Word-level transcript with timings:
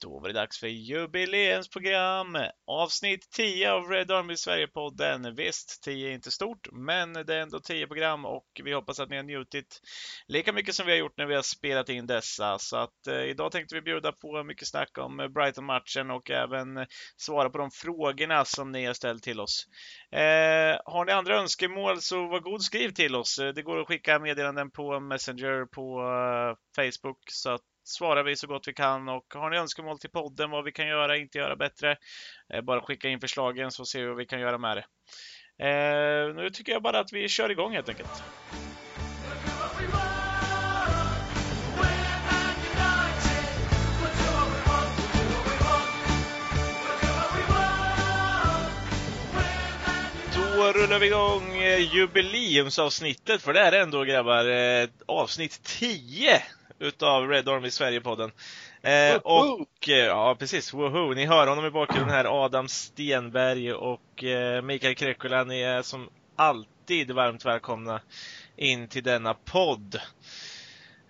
Då 0.00 0.18
var 0.18 0.28
det 0.28 0.34
dags 0.34 0.58
för 0.58 0.66
jubileumsprogram. 0.66 2.38
Avsnitt 2.66 3.30
10 3.30 3.72
av 3.72 3.90
Red 3.90 4.10
Army 4.10 4.36
Sverige-podden. 4.36 5.34
Visst, 5.36 5.82
10 5.82 6.08
är 6.08 6.12
inte 6.12 6.30
stort, 6.30 6.68
men 6.72 7.12
det 7.12 7.34
är 7.34 7.40
ändå 7.40 7.60
10 7.60 7.86
program 7.86 8.24
och 8.24 8.46
vi 8.64 8.72
hoppas 8.72 9.00
att 9.00 9.10
ni 9.10 9.16
har 9.16 9.22
njutit 9.22 9.80
lika 10.26 10.52
mycket 10.52 10.74
som 10.74 10.86
vi 10.86 10.92
har 10.92 10.98
gjort 10.98 11.16
när 11.16 11.26
vi 11.26 11.34
har 11.34 11.42
spelat 11.42 11.88
in 11.88 12.06
dessa. 12.06 12.58
Så 12.58 12.76
att 12.76 13.06
eh, 13.06 13.22
idag 13.22 13.52
tänkte 13.52 13.74
vi 13.74 13.82
bjuda 13.82 14.12
på 14.12 14.44
mycket 14.44 14.68
snack 14.68 14.98
om 14.98 15.20
eh, 15.20 15.28
Brighton-matchen 15.28 16.10
och 16.10 16.30
även 16.30 16.86
svara 17.16 17.50
på 17.50 17.58
de 17.58 17.70
frågorna 17.70 18.44
som 18.44 18.72
ni 18.72 18.84
har 18.84 18.94
ställt 18.94 19.22
till 19.22 19.40
oss. 19.40 19.66
Eh, 20.12 20.80
har 20.84 21.04
ni 21.04 21.12
andra 21.12 21.40
önskemål 21.40 22.00
så 22.00 22.26
var 22.26 22.40
god 22.40 22.62
skriv 22.62 22.90
till 22.90 23.14
oss. 23.14 23.38
Eh, 23.38 23.48
det 23.48 23.62
går 23.62 23.80
att 23.80 23.88
skicka 23.88 24.18
meddelanden 24.18 24.70
på 24.70 25.00
Messenger 25.00 25.64
på 25.64 26.00
eh, 26.00 26.84
Facebook 26.84 27.18
så 27.30 27.50
att 27.50 27.62
svarar 27.88 28.22
vi 28.22 28.36
så 28.36 28.46
gott 28.46 28.68
vi 28.68 28.74
kan 28.74 29.08
och 29.08 29.34
har 29.34 29.50
ni 29.50 29.56
önskemål 29.56 29.98
till 29.98 30.10
podden 30.10 30.50
vad 30.50 30.64
vi 30.64 30.72
kan 30.72 30.86
göra, 30.86 31.16
inte 31.16 31.38
göra 31.38 31.56
bättre, 31.56 31.96
eh, 32.54 32.60
bara 32.60 32.80
skicka 32.80 33.08
in 33.08 33.20
förslagen 33.20 33.70
så 33.70 33.84
ser 33.84 34.00
vi 34.00 34.06
vad 34.06 34.16
vi 34.16 34.26
kan 34.26 34.40
göra 34.40 34.58
med 34.58 34.76
det. 34.76 34.84
Eh, 35.66 36.34
nu 36.34 36.50
tycker 36.50 36.72
jag 36.72 36.82
bara 36.82 36.98
att 36.98 37.12
vi 37.12 37.28
kör 37.28 37.50
igång 37.50 37.72
helt 37.72 37.88
enkelt. 37.88 38.22
Då 50.34 50.72
rullar 50.72 50.98
vi 50.98 51.06
igång 51.06 51.56
eh, 51.56 51.94
jubileumsavsnittet, 51.94 53.42
för 53.42 53.52
det 53.52 53.60
är 53.60 53.72
ändå 53.72 54.04
grabbar 54.04 54.44
avsnitt 55.06 55.62
10 55.62 56.42
utav 56.78 57.28
Red 57.28 57.48
Army 57.48 57.70
Sverige-podden. 57.70 58.30
Eh, 58.82 59.16
och, 59.16 59.88
eh, 59.88 59.94
ja 59.94 60.36
precis, 60.38 60.74
woho! 60.74 61.14
Ni 61.14 61.26
hör 61.26 61.46
honom 61.46 61.66
i 61.66 61.70
bakgrunden 61.70 62.10
här, 62.10 62.44
Adam 62.44 62.68
Stenberg 62.68 63.72
och 63.72 64.24
eh, 64.24 64.62
Mikael 64.62 64.94
Krekula. 64.94 65.44
Ni 65.44 65.60
är 65.60 65.82
som 65.82 66.08
alltid 66.36 67.10
varmt 67.10 67.44
välkomna 67.44 68.00
in 68.56 68.88
till 68.88 69.02
denna 69.02 69.34
podd. 69.34 70.00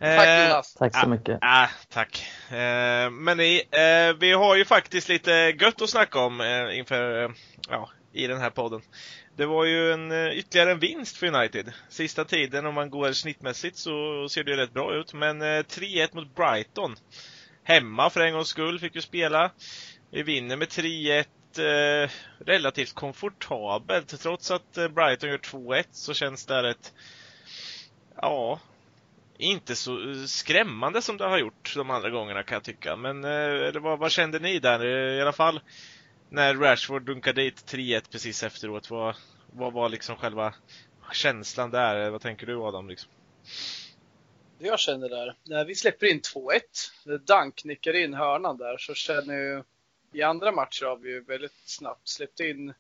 Tack 0.00 0.48
Jonas! 0.48 0.75
Tack 0.75 0.97
så 0.97 1.08
mycket! 1.08 1.38
Ah, 1.41 1.62
ah, 1.62 1.69
tack! 1.88 2.27
Eh, 2.50 3.10
men 3.10 3.36
ni, 3.36 3.62
eh, 3.70 4.16
vi 4.20 4.32
har 4.32 4.56
ju 4.56 4.64
faktiskt 4.64 5.08
lite 5.08 5.32
gött 5.32 5.82
att 5.82 5.91
snacka 5.91 6.20
om 6.20 6.41
eh, 6.41 6.78
inför, 6.78 7.34
ja, 7.69 7.88
i 8.12 8.27
den 8.27 8.41
här 8.41 8.51
podden. 8.51 8.81
Det 9.37 9.47
var 9.47 9.64
ju 9.64 9.92
en, 9.92 10.12
eh, 10.12 10.39
ytterligare 10.39 10.70
en 10.70 10.78
vinst 10.78 11.17
för 11.17 11.27
United. 11.27 11.73
Sista 11.89 12.25
tiden 12.25 12.67
om 12.67 12.75
man 12.75 12.91
går 12.91 13.12
snittmässigt 13.12 13.77
så 13.77 14.28
ser 14.28 14.45
det 14.45 14.56
rätt 14.56 14.73
bra 14.73 14.95
ut. 14.95 15.15
Men 15.15 15.42
eh, 15.42 15.62
3-1 15.62 16.09
mot 16.12 16.34
Brighton. 16.34 16.97
Hemma 17.62 18.11
för 18.11 18.20
en 18.20 18.33
gångs 18.33 18.48
skull 18.48 18.78
fick 18.78 18.95
ju 18.95 19.00
spela. 19.00 19.50
Vi 20.11 20.23
vinner 20.23 20.56
med 20.56 20.69
3-1 20.69 21.25
eh, 21.59 22.11
relativt 22.47 22.95
komfortabelt. 22.95 24.20
Trots 24.20 24.50
att 24.50 24.78
eh, 24.78 24.89
Brighton 24.89 25.31
gör 25.31 25.39
2-1 25.39 25.84
så 25.91 26.15
känns 26.15 26.47
det 26.47 26.62
rätt, 26.62 26.93
ja, 28.17 28.61
inte 29.39 29.77
så 29.77 30.15
skrämmande 30.27 31.03
som 31.03 31.17
det 31.17 31.25
har 31.25 31.39
gjort 31.39 31.72
de 31.77 31.91
andra 31.91 32.11
gångerna 32.11 32.43
kan 32.43 32.56
jag 32.56 32.65
tycka. 32.65 32.97
Men 32.97 33.25
eh, 33.25 33.81
vad, 33.81 33.98
vad 33.98 34.12
kände 34.12 34.39
ni 34.39 34.59
där? 34.59 34.84
I 34.87 35.20
alla 35.20 35.33
fall 35.33 35.61
när 36.29 36.55
Rashford 36.55 37.03
dunkade 37.03 37.43
dit 37.43 37.73
3-1 37.73 38.11
precis 38.11 38.43
efteråt, 38.43 38.91
vad, 38.91 39.17
vad 39.53 39.73
var 39.73 39.89
liksom 39.89 40.17
själva 40.17 40.55
känslan 41.12 41.71
där? 41.71 42.11
Vad 42.11 42.21
tänker 42.21 42.47
du 42.47 42.57
Adam? 42.57 42.89
Liksom? 42.89 43.11
Det 44.59 44.67
jag 44.67 44.79
känner 44.79 45.09
där, 45.09 45.37
när 45.45 45.65
vi 45.65 45.75
släpper 45.75 46.06
in 46.06 46.21
2-1, 46.21 46.61
när 47.05 47.19
Dunk 47.19 47.65
nickar 47.65 47.97
in 47.97 48.15
hörnan 48.15 48.56
där, 48.56 48.79
så 48.79 48.95
känner 48.95 49.34
jag 49.34 49.65
i 50.12 50.23
andra 50.23 50.53
matcher 50.53 50.87
har 50.87 50.97
vi 50.97 51.11
ju 51.11 51.21
väldigt 51.21 51.53
snabbt 51.65 52.09
släppt 52.09 52.41
in 52.41 52.75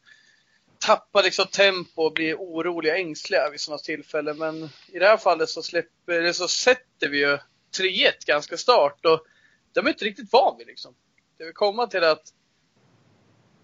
tappar 0.78 1.22
liksom 1.22 1.46
tempo 1.46 2.02
och 2.02 2.12
blir 2.12 2.34
oroliga, 2.34 2.96
ängsliga 2.96 3.50
vid 3.50 3.60
sådana 3.60 3.78
tillfällen. 3.78 4.38
Men 4.38 4.68
i 4.92 4.98
det 4.98 5.06
här 5.06 5.16
fallet 5.16 5.48
så, 5.48 5.62
släpper, 5.62 6.32
så 6.32 6.48
sätter 6.48 7.08
vi 7.08 7.18
ju 7.18 7.38
3-1 7.78 8.12
ganska 8.26 8.56
start 8.56 9.04
och 9.04 9.26
de 9.72 9.86
är 9.86 9.90
inte 9.90 10.04
riktigt 10.04 10.32
van 10.32 10.58
vid 10.58 10.66
liksom. 10.66 10.94
Det 11.38 11.44
vill 11.44 11.54
komma 11.54 11.86
till 11.86 12.04
att 12.04 12.32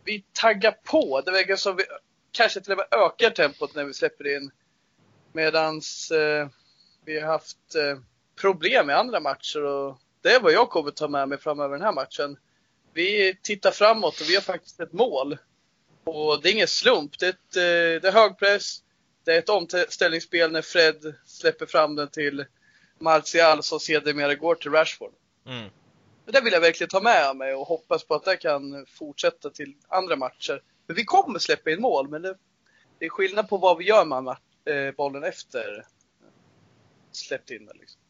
vi 0.05 0.25
taggar 0.33 0.73
på. 0.73 1.21
Det 1.21 1.31
verkar 1.31 1.57
som 1.57 1.77
vi 1.77 1.85
kanske 2.33 2.61
till 2.61 2.73
och 2.73 2.79
med 2.79 2.87
ökar 2.91 3.31
tempot 3.31 3.75
när 3.75 3.85
vi 3.85 3.95
släpper 3.95 4.37
in. 4.37 4.51
Medans 5.33 6.11
eh, 6.11 6.49
vi 7.05 7.21
har 7.21 7.29
haft 7.29 7.75
eh, 7.75 7.99
problem 8.41 8.91
i 8.91 8.93
andra 8.93 9.21
matcher 9.21 9.65
och 9.65 9.99
det 10.23 10.33
är 10.33 10.41
vad 10.41 10.53
jag 10.53 10.71
kommer 10.71 10.91
ta 10.91 11.09
med 11.09 11.29
mig 11.29 11.39
framöver 11.39 11.77
den 11.77 11.85
här 11.85 11.93
matchen. 11.93 12.37
Vi 12.93 13.39
tittar 13.43 13.71
framåt 13.71 14.21
och 14.21 14.31
vi 14.31 14.35
har 14.35 14.43
faktiskt 14.43 14.81
ett 14.81 14.93
mål. 14.93 15.39
Och 16.05 16.43
det 16.43 16.49
är 16.49 16.53
ingen 16.53 16.69
slump. 16.69 17.19
Det 17.19 17.27
är, 17.27 17.31
ett, 17.31 17.57
eh, 17.57 18.03
det 18.03 18.09
är 18.09 18.13
hög 18.13 18.39
press. 18.39 18.83
Det 19.25 19.35
är 19.35 19.39
ett 19.39 19.49
omställningsspel 19.49 20.53
när 20.53 20.63
Fred 20.63 21.15
släpper 21.27 21.67
fram 21.67 21.97
den 21.97 22.09
till 22.09 22.45
Martial 22.99 23.63
som 23.63 23.81
sedermera 23.81 24.35
går 24.35 24.55
till 24.55 24.71
Rashford. 24.71 25.13
Mm. 25.47 25.71
Det 26.27 26.41
vill 26.41 26.53
jag 26.53 26.61
verkligen 26.61 26.89
ta 26.89 27.01
med 27.01 27.37
mig 27.37 27.55
och 27.55 27.67
hoppas 27.67 28.05
på 28.05 28.15
att 28.15 28.25
det 28.25 28.37
kan 28.37 28.87
fortsätta 28.89 29.51
till 29.51 29.75
andra 29.89 30.17
matcher. 30.17 30.63
Men 30.87 30.97
vi 30.97 31.05
kommer 31.05 31.39
släppa 31.39 31.71
in 31.71 31.81
mål, 31.81 32.09
men 32.09 32.23
det, 32.23 32.35
det 32.99 33.05
är 33.05 33.11
skillnad 33.11 33.49
på 33.49 33.57
vad 33.57 33.79
vi 33.79 33.85
gör 33.85 34.05
med 34.05 34.29
eh, 34.29 34.95
bollen 34.97 35.25
efter 35.25 35.85
släppt 37.13 37.51
in 37.51 37.67
den. 37.67 37.77
Liksom. 37.81 38.01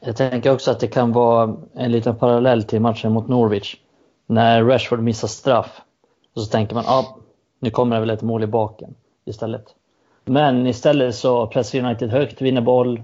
Jag 0.00 0.16
tänker 0.16 0.52
också 0.52 0.70
att 0.70 0.80
det 0.80 0.88
kan 0.88 1.12
vara 1.12 1.56
en 1.74 1.92
liten 1.92 2.18
parallell 2.18 2.64
till 2.64 2.80
matchen 2.80 3.12
mot 3.12 3.28
Norwich. 3.28 3.76
När 4.26 4.64
Rashford 4.64 5.00
missar 5.00 5.28
straff. 5.28 5.80
Och 6.34 6.42
så 6.42 6.50
tänker 6.50 6.74
man, 6.74 6.84
att 6.84 6.90
ah, 6.90 7.18
nu 7.58 7.70
kommer 7.70 7.96
det 7.96 8.00
väl 8.00 8.10
ett 8.10 8.22
mål 8.22 8.42
i 8.42 8.46
baken 8.46 8.94
istället. 9.24 9.64
Men 10.24 10.66
istället 10.66 11.14
så 11.14 11.46
pressar 11.46 11.78
United 11.78 12.10
högt, 12.10 12.42
vinner 12.42 12.60
boll 12.60 13.02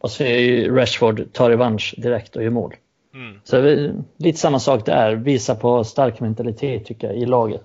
och 0.00 0.10
så 0.10 0.22
är 0.22 0.38
ju 0.38 0.76
Rashford 0.76 1.32
tar 1.32 1.50
revansch 1.50 1.94
direkt 1.98 2.36
och 2.36 2.42
gör 2.42 2.50
mål. 2.50 2.74
Mm. 3.14 3.40
Så 3.44 3.88
lite 4.16 4.38
samma 4.38 4.60
sak 4.60 4.86
där, 4.86 5.14
visa 5.14 5.54
på 5.54 5.84
stark 5.84 6.20
mentalitet 6.20 6.84
tycker 6.84 7.06
jag 7.06 7.16
i 7.16 7.26
laget. 7.26 7.64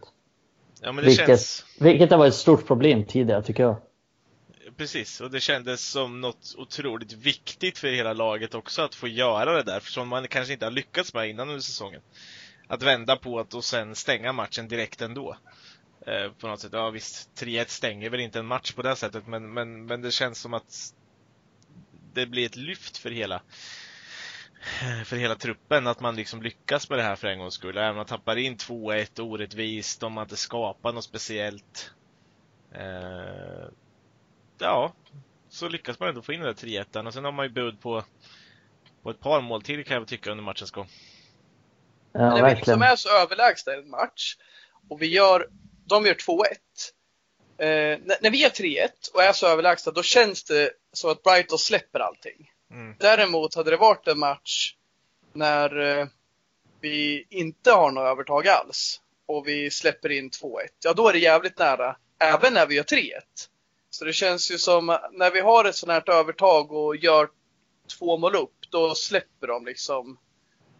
Ja, 0.82 0.92
vilket, 0.92 1.28
känns... 1.28 1.66
vilket 1.80 2.12
har 2.12 2.18
varit 2.18 2.34
ett 2.34 2.40
stort 2.40 2.68
problem 2.68 3.06
tidigare 3.06 3.44
tycker 3.44 3.64
jag. 3.64 3.76
Precis, 4.78 5.22
och 5.22 5.32
det 5.32 5.40
kändes 5.40 5.90
som 5.90 6.22
något 6.22 6.56
otroligt 6.58 7.14
viktigt 7.14 7.78
för 7.78 7.88
hela 7.88 8.14
laget 8.14 8.56
också 8.56 8.82
att 8.82 8.96
få 8.96 9.08
göra 9.08 9.54
det 9.54 9.64
där, 9.64 9.80
som 9.80 10.08
man 10.08 10.28
kanske 10.28 10.54
inte 10.54 10.66
har 10.66 10.72
lyckats 10.72 11.14
med 11.14 11.30
innan 11.30 11.50
under 11.50 11.62
säsongen. 11.62 12.02
Att 12.68 12.84
vända 12.84 13.16
på 13.16 13.44
det 13.44 13.58
och 13.58 13.64
sen 13.64 13.96
stänga 13.96 14.34
matchen 14.34 14.68
direkt 14.68 15.02
ändå. 15.02 15.38
Eh, 16.08 16.32
på 16.40 16.48
något 16.48 16.60
sätt, 16.60 16.74
ja 16.74 16.90
visst, 16.90 17.42
3-1 17.42 17.66
stänger 17.68 18.10
väl 18.10 18.20
inte 18.20 18.40
en 18.40 18.46
match 18.46 18.72
på 18.72 18.82
det 18.82 18.96
sättet, 18.96 19.28
men, 19.28 19.54
men, 19.54 19.86
men 19.86 20.02
det 20.02 20.12
känns 20.12 20.40
som 20.40 20.54
att 20.54 20.94
det 22.14 22.26
blir 22.26 22.46
ett 22.46 22.56
lyft 22.56 22.98
för 22.98 23.12
hela 23.12 23.42
för 25.06 25.16
hela 25.16 25.36
truppen 25.36 25.88
att 25.88 26.00
man 26.00 26.16
liksom 26.16 26.42
lyckas 26.42 26.90
med 26.90 27.00
det 27.00 27.04
här 27.04 27.16
för 27.16 27.28
en 27.28 27.40
gångs 27.40 27.54
skull. 27.54 27.78
Även 27.78 27.90
om 27.90 27.96
man 27.96 28.06
tappar 28.06 28.36
in 28.36 28.58
2-1 28.58 29.22
orättvist, 29.22 30.04
om 30.04 30.14
man 30.14 30.24
inte 30.24 30.38
skapar 30.38 30.94
något 30.94 31.04
speciellt. 31.04 31.92
Eh, 32.74 33.68
ja, 34.60 34.94
så 35.50 35.70
lyckas 35.70 36.00
man 36.00 36.10
ändå 36.10 36.22
få 36.22 36.34
in 36.34 36.40
den 36.40 36.56
där 36.56 36.68
3-1 36.68 37.08
och 37.08 37.14
sen 37.14 37.26
har 37.26 37.32
man 37.32 37.46
ju 37.46 37.52
bud 37.52 37.82
på, 37.82 38.04
på 39.04 39.10
ett 39.10 39.20
par 39.20 39.42
mål 39.42 39.62
till 39.62 39.86
kan 39.86 39.98
jag 39.98 40.08
tycka 40.08 40.32
under 40.32 40.44
matchens 40.44 40.72
gång. 40.72 40.88
Ja, 42.12 42.20
Men 42.20 42.30
när 42.30 42.50
vi 42.50 42.56
liksom 42.56 42.82
är 42.82 42.96
så 42.96 43.10
överlägsna 43.10 43.74
i 43.74 43.78
en 43.78 43.90
match 43.90 44.36
och 44.90 45.02
vi 45.02 45.08
gör, 45.08 45.48
de 45.86 46.06
gör 46.06 46.14
2-1. 46.14 46.44
Eh, 47.60 48.00
när, 48.06 48.22
när 48.22 48.30
vi 48.30 48.44
är 48.44 48.50
3-1 48.50 48.90
och 49.14 49.24
är 49.24 49.34
så 49.34 49.48
överlägsna 49.48 49.92
då 49.92 50.04
känns 50.04 50.44
det 50.44 50.72
som 50.94 51.12
att 51.12 51.24
Brighton 51.24 51.58
släpper 51.58 52.00
allting. 52.00 52.52
Mm. 52.72 52.96
Däremot 53.00 53.56
hade 53.56 53.72
det 53.72 53.78
varit 53.78 54.08
en 54.08 54.20
match 54.20 54.76
när 55.34 56.00
eh, 56.00 56.08
vi 56.82 57.28
inte 57.30 57.72
har 57.72 57.92
något 57.92 58.12
övertag 58.12 58.48
alls 58.48 59.02
och 59.26 59.48
vi 59.48 59.72
släpper 59.72 60.12
in 60.12 60.30
2-1, 60.30 60.58
ja 60.84 60.94
då 60.94 61.10
är 61.10 61.14
det 61.14 61.20
jävligt 61.20 61.60
nära, 61.60 61.96
även 62.20 62.54
när 62.54 62.68
vi 62.68 62.76
gör 62.76 62.84
3-1. 62.84 63.12
Så 63.90 64.06
det 64.06 64.14
känns 64.14 64.52
ju 64.52 64.58
som 64.58 64.98
när 65.12 65.32
vi 65.32 65.40
har 65.40 65.66
ett 65.66 65.76
sånt 65.76 65.92
här 65.92 66.10
övertag 66.10 66.72
och 66.72 66.96
gör 66.96 67.30
två 68.00 68.18
mål 68.18 68.36
upp, 68.36 68.56
då 68.70 68.96
släpper 68.96 69.48
de 69.48 69.66
liksom. 69.66 70.18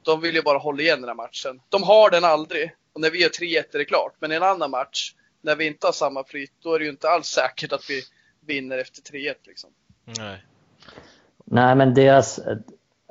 De 0.04 0.22
vill 0.22 0.36
ju 0.36 0.42
bara 0.42 0.58
hålla 0.58 0.82
igen 0.82 1.02
den 1.02 1.10
här 1.10 1.16
matchen. 1.16 1.62
De 1.70 1.84
har 1.84 2.10
den 2.10 2.24
aldrig. 2.24 2.72
Och 2.94 3.02
när 3.02 3.10
vi 3.10 3.22
gör 3.22 3.30
3-1 3.30 3.64
är 3.74 3.78
det 3.78 3.86
klart. 3.86 4.16
Men 4.20 4.32
i 4.32 4.36
en 4.36 4.44
annan 4.44 4.72
match, 4.72 5.14
när 5.42 5.56
vi 5.56 5.66
inte 5.66 5.88
har 5.88 5.92
samma 5.92 6.24
flyt, 6.24 6.52
då 6.60 6.74
är 6.74 6.80
det 6.80 6.86
ju 6.86 6.92
inte 6.92 7.10
alls 7.10 7.28
säkert 7.28 7.72
att 7.72 7.90
vi 7.90 8.04
vinner 8.46 8.78
efter 8.78 9.02
3-1 9.02 9.36
liksom. 9.44 9.70
Nej. 10.18 10.46
Nej, 11.50 11.76
men 11.76 11.94
deras, 11.94 12.40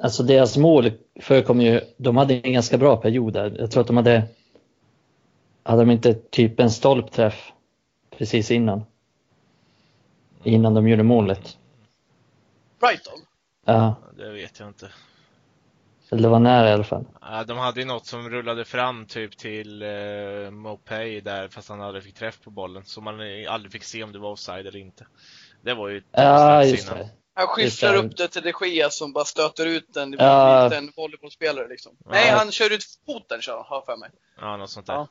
alltså 0.02 0.22
deras 0.22 0.56
mål 0.56 0.92
förekom 1.20 1.60
ju, 1.60 1.80
de 1.96 2.16
hade 2.16 2.34
en 2.34 2.52
ganska 2.52 2.78
bra 2.78 2.96
period 2.96 3.32
där. 3.32 3.56
Jag 3.58 3.70
tror 3.70 3.80
att 3.80 3.86
de 3.86 3.96
hade, 3.96 4.28
hade 5.62 5.82
de 5.82 5.90
inte 5.90 6.14
typ 6.14 6.60
en 6.60 6.70
stolpträff 6.70 7.52
precis 8.10 8.50
innan? 8.50 8.84
Innan 10.44 10.74
de 10.74 10.88
gjorde 10.88 11.02
målet. 11.02 11.58
Brighton? 12.80 13.20
Ja. 13.64 13.94
Det 14.16 14.30
vet 14.30 14.60
jag 14.60 14.68
inte. 14.68 14.88
Eller 16.10 16.22
det 16.22 16.28
var 16.28 16.40
nära 16.40 16.70
i 16.70 16.72
alla 16.72 16.84
fall. 16.84 17.04
Ja, 17.20 17.44
de 17.44 17.58
hade 17.58 17.80
ju 17.80 17.86
något 17.86 18.06
som 18.06 18.30
rullade 18.30 18.64
fram 18.64 19.06
typ 19.06 19.38
till 19.38 19.82
uh, 19.82 20.50
Mopay 20.50 21.20
där 21.20 21.48
fast 21.48 21.68
han 21.68 21.80
aldrig 21.80 22.04
fick 22.04 22.14
träff 22.14 22.40
på 22.40 22.50
bollen. 22.50 22.84
Så 22.84 23.00
man 23.00 23.14
aldrig 23.48 23.72
fick 23.72 23.84
se 23.84 24.04
om 24.04 24.12
det 24.12 24.18
var 24.18 24.30
offside 24.30 24.66
eller 24.66 24.78
inte. 24.78 25.06
Det 25.62 25.74
var 25.74 25.88
ju 25.88 26.02
Ja, 26.12 26.64
just 26.64 26.90
det. 26.90 27.10
Han 27.38 27.46
skyfflar 27.46 27.94
upp 27.94 28.16
det 28.16 28.28
till 28.28 28.42
de 28.42 28.68
Gea 28.68 28.90
som 28.90 29.12
bara 29.12 29.24
stöter 29.24 29.66
ut 29.66 29.94
den. 29.94 30.10
Det 30.10 30.16
Ja. 30.24 30.74
en 30.74 30.92
volleybollspelare 30.96 31.68
liksom. 31.68 31.96
Nej, 32.10 32.30
han 32.30 32.52
kör 32.52 32.72
ut 32.72 32.84
foten 33.06 33.40
kör 33.40 33.56
han, 33.56 33.64
har 33.68 33.82
för 33.82 33.96
mig. 33.96 34.10
Ja, 34.40 34.56
något 34.56 34.70
sånt 34.70 34.86
där. 34.86 34.94
Ja. 34.94 35.08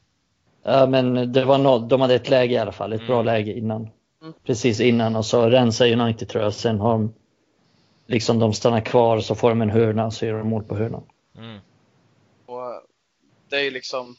Ja, 0.64 0.88
men 0.88 1.34
det 1.34 1.46
var 1.46 1.58
något, 1.58 1.90
de 1.90 2.02
hade 2.02 2.16
ett 2.16 2.30
läge 2.30 2.54
i 2.56 2.58
alla 2.58 2.72
fall, 2.72 2.94
ett 2.94 3.08
bra 3.08 3.16
Mm. 3.16 3.26
läge 3.26 3.54
innan. 3.54 3.90
Mm. 4.22 4.34
Precis 4.46 4.80
innan 4.80 5.16
och 5.16 5.26
så 5.26 5.50
rensar 5.50 5.92
United 5.92 6.30
tror 6.30 6.44
jag, 6.44 6.54
sen 6.54 6.80
har 6.80 6.92
de 6.92 7.14
liksom 8.08 8.40
de 8.40 8.54
stannar 8.54 8.82
kvar 8.82 9.20
så 9.20 9.36
får 9.36 9.50
de 9.50 9.62
en 9.62 9.70
hörna 9.70 10.06
och 10.06 10.14
så 10.14 10.26
gör 10.26 10.38
de 10.38 10.50
mål 10.50 10.64
på 10.64 10.76
hörnan. 10.76 11.04
Mm. 11.38 11.60
Och 12.46 12.82
det 13.50 13.68
är 13.68 13.72
liksom, 13.72 14.16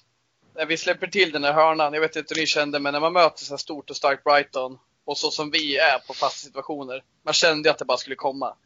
när 0.54 0.66
vi 0.66 0.76
släpper 0.76 1.06
till 1.06 1.32
den 1.32 1.44
här 1.44 1.52
hörnan, 1.52 1.94
jag 1.94 2.00
vet 2.00 2.16
inte 2.16 2.34
hur 2.34 2.40
ni 2.40 2.46
kände, 2.46 2.78
men 2.78 2.92
när 2.92 3.00
man 3.00 3.12
möter 3.12 3.44
så 3.44 3.52
här 3.52 3.58
stort 3.58 3.90
och 3.90 3.96
starkt 3.96 4.24
Brighton 4.24 4.78
och 5.06 5.18
så 5.18 5.30
som 5.30 5.50
vi 5.50 5.76
är 5.76 5.98
på 5.98 6.14
fasta 6.14 6.46
situationer, 6.46 7.04
man 7.22 7.34
kände 7.34 7.70
att 7.70 7.78
det 7.78 7.84
bara 7.84 7.98
skulle 7.98 8.16
komma. 8.16 8.56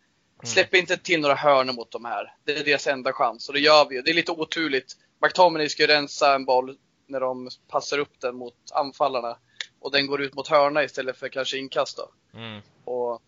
Släpp 0.43 0.75
inte 0.75 0.97
till 0.97 1.21
några 1.21 1.35
hörnor 1.35 1.73
mot 1.73 1.91
de 1.91 2.05
här. 2.05 2.35
Det 2.45 2.57
är 2.57 2.65
deras 2.65 2.87
enda 2.87 3.13
chans 3.13 3.49
och 3.49 3.55
det 3.55 3.61
gör 3.61 3.89
vi. 3.89 4.03
Det 4.03 4.11
är 4.11 4.15
lite 4.15 4.33
oturligt. 4.33 4.97
McTominay 5.23 5.69
ska 5.69 5.83
ju 5.83 5.87
rensa 5.87 6.35
en 6.35 6.45
boll 6.45 6.77
när 7.07 7.21
de 7.21 7.51
passar 7.69 7.99
upp 7.99 8.21
den 8.21 8.37
mot 8.37 8.55
anfallarna 8.75 9.37
och 9.81 9.93
den 9.93 10.07
går 10.07 10.23
ut 10.23 10.35
mot 10.35 10.49
hörna 10.49 10.85
istället 10.85 11.17
för 11.17 11.29
kanske 11.29 11.59
inkast 11.59 11.97
då. 11.97 12.39
Mm. 12.39 12.61
Och 12.85 13.23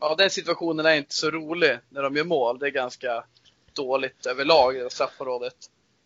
ja, 0.00 0.14
den 0.18 0.30
situationen 0.30 0.86
är 0.86 0.94
inte 0.94 1.14
så 1.14 1.30
rolig 1.30 1.78
när 1.88 2.02
de 2.02 2.16
gör 2.16 2.24
mål. 2.24 2.58
Det 2.58 2.66
är 2.66 2.70
ganska 2.70 3.24
dåligt 3.72 4.26
överlag 4.26 4.76
i 4.76 4.90
straffområdet. 4.90 5.56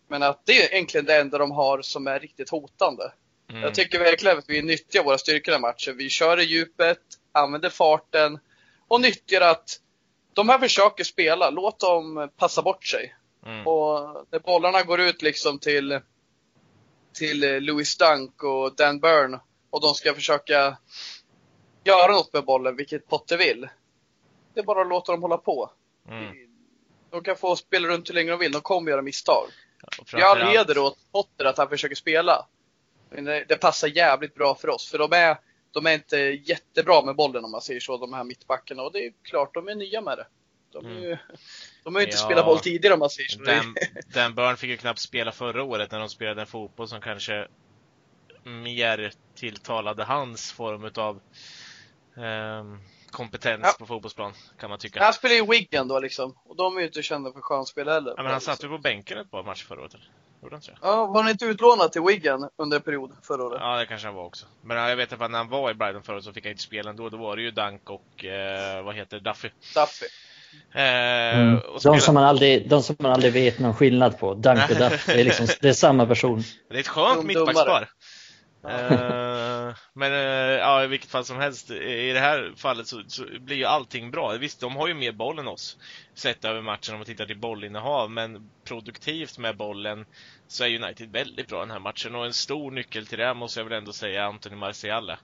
Men 0.07 0.23
att 0.23 0.45
det 0.45 0.63
är 0.63 0.73
egentligen 0.73 1.05
det 1.05 1.21
enda 1.21 1.37
de 1.37 1.51
har 1.51 1.81
som 1.81 2.07
är 2.07 2.19
riktigt 2.19 2.49
hotande. 2.49 3.11
Mm. 3.51 3.63
Jag 3.63 3.75
tycker 3.75 3.99
verkligen 3.99 4.37
att 4.37 4.49
vi 4.49 4.61
nyttjar 4.61 5.03
våra 5.03 5.17
styrkor 5.17 5.55
i 5.55 5.59
matchen. 5.59 5.97
Vi 5.97 6.09
kör 6.09 6.39
i 6.39 6.43
djupet, 6.43 6.99
använder 7.31 7.69
farten 7.69 8.39
och 8.87 9.01
nyttjar 9.01 9.41
att 9.41 9.79
de 10.33 10.49
här 10.49 10.59
försöker 10.59 11.03
spela. 11.03 11.49
Låt 11.49 11.79
dem 11.79 12.29
passa 12.37 12.61
bort 12.61 12.85
sig. 12.85 13.15
Mm. 13.45 13.67
Och 13.67 14.25
när 14.31 14.39
bollarna 14.39 14.83
går 14.83 14.99
ut 14.99 15.21
liksom 15.21 15.59
till, 15.59 15.99
till 17.13 17.63
Louis 17.63 17.97
Dunk 17.97 18.43
och 18.43 18.75
Dan 18.75 18.99
Burn 18.99 19.39
och 19.69 19.81
de 19.81 19.93
ska 19.93 20.13
försöka 20.13 20.77
göra 21.83 22.11
något 22.11 22.33
med 22.33 22.45
bollen, 22.45 22.75
vilket 22.75 23.07
Potter 23.07 23.37
vill. 23.37 23.69
Det 24.53 24.59
är 24.59 24.63
bara 24.63 24.81
att 24.81 24.89
låta 24.89 25.11
dem 25.11 25.21
hålla 25.21 25.37
på. 25.37 25.71
Mm. 26.09 26.35
De 27.11 27.23
kan 27.23 27.35
få 27.35 27.55
spela 27.55 27.87
runt 27.87 28.09
hur 28.09 28.13
länge 28.13 28.31
de 28.31 28.39
vill, 28.39 28.51
de 28.51 28.61
kommer 28.61 28.91
göra 28.91 29.01
misstag. 29.01 29.47
Jag 30.11 30.21
all 30.21 30.41
heder 30.41 30.77
åt 30.77 30.97
Potter 31.11 31.45
att 31.45 31.57
han 31.57 31.69
försöker 31.69 31.95
spela. 31.95 32.47
Det, 33.47 33.61
passar 33.61 33.87
jävligt 33.87 34.35
bra 34.35 34.55
för 34.55 34.69
oss, 34.69 34.89
för 34.91 34.97
de 34.97 35.13
är, 35.13 35.37
de 35.71 35.85
är 35.85 35.93
inte 35.93 36.17
jättebra 36.17 37.01
med 37.05 37.15
bollen 37.15 37.45
om 37.45 37.51
man 37.51 37.61
säger 37.61 37.79
så, 37.79 37.97
de 37.97 38.13
här 38.13 38.23
mittbackarna. 38.23 38.83
Och 38.83 38.91
det 38.91 39.05
är 39.05 39.13
klart, 39.23 39.53
de 39.53 39.67
är 39.67 39.75
nya 39.75 40.01
med 40.01 40.17
det. 40.17 40.27
De, 40.71 40.85
är 40.85 40.99
ju, 41.01 41.17
de 41.83 41.95
har 41.95 42.01
ju 42.01 42.07
inte 42.07 42.17
Ja. 42.17 42.25
spelat 42.25 42.45
boll 42.45 42.59
tidigare 42.59 42.93
om 42.93 42.99
man 42.99 43.09
säger 43.09 43.29
så. 43.29 43.43
Dan, 43.43 43.75
Dan 44.13 44.35
Burn 44.35 44.57
fick 44.57 44.69
ju 44.69 44.77
knappt 44.77 44.99
spela 44.99 45.31
förra 45.31 45.63
året 45.63 45.91
när 45.91 45.99
de 45.99 46.09
spelade 46.09 46.41
en 46.41 46.47
fotboll 46.47 46.87
som 46.87 47.01
kanske 47.01 47.47
mer 48.43 49.11
tilltalade 49.35 50.03
hans 50.03 50.51
form 50.51 50.83
utav 50.85 51.21
ehm, 52.17 52.79
kompetens 53.11 53.61
Ja. 53.63 53.73
på 53.79 53.85
fotbollsplan, 53.85 54.33
kan 54.59 54.69
man 54.69 54.79
tycka. 54.79 55.03
Han 55.03 55.13
spelar 55.13 55.35
ju 55.35 55.45
Wigan 55.45 55.87
då 55.87 55.99
liksom. 55.99 56.37
Och 56.45 56.55
de 56.55 56.75
är 56.77 56.81
ju 56.81 56.87
inte 56.87 57.03
kända 57.03 57.31
för 57.33 57.41
skönspel 57.41 57.87
heller. 57.89 58.13
Ja, 58.17 58.23
men 58.23 58.31
han 58.31 58.41
satt 58.41 58.63
ju 58.63 58.67
på 58.67 58.77
bänken 58.77 59.17
ett 59.17 59.31
par 59.31 59.43
matcher 59.43 59.65
förra 59.65 59.81
året. 59.81 59.93
eller? 59.93 60.09
Gjorde 60.41 60.55
han 60.55 60.59
inte 60.61 60.71
det? 60.71 60.77
Ja, 60.81 61.05
var 61.05 61.21
han 61.21 61.31
inte 61.31 61.45
utlånad 61.45 61.91
till 61.91 62.01
Wigan 62.01 62.49
under 62.57 62.77
en 62.77 62.83
period 62.83 63.11
förra 63.23 63.43
året? 63.43 63.57
Ja, 63.61 63.77
det 63.77 63.85
kanske 63.85 64.07
han 64.07 64.15
var 64.15 64.23
också. 64.25 64.45
Men 64.61 64.77
ja, 64.77 64.89
jag 64.89 64.95
vet 64.95 65.13
att 65.13 65.31
när 65.31 65.37
han 65.37 65.49
var 65.49 65.71
i 65.71 65.73
Brighton 65.73 66.03
förut 66.03 66.23
så 66.23 66.33
fick 66.33 66.45
han 66.45 66.51
inte 66.51 66.63
spela 66.63 66.89
ändå. 66.89 67.09
Då 67.09 67.17
var 67.17 67.35
det 67.35 67.41
ju 67.41 67.51
Dunk 67.51 67.89
och, 67.89 68.25
eh, 68.25 68.83
vad 68.83 68.95
heter 68.95 69.19
Duffy. 69.19 69.49
Duffy. 69.75 70.05
Eh, 70.73 71.39
Mm. 71.39 71.57
och 71.57 71.81
De, 71.83 71.99
som 71.99 72.13
man 72.13 72.23
aldrig, 72.23 72.69
de 72.69 72.83
som 72.83 72.95
man 72.99 73.11
aldrig 73.11 73.33
vet 73.33 73.59
någon 73.59 73.73
skillnad 73.75 74.19
på, 74.19 74.33
Dunk 74.33 74.69
och 74.69 74.75
Duff, 74.75 75.05
det 75.05 75.19
är, 75.19 75.23
liksom, 75.23 75.47
det 75.61 75.69
är 75.69 75.73
samma 75.73 76.05
person. 76.05 76.43
Det 76.69 76.75
är 76.75 76.79
ett 76.79 76.87
skönt 76.87 77.17
De 77.17 77.27
mittbackspar. 77.27 77.89
Eh, 78.63 79.75
men 79.93 80.11
eh, 80.11 80.59
ja, 80.59 80.83
i 80.83 80.87
vilket 80.87 81.09
fall 81.09 81.25
som 81.25 81.37
helst, 81.37 81.71
i 81.71 82.11
det 82.13 82.19
här 82.19 82.51
fallet 82.55 82.87
så, 82.87 83.01
så 83.07 83.25
blir 83.39 83.57
ju 83.57 83.65
allting 83.65 84.11
bra. 84.11 84.31
Visst, 84.39 84.59
de 84.61 84.75
har 84.75 84.87
ju 84.87 84.93
mer 84.93 85.11
boll 85.11 85.39
än 85.39 85.47
oss, 85.47 85.77
sett 86.13 86.45
över 86.45 86.61
matchen 86.61 86.93
om 86.93 86.99
man 86.99 87.05
tittar 87.05 87.25
till 87.25 87.39
bollinnehav, 87.39 88.11
men 88.11 88.49
produktivt 88.63 89.37
med 89.37 89.57
bollen 89.57 90.05
så 90.47 90.63
är 90.63 90.83
United 90.83 91.11
väldigt 91.11 91.47
bra 91.47 91.59
den 91.59 91.71
här 91.71 91.79
matchen 91.79 92.15
och 92.15 92.25
en 92.25 92.33
stor 92.33 92.71
nyckel 92.71 93.05
till 93.05 93.17
det 93.17 93.33
måste 93.33 93.59
jag 93.59 93.65
väl 93.65 93.77
ändå 93.77 93.93
säga 93.93 94.25
Anthony 94.25 94.55
Martial. 94.55 95.09
Eh, 95.09 95.17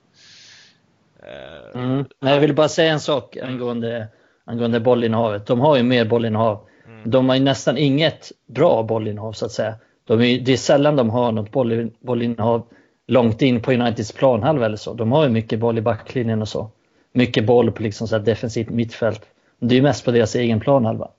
Mm. 1.74 2.04
Men 2.20 2.32
jag 2.32 2.40
vill 2.40 2.54
bara 2.54 2.68
säga 2.68 2.92
en 2.92 3.00
sak 3.00 3.36
angående, 3.36 4.08
angående 4.44 4.80
bollinnehavet. 4.80 5.46
De 5.46 5.60
har 5.60 5.76
ju 5.76 5.82
mer 5.82 6.04
bollinnehav. 6.04 6.66
Mm. 6.86 7.10
De 7.10 7.28
har 7.28 7.36
ju 7.36 7.42
nästan 7.42 7.78
inget 7.78 8.32
bra 8.46 8.82
bollinnehav 8.82 9.32
så 9.32 9.46
att 9.46 9.52
säga. 9.52 9.74
De 10.04 10.22
är, 10.22 10.40
det 10.40 10.52
är 10.52 10.56
sällan 10.56 10.96
de 10.96 11.10
har 11.10 11.32
något 11.32 11.52
boll, 11.52 11.90
bollinnehav 12.00 12.68
långt 13.08 13.42
in 13.42 13.62
på 13.62 13.72
Uniteds 13.72 14.12
planhalva 14.12 14.66
eller 14.66 14.76
så. 14.76 14.94
De 14.94 15.12
har 15.12 15.24
ju 15.24 15.30
mycket 15.30 15.58
boll 15.58 15.78
i 15.78 15.80
backlinjen 15.80 16.42
och 16.42 16.48
så. 16.48 16.70
Mycket 17.12 17.46
boll 17.46 17.72
på 17.72 17.82
liksom 17.82 18.08
så 18.08 18.16
här 18.16 18.24
defensivt 18.24 18.70
mittfält. 18.70 19.26
Det 19.58 19.74
är 19.74 19.76
ju 19.76 19.82
mest 19.82 20.04
på 20.04 20.10
deras 20.10 20.34
egen 20.34 20.60
planhalva. 20.60 21.10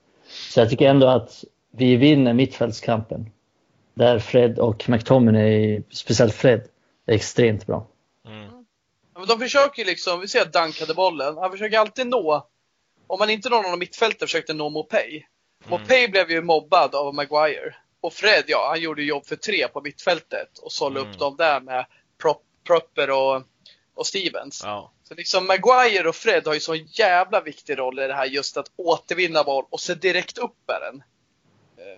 Så 0.50 0.60
jag 0.60 0.70
tycker 0.70 0.88
ändå 0.88 1.06
att 1.06 1.44
vi 1.70 1.96
vinner 1.96 2.32
mittfältskampen. 2.32 3.30
Där 3.94 4.18
Fred 4.18 4.58
och 4.58 4.88
McTominay, 4.88 5.82
speciellt 5.90 6.34
Fred, 6.34 6.62
är 7.06 7.14
extremt 7.14 7.66
bra. 7.66 7.86
Mm. 8.26 8.64
De 9.28 9.38
försöker 9.38 9.82
ju 9.82 9.88
liksom, 9.88 10.20
vi 10.20 10.28
ser 10.28 10.42
att 10.42 10.52
Dunk 10.52 10.80
hade 10.80 10.94
bollen. 10.94 11.36
Han 11.36 11.50
försöker 11.50 11.78
alltid 11.78 12.06
nå, 12.06 12.46
om 13.06 13.18
man 13.18 13.30
inte 13.30 13.48
någon 13.48 13.72
av 13.72 13.78
mittfälten 13.78 14.28
försökte 14.28 14.52
nå 14.52 14.70
Mopay. 14.70 15.22
Mopay 15.68 16.08
blev 16.08 16.30
ju 16.30 16.42
mobbad 16.42 16.94
av 16.94 17.14
Maguire. 17.14 17.74
Och 18.00 18.12
Fred, 18.14 18.44
ja, 18.46 18.68
han 18.68 18.80
gjorde 18.80 19.02
jobb 19.02 19.26
för 19.26 19.36
tre 19.36 19.68
på 19.68 19.80
mittfältet 19.80 20.58
och 20.58 20.72
sållade 20.72 21.00
Mm. 21.00 21.12
upp 21.12 21.18
dem 21.18 21.36
där 21.36 21.60
med 21.60 21.86
Prop, 22.22 22.42
Propper 22.66 23.10
och, 23.10 23.42
och 23.94 24.06
Stevens. 24.06 24.60
Ja. 24.64 24.92
Så 25.08 25.14
liksom 25.14 25.46
Maguire 25.46 26.08
och 26.08 26.16
Fred 26.16 26.46
har 26.46 26.54
ju 26.54 26.60
så 26.60 26.74
jävla 26.74 27.40
viktig 27.40 27.78
roll 27.78 27.98
i 27.98 28.06
det 28.06 28.14
här 28.14 28.26
just 28.26 28.56
att 28.56 28.70
återvinna 28.76 29.44
boll 29.44 29.64
och 29.70 29.80
se 29.80 29.94
direkt 29.94 30.38
upp 30.38 30.56
med 30.68 30.80
den. 30.80 31.02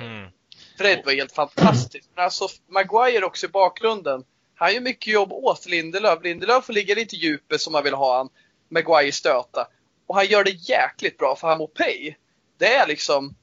Mm. 0.01 0.31
Fred 0.79 1.03
var 1.05 1.13
helt 1.13 1.33
fantastisk. 1.33 2.09
Men 2.15 2.25
alltså 2.25 2.49
Maguire 2.69 3.25
också 3.25 3.47
i 3.47 3.49
bakgrunden. 3.49 4.25
Han 4.55 4.75
gör 4.75 4.81
mycket 4.81 5.13
jobb 5.13 5.33
åt 5.33 5.67
Lindelöf. 5.67 6.23
Lindelöf 6.23 6.65
får 6.65 6.73
ligga 6.73 6.95
lite 6.95 7.17
djupet 7.17 7.61
som 7.61 7.73
man 7.73 7.85
vill 7.85 7.95
ha 7.95 8.17
han. 8.17 8.29
Maguire 8.69 9.13
stöta. 9.13 9.69
Och 10.07 10.15
han 10.15 10.27
gör 10.27 10.45
det 10.45 10.51
jäkligt 10.51 11.19
bra 11.19 11.37
för 11.37 11.49
han 11.49 11.59
Mopay. 11.59 12.15
Det 12.59 12.75
är 12.75 12.87
liksom 12.87 13.35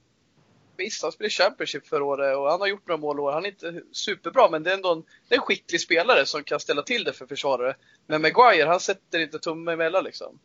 Visst, 0.80 1.04
han 1.04 1.12
spelade 1.12 1.32
Championship 1.32 1.88
förra 1.88 2.04
året 2.04 2.38
och 2.38 2.52
han 2.52 2.60
har 2.60 2.68
gjort 2.68 2.88
några 2.88 3.02
mål 3.02 3.18
i 3.18 3.22
år. 3.22 3.32
Han 3.32 3.46
är 3.46 3.50
inte 3.50 3.82
superbra, 3.92 4.50
men 4.50 4.64
det 4.64 4.70
är 4.70 4.74
ändå 4.74 4.92
en, 4.92 5.04
det 5.28 5.36
är 5.36 5.40
en 5.40 5.46
skicklig 5.46 5.82
spelare 5.82 6.26
som 6.26 6.44
kan 6.44 6.60
ställa 6.60 6.82
till 6.82 7.04
det 7.04 7.14
för 7.14 7.26
försvarare. 7.26 7.76
Men 8.08 8.22
Maguire, 8.22 8.68
han 8.68 8.80
sätter 8.80 9.20
inte 9.20 9.40
tummen 9.40 9.74
emellan 9.74 10.04
liksom. 10.04 10.40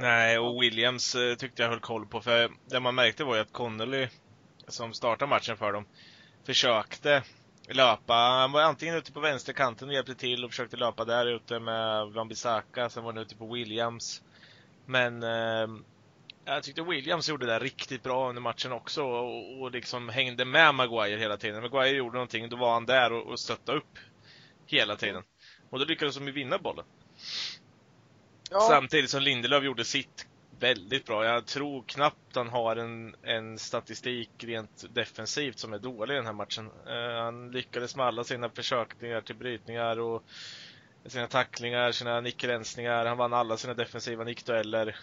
Nej, 0.00 0.38
och 0.38 0.62
Williams 0.62 1.14
eh, 1.14 1.34
tyckte 1.34 1.62
jag 1.62 1.70
höll 1.70 1.80
koll 1.80 2.06
på, 2.06 2.20
för 2.20 2.50
det 2.66 2.80
man 2.80 2.94
märkte 2.94 3.24
var 3.24 3.34
ju 3.34 3.40
att 3.40 3.52
Connolly, 3.52 4.08
som 4.68 4.92
startade 4.92 5.28
matchen 5.28 5.56
för 5.56 5.72
dem, 5.72 5.86
försökte 6.44 7.22
löpa. 7.68 8.14
Han 8.14 8.52
var 8.52 8.62
antingen 8.62 8.94
ute 8.94 9.12
på 9.12 9.20
vänsterkanten 9.20 9.88
och 9.88 9.94
hjälpte 9.94 10.14
till 10.14 10.44
och 10.44 10.50
försökte 10.50 10.76
löpa 10.76 11.04
där 11.04 11.26
ute 11.26 11.58
med 11.58 12.06
Wan-Bissaka, 12.06 12.88
sen 12.88 13.04
var 13.04 13.12
han 13.12 13.22
ute 13.22 13.36
på 13.36 13.46
Williams. 13.46 14.22
Men 14.86 15.22
eh, 15.22 15.66
jag 16.44 16.62
tyckte 16.62 16.82
Williams 16.82 17.28
gjorde 17.28 17.46
det 17.46 17.52
där 17.52 17.60
riktigt 17.60 18.02
bra 18.02 18.28
under 18.28 18.42
matchen 18.42 18.72
också 18.72 19.02
och, 19.02 19.60
och 19.60 19.70
liksom 19.70 20.08
hängde 20.08 20.44
med 20.44 20.74
Maguire 20.74 21.18
hela 21.18 21.36
tiden. 21.36 21.62
Maguire 21.62 21.96
gjorde 21.96 22.14
någonting, 22.14 22.48
då 22.48 22.56
var 22.56 22.72
han 22.72 22.86
där 22.86 23.12
och, 23.12 23.26
och 23.26 23.40
stöttade 23.40 23.78
upp 23.78 23.98
hela 24.66 24.96
tiden. 24.96 25.22
Och 25.70 25.78
då 25.78 25.84
lyckades 25.84 26.14
de 26.14 26.26
ju 26.26 26.32
vinna 26.32 26.58
bollen. 26.58 26.84
Ja, 28.50 28.60
Samtidigt 28.60 29.10
som 29.10 29.22
Lindelöf 29.22 29.64
gjorde 29.64 29.84
sitt 29.84 30.26
väldigt 30.62 31.06
bra. 31.06 31.24
Jag 31.24 31.46
tror 31.46 31.82
knappt 31.86 32.36
han 32.36 32.48
har 32.48 32.76
en, 32.76 33.14
en 33.22 33.58
statistik 33.58 34.30
rent 34.38 34.94
defensivt 34.94 35.58
som 35.58 35.72
är 35.72 35.78
dålig 35.78 36.14
i 36.14 36.16
den 36.16 36.26
här 36.26 36.32
matchen. 36.32 36.70
Eh, 36.86 37.22
han 37.22 37.50
lyckades 37.50 37.96
med 37.96 38.06
alla 38.06 38.24
sina 38.24 38.48
försökningar 38.48 39.20
till 39.20 39.36
brytningar 39.36 39.98
och 39.98 40.24
sina 41.06 41.26
tacklingar, 41.26 41.92
sina 41.92 42.20
nickrensningar. 42.20 43.06
Han 43.06 43.18
vann 43.18 43.32
alla 43.32 43.56
sina 43.56 43.74
defensiva 43.74 44.24
nickdueller. 44.24 44.96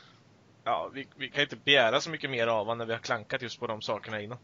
Ja, 0.70 0.90
vi, 0.94 1.08
vi 1.18 1.30
kan 1.30 1.42
inte 1.42 1.56
begära 1.56 2.02
så 2.02 2.10
mycket 2.10 2.30
mer 2.30 2.48
av 2.48 2.58
honom 2.58 2.78
när 2.78 2.86
vi 2.86 2.94
har 2.94 3.00
klankat 3.00 3.42
just 3.42 3.60
på 3.60 3.68
de 3.68 3.82
sakerna 3.82 4.22
innan. 4.22 4.38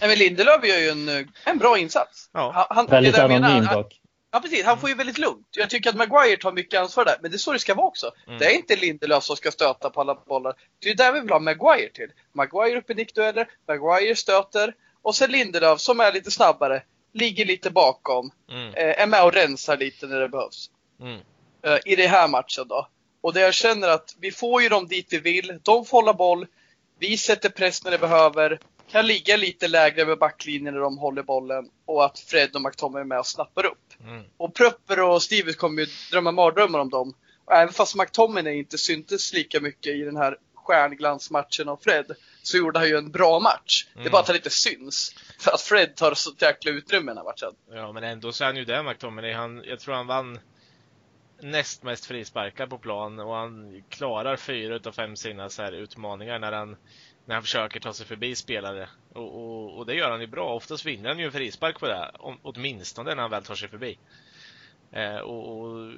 Nej, 0.00 0.08
men 0.08 0.18
Lindelöf 0.18 0.64
gör 0.64 0.78
ju 0.78 0.88
en, 0.88 1.28
en 1.44 1.58
bra 1.58 1.78
insats. 1.78 2.30
Ja. 2.32 2.52
Han, 2.54 2.66
han, 2.70 2.86
Väldigt 2.86 3.18
anonym 3.18 3.64
dock. 3.64 4.00
Ja 4.32 4.40
precis, 4.40 4.64
han 4.64 4.78
får 4.78 4.88
ju 4.88 4.94
väldigt 4.94 5.18
lugnt. 5.18 5.46
Jag 5.50 5.70
tycker 5.70 5.90
att 5.90 5.96
Maguire 5.96 6.36
tar 6.36 6.52
mycket 6.52 6.80
ansvar 6.80 7.04
där, 7.04 7.16
men 7.22 7.30
det 7.30 7.36
är 7.36 7.38
så 7.38 7.52
det 7.52 7.58
ska 7.58 7.74
vara 7.74 7.86
också. 7.86 8.10
Mm. 8.26 8.38
Det 8.38 8.46
är 8.46 8.56
inte 8.56 8.76
Lindelöf 8.76 9.24
som 9.24 9.36
ska 9.36 9.50
stöta 9.50 9.90
på 9.90 10.00
alla 10.00 10.14
bollar. 10.14 10.54
Det 10.78 10.90
är 10.90 10.94
där 10.94 11.12
vi 11.12 11.20
vill 11.20 11.30
ha 11.30 11.38
Maguire 11.38 11.88
till. 11.94 12.12
Maguire 12.32 12.78
upp 12.78 12.90
i 12.90 12.94
nickdueller, 12.94 13.48
Maguire 13.68 14.16
stöter 14.16 14.74
och 15.02 15.14
sen 15.14 15.30
Lindelöf 15.30 15.80
som 15.80 16.00
är 16.00 16.12
lite 16.12 16.30
snabbare, 16.30 16.82
ligger 17.12 17.44
lite 17.44 17.70
bakom, 17.70 18.30
Mm. 18.50 18.74
eh, 18.74 19.02
är 19.02 19.06
med 19.06 19.24
och 19.24 19.32
rensar 19.32 19.76
lite 19.76 20.06
när 20.06 20.20
det 20.20 20.28
behövs. 20.28 20.70
Mm. 21.00 21.20
eh, 21.62 21.78
i 21.84 21.96
den 21.96 22.10
här 22.10 22.28
matchen 22.28 22.68
då. 22.68 22.88
Och 23.22 23.32
där 23.32 23.40
jag 23.40 23.54
känner 23.54 23.88
att 23.88 24.16
vi 24.20 24.32
får 24.32 24.62
ju 24.62 24.68
dem 24.68 24.88
dit 24.88 25.06
vi 25.10 25.18
vill. 25.18 25.58
De 25.62 25.84
får 25.84 25.98
hålla 25.98 26.14
boll. 26.14 26.46
Vi 26.98 27.16
sätter 27.16 27.48
press 27.48 27.84
när 27.84 27.90
det 27.90 27.98
behöver. 27.98 28.58
Kan 28.90 29.06
ligga 29.06 29.36
lite 29.36 29.68
lägre 29.68 30.06
med 30.06 30.18
backlinjen 30.18 30.74
när 30.74 30.80
de 30.80 30.98
håller 30.98 31.22
bollen. 31.22 31.70
Och 31.86 32.04
att 32.04 32.18
Fred 32.18 32.54
och 32.54 32.62
McTominay 32.62 33.00
är 33.00 33.04
med 33.04 33.18
och 33.18 33.26
snappar 33.26 33.66
upp. 33.66 33.78
Mm. 34.00 34.22
Och 34.36 34.54
Pröpper 34.54 35.00
och 35.00 35.22
Stevens 35.22 35.56
kommer 35.56 35.82
ju 35.82 35.88
drömma 36.10 36.32
mardrömmar 36.32 36.78
om 36.78 36.90
dem. 36.90 37.14
Och 37.44 37.52
även 37.54 37.72
fast 37.74 37.94
McTominay 37.96 38.58
inte 38.58 38.78
syntes 38.78 39.32
lika 39.32 39.60
mycket 39.60 39.94
i 39.94 40.02
den 40.04 40.16
här 40.16 40.36
stjärnglansmatchen 40.54 41.68
av 41.68 41.76
Fred. 41.82 42.06
Så 42.42 42.56
gjorde 42.56 42.78
han 42.78 42.88
ju 42.88 42.96
en 42.96 43.10
bra 43.10 43.40
match. 43.40 43.86
Det 43.94 43.98
är 43.98 44.00
Mm. 44.00 44.12
bara 44.12 44.20
att 44.22 44.26
han 44.26 44.36
inte 44.36 44.50
syns. 44.50 45.14
För 45.38 45.50
att 45.52 45.60
Fred 45.60 45.96
tar 45.96 46.14
så 46.14 46.30
jäkla 46.38 46.70
utrymme 46.70 47.12
i 47.12 47.14
den 47.14 47.16
här 47.16 47.24
matchen. 47.24 47.52
Ja, 47.72 47.92
men 47.92 48.04
ändå 48.04 48.32
så 48.32 48.44
är 48.44 48.46
han 48.46 48.56
ju 48.56 48.64
där, 48.64 48.82
McTominay. 48.82 49.32
Han, 49.32 49.62
jag 49.64 49.80
tror 49.80 49.94
han 49.94 50.06
vann 50.06 50.38
näst 51.42 51.82
mest 51.82 52.06
frisparkar 52.06 52.66
på 52.66 52.78
plan 52.78 53.20
och 53.20 53.34
han 53.34 53.82
klarar 53.88 54.36
fyra 54.36 54.74
utav 54.74 54.92
fem 54.92 55.16
sina 55.16 55.48
så 55.48 55.62
här 55.62 55.72
utmaningar 55.72 56.38
när 56.38 56.52
han, 56.52 56.76
när 57.24 57.34
han 57.34 57.42
försöker 57.42 57.80
ta 57.80 57.92
sig 57.92 58.06
förbi 58.06 58.34
spelare. 58.34 58.88
Och, 59.12 59.34
och, 59.34 59.78
och 59.78 59.86
det 59.86 59.94
gör 59.94 60.10
han 60.10 60.20
ju 60.20 60.26
bra. 60.26 60.54
Oftast 60.54 60.86
vinner 60.86 61.08
han 61.08 61.18
ju 61.18 61.24
en 61.24 61.32
frispark 61.32 61.80
på 61.80 61.86
det, 61.86 62.10
om, 62.14 62.38
åtminstone 62.42 63.14
när 63.14 63.22
han 63.22 63.30
väl 63.30 63.44
tar 63.44 63.54
sig 63.54 63.68
förbi. 63.68 63.98
Eh, 64.92 65.16
och, 65.16 65.60
och 65.60 65.92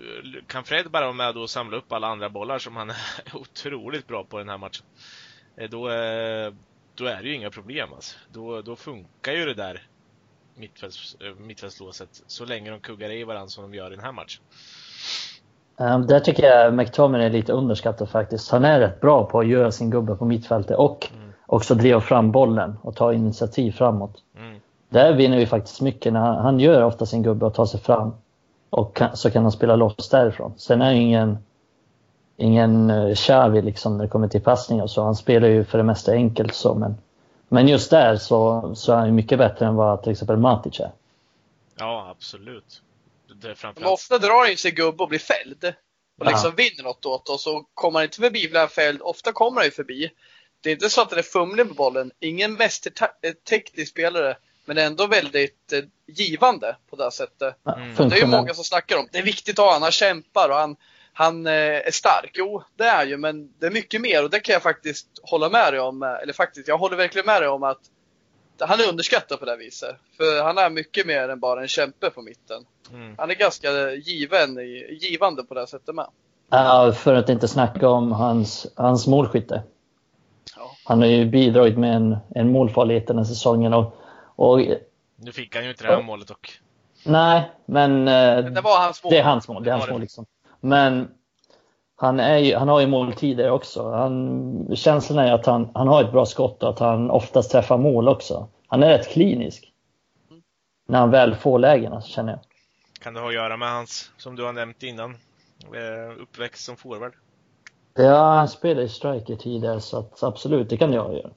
kan 0.47 0.65
Fred 0.65 0.91
bara 0.91 1.05
vara 1.05 1.13
med 1.13 1.35
då 1.35 1.41
och 1.41 1.51
samla 1.51 1.77
upp 1.77 1.93
alla 1.93 2.07
andra 2.07 2.31
bollar 2.31 2.59
som 2.59 2.77
han 2.77 2.91
är 2.91 2.97
otroligt 3.33 4.07
bra 4.07 4.25
på 4.25 4.39
den 4.39 4.49
här 4.49 4.59
matchen. 4.59 4.87
Eh, 5.57 5.71
då, 5.71 5.91
eh, 5.91 6.55
då 6.95 7.07
är 7.07 7.23
det 7.23 7.29
ju 7.29 7.35
inga 7.35 7.51
problem 7.51 7.93
alltså. 7.93 8.19
Då, 8.33 8.63
då 8.63 8.77
funkar 8.77 9.33
ju 9.33 9.45
det 9.45 9.55
där 9.55 9.89
mittfälts, 10.55 11.17
eh, 11.21 11.35
mittfältslåset 11.35 12.23
så 12.27 12.45
länge 12.45 12.71
de 12.71 12.81
kuggar 12.81 13.11
i 13.11 13.25
varandra 13.25 13.49
som 13.49 13.63
de 13.63 13.75
gör 13.75 13.93
i 13.93 13.97
den 13.97 14.05
här 14.05 14.13
matchen. 14.13 14.43
Um, 15.77 16.07
där 16.07 16.21
tycker 16.21 16.43
jag 16.43 16.75
McTominay 16.75 17.27
är 17.27 17.31
lite 17.31 17.53
underskattad 17.53 18.09
faktiskt. 18.09 18.51
Han 18.51 18.65
är 18.65 18.81
rätt 18.81 19.01
bra 19.01 19.25
på 19.25 19.41
att 19.41 19.47
göra 19.47 19.71
sin 19.71 19.91
gubbe 19.91 20.17
på 20.17 20.25
mittfältet 20.25 20.77
och 20.77 21.11
Mm. 21.15 21.33
också 21.47 21.75
driva 21.75 22.01
fram 22.01 22.33
bollen 22.33 22.77
och 22.83 22.97
ta 22.97 23.13
initiativ 23.13 23.73
framåt. 23.73 24.23
Mm. 24.39 24.61
Där 24.89 25.13
vinner 25.13 25.37
vi 25.37 25.47
faktiskt 25.47 25.81
mycket 25.81 26.13
när 26.13 26.21
han, 26.21 26.37
han 26.37 26.61
gör 26.61 26.83
ofta 26.85 27.07
sin 27.07 27.23
gubbe 27.23 27.47
och 27.47 27.55
tar 27.55 27.67
sig 27.67 27.81
fram. 27.81 28.15
Och 28.71 28.97
kan, 28.97 29.17
så 29.17 29.31
kan 29.31 29.43
han 29.43 29.53
spela 29.53 29.77
loss 29.77 30.09
därifrån. 30.09 30.53
Sen 30.57 30.83
är 30.83 30.93
ingen, 30.93 31.39
ingen 32.37 32.91
uh, 32.91 33.15
Xavi 33.15 33.63
liksom 33.63 33.97
när 33.97 34.05
det 34.05 34.11
kommer 34.11 34.29
till 34.29 34.41
passningar 34.43 34.85
och 34.85 34.91
så. 34.91 35.05
Han 35.05 35.15
spelar 35.15 35.49
ju 35.49 35.65
för 35.65 35.79
det 35.79 35.85
mesta 35.85 36.13
enkelt 36.13 36.55
så 36.55 36.75
men, 36.75 36.97
men 37.49 37.69
just 37.69 37.91
där 37.91 38.17
så, 38.17 38.71
så 38.75 38.93
är 38.93 38.97
han 38.97 39.15
mycket 39.15 39.39
bättre 39.39 39.67
än 39.67 39.75
vad 39.75 40.03
till 40.03 40.13
exempel 40.13 40.37
Matic 40.37 40.81
är. 40.81 40.91
Ja, 41.79 42.07
absolut. 42.11 42.83
Det 43.29 43.47
är 43.47 43.49
Men 43.49 43.57
framförallt... 43.57 43.93
ofta 43.93 44.19
drar 44.19 44.39
han 44.41 44.51
ju 44.51 44.57
sig 44.57 44.71
gubbe 44.71 45.03
och 45.03 45.09
blir 45.09 45.19
fälld. 45.19 45.65
Och 46.21 46.27
Ja. 46.27 46.31
liksom 46.31 46.55
vinner 46.55 46.83
något 46.83 47.07
åt 47.07 47.29
oss. 47.29 47.47
Och 47.47 47.71
kommer 47.75 47.99
han 47.99 48.05
inte 48.05 48.17
förbi 48.21 48.49
blir 48.49 48.61
han 48.61 48.69
fälld. 48.69 49.03
Ofta 49.03 49.33
kommer 49.33 49.57
han 49.57 49.65
ju 49.65 49.71
förbi. 49.71 50.11
Det 50.61 50.71
är 50.71 50.73
inte 50.75 50.91
så 50.91 51.01
att 51.03 51.11
han 51.11 51.19
är 51.19 51.23
fumlig 51.23 51.69
på 51.69 51.75
bollen. 51.75 52.11
Ingen 52.21 52.55
mästerteknisk 52.55 53.91
spelare. 53.91 54.37
Men 54.65 54.79
ändå 54.79 55.07
väldigt 55.07 55.73
eh, 55.73 55.81
givande 56.07 56.77
på 56.91 56.97
det 56.97 57.03
här 57.03 57.11
sättet. 57.11 57.57
Mm. 57.77 58.09
Det 58.09 58.17
är 58.17 58.21
ju 58.21 58.27
många 58.27 58.55
som 58.55 58.65
snackar 58.65 58.97
om 58.97 59.09
det 59.13 59.19
är 59.19 59.23
viktigt 59.23 59.59
att 59.59 59.65
ha 59.65 59.73
han. 59.73 59.83
Han 59.83 59.93
kämpar 59.93 60.49
och 60.49 60.57
han, 60.57 60.77
han 61.13 61.47
eh, 61.47 61.53
är 61.53 61.91
stark. 61.91 62.31
Jo, 62.35 62.63
det 62.77 62.85
är 62.85 63.07
ju. 63.07 63.17
Men 63.17 63.53
det 63.59 63.67
är 63.67 63.71
mycket 63.71 64.01
mer. 64.01 64.25
Och 64.25 64.31
det 64.31 64.41
kan 64.41 64.53
jag 64.53 64.63
faktiskt 64.63 65.07
hålla 65.23 65.49
med 65.49 65.73
dig 65.73 65.81
om. 65.81 66.03
eh, 66.03 66.09
Eller 66.23 66.33
faktiskt, 66.33 66.69
jag 66.69 66.79
håller 66.79 66.97
verkligen 66.97 67.27
med 67.27 67.43
dig 67.43 67.49
om 67.49 67.63
att 67.63 67.81
han 68.61 68.81
är 68.81 68.89
underskattad 68.89 69.39
på 69.39 69.45
det 69.45 69.51
här 69.51 69.59
viset. 69.59 69.97
För 70.17 70.43
han 70.45 70.59
är 70.59 70.71
mycket 70.71 71.07
mer 71.07 71.29
än 71.29 71.41
bara 71.41 71.63
en 71.63 71.69
kämpe 71.69 72.11
på 72.11 72.23
mitten. 72.23 72.65
Mm. 72.93 73.15
Han 73.19 73.31
är 73.31 73.35
ganska 73.35 73.91
given, 73.91 74.59
i- 74.59 74.99
givande 75.01 75.45
på 75.45 75.55
det 75.55 75.61
här 75.61 75.67
sättet 75.67 75.95
med. 75.95 76.07
Ja, 76.51 76.93
för 76.93 77.15
att 77.15 77.29
inte 77.29 77.49
snacka 77.49 77.89
om 77.89 78.13
hans, 78.13 78.67
hans 78.77 79.07
målskytte. 79.07 79.63
Ja. 80.57 80.71
Han 80.85 80.99
har 80.99 81.07
ju 81.09 81.25
bidragit 81.27 81.79
med 81.79 81.97
en, 81.97 82.17
en 82.35 82.53
målfarlighet 82.53 83.07
den 83.07 83.19
här 83.19 83.25
säsongen. 83.25 83.75
Och, 83.75 83.97
och, 84.37 84.59
Nu 85.17 85.33
fick 85.33 85.55
han 85.55 85.65
ju 85.65 85.71
inte 85.71 85.85
det 85.85 85.95
här 85.97 86.03
målet 86.03 86.29
dock. 86.29 86.61
nej, 87.07 87.51
men 87.67 88.09
eh, 88.09 88.43
Men 88.45 88.55
det 88.55 88.61
var 88.61 88.79
hans 88.81 89.05
mål. 89.05 89.13
det 89.13 89.19
är 89.19 89.23
hans 89.25 89.49
mål. 89.49 89.65
Det 89.65 89.71
är 89.71 89.73
hans 89.73 89.87
det. 89.87 89.93
mål 89.93 90.01
liksom. 90.01 90.27
Men 90.61 91.09
han, 91.97 92.21
är 92.21 92.39
ju, 92.39 92.57
han 92.57 92.69
har 92.69 92.81
ju 92.81 92.87
måltider 92.87 93.51
också. 93.51 93.91
Han, 93.91 94.77
känslan 94.77 95.19
är 95.19 95.33
att 95.33 95.47
han, 95.47 95.71
han 95.75 95.89
har 95.89 96.05
ett 96.05 96.13
bra 96.13 96.27
skott 96.27 96.63
och 96.63 96.69
att 96.69 96.79
han 96.79 97.11
oftast 97.11 97.51
träffar 97.51 97.79
mål 97.79 98.09
också. 98.09 98.49
Han 98.67 98.83
är 98.83 98.89
rätt 98.89 99.09
klinisk. 99.09 99.73
När 100.87 100.99
han 100.99 101.11
väl 101.11 101.35
får 101.35 101.59
lägena, 101.59 102.03
känner 102.03 102.33
jag. 102.33 102.41
Kan 103.01 103.15
det 103.15 103.21
ha 103.21 103.29
att 103.29 103.35
göra 103.35 103.57
med 103.57 103.73
hans, 103.73 104.11
som 104.17 104.37
du 104.37 104.45
har 104.45 104.53
nämnt 104.53 104.83
innan, 104.83 105.11
eh, 105.75 106.23
uppväxt 106.23 106.65
som 106.65 106.77
forward? 106.77 107.13
Ja, 107.95 108.35
han 108.35 108.49
spelade 108.49 108.87
i 108.87 108.89
striker 108.89 109.37
tidigare 109.37 109.81
så 109.81 109.99
att 109.99 110.23
absolut, 110.23 110.71
det 110.71 110.77
kan 110.77 110.93
jag 110.93 111.15
göra. 111.15 111.31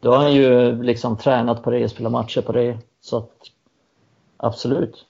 Då 0.00 0.10
har 0.10 0.18
han 0.18 0.34
ju 0.34 0.82
liksom 0.82 1.18
tränat 1.18 1.62
på 1.62 1.70
det, 1.70 1.88
spelat 1.88 2.12
matcher 2.12 2.40
på 2.40 2.52
det. 2.52 2.78
Så 3.00 3.16
att 3.16 3.30
absolut. 4.36 5.06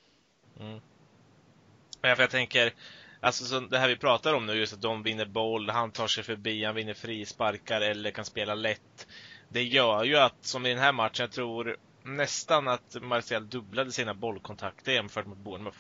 Ja, 2.02 2.14
för 2.14 2.23
jag 2.23 2.30
tänker, 2.30 2.73
alltså 3.20 3.44
så 3.44 3.60
det 3.60 3.78
här 3.78 3.88
vi 3.88 3.96
pratar 3.96 4.34
om 4.34 4.46
nu, 4.46 4.54
just 4.54 4.72
att 4.72 4.82
de 4.82 5.02
vinner 5.02 5.24
boll, 5.26 5.70
han 5.70 5.90
tar 5.90 6.06
sig 6.06 6.24
förbi, 6.24 6.64
han 6.64 6.74
vinner 6.74 6.94
frisparkar 6.94 7.80
eller 7.80 8.10
kan 8.10 8.24
spela 8.24 8.54
lätt. 8.54 9.06
Det 9.48 9.62
gör 9.62 10.04
ju 10.04 10.16
att, 10.16 10.44
som 10.44 10.66
i 10.66 10.68
den 10.68 10.78
här 10.78 10.92
matchen, 10.92 11.22
jag 11.22 11.32
tror 11.32 11.76
nästan 12.02 12.68
att 12.68 12.96
Martial 13.02 13.48
dubblade 13.48 13.92
sina 13.92 14.14
bollkontakter 14.14 14.92
jämfört 14.92 15.26
med 15.26 15.36
Bournemouth. 15.36 15.78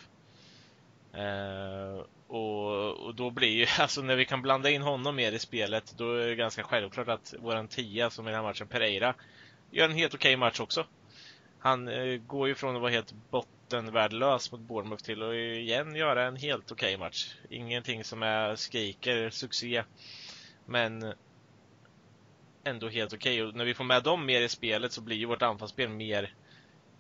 Eh, 1.12 2.04
och, 2.26 3.06
och 3.06 3.14
då 3.14 3.30
blir 3.30 3.48
ju, 3.48 3.66
alltså 3.78 4.02
när 4.02 4.16
vi 4.16 4.24
kan 4.24 4.42
blanda 4.42 4.70
in 4.70 4.82
honom 4.82 5.16
mer 5.16 5.32
i 5.32 5.38
spelet, 5.38 5.94
då 5.96 6.14
är 6.14 6.26
det 6.26 6.34
ganska 6.34 6.62
självklart 6.62 7.08
att 7.08 7.34
våran 7.38 7.68
tia, 7.68 8.10
som 8.10 8.28
i 8.28 8.30
den 8.30 8.40
här 8.40 8.48
matchen, 8.48 8.66
Pereira, 8.66 9.14
gör 9.70 9.84
en 9.84 9.94
helt 9.94 10.14
okej 10.14 10.36
match 10.36 10.60
också. 10.60 10.86
Han 11.58 11.88
eh, 11.88 12.16
går 12.16 12.48
ju 12.48 12.54
från 12.54 12.76
att 12.76 12.82
vara 12.82 12.92
helt 12.92 13.14
bottenvärdelös 13.70 14.52
mot 14.52 14.60
Bournemouth 14.60 15.04
till 15.04 15.22
att 15.22 15.34
igen 15.34 15.96
göra 15.96 16.24
en 16.26 16.36
helt 16.36 16.72
okej 16.72 16.98
match. 16.98 17.34
Ingenting 17.50 18.04
som 18.04 18.22
är 18.22 18.56
skriker 18.56 19.30
succé. 19.30 19.82
Men 20.66 21.12
ändå 22.64 22.88
helt 22.88 23.12
okej. 23.12 23.42
Och 23.42 23.54
när 23.54 23.64
vi 23.64 23.74
får 23.74 23.84
med 23.84 24.02
dem 24.02 24.26
mer 24.26 24.40
i 24.40 24.48
spelet 24.48 24.92
så 24.92 25.00
blir 25.00 25.16
ju 25.16 25.26
vårt 25.26 25.42
anfallsspel 25.42 25.88
mer 25.88 26.34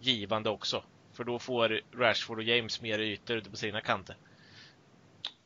givande 0.00 0.50
också. 0.50 0.82
För 1.12 1.24
då 1.24 1.38
får 1.38 1.80
Rashford 1.98 2.38
och 2.38 2.44
James 2.44 2.82
mer 2.82 2.98
ytor 2.98 3.36
ute 3.36 3.50
på 3.50 3.56
sina 3.56 3.80
kanter. 3.80 4.16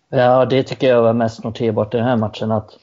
Ja, 0.08 0.44
det 0.44 0.62
tycker 0.62 0.86
jag 0.86 1.02
var 1.02 1.12
mest 1.12 1.44
noterbart 1.44 1.94
i 1.94 1.96
den 1.96 2.06
här 2.06 2.16
matchen. 2.16 2.52
Att 2.52 2.78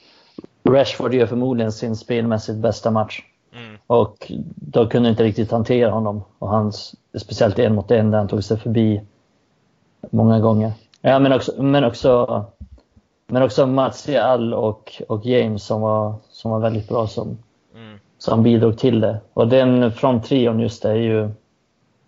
Rashford 0.70 1.14
gör 1.14 1.28
förmodligen 1.28 1.72
sin 1.72 1.96
spelmässigt 1.96 2.58
bästa 2.58 2.92
match. 2.92 3.22
Och 3.92 4.32
de 4.56 4.90
kunde 4.90 5.10
inte 5.10 5.24
riktigt 5.24 5.52
hantera 5.52 5.92
honom. 5.92 6.24
Och 6.40 6.50
hans, 6.50 6.96
speciellt 7.22 7.60
en 7.60 7.76
mot 7.76 7.92
en 7.92 8.12
där 8.12 8.18
han 8.18 8.28
tog 8.28 8.44
sig 8.44 8.58
förbi 8.58 9.02
många 10.10 10.40
gånger. 10.40 10.72
Ja, 11.02 11.20
men 11.20 11.34
också, 11.34 11.64
men 11.64 11.84
också, 11.84 12.46
men 13.28 13.44
också 13.44 13.68
Martial 13.68 14.54
och, 14.54 15.02
och 15.08 15.26
James 15.26 15.64
som 15.64 15.82
var, 15.82 16.16
som 16.30 16.52
var 16.52 16.60
väldigt 16.60 16.88
bra 16.88 17.08
som, 17.08 17.38
Mm. 17.76 18.00
som 18.18 18.44
bidrog 18.44 18.78
till 18.78 19.00
det. 19.00 19.18
Och 19.34 19.48
den 19.48 19.92
från 19.92 20.22
trion 20.22 20.60
just 20.60 20.86
är 20.86 20.96
ju, 20.96 21.30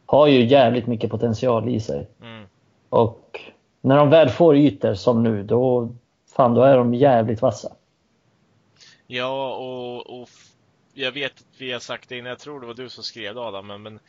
har 0.06 0.28
ju 0.28 0.46
jävligt 0.46 0.88
mycket 0.88 1.12
potential 1.12 1.70
i 1.70 1.80
sig. 1.80 2.08
Mm. 2.22 2.46
Och 2.90 3.40
när 3.82 3.98
de 3.98 4.10
väl 4.10 4.30
får 4.30 4.58
ytor 4.58 4.94
som 4.94 5.24
nu, 5.24 5.44
då, 5.44 5.90
fan, 6.36 6.54
då 6.54 6.62
är 6.62 6.78
de 6.78 6.94
jävligt 6.94 7.42
vassa. 7.42 7.72
Ja, 9.08 9.56
och, 9.56 10.22
och 10.22 10.30
jag 10.94 11.12
vet 11.12 11.32
att 11.32 11.62
vi 11.62 11.72
har 11.72 11.80
sagt 11.80 12.10
det 12.10 12.18
innan, 12.18 12.30
jag 12.30 12.40
tror 12.40 12.62
det 12.62 12.68
var 12.68 12.74
du 12.74 12.90
som 12.90 13.04
skrev 13.04 13.36
det 13.36 13.42
Adam, 13.42 13.68
men, 13.68 13.82
men, 13.82 14.00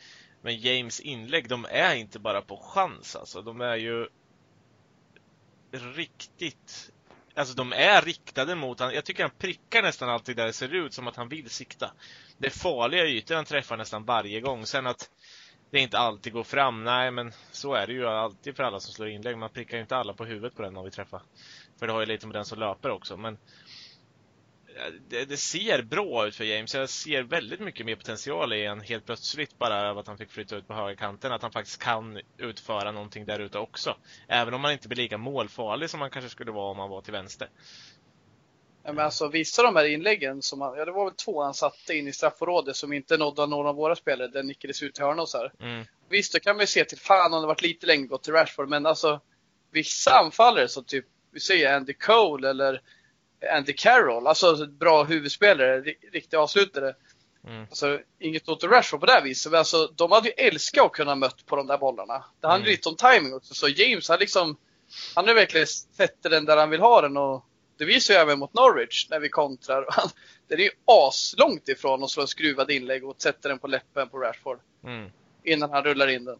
men 0.41 0.57
James 0.57 0.99
inlägg, 0.99 1.49
de 1.49 1.65
är 1.69 1.95
inte 1.95 2.19
bara 2.19 2.41
på 2.41 2.57
chans 2.57 3.15
alltså. 3.15 3.41
De 3.41 3.61
är 3.61 3.75
ju 3.75 4.07
riktigt, 5.71 6.91
alltså 7.35 7.55
de 7.55 7.73
är 7.73 8.01
riktade 8.01 8.55
mot 8.55 8.79
han. 8.79 8.93
Jag 8.93 9.05
tycker 9.05 9.23
han 9.23 9.31
prickar 9.37 9.81
nästan 9.81 10.09
alltid 10.09 10.37
där 10.37 10.45
det 10.45 10.53
ser 10.53 10.73
ut 10.73 10.93
som 10.93 11.07
att 11.07 11.15
han 11.15 11.29
vill 11.29 11.49
sikta. 11.49 11.91
Det 12.37 12.47
är 12.47 12.51
farliga 12.51 13.05
ytor 13.05 13.35
han 13.35 13.45
träffar 13.45 13.77
nästan 13.77 14.05
varje 14.05 14.41
gång. 14.41 14.65
Sen 14.65 14.87
att 14.87 15.09
det 15.71 15.79
inte 15.79 15.97
alltid 15.97 16.33
går 16.33 16.43
fram, 16.43 16.83
nej 16.83 17.11
men 17.11 17.31
så 17.51 17.73
är 17.73 17.87
det 17.87 17.93
ju 17.93 18.07
alltid 18.07 18.55
för 18.55 18.63
alla 18.63 18.79
som 18.79 18.93
slår 18.93 19.09
inlägg. 19.09 19.37
Man 19.37 19.49
prickar 19.49 19.77
ju 19.77 19.81
inte 19.81 19.95
alla 19.97 20.13
på 20.13 20.25
huvudet 20.25 20.55
på 20.55 20.61
den 20.61 20.73
man 20.73 20.85
vi 20.85 20.91
träffar. 20.91 21.21
För 21.79 21.87
det 21.87 21.93
har 21.93 21.99
ju 21.99 22.05
lite 22.05 22.27
med 22.27 22.35
den 22.35 22.45
som 22.45 22.59
löper 22.59 22.89
också, 22.89 23.17
men 23.17 23.37
det, 25.09 25.25
det, 25.25 25.37
ser 25.37 25.81
bra 25.81 26.27
ut 26.27 26.35
för 26.35 26.43
James. 26.43 26.75
Jag 26.75 26.89
ser 26.89 27.23
väldigt 27.23 27.59
mycket 27.59 27.85
mer 27.85 27.95
potential 27.95 28.53
i 28.53 28.65
en 28.65 28.81
helt 28.81 29.05
plötsligt 29.05 29.57
bara 29.57 29.89
av 29.89 29.97
att 29.97 30.07
han 30.07 30.17
fick 30.17 30.31
flytta 30.31 30.55
ut 30.55 30.67
på 30.67 30.73
högerkanten. 30.73 31.31
Att 31.31 31.41
han 31.41 31.51
faktiskt 31.51 31.83
kan 31.83 32.19
utföra 32.37 32.91
någonting 32.91 33.25
där 33.25 33.39
ute 33.39 33.57
också. 33.57 33.97
Även 34.27 34.53
om 34.53 34.63
han 34.63 34.73
inte 34.73 34.87
blir 34.87 34.97
lika 34.97 35.17
målfarlig 35.17 35.89
som 35.89 36.01
han 36.01 36.09
kanske 36.09 36.29
skulle 36.29 36.51
vara 36.51 36.71
om 36.71 36.79
han 36.79 36.89
var 36.89 37.01
till 37.01 37.13
vänster. 37.13 37.49
Ja, 38.83 38.93
men 38.93 39.05
alltså 39.05 39.27
vissa 39.27 39.61
av 39.61 39.73
de 39.73 39.79
här 39.79 39.85
inläggen, 39.85 40.41
som 40.41 40.61
han, 40.61 40.77
ja 40.77 40.85
det 40.85 40.91
var 40.91 41.05
väl 41.05 41.13
två 41.13 41.43
han 41.43 41.53
satte 41.53 41.93
in 41.93 42.07
i 42.07 42.13
straffområdet 42.13 42.75
som 42.75 42.93
inte 42.93 43.17
nådde 43.17 43.47
någon 43.47 43.67
av 43.67 43.75
våra 43.75 43.95
spelare. 43.95 44.27
Den 44.27 44.47
nickades 44.47 44.83
ut 44.83 44.95
till 44.95 45.03
hörna 45.03 45.21
och 45.21 45.29
så 45.29 45.37
här. 45.37 45.51
Mm. 45.59 45.85
Visst, 46.09 46.33
då 46.33 46.39
kan 46.39 46.55
man 46.55 46.63
ju 46.63 46.67
se 46.67 46.85
till 46.85 46.99
fan 46.99 47.33
om 47.33 47.41
det 47.41 47.47
varit 47.47 47.61
lite 47.61 47.87
längre 47.87 48.07
gått 48.07 48.23
till 48.23 48.33
Rashford, 48.33 48.69
men 48.69 48.85
alltså 48.85 49.21
vissa 49.71 50.11
anfallare 50.11 50.67
som 50.67 50.83
typ, 50.83 51.05
vi 51.31 51.39
säger 51.39 51.75
Andy 51.75 51.93
Cole 51.93 52.49
eller 52.49 52.81
Andy 53.51 53.73
Carroll, 53.73 54.27
alltså 54.27 54.67
bra 54.67 55.03
huvudspelare, 55.03 55.81
riktiga 56.11 56.39
avslutare. 56.39 56.95
Mm. 57.47 57.61
Alltså, 57.61 57.99
inget 58.19 58.49
åt 58.49 58.63
Rashford 58.63 58.99
på 58.99 59.05
det 59.05 59.21
viset, 59.23 59.51
men 59.51 59.59
alltså, 59.59 59.87
de 59.95 60.11
hade 60.11 60.27
ju 60.27 60.33
älskat 60.33 60.85
att 60.85 60.91
kunna 60.91 61.15
mött 61.15 61.45
på 61.45 61.55
de 61.55 61.67
där 61.67 61.77
bollarna. 61.77 62.23
Det 62.39 62.47
handlar 62.47 62.67
mm. 62.67 62.71
lite 62.71 62.89
om 62.89 62.95
timing 62.95 63.33
också, 63.33 63.53
så 63.53 63.67
James 63.67 64.09
han 64.09 64.19
liksom, 64.19 64.57
han 65.15 65.27
har 65.27 65.33
verkligen 65.33 65.67
sätter 65.67 66.29
den 66.29 66.45
där 66.45 66.57
han 66.57 66.69
vill 66.69 66.79
ha 66.79 67.01
den 67.01 67.17
och 67.17 67.45
det 67.77 67.85
visar 67.85 68.13
ju 68.13 68.19
även 68.19 68.39
mot 68.39 68.53
Norwich 68.53 69.07
när 69.09 69.19
vi 69.19 69.29
kontrar. 69.29 69.87
det 70.47 70.53
är 70.53 70.59
ju 70.59 70.71
aslångt 70.85 71.69
ifrån 71.69 72.03
att 72.03 72.09
slå 72.09 72.21
en 72.21 72.27
skruvad 72.27 72.71
inlägg 72.71 73.05
och 73.05 73.21
sätta 73.21 73.49
den 73.49 73.59
på 73.59 73.67
läppen 73.67 74.09
på 74.09 74.17
Rashford. 74.17 74.59
Mm. 74.83 75.09
Innan 75.43 75.69
han 75.69 75.83
rullar 75.83 76.07
in 76.07 76.25
den. 76.25 76.39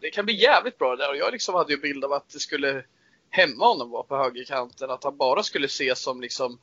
Det 0.00 0.10
kan 0.10 0.24
bli 0.24 0.34
jävligt 0.34 0.78
bra 0.78 0.96
där 0.96 1.10
och 1.10 1.16
jag 1.16 1.32
liksom 1.32 1.54
hade 1.54 1.72
ju 1.72 1.80
bild 1.80 2.04
av 2.04 2.12
att 2.12 2.28
det 2.28 2.38
skulle 2.38 2.84
hämma 3.30 3.66
honom 3.66 3.90
var 3.90 4.02
på 4.02 4.16
högerkanten. 4.16 4.90
Att 4.90 5.04
han 5.04 5.16
bara 5.16 5.42
skulle 5.42 5.66
ses 5.66 6.02
som 6.02 6.20
liksom 6.20 6.58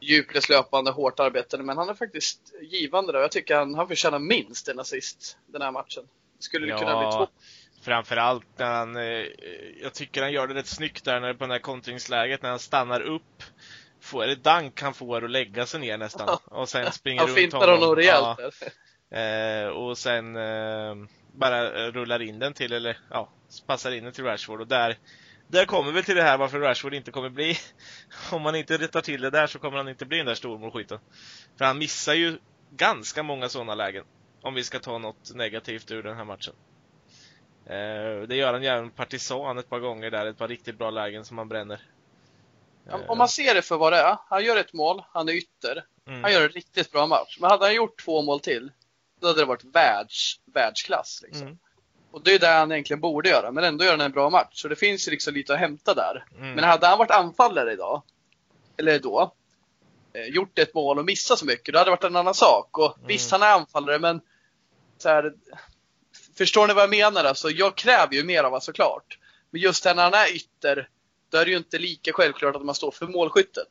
djupledslöpande, 0.00 0.90
hårt 0.90 1.20
arbetande. 1.20 1.66
Men 1.66 1.76
han 1.76 1.88
är 1.88 1.94
faktiskt 1.94 2.54
givande 2.62 3.12
där. 3.12 3.20
Jag 3.20 3.32
tycker 3.32 3.56
han, 3.56 3.74
han 3.74 3.88
förtjänar 3.88 4.18
minst 4.18 4.68
en 4.68 4.80
assist 4.80 5.38
den 5.46 5.62
här 5.62 5.72
matchen. 5.72 6.04
Skulle 6.38 6.66
det 6.66 6.70
ja, 6.70 6.78
kunna 6.78 6.98
bli 6.98 7.12
två? 7.12 7.26
Framförallt 7.82 8.46
när 8.56 8.66
han, 8.66 8.96
eh, 8.96 9.26
jag 9.82 9.94
tycker 9.94 10.22
han 10.22 10.32
gör 10.32 10.46
det 10.46 10.54
rätt 10.54 10.66
snyggt 10.66 11.04
där 11.04 11.20
när, 11.20 11.34
på 11.34 11.46
det 11.46 11.52
här 11.52 11.58
kontringsläget 11.58 12.42
när 12.42 12.50
han 12.50 12.58
stannar 12.58 13.00
upp. 13.00 13.42
Får, 14.00 14.22
är 14.24 14.28
det 14.28 14.34
dank 14.34 14.82
han 14.82 14.94
får 14.94 15.24
att 15.24 15.30
lägga 15.30 15.66
sig 15.66 15.80
ner 15.80 15.98
nästan? 15.98 16.38
Och 16.44 16.68
sen 16.68 16.92
springer 16.92 17.20
han 17.20 17.36
runt 17.36 17.52
honom. 17.52 17.68
Han 17.68 17.78
honom 17.78 17.96
rejält. 17.96 18.38
Ja. 19.08 19.18
Eh, 19.18 19.68
och 19.68 19.98
sen 19.98 20.36
eh, 20.36 20.94
bara 21.32 21.90
rullar 21.90 22.22
in 22.22 22.38
den 22.38 22.54
till, 22.54 22.72
eller 22.72 22.98
ja, 23.10 23.28
passar 23.66 23.92
in 23.92 24.04
den 24.04 24.12
till 24.12 24.24
Rashford 24.24 24.60
och 24.60 24.66
där 24.66 24.98
där 25.54 25.66
kommer 25.66 25.92
vi 25.92 26.02
till 26.02 26.16
det 26.16 26.22
här 26.22 26.38
varför 26.38 26.60
Rashford 26.60 26.94
inte 26.94 27.10
kommer 27.10 27.28
bli, 27.28 27.58
om 28.32 28.42
man 28.42 28.54
inte 28.54 28.78
rättar 28.78 29.00
till 29.00 29.20
det 29.20 29.30
där 29.30 29.46
så 29.46 29.58
kommer 29.58 29.76
han 29.76 29.88
inte 29.88 30.06
bli 30.06 30.16
den 30.16 30.26
där 30.26 30.34
stormålskytten. 30.34 30.98
För 31.58 31.64
han 31.64 31.78
missar 31.78 32.14
ju 32.14 32.38
ganska 32.70 33.22
många 33.22 33.48
sådana 33.48 33.74
lägen. 33.74 34.04
Om 34.42 34.54
vi 34.54 34.64
ska 34.64 34.78
ta 34.78 34.98
något 34.98 35.34
negativt 35.34 35.90
ur 35.90 36.02
den 36.02 36.16
här 36.16 36.24
matchen. 36.24 36.54
Eh, 37.66 38.28
det 38.28 38.36
gör 38.36 38.52
han 38.52 38.62
även 38.64 38.90
Partisan 38.90 39.58
ett 39.58 39.68
par 39.68 39.78
gånger 39.78 40.10
där, 40.10 40.26
ett 40.26 40.38
par 40.38 40.48
riktigt 40.48 40.78
bra 40.78 40.90
lägen 40.90 41.24
som 41.24 41.38
han 41.38 41.48
bränner. 41.48 41.80
Om 43.06 43.18
man 43.18 43.28
ser 43.28 43.54
det 43.54 43.62
för 43.62 43.76
vad 43.76 43.92
det 43.92 43.98
är, 43.98 44.18
han 44.28 44.44
gör 44.44 44.56
ett 44.56 44.72
mål, 44.72 45.02
han 45.12 45.28
är 45.28 45.32
ytter. 45.32 45.84
Mm. 46.08 46.22
Han 46.22 46.32
gör 46.32 46.42
en 46.42 46.48
riktigt 46.48 46.92
bra 46.92 47.06
match. 47.06 47.38
Men 47.40 47.50
hade 47.50 47.64
han 47.64 47.74
gjort 47.74 48.04
två 48.04 48.22
mål 48.22 48.40
till, 48.40 48.72
då 49.20 49.26
hade 49.26 49.40
det 49.40 49.46
varit 49.46 49.64
världs, 49.64 50.40
världsklass. 50.54 51.22
Liksom. 51.22 51.46
Mm. 51.46 51.58
Och 52.14 52.22
det 52.22 52.34
är 52.34 52.38
det 52.38 52.46
han 52.46 52.72
egentligen 52.72 53.00
borde 53.00 53.28
göra, 53.28 53.50
men 53.50 53.64
ändå 53.64 53.84
gör 53.84 53.90
han 53.90 54.00
en 54.00 54.12
bra 54.12 54.30
match. 54.30 54.50
Så 54.52 54.68
det 54.68 54.76
finns 54.76 55.08
ju 55.08 55.10
liksom 55.10 55.34
lite 55.34 55.54
att 55.54 55.58
hämta 55.58 55.94
där. 55.94 56.24
Mm. 56.38 56.54
Men 56.54 56.64
hade 56.64 56.86
han 56.86 56.98
varit 56.98 57.10
anfallare 57.10 57.72
idag, 57.72 58.02
eller 58.76 58.98
då, 58.98 59.34
eh, 60.12 60.26
gjort 60.26 60.58
ett 60.58 60.74
mål 60.74 60.98
och 60.98 61.04
missat 61.04 61.38
så 61.38 61.44
mycket, 61.44 61.72
då 61.72 61.78
hade 61.78 61.90
det 61.90 61.96
varit 61.96 62.04
en 62.04 62.16
annan 62.16 62.34
sak. 62.34 62.78
Och 62.78 62.96
mm. 62.96 63.08
visst, 63.08 63.30
han 63.30 63.42
är 63.42 63.46
anfallare, 63.46 63.98
men 63.98 64.20
så 64.98 65.08
här, 65.08 65.34
förstår 66.38 66.66
ni 66.66 66.74
vad 66.74 66.82
jag 66.82 66.90
menar? 66.90 67.24
Alltså, 67.24 67.50
jag 67.50 67.76
kräver 67.76 68.14
ju 68.14 68.24
mer 68.24 68.38
av 68.38 68.44
honom 68.44 68.60
såklart. 68.60 69.18
Men 69.50 69.60
just 69.60 69.84
när 69.84 69.94
han 69.94 70.14
är 70.14 70.36
ytter, 70.36 70.88
då 71.30 71.38
är 71.38 71.44
det 71.44 71.50
ju 71.50 71.56
inte 71.56 71.78
lika 71.78 72.12
självklart 72.12 72.56
att 72.56 72.64
man 72.64 72.74
står 72.74 72.90
för 72.90 73.06
målskyttet. 73.06 73.68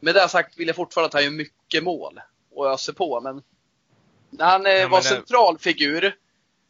Med 0.00 0.14
det 0.14 0.28
sagt 0.28 0.58
vill 0.58 0.66
jag 0.66 0.76
fortfarande 0.76 1.06
att 1.06 1.14
han 1.14 1.24
gör 1.24 1.30
mycket 1.30 1.84
mål 1.84 2.20
och 2.54 2.70
öser 2.70 2.92
på, 2.92 3.20
men 3.20 3.42
när 4.30 4.44
han 4.44 4.66
eh, 4.66 4.72
ja, 4.72 4.88
var 4.88 5.00
central 5.00 5.58
figur 5.58 6.14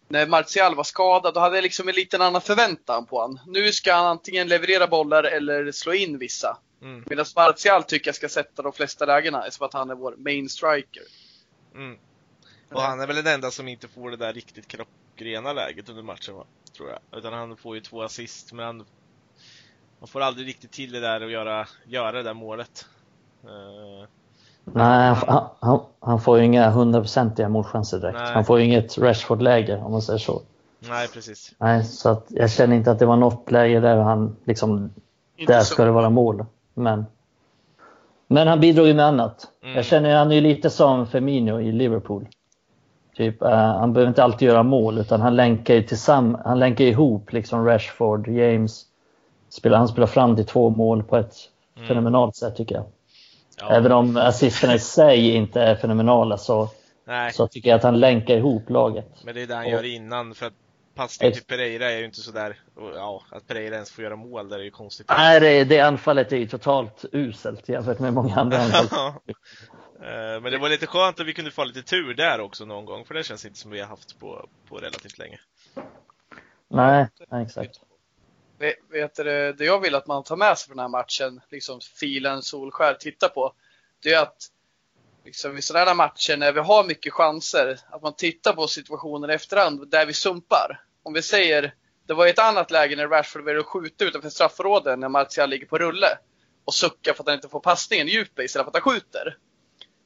när 0.08 0.26
Martial 0.26 0.74
var 0.74 0.84
skadad, 0.84 1.34
då 1.34 1.40
hade 1.40 1.56
jag 1.56 1.62
liksom 1.62 1.88
en 1.88 1.94
liten 1.94 2.22
annan 2.22 2.40
förväntan 2.40 3.06
på 3.06 3.20
honom. 3.20 3.40
Nu 3.46 3.72
ska 3.72 3.94
han 3.94 4.06
antingen 4.06 4.48
leverera 4.48 4.86
bollar 4.86 5.24
eller 5.24 5.72
slå 5.72 5.94
in 5.94 6.18
vissa. 6.18 6.58
Mm. 6.82 7.04
Medan 7.06 7.26
Martial 7.36 7.82
tycker 7.82 8.08
jag 8.08 8.14
ska 8.14 8.28
sätta 8.28 8.62
de 8.62 8.72
flesta 8.72 9.06
lägena, 9.06 9.46
eftersom 9.46 9.66
att 9.66 9.72
han 9.72 9.90
är 9.90 9.94
vår 9.94 10.14
main 10.16 10.48
striker. 10.48 11.02
Mm. 11.74 11.98
Och 12.70 12.82
han 12.82 13.00
är 13.00 13.06
väl 13.06 13.16
den 13.16 13.26
enda 13.26 13.50
som 13.50 13.68
inte 13.68 13.88
får 13.88 14.10
det 14.10 14.16
där 14.16 14.32
riktigt 14.32 14.68
klockrena 14.68 15.52
läget 15.52 15.88
under 15.88 16.02
matchen, 16.02 16.34
va? 16.34 16.44
tror 16.76 16.90
jag. 16.90 17.18
Utan 17.18 17.32
han 17.32 17.56
får 17.56 17.74
ju 17.74 17.80
två 17.80 18.02
assist, 18.02 18.52
men 18.52 18.66
han, 18.66 18.84
han 19.98 20.08
får 20.08 20.20
aldrig 20.20 20.46
riktigt 20.46 20.72
till 20.72 20.92
det 20.92 21.00
där 21.00 21.22
och 21.22 21.30
göra, 21.30 21.68
göra 21.86 22.12
det 22.12 22.22
där 22.22 22.34
målet. 22.34 22.86
Uh, 23.44 24.08
Nej, 24.74 25.14
han, 25.14 25.44
han, 25.60 25.80
han, 26.00 26.20
får 26.20 26.38
ju 26.38 26.44
inga 26.44 26.70
hundraprocentiga 26.70 27.48
målchanser 27.48 27.98
direkt. 27.98 28.18
Nej. 28.18 28.34
Han 28.34 28.44
får 28.44 28.58
ju 28.58 28.64
inget 28.64 28.98
Rashford-läge 28.98 29.82
om 29.84 29.92
man 29.92 30.02
säger 30.02 30.18
så. 30.18 30.42
Nej, 30.88 31.08
precis. 31.08 31.54
Nej, 31.58 31.84
så 31.84 32.08
att 32.08 32.26
jag 32.28 32.50
känner 32.50 32.76
inte 32.76 32.90
att 32.90 32.98
det 32.98 33.06
var 33.06 33.16
något 33.16 33.50
läge 33.50 33.80
där 33.80 33.96
han 33.96 34.36
liksom, 34.44 34.90
inte 35.36 35.52
där 35.52 35.60
så. 35.60 35.74
ska 35.74 35.84
det 35.84 35.90
vara 35.90 36.10
mål. 36.10 36.44
Men, 36.74 37.06
men 38.26 38.48
han 38.48 38.60
bidrog 38.60 38.86
ju 38.86 38.94
med 38.94 39.04
annat. 39.04 39.46
Mm. 39.62 39.76
Jag 39.76 39.84
känner 39.84 40.16
han 40.16 40.32
är 40.32 40.40
lite 40.40 40.70
som 40.70 41.06
Firmino 41.06 41.60
i 41.60 41.72
Liverpool. 41.72 42.26
Typ, 43.16 43.42
uh, 43.42 43.48
han 43.50 43.92
behöver 43.92 44.08
inte 44.08 44.24
alltid 44.24 44.48
göra 44.48 44.62
mål 44.62 44.98
utan 44.98 45.20
han 45.20 45.36
länkar 45.36 45.74
ju 45.74 45.82
tillsammans, 45.82 46.42
han 46.44 46.58
länkar 46.58 46.84
ihop 46.84 47.32
liksom 47.32 47.66
Rashford, 47.66 48.28
James. 48.28 48.84
Spelar, 49.48 49.78
han 49.78 49.88
spelar 49.88 50.06
fram 50.06 50.36
till 50.36 50.46
två 50.46 50.70
mål 50.70 51.02
på 51.02 51.16
ett 51.16 51.34
mm. 51.76 51.88
fenomenalt 51.88 52.36
sätt 52.36 52.56
tycker 52.56 52.74
jag. 52.74 52.84
Ja. 53.60 53.70
Även 53.70 53.92
om 53.92 54.16
assisterna 54.16 54.74
i 54.74 54.78
sig 54.78 55.34
inte 55.34 55.60
är 55.60 55.76
fenomenala 55.76 56.38
så, 56.38 56.70
så 57.32 57.48
tycker 57.48 57.70
jag 57.70 57.76
att 57.76 57.82
han 57.82 58.00
länkar 58.00 58.36
ihop 58.36 58.70
laget. 58.70 59.24
Men 59.24 59.34
det 59.34 59.42
är 59.42 59.46
det 59.46 59.54
han 59.54 59.64
och, 59.64 59.70
gör 59.70 59.84
innan. 59.84 60.34
För 60.34 60.46
att 60.46 60.52
passning 60.94 61.32
till 61.32 61.44
Pereira 61.44 61.90
är 61.90 61.98
ju 61.98 62.04
inte 62.04 62.20
sådär, 62.20 62.60
ja, 62.94 63.22
att 63.30 63.46
Pereira 63.46 63.74
ens 63.74 63.90
får 63.90 64.04
göra 64.04 64.16
mål 64.16 64.48
där 64.48 64.58
är 64.58 64.62
ju 64.62 64.70
konstigt. 64.70 65.06
Nej, 65.08 65.40
det, 65.40 65.64
det 65.64 65.80
anfallet 65.80 66.32
är 66.32 66.36
ju 66.36 66.48
totalt 66.48 67.04
uselt 67.12 67.68
jämfört 67.68 67.98
med 67.98 68.12
många 68.12 68.36
andra 68.36 68.58
anfall. 68.62 69.12
Eh, 70.00 70.40
men 70.42 70.52
det 70.52 70.58
var 70.58 70.68
lite 70.68 70.86
skönt 70.86 71.20
att 71.20 71.26
vi 71.26 71.32
kunde 71.32 71.50
få 71.50 71.64
lite 71.64 71.82
tur 71.82 72.14
där 72.14 72.40
också 72.40 72.64
någon 72.64 72.84
gång, 72.84 73.04
för 73.04 73.14
det 73.14 73.24
känns 73.24 73.44
inte 73.44 73.58
som 73.58 73.70
vi 73.70 73.80
har 73.80 73.86
haft 73.86 74.18
på, 74.18 74.48
på 74.68 74.76
relativt 74.76 75.18
länge. 75.18 75.38
Nej, 76.70 77.08
nej 77.30 77.42
exakt. 77.42 77.80
Vet 78.58 79.14
du, 79.16 79.52
det 79.52 79.64
jag 79.64 79.80
vill 79.80 79.94
att 79.94 80.06
man 80.06 80.24
tar 80.24 80.36
med 80.36 80.58
sig 80.58 80.66
från 80.66 80.76
den 80.76 80.84
här 80.84 80.88
matchen, 80.88 81.40
liksom 81.50 81.80
filen 81.80 82.42
Solskär 82.42 82.94
tittar 82.94 83.28
på, 83.28 83.52
det 84.02 84.12
är 84.12 84.22
att 84.22 84.50
liksom, 85.24 85.58
i 85.58 85.62
sådana 85.62 85.84
här 85.84 85.94
matcher 85.94 86.36
när 86.36 86.52
vi 86.52 86.60
har 86.60 86.84
mycket 86.84 87.12
chanser, 87.12 87.78
att 87.90 88.02
man 88.02 88.16
tittar 88.16 88.52
på 88.52 88.66
situationen 88.66 89.30
i 89.30 89.32
efterhand 89.32 89.90
där 89.90 90.06
vi 90.06 90.12
sumpar. 90.12 90.80
Om 91.02 91.12
vi 91.12 91.22
säger, 91.22 91.74
det 92.06 92.14
var 92.14 92.26
ett 92.26 92.38
annat 92.38 92.70
läge 92.70 92.96
när 92.96 93.08
Rashford 93.08 93.44
väljer 93.44 93.60
att 93.60 93.66
skjuta 93.66 94.04
utanför 94.04 94.28
straffområdet 94.30 94.98
när 94.98 95.08
Martial 95.08 95.50
ligger 95.50 95.66
på 95.66 95.78
rulle 95.78 96.18
och 96.64 96.74
suckar 96.74 97.12
för 97.12 97.22
att 97.22 97.28
han 97.28 97.34
inte 97.34 97.48
får 97.48 97.60
passningen 97.60 98.08
i 98.08 98.10
djupet 98.10 98.44
istället 98.44 98.64
för 98.64 98.78
att 98.78 98.84
han 98.84 98.92
skjuter. 98.92 99.36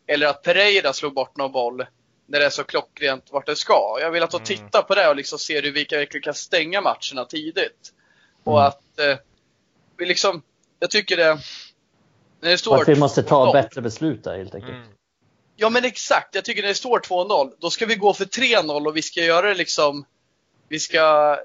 Eller 0.07 0.27
att 0.27 0.43
Pereira 0.43 0.93
slog 0.93 1.15
bort 1.15 1.37
någon 1.37 1.53
boll 1.53 1.87
när 2.27 2.41
det 2.41 2.47
är 2.47 2.51
så 2.51 2.65
klockrent 2.65 3.33
vart 3.33 3.47
det 3.47 3.57
ska. 3.57 3.99
Jag 4.01 4.11
vill 4.11 4.23
att 4.23 4.31
de 4.31 4.37
mm. 4.37 4.47
tittar 4.47 4.83
på 4.83 4.95
det 4.95 5.09
och 5.09 5.17
liksom 5.17 5.39
ser 5.39 5.63
hur 5.63 5.73
vi 5.73 5.87
verkligen 5.91 6.23
kan 6.23 6.35
stänga 6.35 6.81
matcherna 6.81 7.25
tidigt. 7.29 7.93
Och 8.45 8.61
mm. 8.61 8.69
att 8.69 8.99
eh, 8.99 9.19
vi 9.97 10.07
liksom, 10.07 10.43
jag 10.79 10.91
tycker 10.91 11.17
det, 11.17 11.39
när 12.41 12.51
det 12.51 12.59
står 12.59 12.83
att 12.83 12.89
vi 12.89 12.97
måste 12.97 13.23
ta 13.23 13.53
bättre 13.53 13.81
beslut 13.81 14.25
där 14.25 14.39
helt 14.39 14.55
enkelt. 14.55 14.75
Mm. 14.75 14.89
Ja 15.57 15.71
men 15.71 15.85
exakt, 15.85 16.35
jag 16.35 16.45
tycker 16.45 16.63
när 16.63 16.69
det 16.69 16.75
står 16.75 17.01
2-0, 17.01 17.53
då 17.59 17.71
ska 17.71 17.87
vi 17.87 17.95
gå 17.95 18.15
för 18.15 18.25
3-0 18.25 18.87
och 18.87 18.97
vi 18.97 19.03
ska 19.03 19.21
göra 19.21 19.49
det 19.49 19.55
liksom, 19.55 20.05
vi 20.69 20.79
ska 20.79 21.37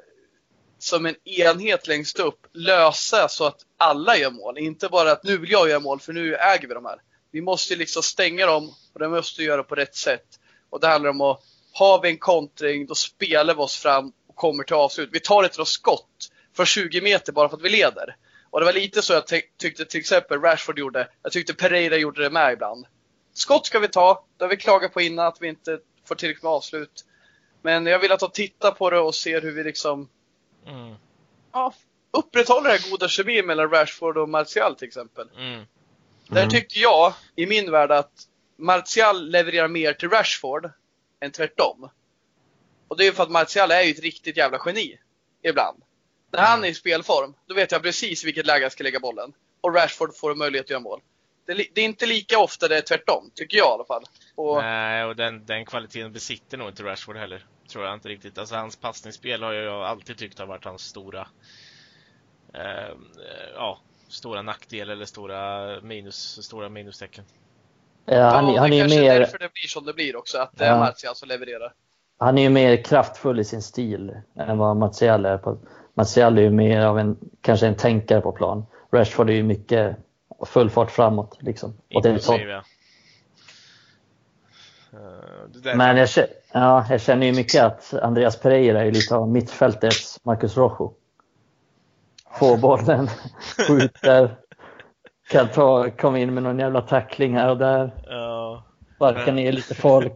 som 0.80 1.06
en 1.06 1.16
enhet 1.28 1.88
längst 1.88 2.20
upp 2.20 2.48
lösa 2.54 3.28
så 3.28 3.46
att 3.46 3.60
alla 3.78 4.18
gör 4.18 4.32
mål. 4.32 4.58
Inte 4.58 4.90
bara 4.90 5.12
att 5.12 5.24
nu 5.24 5.38
vill 5.38 5.52
jag 5.52 5.70
göra 5.70 5.80
mål 5.80 6.00
för 6.00 6.14
nu 6.14 6.36
äger 6.36 6.68
vi 6.68 6.74
de 6.74 6.86
här. 6.86 7.02
Vi 7.32 7.42
måste 7.42 7.76
liksom 7.76 8.04
stänga 8.04 8.46
dem 8.46 8.74
och 8.94 9.00
det 9.00 9.10
måste 9.10 9.42
vi 9.42 9.48
göra 9.48 9.64
på 9.64 9.76
rätt 9.76 9.96
sätt. 9.96 10.40
Och 10.70 10.80
det 10.80 10.88
handlar 10.88 11.10
om 11.10 11.22
att, 11.22 11.40
har 11.74 12.02
vi 12.02 12.10
en 12.10 12.18
kontring 12.18 12.86
då 12.86 12.96
spelar 12.96 13.56
vi 13.56 13.62
oss 13.62 13.76
fram 13.78 14.12
och 14.28 14.36
kommer 14.36 14.64
till 14.64 14.76
avslut. 14.76 15.10
Vi 15.12 15.20
tar 15.20 15.44
ett 15.44 15.68
skott 15.68 16.10
för 16.58 16.66
20 16.66 17.02
meter 17.02 17.34
bara 17.34 17.50
för 17.50 17.58
att 17.58 17.64
vi 17.64 17.70
leder. 17.70 18.16
Och 18.50 18.60
det 18.60 18.66
var 18.66 18.74
lite 18.74 19.02
så 19.02 19.14
jag 19.14 19.28
tyckte 19.58 19.86
till 19.86 20.00
exempel 20.00 20.42
Rashford 20.42 20.80
gjorde. 20.80 21.08
Jag 21.24 21.32
tyckte 21.32 21.54
Pereira 21.54 21.98
gjorde 21.98 22.24
det 22.24 22.30
med 22.30 22.54
ibland. 22.54 22.86
Skott 23.34 23.66
ska 23.66 23.80
vi 23.80 23.88
ta. 23.88 24.26
Det 24.38 24.44
har 24.44 24.50
vi 24.50 24.58
klagat 24.58 24.94
på 24.94 25.02
innan 25.02 25.28
att 25.28 25.42
vi 25.42 25.48
inte 25.48 25.80
får 26.06 26.16
tillräckligt 26.16 26.44
med 26.44 26.52
avslut. 26.52 27.06
Men 27.62 27.86
jag 27.86 28.00
vill 28.00 28.12
att 28.12 28.20
de 28.20 28.32
tittar 28.32 28.72
på 28.72 28.90
det 28.90 29.00
och 29.00 29.16
ser 29.16 29.42
hur 29.42 29.52
vi 29.52 29.64
liksom 29.64 30.10
mm. 30.68 30.96
ja, 31.54 31.74
upprätthåller 32.12 32.70
den 32.70 32.92
goda 32.92 33.08
kemin 33.08 33.46
mellan 33.46 33.70
Rashford 33.70 34.18
och 34.18 34.30
Martial 34.30 34.76
till 34.76 34.88
exempel. 34.88 35.30
Mm. 35.38 35.66
Där 36.30 36.42
Mm. 36.42 36.50
tycker 36.50 36.80
jag, 36.80 37.14
i 37.36 37.46
min 37.46 37.72
värld, 37.72 37.92
att 37.92 38.12
Martial 38.58 39.30
levererar 39.30 39.68
mer 39.68 39.94
till 39.94 40.10
Rashford 40.10 40.70
än 41.20 41.32
tvärtom. 41.32 41.90
Och 42.88 42.98
det 42.98 43.04
är 43.04 43.06
ju 43.06 43.12
för 43.12 43.24
att 43.24 43.30
Martial 43.30 43.72
är 43.72 43.82
ju 43.82 43.92
ett 43.92 44.00
riktigt 44.00 44.38
jävla 44.38 44.62
geni. 44.66 45.00
Ibland. 45.44 45.84
När 46.32 46.40
han 46.42 46.64
är 46.64 46.68
i 46.68 46.74
spelform, 46.74 47.34
då 47.48 47.56
vet 47.56 47.72
jag 47.72 47.84
precis 47.84 48.26
vilket 48.26 48.46
läge 48.46 48.64
jag 48.64 48.72
ska 48.72 48.84
lägga 48.84 49.00
bollen. 49.00 49.34
Och 49.62 49.76
Rashford 49.76 50.16
får 50.16 50.36
möjlighet 50.36 50.66
att 50.66 50.70
göra 50.70 50.80
mål. 50.80 51.02
Det 51.46 51.54
det 51.74 51.82
är 51.82 51.86
inte 51.86 52.06
lika 52.06 52.40
ofta 52.40 52.68
det 52.68 52.78
är 52.78 52.82
tvärtom, 52.82 53.32
tycker 53.36 53.58
jag 53.58 53.68
i 53.68 53.72
alla 53.74 53.86
fall. 53.86 54.04
Och, 54.36 54.64
Nej, 54.64 55.06
och 55.06 55.16
den, 55.16 55.46
den 55.46 55.66
kvaliteten 55.66 56.14
besitter 56.14 56.58
nog 56.58 56.68
inte 56.70 56.84
Rashford 56.84 57.18
heller. 57.18 57.46
Tror 57.72 57.86
jag 57.86 57.94
inte 57.94 58.10
riktigt. 58.10 58.38
Alltså 58.38 58.56
hans 58.56 58.76
passningsspel 58.76 59.44
har 59.44 59.54
jag 59.54 59.84
alltid 59.84 60.18
tyckt 60.18 60.40
har 60.40 60.46
varit 60.46 60.66
hans 60.66 60.82
stora, 60.82 61.28
eh, 62.54 62.96
ja, 63.56 63.80
stora 64.08 64.42
nackdel 64.42 64.90
eller 64.90 65.06
stora 65.06 65.68
minus, 65.82 66.46
stora 66.46 66.70
minustecken. 66.70 67.26
Ja, 68.06 68.22
han, 68.22 68.54
ja, 68.54 68.62
han, 68.62 68.70
det 68.70 68.76
är 68.76 68.78
ju 68.78 68.82
kanske 68.82 69.00
mer, 69.00 69.20
därför 69.20 69.38
det 69.38 69.54
blir 69.54 69.68
som 69.68 69.86
det 69.86 69.94
blir 69.94 70.16
också, 70.16 70.38
att 70.38 70.58
det 70.58 70.66
är 70.66 70.70
Ja. 70.72 70.80
Martial 70.80 71.16
som 71.16 71.30
levererar. 71.30 71.74
han 72.20 72.38
är 72.38 72.42
ju 72.42 72.50
mer 72.50 72.84
kraftfull 72.84 73.40
i 73.40 73.44
sin 73.44 73.62
stil 73.62 74.16
än 74.36 74.58
vad 74.58 74.78
Martial 74.78 75.26
är. 75.26 75.38
På. 75.38 75.60
Martial 75.98 76.38
är 76.38 76.42
ju 76.42 76.50
mer 76.50 76.82
av 76.82 77.00
en, 77.00 77.18
kanske 77.42 77.68
en 77.68 77.76
tänkare 77.76 78.22
på 78.22 78.32
plan. 78.32 78.66
Rashford 78.92 79.30
är 79.30 79.34
ju 79.34 79.44
mycket 79.44 79.98
full 80.46 80.70
fart 80.70 80.92
framåt 80.92 81.38
liksom. 81.40 81.74
Impulsiv, 81.90 82.50
ja. 82.50 82.64
Eh, 84.94 85.76
Men 85.76 85.98
jag, 85.98 86.10
ja, 86.54 86.86
jag 86.90 87.02
känner 87.02 87.26
ju 87.26 87.34
mycket 87.34 87.64
att 87.64 87.94
Andreas 87.94 88.40
Pereira 88.40 88.86
är 88.86 88.92
lite 88.92 89.16
av 89.16 89.30
mittfältets 89.30 90.20
Marcus 90.24 90.58
Rojo. 90.58 90.94
Får 92.40 92.58
bollen, 92.58 93.08
skjuter, 93.68 94.38
kan 95.30 95.48
ta, 95.48 95.90
komma 95.90 96.20
in 96.20 96.34
med 96.34 96.44
någon 96.44 96.60
jävla 96.60 96.82
tackling 96.82 97.36
här 97.36 97.50
och 97.50 97.58
där, 97.58 97.92
sparka 98.96 99.32
ner 99.32 99.52
lite 99.52 99.76
folk. 99.76 100.14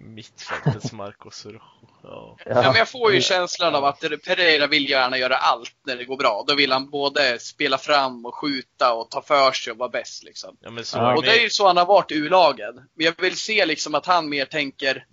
Mittfältets 0.00 0.92
Marcos 0.92 1.46
Rojo. 1.46 1.60
Ja. 2.02 2.36
Ja, 2.44 2.54
men 2.54 2.74
jag 2.74 2.88
får 2.88 3.12
ju 3.12 3.20
känslan 3.20 3.74
av 3.74 3.84
att 3.84 4.00
Pereira 4.00 4.66
vill 4.66 4.90
gärna 4.90 5.18
göra 5.18 5.36
allt 5.36 5.76
när 5.86 5.96
det 5.96 6.04
går 6.04 6.16
bra. 6.16 6.44
Då 6.46 6.54
vill 6.54 6.72
han 6.72 6.90
både 6.90 7.38
spela 7.38 7.78
fram 7.78 8.26
och 8.26 8.34
skjuta 8.34 8.92
och 8.92 9.10
ta 9.10 9.22
för 9.22 9.52
sig 9.52 9.70
och 9.70 9.78
vara 9.78 9.88
bäst 9.88 10.24
liksom. 10.24 10.56
ja, 10.60 10.70
men 10.70 10.84
så 10.84 10.98
Ja. 10.98 11.16
Och 11.16 11.22
det 11.22 11.38
är 11.38 11.42
ju 11.42 11.50
så 11.50 11.66
han 11.66 11.76
har 11.76 11.86
varit 11.86 12.10
i 12.10 12.14
U-lagen. 12.14 12.74
Men 12.74 13.06
jag 13.06 13.14
vill 13.20 13.36
se 13.36 13.66
liksom 13.66 13.94
att 13.94 14.06
han 14.06 14.28
mer 14.28 14.44
tänker, 14.44 15.06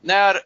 när, 0.00 0.36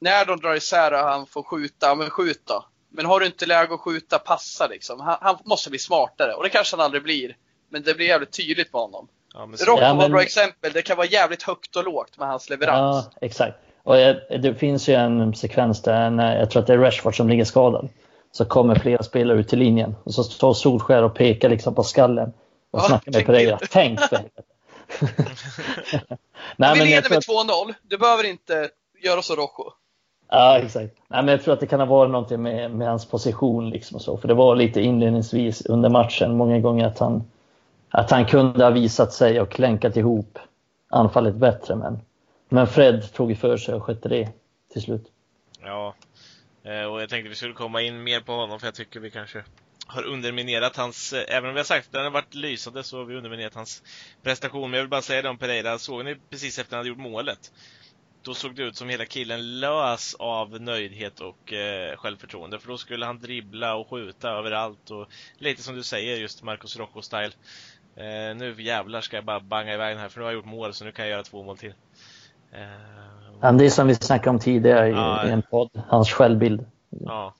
när 0.00 0.24
de 0.24 0.40
drar 0.40 0.54
isär 0.54 0.92
och 0.92 0.98
han 0.98 1.26
får 1.26 1.42
skjuta, 1.42 1.86
ja, 1.86 1.94
men 1.94 2.10
skjut 2.10 2.42
då. 2.46 2.66
Men 2.90 3.06
har 3.06 3.20
du 3.20 3.26
inte 3.26 3.46
läge 3.46 3.74
att 3.74 3.80
skjuta, 3.80 4.18
passa 4.18 4.66
liksom. 4.66 5.00
Han, 5.00 5.18
han 5.20 5.38
måste 5.44 5.70
bli 5.70 5.78
smartare 5.78 6.34
och 6.34 6.42
det 6.42 6.48
kanske 6.48 6.76
han 6.76 6.84
aldrig 6.84 7.02
blir. 7.02 7.36
Men 7.68 7.82
det 7.82 7.94
blir 7.94 8.06
jävligt 8.06 8.32
tydligt 8.32 8.72
på 8.72 8.78
honom. 8.78 9.08
Ja, 9.34 9.46
men 9.46 9.56
Rocco 9.66 9.82
Ja, 9.82 9.94
var 9.94 10.04
ett 10.04 10.10
bra 10.10 10.22
exempel. 10.22 10.72
Det 10.72 10.82
kan 10.82 10.96
vara 10.96 11.06
jävligt 11.06 11.42
högt 11.42 11.76
och 11.76 11.84
lågt 11.84 12.18
med 12.18 12.28
hans 12.28 12.50
leverans. 12.50 13.08
Ja, 13.10 13.18
exakt. 13.26 13.58
Och 13.82 13.96
eh, 13.96 14.16
det 14.40 14.54
finns 14.54 14.88
ju 14.88 14.94
en 14.94 15.34
sekvens 15.34 15.82
där, 15.82 16.10
när, 16.10 16.38
jag 16.38 16.50
tror 16.50 16.60
att 16.60 16.66
det 16.66 16.72
är 16.72 16.78
Rashford 16.78 17.16
som 17.16 17.28
ligger 17.28 17.44
skadad. 17.44 17.88
Så 18.32 18.44
kommer 18.44 18.74
flera 18.74 19.02
spelare 19.02 19.38
ut 19.38 19.48
till 19.48 19.58
linjen 19.58 19.96
och 20.04 20.14
så 20.14 20.24
står 20.24 20.54
Solskär 20.54 21.02
och 21.02 21.14
pekar 21.14 21.48
liksom 21.48 21.74
på 21.74 21.82
skallen 21.82 22.32
och 22.70 22.78
Ja, 22.78 22.82
snackar 22.82 23.12
med 23.12 23.26
Pereira. 23.26 23.58
Tänk 23.70 24.00
för 24.00 24.16
helvete. 24.16 24.42
Nej, 26.56 26.78
vi 26.78 26.84
leder 26.84 27.10
med 27.10 27.18
att- 27.18 27.26
2-0. 27.68 27.74
Du 27.82 27.98
behöver 27.98 28.24
inte 28.24 28.68
göra 29.02 29.22
så 29.22 29.34
Rojo. 29.34 29.72
Ja, 30.30 30.58
exakt. 30.58 30.94
Nej, 31.08 31.22
men 31.22 31.28
jag 31.28 31.42
tror 31.44 31.54
att 31.54 31.60
det 31.60 31.66
kan 31.66 31.80
ha 31.80 31.86
varit 31.86 32.10
någonting 32.10 32.42
med, 32.42 32.70
med 32.70 32.88
hans 32.88 33.06
position. 33.06 33.70
Liksom 33.70 33.94
och 33.94 34.02
så. 34.02 34.16
För 34.16 34.28
det 34.28 34.34
var 34.34 34.56
lite 34.56 34.80
inledningsvis 34.80 35.66
under 35.66 35.88
matchen 35.88 36.36
många 36.36 36.58
gånger 36.58 36.86
att 36.86 36.98
han, 36.98 37.24
att 37.92 38.10
han 38.10 38.26
kunde 38.26 38.64
ha 38.64 38.70
visat 38.70 39.12
sig 39.12 39.40
och 39.40 39.60
länkat 39.60 39.96
ihop 39.96 40.38
anfallet 40.88 41.34
bättre. 41.34 41.76
Men, 41.76 42.00
men 42.48 42.66
Fred 42.66 43.12
tog 43.12 43.30
ju 43.30 43.36
för 43.36 43.56
sig 43.56 43.74
och 43.74 43.82
skötte 43.82 44.08
det 44.08 44.32
till 44.72 44.82
slut. 44.82 45.06
ja. 45.64 45.94
Eh, 46.64 46.84
och 46.84 47.02
jag 47.02 47.08
tänkte 47.08 47.28
vi 47.28 47.34
skulle 47.34 47.54
komma 47.54 47.82
in 47.82 48.02
mer 48.02 48.20
på 48.20 48.32
honom 48.32 48.60
för 48.60 48.66
jag 48.66 48.74
tycker 48.74 49.00
vi 49.00 49.10
kanske 49.10 49.44
har 49.86 50.02
underminerat 50.02 50.76
hans, 50.76 51.12
eh, 51.12 51.36
även 51.36 51.48
om 51.48 51.54
vi 51.54 51.60
har 51.60 51.64
sagt 51.64 51.86
att 51.86 51.92
den 51.92 52.04
har 52.04 52.10
varit 52.10 52.34
lysande 52.34 52.82
så 52.82 52.98
har 52.98 53.04
vi 53.04 53.16
underminerat 53.16 53.54
hans 53.54 53.82
prestation. 54.22 54.70
Men 54.70 54.78
jag 54.78 54.84
vill 54.84 54.90
bara 54.90 55.02
säga 55.02 55.22
det 55.22 55.28
om 55.28 55.38
Pereira, 55.38 55.78
såg 55.78 56.04
ni 56.04 56.16
precis 56.30 56.58
efter 56.58 56.76
han 56.76 56.78
hade 56.78 56.88
gjort 56.88 56.98
målet? 56.98 57.52
Då 58.22 58.34
såg 58.34 58.54
det 58.54 58.62
ut 58.62 58.76
som 58.76 58.88
hela 58.88 59.06
killen 59.06 59.60
lös 59.60 60.14
av 60.14 60.60
nöjdhet 60.60 61.20
och 61.20 61.52
eh, 61.52 61.96
självförtroende. 61.96 62.58
För 62.58 62.68
då 62.68 62.78
skulle 62.78 63.06
han 63.06 63.18
dribbla 63.18 63.74
och 63.74 63.90
skjuta 63.90 64.30
överallt 64.30 64.90
och 64.90 65.08
lite 65.38 65.62
som 65.62 65.74
du 65.74 65.82
säger, 65.82 66.16
just 66.16 66.42
Marcos 66.42 66.76
Rocco-style. 66.76 67.32
Eh, 67.96 68.36
nu 68.36 68.54
jävlar 68.58 69.00
ska 69.00 69.16
jag 69.16 69.24
bara 69.24 69.40
banga 69.40 69.74
iväg 69.74 69.94
den 69.96 70.00
här 70.02 70.08
för 70.08 70.18
nu 70.20 70.24
har 70.24 70.30
jag 70.32 70.36
gjort 70.36 70.44
mål 70.46 70.74
så 70.74 70.84
nu 70.84 70.92
kan 70.92 71.04
jag 71.04 71.12
göra 71.12 71.22
två 71.22 71.42
mål 71.42 71.56
till. 71.58 71.74
Eh, 72.52 73.52
det 73.52 73.64
är 73.66 73.70
som 73.70 73.86
vi 73.86 73.94
snackade 73.94 74.30
om 74.30 74.38
tidigare 74.38 74.88
i, 74.88 74.92
Ja. 74.92 75.26
i 75.26 75.30
en 75.30 75.42
podd, 75.42 75.70
hans 75.88 76.10
självbild. 76.12 76.64
Ja. 76.90 77.34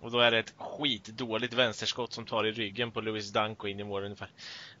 Och 0.00 0.10
då 0.10 0.18
är 0.20 0.30
det 0.30 0.38
ett 0.38 0.54
skitdåligt 0.58 1.54
vänsterskott 1.54 2.12
som 2.12 2.26
tar 2.26 2.46
i 2.46 2.52
ryggen 2.52 2.90
på 2.90 3.00
Louis 3.00 3.32
Dunk 3.32 3.62
och 3.62 3.68
in 3.68 3.80
i 3.80 3.84
mål 3.84 4.04
ungefär. 4.04 4.28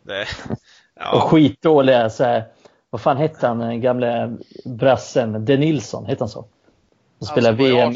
Det, 0.02 0.26
Och 0.50 0.56
ja, 0.94 1.20
skitdåliga 1.30 2.10
så 2.10 2.24
här, 2.24 2.44
vad 2.90 3.00
fan 3.00 3.16
hette 3.16 3.46
han, 3.46 3.58
den 3.58 3.80
gamla 3.80 4.36
brassen, 4.64 5.44
De 5.44 5.56
Nilsson, 5.56 6.06
hette 6.06 6.22
han 6.24 6.28
så? 6.28 6.44
Som 7.18 7.26
spelar 7.26 7.52
VM. 7.52 7.92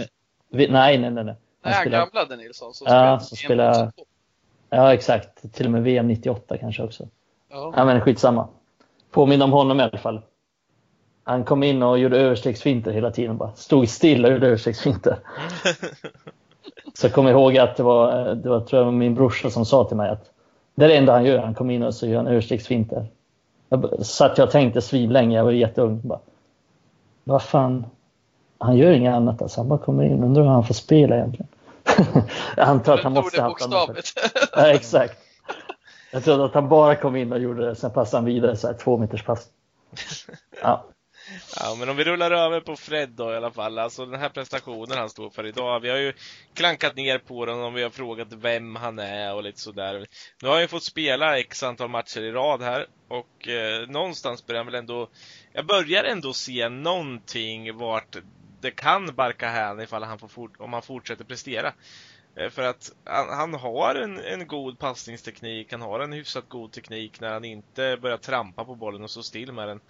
Nej, 0.50 0.68
nej, 0.68 0.98
nej. 0.98 1.10
nej. 1.10 1.10
Han 1.10 1.24
Nej, 1.24 1.74
han 1.74 1.82
spelar- 1.82 1.98
gamla 1.98 2.24
Den 2.24 2.38
Nilsson 2.38 2.74
som 2.74 2.86
Ja, 2.86 2.92
spelar 2.92 3.18
som 3.18 3.34
EM 3.34 3.38
spelar- 3.38 3.72
2002. 3.74 4.04
Ja, 4.70 4.94
exakt. 4.94 5.52
Till 5.52 5.66
och 5.66 5.72
med 5.72 5.82
VM 5.82 6.08
98 6.08 6.56
kanske 6.58 6.82
också. 6.82 7.08
Ja. 7.50 7.72
Ja, 7.76 7.84
men 7.84 8.00
skitsamma. 8.00 8.48
Påminner 9.10 9.44
om 9.44 9.52
honom 9.52 9.80
i 9.80 9.82
alla 9.82 9.98
fall. 9.98 10.20
Han 11.24 11.44
kom 11.44 11.62
in 11.62 11.82
och 11.82 11.98
gjorde 11.98 12.18
överstegsfinter 12.18 12.92
hela 12.92 13.10
tiden. 13.10 13.36
Bara 13.36 13.52
stod 13.52 13.88
still 13.88 14.24
och 14.24 14.32
gjorde 14.32 14.46
överstegsfinter. 14.46 15.18
Så 16.94 17.10
kommer 17.10 17.30
ihåg 17.30 17.58
att 17.58 17.76
det 17.76 17.82
var, 17.82 18.34
det 18.34 18.48
var 18.48 18.60
tror 18.60 18.82
jag, 18.82 18.94
min 18.94 19.14
brorsa 19.14 19.50
som 19.50 19.64
sa 19.64 19.84
till 19.84 19.96
mig 19.96 20.10
att 20.10 20.30
det 20.74 20.84
är 20.84 20.88
det 20.88 20.96
enda 20.96 21.12
han 21.12 21.24
gör. 21.24 21.38
Han 21.38 21.54
kom 21.54 21.70
in 21.70 21.82
och 21.82 21.94
så 21.94 22.06
gör 22.06 22.16
han 22.16 22.26
överstegsfinter. 22.26 23.06
Jag 23.68 24.06
satt 24.06 24.38
jag 24.38 24.46
och 24.46 24.52
tänkte 24.52 24.82
svinlänge. 24.82 25.36
Jag 25.36 25.44
var 25.44 25.52
jätteung. 25.52 26.00
Bara, 26.04 26.20
Vad 27.24 27.42
fan. 27.42 27.86
Han 28.58 28.76
gör 28.76 28.90
inget 28.90 29.14
annat. 29.14 29.42
Alltså. 29.42 29.60
Han 29.60 29.68
bara 29.68 29.78
kommer 29.78 30.04
in. 30.04 30.24
Undrar 30.24 30.42
hur 30.42 30.50
han 30.50 30.64
får 30.64 30.74
spela 30.74 31.16
egentligen. 31.16 31.48
Jag 32.56 32.68
antar 32.68 32.94
att 32.94 33.04
han 33.04 33.12
måste 33.12 33.42
ha 33.42 33.86
haft. 33.86 34.18
Ja, 34.52 34.66
exakt. 34.66 35.18
Jag 36.10 36.24
trodde 36.24 36.44
att 36.44 36.54
han 36.54 36.68
bara 36.68 36.96
kom 36.96 37.16
in 37.16 37.32
och 37.32 37.38
gjorde 37.38 37.66
det, 37.66 37.76
sen 37.76 37.90
passade 37.90 38.16
han 38.16 38.24
vidare 38.24 38.56
så 38.56 38.66
här 38.66 38.74
två 38.74 38.98
meters 38.98 39.24
pass. 39.24 39.46
Ja, 40.62 40.86
ja, 41.56 41.76
men 41.78 41.88
om 41.88 41.96
vi 41.96 42.04
rullar 42.04 42.30
över 42.30 42.60
på 42.60 42.76
Fred 42.76 43.10
då 43.10 43.32
i 43.32 43.36
alla 43.36 43.50
fall. 43.50 43.78
Alltså 43.78 44.06
den 44.06 44.20
här 44.20 44.28
prestationen 44.28 44.98
han 44.98 45.10
står 45.10 45.30
för 45.30 45.46
idag. 45.46 45.80
Vi 45.80 45.90
har 45.90 45.96
ju 45.96 46.12
klankat 46.54 46.96
ner 46.96 47.18
på 47.18 47.46
den 47.46 47.62
och 47.62 47.76
vi 47.76 47.82
har 47.82 47.90
frågat 47.90 48.32
vem 48.32 48.76
han 48.76 48.98
är 48.98 49.34
och 49.34 49.42
lite 49.42 49.60
sådär. 49.60 50.06
Nu 50.42 50.48
har 50.48 50.54
han 50.54 50.62
ju 50.62 50.68
fått 50.68 50.84
spela 50.84 51.38
x 51.38 51.62
antal 51.62 51.88
matcher 51.88 52.20
i 52.20 52.32
rad 52.32 52.62
här 52.62 52.86
och 53.08 53.48
eh, 53.48 53.88
någonstans 53.88 54.46
börjar 54.46 54.58
han 54.58 54.66
väl 54.66 54.80
ändå 54.80 55.08
Jag 55.52 55.66
börjar 55.66 56.04
ändå 56.04 56.32
se 56.32 56.68
någonting 56.68 57.76
vart 57.76 58.16
det 58.60 58.70
kan 58.70 59.14
barka 59.14 59.48
hän 59.48 59.80
ifall 59.80 60.02
han 60.02 60.18
får 60.18 60.28
fort, 60.28 60.56
om 60.58 60.72
han 60.72 60.82
fortsätter 60.82 61.24
prestera. 61.24 61.72
Eh, 62.36 62.50
för 62.50 62.62
att 62.62 62.92
han, 63.04 63.28
han 63.28 63.54
har 63.54 63.94
en, 63.94 64.18
en 64.18 64.46
god 64.46 64.78
passningsteknik, 64.78 65.72
han 65.72 65.82
har 65.82 66.00
en 66.00 66.12
hyfsat 66.12 66.48
god 66.48 66.72
teknik 66.72 67.20
när 67.20 67.32
han 67.32 67.44
inte 67.44 67.96
börjar 68.02 68.16
trampa 68.16 68.64
på 68.64 68.74
bollen 68.74 69.02
och 69.02 69.10
stå 69.10 69.22
still 69.22 69.52
med 69.52 69.68
den. 69.68 69.80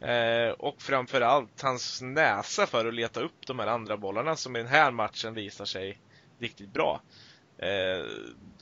Eh, 0.00 0.50
och 0.50 0.82
framförallt 0.82 1.62
hans 1.62 2.02
näsa 2.02 2.66
för 2.66 2.86
att 2.86 2.94
leta 2.94 3.20
upp 3.20 3.46
de 3.46 3.58
här 3.58 3.66
andra 3.66 3.96
bollarna 3.96 4.36
som 4.36 4.56
i 4.56 4.58
den 4.58 4.68
här 4.68 4.90
matchen 4.90 5.34
visar 5.34 5.64
sig 5.64 5.98
riktigt 6.38 6.72
bra. 6.72 7.00
Eh, 7.58 8.06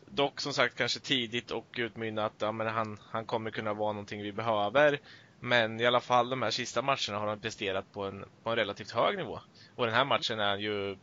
dock 0.06 0.40
som 0.40 0.52
sagt 0.52 0.76
kanske 0.76 1.00
tidigt 1.00 1.50
och 1.50 1.74
utmynna 1.76 2.24
att 2.24 2.34
ja, 2.38 2.52
men 2.52 2.66
han, 2.66 2.98
han 3.10 3.24
kommer 3.24 3.50
kunna 3.50 3.74
vara 3.74 3.92
någonting 3.92 4.22
vi 4.22 4.32
behöver. 4.32 5.00
Men 5.44 5.80
i 5.80 5.86
alla 5.86 6.00
fall 6.00 6.30
de 6.30 6.42
här 6.42 6.50
sista 6.50 6.82
matcherna 6.82 7.18
har 7.18 7.26
han 7.26 7.40
presterat 7.40 7.92
på 7.92 8.04
en, 8.04 8.24
på 8.42 8.50
en 8.50 8.56
relativt 8.56 8.90
hög 8.90 9.16
nivå. 9.16 9.40
Och 9.76 9.86
den 9.86 9.94
här 9.94 10.04
matchen 10.04 10.40
är 10.40 10.48
han 10.48 10.60
ju 10.60 10.96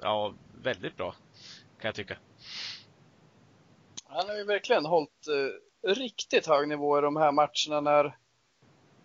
ja, 0.00 0.34
väldigt 0.62 0.96
bra, 0.96 1.14
kan 1.80 1.88
jag 1.88 1.94
tycka. 1.94 2.18
Han 4.04 4.28
har 4.28 4.36
ju 4.36 4.44
verkligen 4.44 4.84
hållit 4.84 5.26
eh, 5.28 5.90
riktigt 5.90 6.46
hög 6.46 6.68
nivå 6.68 6.98
i 6.98 7.00
de 7.00 7.16
här 7.16 7.32
matcherna 7.32 7.80
när 7.80 8.16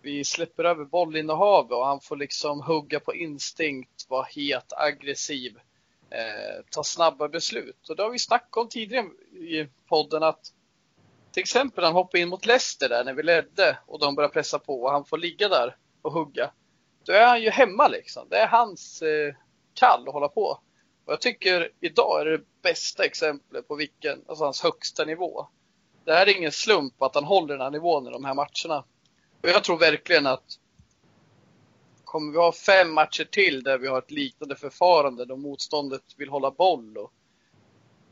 vi 0.02 0.24
släpper 0.24 0.64
över 0.64 0.86
bollinnehav 0.86 1.72
och 1.72 1.86
han 1.86 2.02
får 2.02 2.16
liksom 2.16 2.62
hugga 2.62 3.00
på 3.00 3.16
instinkt, 3.16 4.10
vara 4.10 4.28
het, 4.36 4.74
aggressiv, 4.74 5.60
eh, 6.10 6.66
ta 6.72 6.84
snabba 6.84 7.28
beslut. 7.28 7.90
Och 7.90 7.96
det 7.96 8.04
har 8.04 8.10
vi 8.10 8.20
snackat 8.20 8.58
om 8.58 8.70
tidigare 8.70 9.08
i 9.34 9.68
podden 9.88 10.24
att 10.24 10.54
till 11.38 11.42
exempel 11.42 11.84
han 11.84 11.94
hoppade 11.94 12.22
in 12.22 12.30
mot 12.30 12.46
Leicester 12.46 12.90
där 12.90 13.04
när 13.04 13.14
vi 13.14 13.24
ledde 13.24 13.78
och 13.86 14.00
de 14.00 14.16
började 14.16 14.34
pressa 14.34 14.60
på 14.60 14.84
och 14.84 14.92
han 14.92 15.06
får 15.06 15.18
ligga 15.18 15.50
där 15.50 15.78
och 16.02 16.14
hugga. 16.14 16.52
Då 17.06 17.14
är 17.14 17.28
han 17.28 17.42
ju 17.42 17.50
hemma 17.50 17.88
liksom. 17.88 18.28
Det 18.30 18.38
är 18.38 18.48
hans 18.48 19.02
eh, 19.02 19.36
kall 19.74 20.08
att 20.08 20.14
hålla 20.14 20.28
på. 20.28 20.60
Och 21.06 21.14
jag 21.14 21.22
tycker 21.22 21.72
idag 21.80 22.22
är 22.22 22.26
det 22.26 22.38
det 22.38 22.44
bästa 22.62 23.04
exemplet 23.04 23.68
på 23.68 23.76
vilken, 23.76 24.24
alltså 24.28 24.44
hans 24.44 24.64
högsta 24.64 25.06
nivå. 25.06 25.48
det 26.06 26.14
här 26.14 26.28
är 26.28 26.38
ingen 26.38 26.52
slump 26.52 27.02
att 27.02 27.16
han 27.16 27.24
håller 27.24 27.54
den 27.54 27.62
här 27.62 27.72
nivån 27.72 28.08
i 28.08 28.12
de 28.12 28.26
här 28.26 28.34
matcherna. 28.34 28.84
Och 29.42 29.50
jag 29.50 29.64
tror 29.64 29.78
verkligen 29.78 30.28
att 30.28 30.60
kommer 32.04 32.32
vi 32.32 32.38
ha 32.38 32.52
fem 32.52 32.94
matcher 32.94 33.24
till 33.24 33.64
där 33.64 33.78
vi 33.78 33.88
har 33.88 33.98
ett 33.98 34.12
liknande 34.12 34.56
förfarande 34.56 35.26
då 35.26 35.38
motståndet 35.38 36.04
vill 36.18 36.30
hålla 36.30 36.52
boll 36.52 36.98
och 36.98 37.14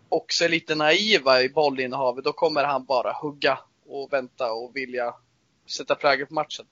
också 0.09 0.45
är 0.45 0.49
lite 0.49 0.75
naiva 0.75 1.41
i 1.41 1.49
bollinnehavet, 1.49 2.23
då 2.23 2.33
kommer 2.33 2.63
han 2.63 2.85
bara 2.85 3.13
hugga 3.13 3.59
och 3.85 4.13
vänta 4.13 4.53
och 4.53 4.75
vilja 4.75 5.13
sätta 5.69 5.95
prägel 5.95 6.27
på 6.27 6.33
matchen. 6.33 6.65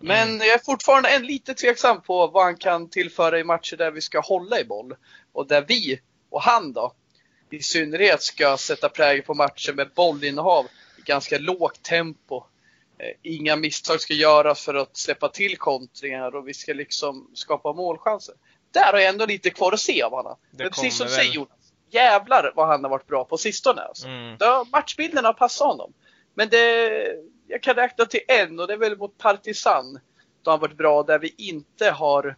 Men 0.00 0.28
Mm. 0.28 0.46
jag 0.46 0.54
är 0.54 0.64
fortfarande 0.64 1.08
en 1.08 1.26
lite 1.26 1.54
tveksam 1.54 2.02
på 2.02 2.26
vad 2.26 2.44
han 2.44 2.56
kan 2.56 2.90
tillföra 2.90 3.38
i 3.38 3.44
matcher 3.44 3.76
där 3.76 3.90
vi 3.90 4.00
ska 4.00 4.20
hålla 4.20 4.60
i 4.60 4.64
boll. 4.64 4.96
Och 5.32 5.46
där 5.46 5.64
vi, 5.68 6.00
och 6.30 6.42
han 6.42 6.72
då, 6.72 6.92
i 7.50 7.62
synnerhet 7.62 8.22
ska 8.22 8.56
sätta 8.56 8.88
prägel 8.88 9.22
på 9.22 9.34
matcher 9.34 9.72
med 9.72 9.90
bollinnehav 9.94 10.66
i 10.98 11.02
ganska 11.02 11.38
lågt 11.38 11.82
tempo. 11.82 12.44
Eh, 12.98 13.10
Inga 13.22 13.56
misstag 13.56 14.00
ska 14.00 14.14
göras 14.14 14.64
för 14.64 14.74
att 14.74 14.96
släppa 14.96 15.28
till 15.28 15.56
kontringar 15.58 16.34
och 16.36 16.48
vi 16.48 16.54
ska 16.54 16.72
liksom 16.72 17.30
skapa 17.34 17.72
målchanser. 17.72 18.34
Där 18.70 18.92
har 18.92 18.98
jag 18.98 19.08
ändå 19.08 19.26
lite 19.26 19.50
kvar 19.50 19.72
att 19.72 19.80
se 19.80 20.02
av 20.02 20.10
honom. 20.12 20.36
Det 20.50 20.62
Men 20.64 20.72
precis 20.72 20.96
som 20.96 21.06
du 21.06 21.12
säger 21.12 21.32
Jonas, 21.32 21.63
jävlar 21.94 22.52
vad 22.56 22.68
han 22.68 22.84
har 22.84 22.90
varit 22.90 23.06
bra 23.06 23.24
på 23.24 23.36
sistone 23.36 23.82
alltså. 23.82 24.06
Mm. 24.06 24.36
Ja, 24.40 24.66
matchbilden 24.72 25.24
har 25.24 25.32
passat 25.32 25.66
honom. 25.66 25.92
Men 26.34 26.48
det, 26.48 26.90
jag 27.48 27.62
kan 27.62 27.74
räkna 27.74 28.04
till 28.04 28.20
en 28.28 28.60
och 28.60 28.66
det 28.66 28.72
är 28.72 28.78
väl 28.78 28.96
mot 28.96 29.18
Partizan. 29.18 30.00
Då 30.42 30.50
han 30.50 30.60
varit 30.60 30.76
bra 30.76 31.02
där 31.02 31.18
vi 31.18 31.34
inte 31.38 31.90
har 31.90 32.36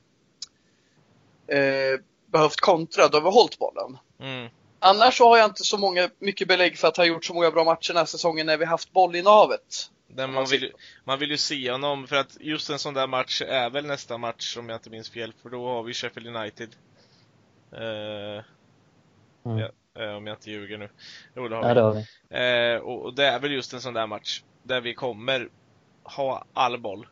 eh, 1.46 2.00
behövt 2.26 2.60
kontra, 2.60 3.08
då 3.08 3.18
har 3.18 3.22
vi 3.22 3.30
hållit 3.30 3.58
bollen. 3.58 3.98
Mm. 4.20 4.48
Annars 4.78 5.18
så 5.18 5.28
har 5.28 5.38
jag 5.38 5.46
inte 5.46 5.64
så 5.64 5.78
många, 5.78 6.10
mycket 6.18 6.48
belägg 6.48 6.78
för 6.78 6.88
att 6.88 6.96
han 6.96 7.06
gjort 7.06 7.24
så 7.24 7.34
många 7.34 7.50
bra 7.50 7.64
matcher 7.64 7.92
den 7.92 7.96
här 7.96 8.04
säsongen 8.04 8.46
när 8.46 8.56
vi 8.56 8.64
haft 8.64 8.92
bollinnehavet. 8.92 9.90
Där 10.08 10.26
man, 10.26 10.46
vill, 10.46 10.72
man 11.04 11.18
vill 11.18 11.30
ju 11.30 11.36
se 11.36 11.70
honom, 11.70 12.06
för 12.06 12.16
att 12.16 12.36
just 12.40 12.70
en 12.70 12.78
sån 12.78 12.94
där 12.94 13.06
match 13.06 13.42
är 13.42 13.70
väl 13.70 13.86
nästa 13.86 14.18
match 14.18 14.56
om 14.56 14.68
jag 14.68 14.76
inte 14.76 14.90
minns 14.90 15.10
fel, 15.10 15.32
för 15.42 15.48
då 15.48 15.66
har 15.68 15.82
vi 15.82 15.94
Sheffield 15.94 16.36
United. 16.36 16.76
Eh, 17.72 18.44
Mm. 19.46 19.58
ja, 19.58 20.02
eh, 20.02 20.16
om 20.16 20.26
jag 20.26 20.36
inte 20.36 20.50
ljuger 20.50 20.78
nu. 20.78 20.88
Jo, 21.36 21.48
det 21.48 21.56
har 21.56 21.62
Ja, 21.62 21.68
vi. 21.68 21.74
det 21.74 21.80
har 21.80 21.92
vi. 21.92 22.74
Eh, 22.74 22.80
och, 22.80 23.04
och 23.04 23.14
det 23.14 23.26
är 23.26 23.38
väl 23.40 23.52
just 23.52 23.72
en 23.72 23.80
sån 23.80 23.94
där 23.94 24.06
match 24.06 24.42
där 24.62 24.80
vi 24.80 24.94
kommer 24.94 25.48
ha 26.04 26.44
all 26.52 26.78
boll. 26.80 27.06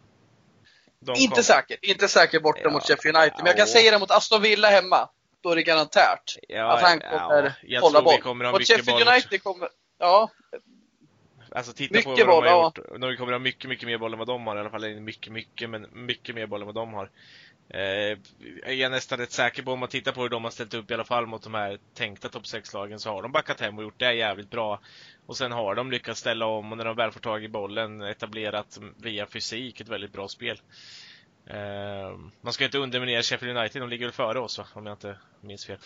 De 1.01 1.15
Inte 1.17 1.35
kom- 1.35 1.43
säker, 1.45 1.77
inte 1.83 2.09
säker 2.09 2.41
borta 2.41 2.61
Ja, 2.63 2.71
mot 2.71 2.83
Sheffield 2.83 3.17
United. 3.17 3.37
Men 3.39 3.47
jag 3.47 3.57
kan 3.57 3.67
ja. 3.67 3.73
säga 3.73 3.91
det 3.91 3.99
mot 3.99 4.11
Aston 4.11 4.43
Villa 4.43 4.69
hemma. 4.69 5.09
Då 5.41 5.51
är 5.51 5.57
det 5.57 5.63
garanterat 5.63 6.37
Ja, 6.49 6.73
att 6.73 6.83
han 6.83 7.01
ja, 7.03 7.19
kommer 7.19 7.53
jag 7.63 7.81
hålla 7.81 8.03
boll. 8.03 8.21
kommer 8.21 8.45
Mot 8.45 8.61
mycket 8.61 8.77
Sheffield 8.77 9.05
boll 9.05 9.09
United 9.15 9.43
kommer, 9.43 9.69
ja, 9.99 10.31
Alltså 11.55 11.73
titta 11.73 11.95
Mycket 11.95 12.05
på 12.05 12.27
vad 12.27 12.27
boll, 12.27 12.45
de 12.45 12.51
har 12.51 12.57
ja. 12.57 12.65
gjort. 12.65 13.01
De 13.01 13.17
kommer 13.17 13.33
ha 13.33 13.39
mycket, 13.39 13.69
mycket 13.69 13.87
mer 13.87 13.99
boll 13.99 14.13
än 14.13 14.19
vad 14.19 14.29
de 14.29 14.47
har 14.47 14.57
i 14.57 14.61
alla 14.61 14.71
fall. 14.71 15.01
Mycket, 15.01 15.33
mycket, 15.33 15.71
men 15.71 15.87
mycket 15.93 16.35
mer 16.35 16.47
boll 16.47 16.61
än 16.61 16.67
vad 16.67 16.75
de 16.75 16.95
har. 16.95 17.11
Eh, 17.69 18.19
jag 18.63 18.81
är 18.81 18.91
nästan 18.91 19.19
rätt 19.19 19.33
säker 19.33 19.63
på 19.63 19.73
om 19.73 19.79
man 19.79 19.89
tittar 19.89 20.13
på 20.13 20.23
hur 20.23 20.29
de 20.29 20.45
har 20.45 20.51
ställt 20.51 20.75
upp 20.75 20.91
i 20.91 20.95
alla 20.95 21.05
fall 21.05 21.27
mot 21.27 21.43
de 21.43 21.55
här 21.55 21.79
tänkta 21.95 22.29
topp 22.29 22.43
6-lagen 22.43 23.01
så 23.01 23.11
har 23.11 23.23
de 23.23 23.33
backat 23.33 23.61
hem 23.61 23.79
och 23.79 23.85
gjort 23.85 23.99
det 23.99 24.15
jävligt 24.15 24.51
bra. 24.51 24.81
Och 25.27 25.37
sen 25.37 25.53
har 25.53 25.75
de 25.75 25.91
lyckats 25.91 26.21
ställa 26.21 26.47
om 26.47 26.73
och 26.73 26.79
när 26.79 26.85
de 26.85 26.97
väl 26.97 27.13
får 27.13 27.21
tag 27.21 27.45
i 27.45 27.49
bollen 27.49 28.03
etablerat 28.03 28.79
via 28.97 29.27
fysik 29.27 29.81
ett 29.81 29.89
väldigt 29.89 30.13
bra 30.13 30.29
spel. 30.29 30.61
Eh, 31.47 32.19
man 32.41 32.53
ska 32.53 32.65
inte 32.65 32.79
underminera 32.79 33.23
Sheffield 33.23 33.59
United, 33.59 33.83
de 33.83 33.89
ligger 33.89 34.07
väl 34.07 34.13
före 34.13 34.41
oss 34.41 34.59
va? 34.59 34.67
Om 34.73 34.87
jag 34.87 34.95
inte 34.95 35.19
minns 35.41 35.67
fel. 35.67 35.79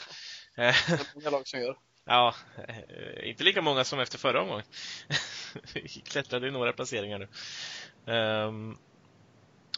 Eh, 0.57 0.75
det 0.89 0.93
är 0.93 1.15
många 1.15 1.31
lag 1.31 1.49
som 1.49 1.61
gör. 1.61 1.77
Ja, 2.11 2.35
eh, 2.69 3.29
inte 3.29 3.45
lika 3.45 3.63
många 3.63 3.85
som 3.85 4.01
efter 4.01 4.19
förra 4.19 4.43
omgången. 4.43 4.65
Vi 5.75 5.89
klättrade 5.89 6.49
i 6.49 6.51
några 6.51 6.73
placeringar 6.73 7.19
nu. 7.19 7.29
Ehm, 8.13 8.77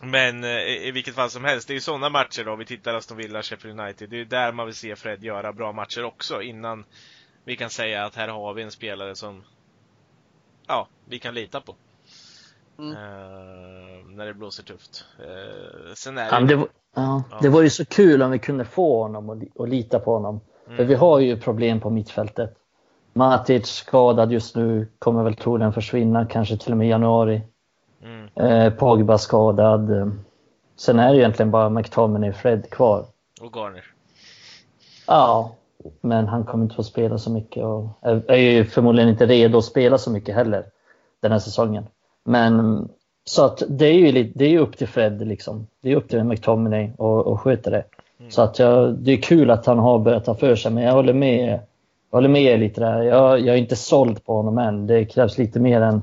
men 0.01 0.45
eh, 0.45 0.87
i 0.87 0.91
vilket 0.95 1.15
fall 1.15 1.31
som 1.31 1.45
helst, 1.45 1.69
det 1.69 1.73
är 1.73 1.75
ju 1.75 1.81
sådana 1.81 2.09
matcher 2.09 2.45
då, 2.45 2.57
vi 2.57 2.65
tittar 2.65 2.95
Aston 2.95 3.17
Villa, 3.17 3.43
Sheffield 3.43 3.81
United, 3.81 4.11
det 4.11 4.17
är 4.17 4.19
ju 4.19 4.25
där 4.25 4.53
man 4.53 4.67
vill 4.67 4.75
se 4.75 4.97
Fred 4.97 5.25
göra 5.25 5.53
bra 5.53 5.73
matcher 5.73 6.05
också 6.05 6.43
innan 6.43 6.85
vi 7.45 7.57
kan 7.57 7.71
säga 7.71 8.05
att 8.05 8.15
här 8.15 8.29
har 8.29 8.55
vi 8.55 8.63
en 8.63 8.71
spelare 8.71 9.15
som 9.15 9.43
ja, 10.67 10.89
vi 11.09 11.19
kan 11.19 11.35
lita 11.35 11.61
på. 11.61 11.75
Mm. 12.79 12.97
Ehm, 12.97 14.17
när 14.17 14.27
det 14.27 14.35
blåser 14.35 14.63
tufft. 14.63 15.05
Ehm, 15.19 15.95
sen 15.95 16.19
är 16.19 16.29
Ja, 16.33 16.41
det... 16.41 16.47
det, 16.47 16.57
var- 16.57 16.69
ja, 16.95 17.23
Ja. 17.31 17.39
det 17.43 17.49
var 17.49 17.63
ju 17.63 17.71
så 17.71 17.85
kul 17.85 18.23
om 18.23 18.31
vi 18.31 18.39
kunde 18.39 18.65
få 18.65 19.03
honom 19.03 19.31
och, 19.31 19.43
och 19.55 19.69
lita 19.69 19.99
på 20.01 20.13
honom. 20.13 20.41
För 20.67 20.73
Mm. 20.75 20.87
vi 20.87 20.95
har 20.95 21.19
ju 21.21 21.37
problem 21.41 21.81
på 21.81 21.91
mittfältet. 21.91 22.57
Matic 23.13 23.67
skadad 23.67 24.33
just 24.33 24.57
nu, 24.57 24.89
kommer 24.99 25.23
väl 25.23 25.37
troligen 25.37 25.73
försvinna, 25.73 26.27
kanske 26.27 26.57
till 26.57 26.73
och 26.73 26.79
med 26.79 26.87
i 26.87 26.91
januari. 26.91 27.43
Eh, 28.35 28.71
Pogba 28.73 29.19
skadad. 29.19 30.13
Sen 30.77 30.99
är 30.99 31.13
det 31.13 31.19
egentligen 31.19 31.51
bara 31.51 31.69
McTominay 31.71 32.31
och 32.31 32.37
Fred 32.37 32.71
kvar. 32.71 33.05
och 33.41 33.53
Garner. 33.53 33.85
Ja, 35.07 35.53
men 36.01 36.27
han 36.29 36.45
kommer 36.45 36.65
inte 36.65 36.75
få 36.77 36.83
spela 36.83 37.19
så 37.19 37.31
mycket 37.31 37.65
och 37.65 37.89
är 38.03 38.37
ju 38.37 38.65
förmodligen 38.65 39.11
inte 39.11 39.27
redo 39.27 39.59
att 39.59 39.65
spela 39.65 39.99
så 39.99 40.11
mycket 40.11 40.35
heller 40.35 40.65
den 41.21 41.33
här 41.33 41.39
säsongen. 41.39 41.87
Men 42.25 42.89
så 43.25 43.45
att 43.45 43.63
det 43.69 43.87
är 43.87 43.93
ju, 43.93 44.33
det 44.35 44.45
är 44.45 44.59
upp 44.59 44.77
till 44.77 44.89
Fred 44.89 45.27
liksom. 45.29 45.67
Det 45.83 45.93
är 45.93 45.97
upp 45.97 46.09
till 46.09 46.25
McTominay 46.25 46.91
och, 46.99 47.27
och 47.27 47.41
sköta 47.41 47.71
det. 47.71 47.85
Mm. 48.19 48.31
Så 48.31 48.43
att 48.43 48.59
jag, 48.59 48.95
det 48.95 49.13
är 49.13 49.17
kul 49.17 49.51
att 49.51 49.67
han 49.67 49.79
har 49.79 49.99
börjat 49.99 50.25
ta 50.25 50.35
för 50.35 50.57
sig, 50.57 50.73
men 50.73 50.85
jag 50.85 50.93
håller 50.93 51.13
med, 51.13 51.53
jag 52.11 52.17
håller 52.17 52.29
med 52.29 52.43
er 52.43 52.59
lite 52.59 52.81
där. 52.81 53.03
Jag, 53.03 53.41
jag 53.41 53.55
är 53.55 53.61
inte 53.61 53.77
såld 53.77 54.25
på 54.25 54.35
honom 54.37 54.59
än. 54.59 54.87
Det 54.87 55.05
krävs 55.05 55.39
lite 55.39 55.61
mer 55.61 55.81
än, 55.81 56.03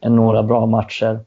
än 0.00 0.16
några 0.16 0.42
bra 0.42 0.66
matcher 0.66 1.20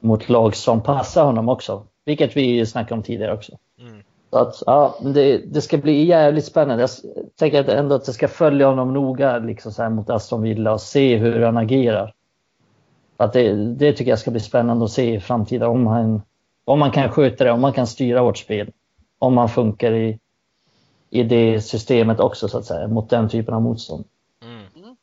mot 0.00 0.28
lag 0.28 0.56
som 0.56 0.82
passar 0.82 1.24
honom 1.24 1.48
också. 1.48 1.86
Vilket 2.04 2.36
vi 2.36 2.66
snackade 2.66 2.94
om 2.94 3.02
tidigare 3.02 3.34
också. 3.34 3.52
Mm. 3.80 4.02
Så 4.30 4.38
att, 4.38 4.62
ja, 4.66 4.98
det, 5.02 5.38
det 5.38 5.60
ska 5.60 5.78
bli 5.78 6.04
jävligt 6.04 6.44
spännande. 6.44 6.82
Jag 6.82 6.90
tänker 7.36 7.60
att 7.60 7.68
ändå 7.68 7.94
att 7.94 8.06
jag 8.06 8.14
ska 8.14 8.28
följa 8.28 8.66
honom 8.66 8.92
noga 8.92 9.38
liksom 9.38 9.72
så 9.72 9.82
här 9.82 9.90
mot 9.90 10.10
Aston 10.10 10.42
Villa 10.42 10.72
och 10.72 10.80
se 10.80 11.16
hur 11.16 11.40
han 11.40 11.56
agerar. 11.56 12.14
Att 13.16 13.32
det, 13.32 13.52
det 13.52 13.92
tycker 13.92 14.10
jag 14.10 14.18
ska 14.18 14.30
bli 14.30 14.40
spännande 14.40 14.84
att 14.84 14.90
se 14.90 15.14
i 15.14 15.20
framtiden. 15.20 15.68
Om 15.68 15.86
han, 15.86 16.22
om 16.64 16.78
man 16.78 16.90
kan 16.90 17.10
sköta 17.10 17.44
det, 17.44 17.50
om 17.50 17.60
man 17.60 17.72
kan 17.72 17.86
styra 17.86 18.22
vårt 18.22 18.38
spel. 18.38 18.70
Om 19.18 19.36
han 19.36 19.48
funkar 19.48 19.92
i, 19.92 20.18
i 21.10 21.22
det 21.22 21.60
systemet 21.60 22.20
också 22.20 22.48
så 22.48 22.58
att 22.58 22.64
säga, 22.64 22.88
mot 22.88 23.10
den 23.10 23.28
typen 23.28 23.54
av 23.54 23.62
motstånd. 23.62 24.04
Mm. 24.42 24.96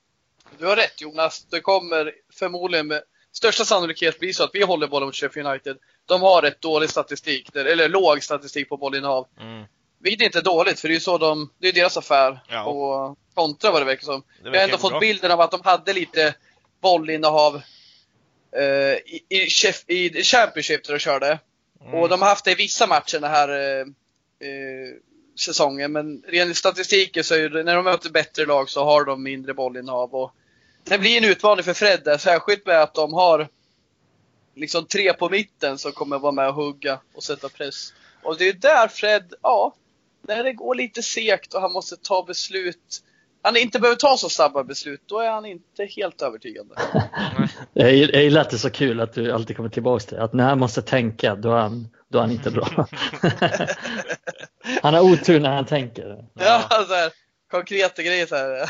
Du 0.60 0.68
har 0.68 0.76
rätt 0.76 1.02
Jonas. 1.02 1.46
Det 1.52 1.60
kommer 1.60 2.12
förmodligen 2.34 2.88
med 2.88 3.02
största 3.34 3.66
sannolikhet 3.66 4.20
bli 4.20 4.34
så 4.34 4.44
att 4.44 4.50
vi 4.54 4.64
håller 4.64 4.88
bollen 4.88 5.06
mot 5.06 5.16
Sheffield 5.16 5.50
United. 5.50 5.78
De 6.06 6.22
har 6.22 6.42
rätt 6.42 6.62
dålig 6.62 6.90
statistik, 6.90 7.56
eller 7.56 7.90
låg 7.90 8.24
statistik 8.24 8.70
på 8.70 8.78
bollinnehav. 8.78 9.28
Mm. 9.40 9.64
Vilket 10.00 10.26
inte 10.26 10.40
är 10.40 10.44
dåligt, 10.44 10.80
för 10.80 10.88
det 10.88 10.92
är 10.92 10.96
ju 10.96 11.02
så 11.02 11.18
de, 11.18 11.50
det 11.60 11.68
är 11.68 11.74
deras 11.74 11.98
affär. 11.98 12.40
Ja. 12.50 12.64
Och 12.66 13.18
kontra 13.34 13.72
vad 13.72 13.82
det 13.82 13.86
verkar 13.86 14.06
som. 14.06 14.24
Det 14.44 14.50
Jag 14.50 14.56
har 14.56 14.64
ändå 14.64 14.78
fått 14.78 14.92
bra. 14.92 15.00
bilden 15.00 15.32
av 15.32 15.42
att 15.42 15.52
de 15.52 15.62
hade 15.64 15.94
lite 15.94 16.36
bollinnehav 16.82 17.62
eh, 18.58 18.64
i, 18.94 19.26
i, 19.30 19.50
chef, 19.50 19.84
i 19.88 20.24
Championship 20.24 20.84
där 20.84 20.94
de 20.94 21.00
körde. 21.00 21.40
Mm. 21.82 21.94
Och 21.94 22.10
de 22.10 22.22
har 22.22 22.30
haft 22.30 22.46
det 22.46 22.52
i 22.52 22.56
vissa 22.56 22.88
matcher 22.88 23.20
den 23.20 23.32
här 23.32 23.50
eh, 23.50 23.82
eh, 24.50 24.96
säsongen. 25.40 25.92
Men 25.92 26.24
i 26.30 26.54
statistiken 26.54 27.24
så 27.24 27.36
är 27.36 27.50
det, 27.50 27.64
när 27.64 27.76
de 27.76 27.86
möter 27.86 28.10
bättre 28.10 28.46
lag 28.46 28.70
så 28.70 28.84
har 28.84 29.06
de 29.06 29.24
mindre 29.24 29.54
bollinnehav. 29.54 30.16
Och 30.16 30.32
det 30.84 30.98
blir 30.98 31.18
en 31.18 31.24
utmaning 31.30 31.64
för 31.64 31.74
Fred 31.74 32.02
där, 32.06 32.18
särskilt 32.18 32.66
med 32.66 32.82
att 32.82 32.94
de 32.94 33.14
har 33.14 33.48
liksom 34.56 34.86
tre 34.86 35.14
på 35.14 35.30
mitten 35.30 35.78
som 35.78 35.92
kommer 35.92 36.20
vara 36.20 36.32
med 36.32 36.48
och 36.48 36.56
hugga 36.56 37.00
och 37.16 37.24
sätta 37.24 37.50
press. 37.50 37.94
Och 38.24 38.38
det 38.38 38.48
är 38.48 38.54
där 38.54 38.88
Fred, 38.88 39.34
ja, 39.42 39.74
när 40.28 40.44
det 40.44 40.54
går 40.54 40.76
lite 40.76 41.04
segt 41.04 41.54
och 41.54 41.62
han 41.62 41.72
måste 41.72 41.96
ta 41.98 42.24
beslut. 42.28 43.04
Han 43.42 43.58
inte 43.58 43.80
behöver 43.80 43.98
ta 43.98 44.18
så 44.18 44.30
snabba 44.30 44.64
beslut, 44.64 45.02
då 45.06 45.20
är 45.20 45.30
han 45.32 45.46
inte 45.46 45.86
helt 45.86 46.22
övertygande. 46.22 46.76
Jag 47.74 47.92
gill- 47.94 48.10
jag 48.14 48.24
gillar 48.24 48.42
att 48.42 48.50
det 48.50 48.56
är 48.56 48.58
så 48.58 48.70
kul 48.70 49.00
att 49.00 49.14
du 49.14 49.32
alltid 49.32 49.56
kommer 49.56 49.70
tillbaka 49.70 50.06
till 50.06 50.18
det. 50.18 50.24
Att 50.24 50.34
när 50.34 50.44
han 50.44 50.60
måste 50.60 50.82
tänka, 50.82 51.36
då 51.36 51.52
är 51.52 51.58
han, 51.62 51.88
då 52.10 52.18
är 52.18 52.22
han 52.22 52.32
inte 52.32 52.52
bra. 52.52 52.68
han 54.82 54.94
har 54.94 55.02
otur 55.02 55.40
när 55.40 55.50
han 55.56 55.66
tänker. 55.66 56.26
Ja, 56.34 56.64
så 56.70 56.94
här, 56.94 57.12
konkreta 57.52 58.04
grejer 58.04 58.26
så 58.26 58.36
här. 58.36 58.70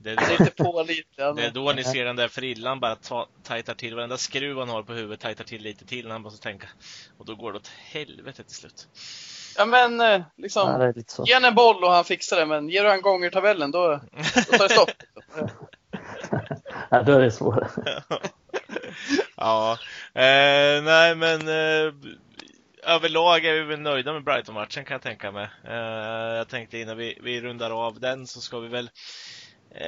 Det 0.00 0.10
är, 0.10 0.30
Lite 0.38 0.64
pålitlig. 0.64 1.04
det 1.36 1.44
är 1.44 1.50
då 1.50 1.72
ni 1.72 1.84
ser 1.84 2.04
den 2.04 2.16
där 2.16 2.28
frillan 2.28 2.80
bara 2.80 2.96
ta, 2.96 3.28
tajtar 3.42 3.74
till. 3.74 3.94
Varenda 3.94 4.16
skruv 4.16 4.58
han 4.58 4.68
har 4.68 4.82
på 4.82 4.92
huvudet 4.92 5.20
tajtar 5.20 5.44
till 5.44 5.62
lite 5.62 5.86
till 5.86 6.04
när 6.06 6.12
han 6.12 6.22
måste 6.22 6.42
tänka. 6.42 6.68
Och 7.18 7.24
då 7.26 7.34
går 7.34 7.52
det 7.52 7.58
åt 7.58 7.68
helvete 7.68 8.44
till 8.44 8.54
slut. 8.56 8.88
Ja 9.58 9.66
men 9.66 10.00
eh, 10.00 10.06
Ja, 10.06 10.24
liksom, 10.36 10.78
det 10.78 10.84
är 10.86 10.92
lite 10.94 11.12
så. 11.12 11.24
ge 11.26 11.32
en 11.34 11.54
boll 11.54 11.84
och 11.84 11.92
han 11.92 12.04
fixar 12.04 12.36
det. 12.36 12.46
Men 12.46 12.68
ger 12.68 12.84
du 12.84 12.90
han 12.90 13.02
gånger 13.02 13.30
tabellen 13.30 13.70
då, 13.70 14.00
då 14.50 14.58
tar 14.58 14.68
det 14.68 14.74
stopp. 14.74 14.90
Ja, 16.90 17.02
då 17.02 17.12
är 17.12 17.20
det 17.20 17.30
svårare. 17.30 17.68
ja, 19.36 19.72
eh, 20.14 20.82
nej 20.82 21.14
men 21.16 21.48
eh, 21.48 21.92
överlag 22.82 23.44
är 23.44 23.52
vi 23.54 23.62
väl 23.62 23.80
nöjda 23.80 24.12
med 24.12 24.24
Brighton-matchen 24.24 24.84
kan 24.84 24.94
jag 24.94 25.02
tänka 25.02 25.32
mig. 25.32 25.48
Eh, 25.64 25.74
jag 26.36 26.48
tänkte 26.48 26.78
innan 26.78 26.96
vi, 26.96 27.18
vi 27.22 27.40
rundar 27.40 27.70
av 27.86 28.00
den 28.00 28.26
så 28.26 28.40
ska 28.40 28.58
vi 28.58 28.68
väl 28.68 28.90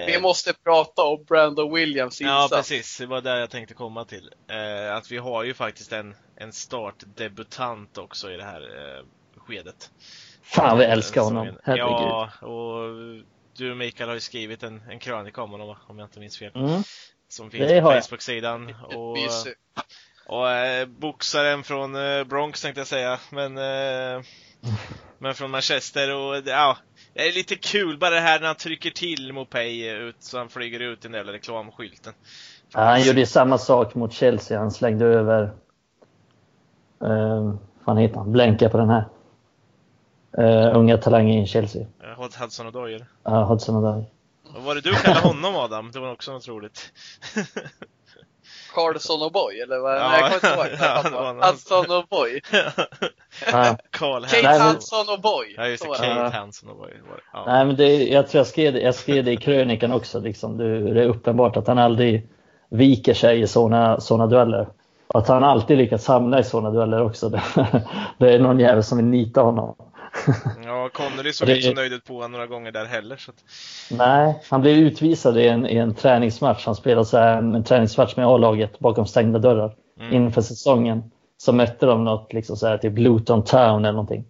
Vi 0.07 0.20
måste 0.20 0.53
prata 0.64 1.03
om 1.03 1.24
Brandon 1.24 1.74
Williams 1.74 2.20
Ja, 2.20 2.44
insats. 2.44 2.68
precis. 2.68 2.98
Det 2.98 3.07
var 3.07 3.20
där 3.20 3.37
jag 3.37 3.50
tänkte 3.50 3.74
komma 3.74 4.05
till. 4.05 4.31
Eh, 4.50 4.96
att 4.96 5.11
vi 5.12 5.18
har 5.18 5.44
ju 5.44 5.55
faktiskt 5.55 5.92
en, 5.92 6.14
en 6.37 6.53
startdebutant 6.53 7.98
också 7.98 8.31
i 8.33 8.37
det 8.37 8.44
här 8.44 8.61
eh, 8.62 9.05
skedet. 9.37 9.90
Fan 10.42 10.79
vi 10.79 10.85
Eh, 10.85 10.92
älskar 10.92 11.20
honom. 11.20 11.46
Herregud. 11.64 11.87
Ja, 11.87 12.31
och 12.40 12.96
du 13.57 13.74
Mikael 13.74 14.09
har 14.09 14.14
ju 14.14 14.20
skrivit 14.20 14.62
en, 14.62 14.83
en 14.90 14.98
krönika 14.98 15.42
om 15.42 15.50
honom 15.50 15.76
om 15.87 15.98
jag 15.98 16.07
inte 16.07 16.20
minns 16.20 16.38
fel. 16.38 16.53
Mm. 16.55 16.83
Som 17.29 17.50
finns 17.50 17.68
Det 17.68 17.81
har 17.81 17.90
på 17.90 17.96
jag. 17.96 18.05
Facebook-sidan. 18.05 18.74
Och, 18.94 19.16
och 20.26 20.50
eh, 20.50 20.87
boxaren 20.87 21.62
från 21.64 21.94
eh, 21.96 22.24
Bronx 22.24 22.62
tänkte 22.62 22.81
jag 22.81 22.88
säga. 22.88 23.20
Men, 23.31 23.59
eh, 23.59 24.22
men 25.22 25.35
från 25.35 25.50
Manchester 25.50 26.14
och 26.14 26.42
ja, 26.46 26.76
det 27.14 27.28
är 27.28 27.33
lite 27.33 27.54
kul 27.54 27.98
bara 27.98 28.11
det 28.11 28.20
här 28.20 28.40
när 28.40 28.46
han 28.46 28.56
trycker 28.56 28.90
till 28.90 29.33
Mopay 29.33 29.88
ut 29.88 30.16
så 30.18 30.38
han 30.38 30.48
flyger 30.48 30.80
ut 30.80 31.02
den 31.02 31.12
där 31.12 31.18
jävla 31.18 31.33
reklamskylten. 31.33 32.12
Ja, 32.72 32.80
han 32.80 33.02
gjorde 33.02 33.20
ju 33.20 33.26
samma 33.26 33.59
sak 33.59 33.94
mot 33.94 34.12
Chelsea. 34.12 34.59
Han 34.59 34.70
slängde 34.70 35.04
över... 35.04 35.50
Uh, 37.04 37.54
vad 37.85 38.00
heter 38.00 38.16
han? 38.16 38.33
Blänka 38.33 38.68
på 38.68 38.76
den 38.76 38.90
här. 38.90 39.04
Uh, 40.38 40.76
unga 40.76 40.98
talangen 40.98 41.42
i 41.42 41.46
Chelsea. 41.46 41.83
Eh, 41.83 42.40
Hudson 42.40 42.66
och 42.66 42.72
Doyle. 42.72 43.04
Ja, 43.24 43.44
Hudson 43.44 43.76
och 43.76 43.83
Doyle. 43.83 44.06
Vad 44.54 44.62
var 44.62 44.74
det 44.74 44.80
du 44.80 44.94
kallade 44.94 45.20
honom 45.20 45.56
Adam? 45.56 45.90
Det 45.92 46.00
var 46.00 46.12
också 46.12 46.33
något 46.33 46.48
roligt. 46.48 46.92
Carlson 48.74 49.22
och 49.22 49.33
Boy, 49.33 49.61
eller 49.61 49.78
vad? 49.78 49.96
Ja, 49.96 50.09
Nej, 50.09 50.20
jag 50.33 50.40
kommer 50.40 50.70
inte 50.72 50.85
ihåg. 50.85 51.33
ja, 51.40 51.46
Hudson 51.50 51.96
och 51.98 52.04
Boy. 52.11 52.40
Ja. 53.52 53.76
Carl 53.90 54.22
Kate 54.24 54.42
Nej, 54.42 54.59
men- 54.59 54.68
Hudson 54.68 55.06
och 55.14 55.20
Boy. 55.20 55.54
Ja 55.56 55.66
just 55.66 55.83
det, 55.83 55.88
Kate 55.88 56.06
Ja. 56.06 56.28
Hanson 56.28 56.70
och 56.70 56.87
det. 56.87 56.92
Ja. 57.33 57.44
Nej, 57.46 57.64
men 57.64 57.76
det, 57.76 58.09
jag 58.09 58.28
tror 58.28 58.38
jag 58.38 58.46
skrev, 58.46 58.72
det- 58.72 58.80
jag 58.80 58.94
skrev 58.94 59.24
det 59.24 59.33
i 59.33 59.37
krönikan 59.37 59.92
också. 59.92 60.20
Liksom. 60.20 60.56
Det, 60.59 60.94
det 60.94 61.02
är 61.02 61.06
uppenbart 61.09 61.56
att 61.56 61.66
han 61.66 61.78
aldrig 61.78 62.28
viker 62.70 63.14
sig 63.14 63.40
i 63.40 63.46
sådana 63.46 64.00
såna 64.00 64.26
dueller. 64.26 64.66
Och 65.06 65.20
att 65.20 65.28
han 65.28 65.44
alltid 65.44 65.78
lyckats 65.78 66.06
hamna 66.09 66.38
i 66.38 66.44
sådana 66.44 66.70
dueller 66.70 67.02
också. 67.02 67.28
Det, 67.28 67.42
det 68.18 68.33
är 68.35 68.38
någon 68.38 68.61
jävel 68.61 68.83
som 68.85 68.98
vill 68.98 69.06
nita 69.06 69.40
honom. 69.42 69.74
ja, 70.64 70.88
Connolly 70.92 71.33
såg 71.33 71.48
Det- 71.48 71.56
inte 71.56 71.68
så 71.68 71.74
nöjd 71.74 71.92
ut 71.92 72.04
på 72.04 72.14
honom 72.14 72.33
några 72.33 72.46
gånger 72.46 72.72
där 72.72 72.85
heller. 72.85 73.16
Så 73.16 73.30
att, 73.30 73.37
Nej, 73.98 74.42
han 74.50 74.61
blev 74.61 74.76
utvisad 74.76 75.38
i 75.38 75.48
en, 75.48 75.66
i 75.66 75.76
en 75.76 75.94
träningsmatch. 75.94 76.66
Han 76.66 76.74
spelade 76.74 77.06
så 77.06 77.18
här, 77.18 77.37
en 77.38 77.64
träningsmatch 77.64 78.16
med 78.16 78.26
A-laget 78.26 78.78
bakom 78.78 79.06
stängda 79.06 79.38
dörrar 79.38 79.74
Mm. 80.00 80.14
inför 80.14 80.40
säsongen. 80.42 81.11
Så 81.38 81.52
mötte 81.52 81.87
de 81.87 82.04
något, 82.04 82.33
liksom 82.33 82.56
så 82.56 82.66
här, 82.66 82.78
typ 82.78 82.98
Luton 82.98 83.44
Town 83.44 83.85
eller 83.85 83.92
någonting. 83.92 84.24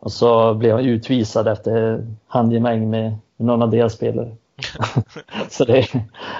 Och 0.00 0.12
så 0.12 0.54
blev 0.54 0.76
han 0.76 0.84
utvisad 0.84 1.48
efter 1.48 2.06
handgemäng 2.26 2.90
med 2.90 3.16
någon 3.36 3.62
av 3.62 3.70
deras 3.70 3.92
spelare. 3.92 4.36
så 5.48 5.64
det, 5.64 5.86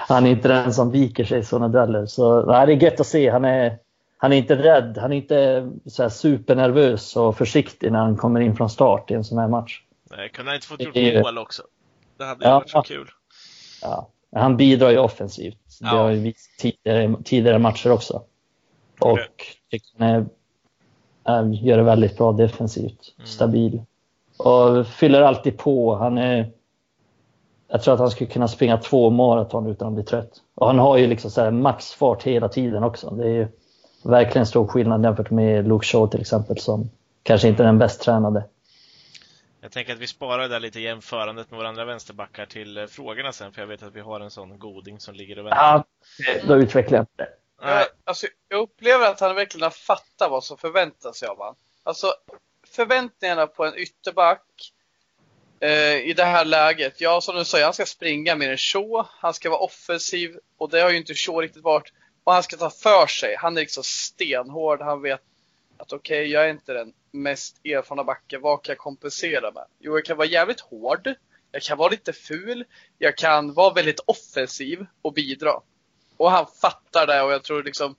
han 0.07 0.25
är 0.25 0.31
inte 0.31 0.47
den 0.47 0.73
som 0.73 0.91
viker 0.91 1.23
sig 1.25 1.39
i 1.39 1.43
sådana 1.43 1.67
dueller. 1.67 2.05
Så 2.05 2.41
nej, 2.45 2.65
det 2.67 2.73
är 2.73 2.83
gött 2.83 2.99
att 2.99 3.07
se. 3.07 3.29
Han 3.29 3.45
är, 3.45 3.77
han 4.23 4.33
är 4.33 4.37
inte 4.37 4.55
rädd. 4.55 4.97
Han 4.97 5.13
är 5.13 5.17
inte 5.17 5.71
så 5.85 6.09
supernervös 6.09 7.15
och 7.15 7.37
försiktig 7.37 7.91
när 7.91 7.99
han 7.99 8.17
kommer 8.17 8.39
in 8.39 8.55
från 8.55 8.69
start 8.69 9.11
i 9.11 9.13
en 9.13 9.23
sån 9.23 9.37
här 9.37 9.47
match. 9.47 9.81
nej, 10.11 10.29
kunde 10.29 10.51
han 10.51 10.55
inte 10.55 10.67
fått 10.67 10.81
gjort 10.81 10.93
Det 10.93 11.21
mål 11.23 11.37
också? 11.37 11.63
Det 12.17 12.25
hade 12.25 12.45
Ja. 12.45 12.53
varit 12.53 12.69
så 12.69 12.81
kul. 12.81 13.07
Ja, 13.81 14.09
han 14.35 14.57
bidrar 14.57 14.89
ju 14.89 14.97
offensivt. 14.97 15.57
Det 15.81 15.85
Ja. 15.85 15.89
har 15.89 16.09
ju 16.09 16.19
visat 16.19 16.59
tidigare, 16.59 17.15
tidigare 17.23 17.59
matcher 17.59 17.91
också. 17.91 18.23
Och 18.99 19.19
han 19.97 20.07
är, 20.09 20.25
är, 21.23 21.43
gör 21.53 21.77
det 21.77 21.83
väldigt 21.83 22.17
bra 22.17 22.31
defensivt. 22.31 23.13
Mm. 23.17 23.27
Stabil. 23.27 23.81
Och 24.37 24.87
fyller 24.87 25.21
alltid 25.21 25.57
på. 25.57 25.95
Han 25.95 26.17
är, 26.17 26.51
jag 27.67 27.83
tror 27.83 27.93
att 27.93 27.99
han 27.99 28.11
skulle 28.11 28.29
kunna 28.29 28.47
springa 28.47 28.77
två 28.77 29.09
maraton 29.09 29.67
utan 29.67 29.87
att 29.87 29.93
bli 29.93 30.03
trött. 30.03 30.41
Och 30.55 30.67
han 30.67 30.79
har 30.79 30.97
ju 30.97 31.07
liksom 31.07 31.31
så 31.31 31.51
maxfart 31.51 32.23
hela 32.23 32.49
tiden 32.49 32.83
också. 32.83 33.09
Det 33.09 33.23
är 33.23 33.33
ju 33.33 33.47
verkligen 34.05 34.45
stor 34.45 34.67
skillnad 34.67 35.03
jämfört 35.03 35.29
med 35.29 35.67
Luke 35.67 35.85
Shaw 35.85 36.11
till 36.11 36.21
exempel 36.21 36.57
som 36.57 36.89
kanske 37.23 37.47
inte 37.47 37.63
är 37.63 37.67
den 37.67 37.77
bäst 37.77 38.01
tränade. 38.01 38.43
Jag 39.61 39.71
tänker 39.71 39.93
att 39.93 39.99
vi 39.99 40.07
sparar 40.07 40.41
det 40.41 40.47
där 40.47 40.59
lite 40.59 40.79
jämförandet 40.79 41.51
med 41.51 41.57
våra 41.57 41.67
andra 41.67 41.85
vänsterbackar 41.85 42.45
till 42.45 42.77
eh, 42.77 42.85
frågorna 42.85 43.31
sen, 43.31 43.53
för 43.53 43.61
jag 43.61 43.67
vet 43.67 43.83
att 43.83 43.95
vi 43.95 43.99
har 43.99 44.19
en 44.19 44.31
sån 44.31 44.59
goding 44.59 44.99
som 44.99 45.15
ligger 45.15 45.39
och 45.39 45.45
väntar. 45.45 45.83
Ja, 46.17 46.33
då 46.47 46.55
utvecklar 46.55 46.97
jag 46.97 47.07
det. 47.15 47.27
Jag, 47.61 47.85
alltså, 48.03 48.27
jag 48.49 48.59
upplever 48.59 49.11
att 49.11 49.19
han 49.19 49.35
verkligen 49.35 49.63
har 49.63 49.69
fattat 49.69 50.31
vad 50.31 50.43
som 50.43 50.57
förväntas 50.57 51.23
av 51.23 51.37
honom. 51.37 51.55
Alltså, 51.83 52.13
förväntningarna 52.67 53.47
på 53.47 53.65
en 53.65 53.77
ytterback 53.77 54.45
eh, 55.59 55.97
i 55.97 56.13
det 56.17 56.23
här 56.23 56.45
läget. 56.45 57.01
Ja, 57.01 57.21
som 57.21 57.35
du 57.35 57.45
säger, 57.45 57.65
han 57.65 57.73
ska 57.73 57.85
springa 57.85 58.35
mer 58.35 58.51
än 58.51 58.57
Shaw. 58.57 59.05
Han 59.09 59.33
ska 59.33 59.49
vara 59.49 59.59
offensiv 59.59 60.37
och 60.57 60.69
det 60.69 60.81
har 60.81 60.89
ju 60.89 60.97
inte 60.97 61.13
Shaw 61.13 61.41
riktigt 61.41 61.63
varit. 61.63 61.93
Och 62.23 62.33
han 62.33 62.43
ska 62.43 62.57
ta 62.57 62.69
för 62.69 63.07
sig. 63.07 63.35
Han 63.35 63.57
är 63.57 63.61
liksom 63.61 63.83
stenhård. 63.83 64.81
Han 64.81 65.01
vet 65.01 65.21
att 65.77 65.93
okej, 65.93 66.27
jag 66.27 66.45
är 66.45 66.49
inte 66.49 66.73
den 66.73 66.93
mest 67.11 67.65
erfarna 67.65 68.03
backen. 68.03 68.41
Vad 68.41 68.63
kan 68.63 68.73
jag 68.73 68.77
kompensera 68.79 69.51
med? 69.51 69.65
Jo, 69.79 69.97
jag 69.97 70.05
kan 70.05 70.17
vara 70.17 70.27
jävligt 70.27 70.59
hård. 70.59 71.13
Jag 71.51 71.61
kan 71.61 71.77
vara 71.77 71.89
lite 71.89 72.13
ful. 72.13 72.65
Jag 72.97 73.17
kan 73.17 73.53
vara 73.53 73.73
väldigt 73.73 73.99
offensiv 74.05 74.85
och 75.01 75.13
bidra. 75.13 75.53
Och 76.17 76.31
han 76.31 76.45
fattar 76.61 77.07
det 77.07 77.21
och 77.21 77.31
jag 77.31 77.43
tror 77.43 77.63
liksom 77.63 77.95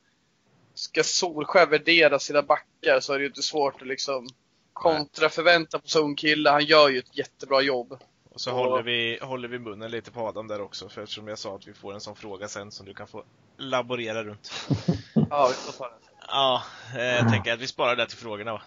Ska 0.75 1.03
Solskjaer 1.03 1.67
värdera 1.67 2.19
sina 2.19 2.43
backar 2.43 3.01
så 3.01 3.13
är 3.13 3.19
det 3.19 3.23
ju 3.23 3.29
inte 3.29 3.43
svårt 3.43 3.83
att 3.83 3.89
liksom 3.89 4.29
kontra 4.73 5.29
förvänta 5.29 5.79
på 5.79 5.89
så 5.89 6.01
ung 6.01 6.17
kille. 6.17 6.51
Han 6.51 6.65
gör 6.65 6.89
ju 6.89 6.99
ett 6.99 7.17
jättebra 7.19 7.61
jobb. 7.63 7.99
och 8.33 8.41
så 8.41 8.51
och- 8.51 8.57
håller, 8.57 8.83
vi, 8.83 9.19
håller 9.23 9.49
vi 9.49 9.59
munnen 9.59 9.91
lite 9.91 10.11
på 10.11 10.21
Adam 10.21 10.49
där 10.49 10.61
också, 10.61 10.89
för 10.89 11.03
eftersom 11.03 11.29
jag 11.29 11.39
sa 11.39 11.55
att 11.57 11.69
vi 11.69 11.73
får 11.73 11.95
en 11.95 12.01
sån 12.01 12.17
fråga 12.17 12.49
sen 12.49 12.71
som 12.71 12.87
du 12.87 12.95
kan 12.95 13.07
få 13.07 13.25
laborera 13.57 14.25
runt. 14.25 14.53
Ja, 15.31 15.49
vi 15.49 15.55
får 15.55 15.73
ta 15.73 15.89
den. 15.91 15.99
Ja, 16.29 16.63
eh, 16.95 17.05
jag 17.05 17.29
tänker 17.29 17.53
att 17.53 17.61
vi 17.61 17.67
sparar 17.67 17.97
det 17.97 18.07
till 18.07 18.19
frågorna 18.19 18.53
va? 18.53 18.63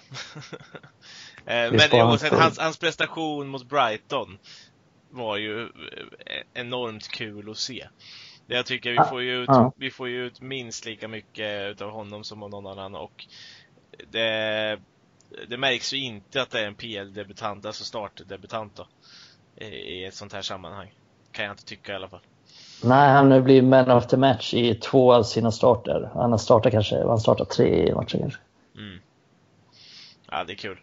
eh, 1.45 1.71
men 1.71 1.91
oavsett, 1.91 2.33
hans, 2.33 2.59
hans 2.59 2.77
prestation 2.77 3.47
mot 3.47 3.69
Brighton 3.69 4.37
var 5.09 5.37
ju 5.37 5.61
eh, 5.61 6.43
enormt 6.53 7.07
kul 7.07 7.49
att 7.49 7.57
se. 7.57 7.87
Det 8.47 8.55
Jag 8.55 8.65
tycker 8.65 8.91
vi 8.91 9.09
får 9.09 9.21
ju 9.21 9.43
ut, 9.43 9.47
Ja. 9.47 9.73
vi 9.77 9.91
får 9.91 10.09
ju 10.09 10.25
ut 10.25 10.41
minst 10.41 10.85
lika 10.85 11.07
mycket 11.07 11.71
utav 11.71 11.91
honom 11.91 12.23
som 12.23 12.43
av 12.43 12.49
någon 12.49 12.67
annan 12.67 12.95
och 12.95 13.25
det, 14.11 14.79
det 15.47 15.57
märks 15.57 15.93
ju 15.93 15.97
inte 15.97 16.41
att 16.41 16.49
det 16.49 16.61
är 16.61 16.67
en 16.67 16.75
PL-debutant, 16.75 17.65
alltså 17.65 17.83
startdebutant 17.83 18.75
då. 18.75 18.87
I 19.65 20.05
ett 20.05 20.15
sånt 20.15 20.33
här 20.33 20.41
sammanhang. 20.41 20.93
Kan 21.31 21.45
jag 21.45 21.53
inte 21.53 21.65
tycka 21.65 21.91
i 21.91 21.95
alla 21.95 22.09
fall. 22.09 22.21
Nej, 22.83 23.09
han 23.09 23.31
har 23.31 23.39
blivit 23.41 23.63
man 23.63 23.91
of 23.91 24.07
the 24.07 24.17
match 24.17 24.53
i 24.53 24.75
två 24.75 25.13
av 25.13 25.23
sina 25.23 25.51
starter. 25.51 26.09
Han 26.13 26.31
har 26.31 26.37
startat 26.37 26.71
kanske, 26.71 27.07
han 27.07 27.19
startat 27.19 27.49
tre 27.49 27.95
matcher 27.95 28.17
kanske. 28.17 28.39
Mm. 28.77 28.99
Ja, 30.31 30.43
det 30.43 30.53
är 30.53 30.55
kul. 30.55 30.77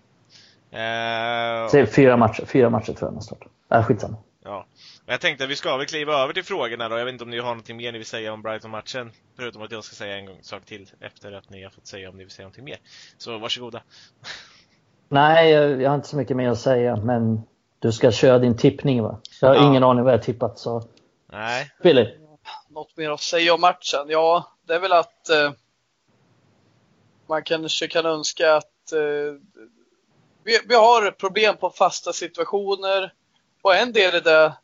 Tre, 1.70 1.86
fyra 1.86 2.16
matcher, 2.16 2.44
fyra 2.46 2.70
matcher 2.70 2.84
tror 2.92 2.98
jag 3.00 3.06
han 3.06 3.14
har 3.14 3.20
startat. 3.22 3.48
Äh, 3.70 3.82
skitsamma. 3.84 4.16
Ja. 4.44 4.66
Men 5.06 5.12
jag 5.12 5.20
tänkte 5.20 5.44
att 5.44 5.50
vi 5.50 5.56
ska 5.56 5.76
väl 5.76 5.86
kliva 5.86 6.12
över 6.22 6.32
till 6.32 6.44
frågorna 6.44 6.88
då. 6.88 6.98
Jag 6.98 7.04
vet 7.04 7.12
inte 7.12 7.24
om 7.24 7.30
ni 7.30 7.38
har 7.38 7.48
någonting 7.48 7.76
mer 7.76 7.92
ni 7.92 7.98
vill 7.98 8.06
säga 8.06 8.32
om 8.32 8.42
Brighton-matchen. 8.42 9.10
Förutom 9.36 9.62
att 9.62 9.72
jag 9.72 9.84
ska 9.84 9.94
säga 9.94 10.16
en 10.16 10.26
gång, 10.26 10.38
sak 10.42 10.64
till 10.64 10.90
efter 11.00 11.32
att 11.32 11.50
ni 11.50 11.62
har 11.62 11.70
fått 11.70 11.86
säga 11.86 12.08
om 12.08 12.16
ni 12.16 12.24
vill 12.24 12.30
säga 12.32 12.44
någonting 12.44 12.64
mer. 12.64 12.76
Så 13.18 13.38
varsågoda. 13.38 13.82
Nej, 15.08 15.50
jag, 15.50 15.82
jag 15.82 15.90
har 15.90 15.94
inte 15.94 16.08
så 16.08 16.16
mycket 16.16 16.36
mer 16.36 16.48
att 16.48 16.58
säga, 16.58 16.96
men 16.96 17.42
du 17.78 17.92
ska 17.92 18.12
köra 18.12 18.38
din 18.38 18.56
tippning 18.56 19.02
va? 19.02 19.18
Jag 19.40 19.48
har 19.48 19.54
Ja. 19.54 19.66
ingen 19.66 19.84
aning 19.84 20.04
vad 20.04 20.12
jag 20.12 20.22
tippat 20.22 20.58
så. 20.58 20.82
Nej. 21.34 21.70
Billy? 21.82 22.06
Något 22.68 22.96
mer 22.96 23.10
att 23.10 23.20
säga 23.20 23.54
om 23.54 23.60
matchen? 23.60 24.06
Ja, 24.08 24.52
det 24.66 24.74
är 24.74 24.80
väl 24.80 24.92
att 24.92 25.28
eh, 25.28 25.52
man 27.26 27.42
kanske 27.42 27.88
kan 27.88 28.06
önska 28.06 28.54
att 28.54 28.92
eh, 28.92 29.40
vi, 30.44 30.60
vi 30.68 30.74
har 30.74 31.10
problem 31.10 31.56
på 31.56 31.70
fasta 31.70 32.12
situationer. 32.12 33.12
Och 33.62 33.74
en 33.74 33.92
del 33.92 34.14
i 34.14 34.20
det 34.20 34.54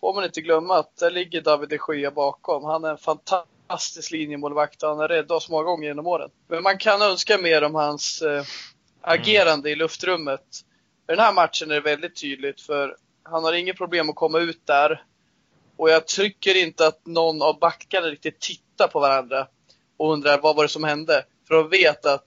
får 0.00 0.14
man 0.14 0.24
inte 0.24 0.40
glömma 0.40 0.78
att 0.78 0.96
där 0.96 1.10
ligger 1.10 1.40
David 1.40 1.68
de 1.68 1.78
Gea 1.94 2.10
bakom. 2.10 2.64
Han 2.64 2.84
är 2.84 2.90
en 2.90 2.98
fantastisk 2.98 4.10
linjemålvakt 4.10 4.82
och 4.82 4.88
han 4.88 4.98
har 4.98 5.08
räddat 5.08 5.30
oss 5.30 5.50
många 5.50 5.62
gånger 5.62 5.88
genom 5.88 6.06
åren. 6.06 6.30
Men 6.48 6.62
man 6.62 6.78
kan 6.78 7.02
önska 7.02 7.38
mer 7.38 7.64
om 7.64 7.74
hans 7.74 8.22
eh, 8.22 8.44
agerande 9.00 9.70
i 9.70 9.76
luftrummet. 9.76 10.64
I 11.08 11.12
den 11.12 11.18
här 11.18 11.32
matchen 11.32 11.70
är 11.70 11.74
det 11.74 11.80
väldigt 11.80 12.20
tydligt 12.20 12.60
för 12.60 12.96
han 13.22 13.44
har 13.44 13.52
inget 13.52 13.76
problem 13.76 14.10
att 14.10 14.16
komma 14.16 14.38
ut 14.38 14.66
där. 14.66 15.02
Och 15.76 15.90
jag 15.90 16.06
tycker 16.06 16.54
inte 16.56 16.86
att 16.86 17.06
någon 17.06 17.42
av 17.42 17.58
backarna 17.58 18.06
riktigt 18.06 18.40
tittar 18.40 18.88
på 18.88 19.00
varandra 19.00 19.48
och 19.96 20.12
undrar 20.12 20.40
vad 20.40 20.56
var 20.56 20.64
det 20.64 20.68
som 20.68 20.84
hände. 20.84 21.24
För 21.48 21.54
de 21.54 21.68
vet 21.68 22.06
att 22.06 22.26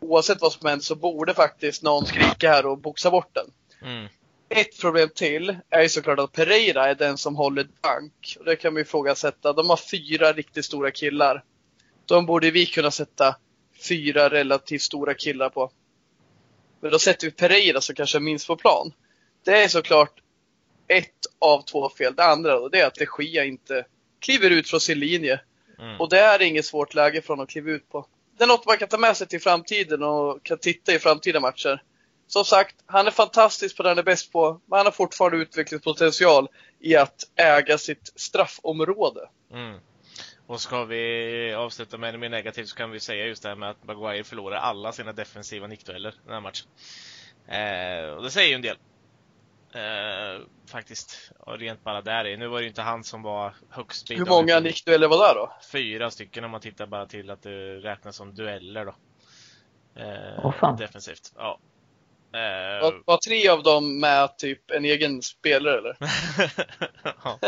oavsett 0.00 0.40
vad 0.40 0.52
som 0.52 0.68
händer 0.68 0.84
så 0.84 0.94
borde 0.94 1.34
faktiskt 1.34 1.82
någon 1.82 2.06
skrika 2.06 2.50
här 2.50 2.66
och 2.66 2.78
boxa 2.78 3.10
bort 3.10 3.34
den. 3.34 3.50
Mm. 3.82 4.08
Ett 4.48 4.80
problem 4.80 5.08
till 5.14 5.56
är 5.70 5.82
ju 5.82 5.88
såklart 5.88 6.18
att 6.18 6.32
Pereira 6.32 6.88
är 6.88 6.94
den 6.94 7.18
som 7.18 7.36
håller 7.36 7.68
bank. 7.82 8.36
Och 8.38 8.44
det 8.44 8.56
kan 8.56 8.72
man 8.72 8.80
ju 8.80 8.82
ifrågasätta. 8.82 9.52
De 9.52 9.70
har 9.70 9.76
fyra 9.76 10.32
riktigt 10.32 10.64
stora 10.64 10.90
killar. 10.90 11.44
De 12.04 12.26
borde 12.26 12.50
vi 12.50 12.66
kunna 12.66 12.90
sätta 12.90 13.36
fyra 13.88 14.30
relativt 14.30 14.82
stora 14.82 15.14
killar 15.14 15.48
på. 15.48 15.70
Men 16.80 16.90
då 16.90 16.98
sätter 16.98 17.26
vi 17.26 17.30
Pereira 17.30 17.80
som 17.80 17.94
kanske 17.94 18.18
är 18.18 18.20
minst 18.20 18.46
på 18.46 18.56
plan. 18.56 18.92
Det 19.44 19.62
är 19.62 19.68
såklart 19.68 20.20
ett 20.88 21.26
av 21.38 21.62
två 21.62 21.88
fel. 21.88 22.14
Det 22.14 22.24
andra 22.24 22.58
då, 22.58 22.68
det 22.68 22.80
är 22.80 22.86
att 22.86 22.94
de 22.94 23.24
Gia 23.24 23.44
inte 23.44 23.84
kliver 24.20 24.50
ut 24.50 24.70
från 24.70 24.80
sin 24.80 24.98
linje. 24.98 25.40
Mm. 25.78 26.00
Och 26.00 26.08
det 26.08 26.18
är 26.18 26.42
inget 26.42 26.64
svårt 26.64 26.94
läge 26.94 27.22
för 27.22 27.28
honom 27.28 27.44
att 27.44 27.50
kliva 27.50 27.70
ut 27.70 27.88
på. 27.90 28.06
Det 28.38 28.44
är 28.44 28.48
något 28.48 28.66
man 28.66 28.78
kan 28.78 28.88
ta 28.88 28.98
med 28.98 29.16
sig 29.16 29.26
till 29.26 29.40
framtiden 29.40 30.02
och 30.02 30.42
kan 30.42 30.58
titta 30.58 30.92
i 30.92 30.98
framtida 30.98 31.40
matcher. 31.40 31.82
Som 32.26 32.44
sagt, 32.44 32.76
han 32.86 33.06
är 33.06 33.10
fantastisk 33.10 33.76
på 33.76 33.82
det 33.82 33.88
han 33.88 33.98
är 33.98 34.02
bäst 34.02 34.32
på, 34.32 34.60
men 34.66 34.76
han 34.76 34.86
har 34.86 34.92
fortfarande 34.92 35.38
utvecklingspotential 35.38 36.48
i 36.80 36.96
att 36.96 37.24
äga 37.36 37.78
sitt 37.78 38.12
straffområde. 38.16 39.28
Mm. 39.52 39.78
Och 40.46 40.60
ska 40.60 40.84
vi 40.84 41.54
avsluta 41.54 41.98
med 41.98 42.18
mer 42.18 42.28
negativt 42.28 42.68
så 42.68 42.76
kan 42.76 42.90
vi 42.90 43.00
säga 43.00 43.26
just 43.26 43.42
det 43.42 43.48
här 43.48 43.56
med 43.56 43.70
att 43.70 43.84
Maguire 43.84 44.24
förlorar 44.24 44.56
alla 44.56 44.92
sina 44.92 45.12
defensiva 45.12 45.66
nickdueller 45.66 46.14
den 46.24 46.34
här 46.34 46.40
matchen. 46.40 46.68
Eh, 47.48 48.16
och 48.16 48.22
det 48.22 48.30
säger 48.30 48.48
ju 48.48 48.54
en 48.54 48.62
del. 48.62 48.76
Eh, 49.76 50.40
faktiskt. 50.70 51.32
Rent 51.46 51.84
bara 51.84 52.02
där 52.02 52.26
i. 52.26 52.36
Nu 52.36 52.46
var 52.46 52.58
det 52.58 52.62
ju 52.62 52.68
inte 52.68 52.82
han 52.82 53.04
som 53.04 53.22
var 53.22 53.54
högst 53.70 54.10
Hur 54.10 54.26
många 54.26 54.60
nickdueller 54.60 55.08
var 55.08 55.34
det 55.34 55.40
då? 55.40 55.52
Fyra 55.72 56.10
stycken 56.10 56.44
om 56.44 56.50
man 56.50 56.60
tittar 56.60 56.86
bara 56.86 57.06
till 57.06 57.30
att 57.30 57.42
det 57.42 57.76
räknas 57.76 58.16
som 58.16 58.34
dueller 58.34 58.84
då. 58.84 58.94
Eh, 60.02 60.52
fan. 60.52 60.76
defensivt. 60.76 61.32
Ja. 61.36 61.58
Eh, 62.32 62.82
Var, 62.82 63.02
var 63.06 63.16
tre 63.16 63.48
av 63.48 63.62
dem 63.62 64.00
med 64.00 64.38
typ 64.38 64.70
en 64.70 64.84
egen 64.84 65.22
spelare 65.22 65.78
eller? 65.78 65.96
ja, 67.24 67.38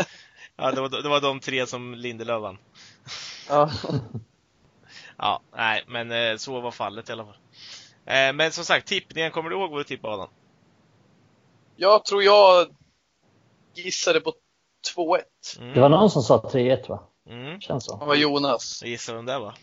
Ja, 0.61 0.73
det 0.73 0.81
var, 0.81 1.03
det 1.03 1.09
var 1.09 1.21
de 1.21 1.41
tre 1.41 1.67
som 1.67 1.95
Lindelöf 1.95 2.43
vann. 2.43 2.59
Ja. 3.49 3.71
Ja, 5.21 5.41
nej, 5.57 5.85
men 5.87 6.13
eh, 6.13 6.37
så 6.37 6.61
var 6.61 6.71
fallet 6.71 7.09
i 7.09 7.13
alla 7.13 7.25
fall. 7.25 7.37
Eh, 8.07 8.33
men 8.33 8.53
som 8.53 8.65
sagt, 8.65 8.87
tippningen, 8.87 9.31
kommer 9.31 9.51
du 9.51 9.57
ihåg 9.57 9.71
vad 9.71 9.81
du 9.81 9.85
tippade 9.85 10.15
Adam? 10.15 10.29
Jag 11.81 12.05
tror 12.05 12.23
jag 12.23 12.67
gissade 13.75 14.21
på 14.21 14.33
2-1. 14.97 15.19
Mm. 15.59 15.75
Det 15.75 15.81
var 15.81 15.89
någon 15.89 16.11
som 16.11 16.23
sa 16.23 16.51
3-1 16.53 16.89
va? 16.89 17.01
Mm. 17.31 17.61
Känns 17.61 17.85
så. 17.85 17.97
Det 17.97 18.05
var 18.07 18.15
Jonas. 18.15 18.83
Gissa 18.85 19.15
vem 19.15 19.27
det 19.27 19.39
var? 19.39 19.55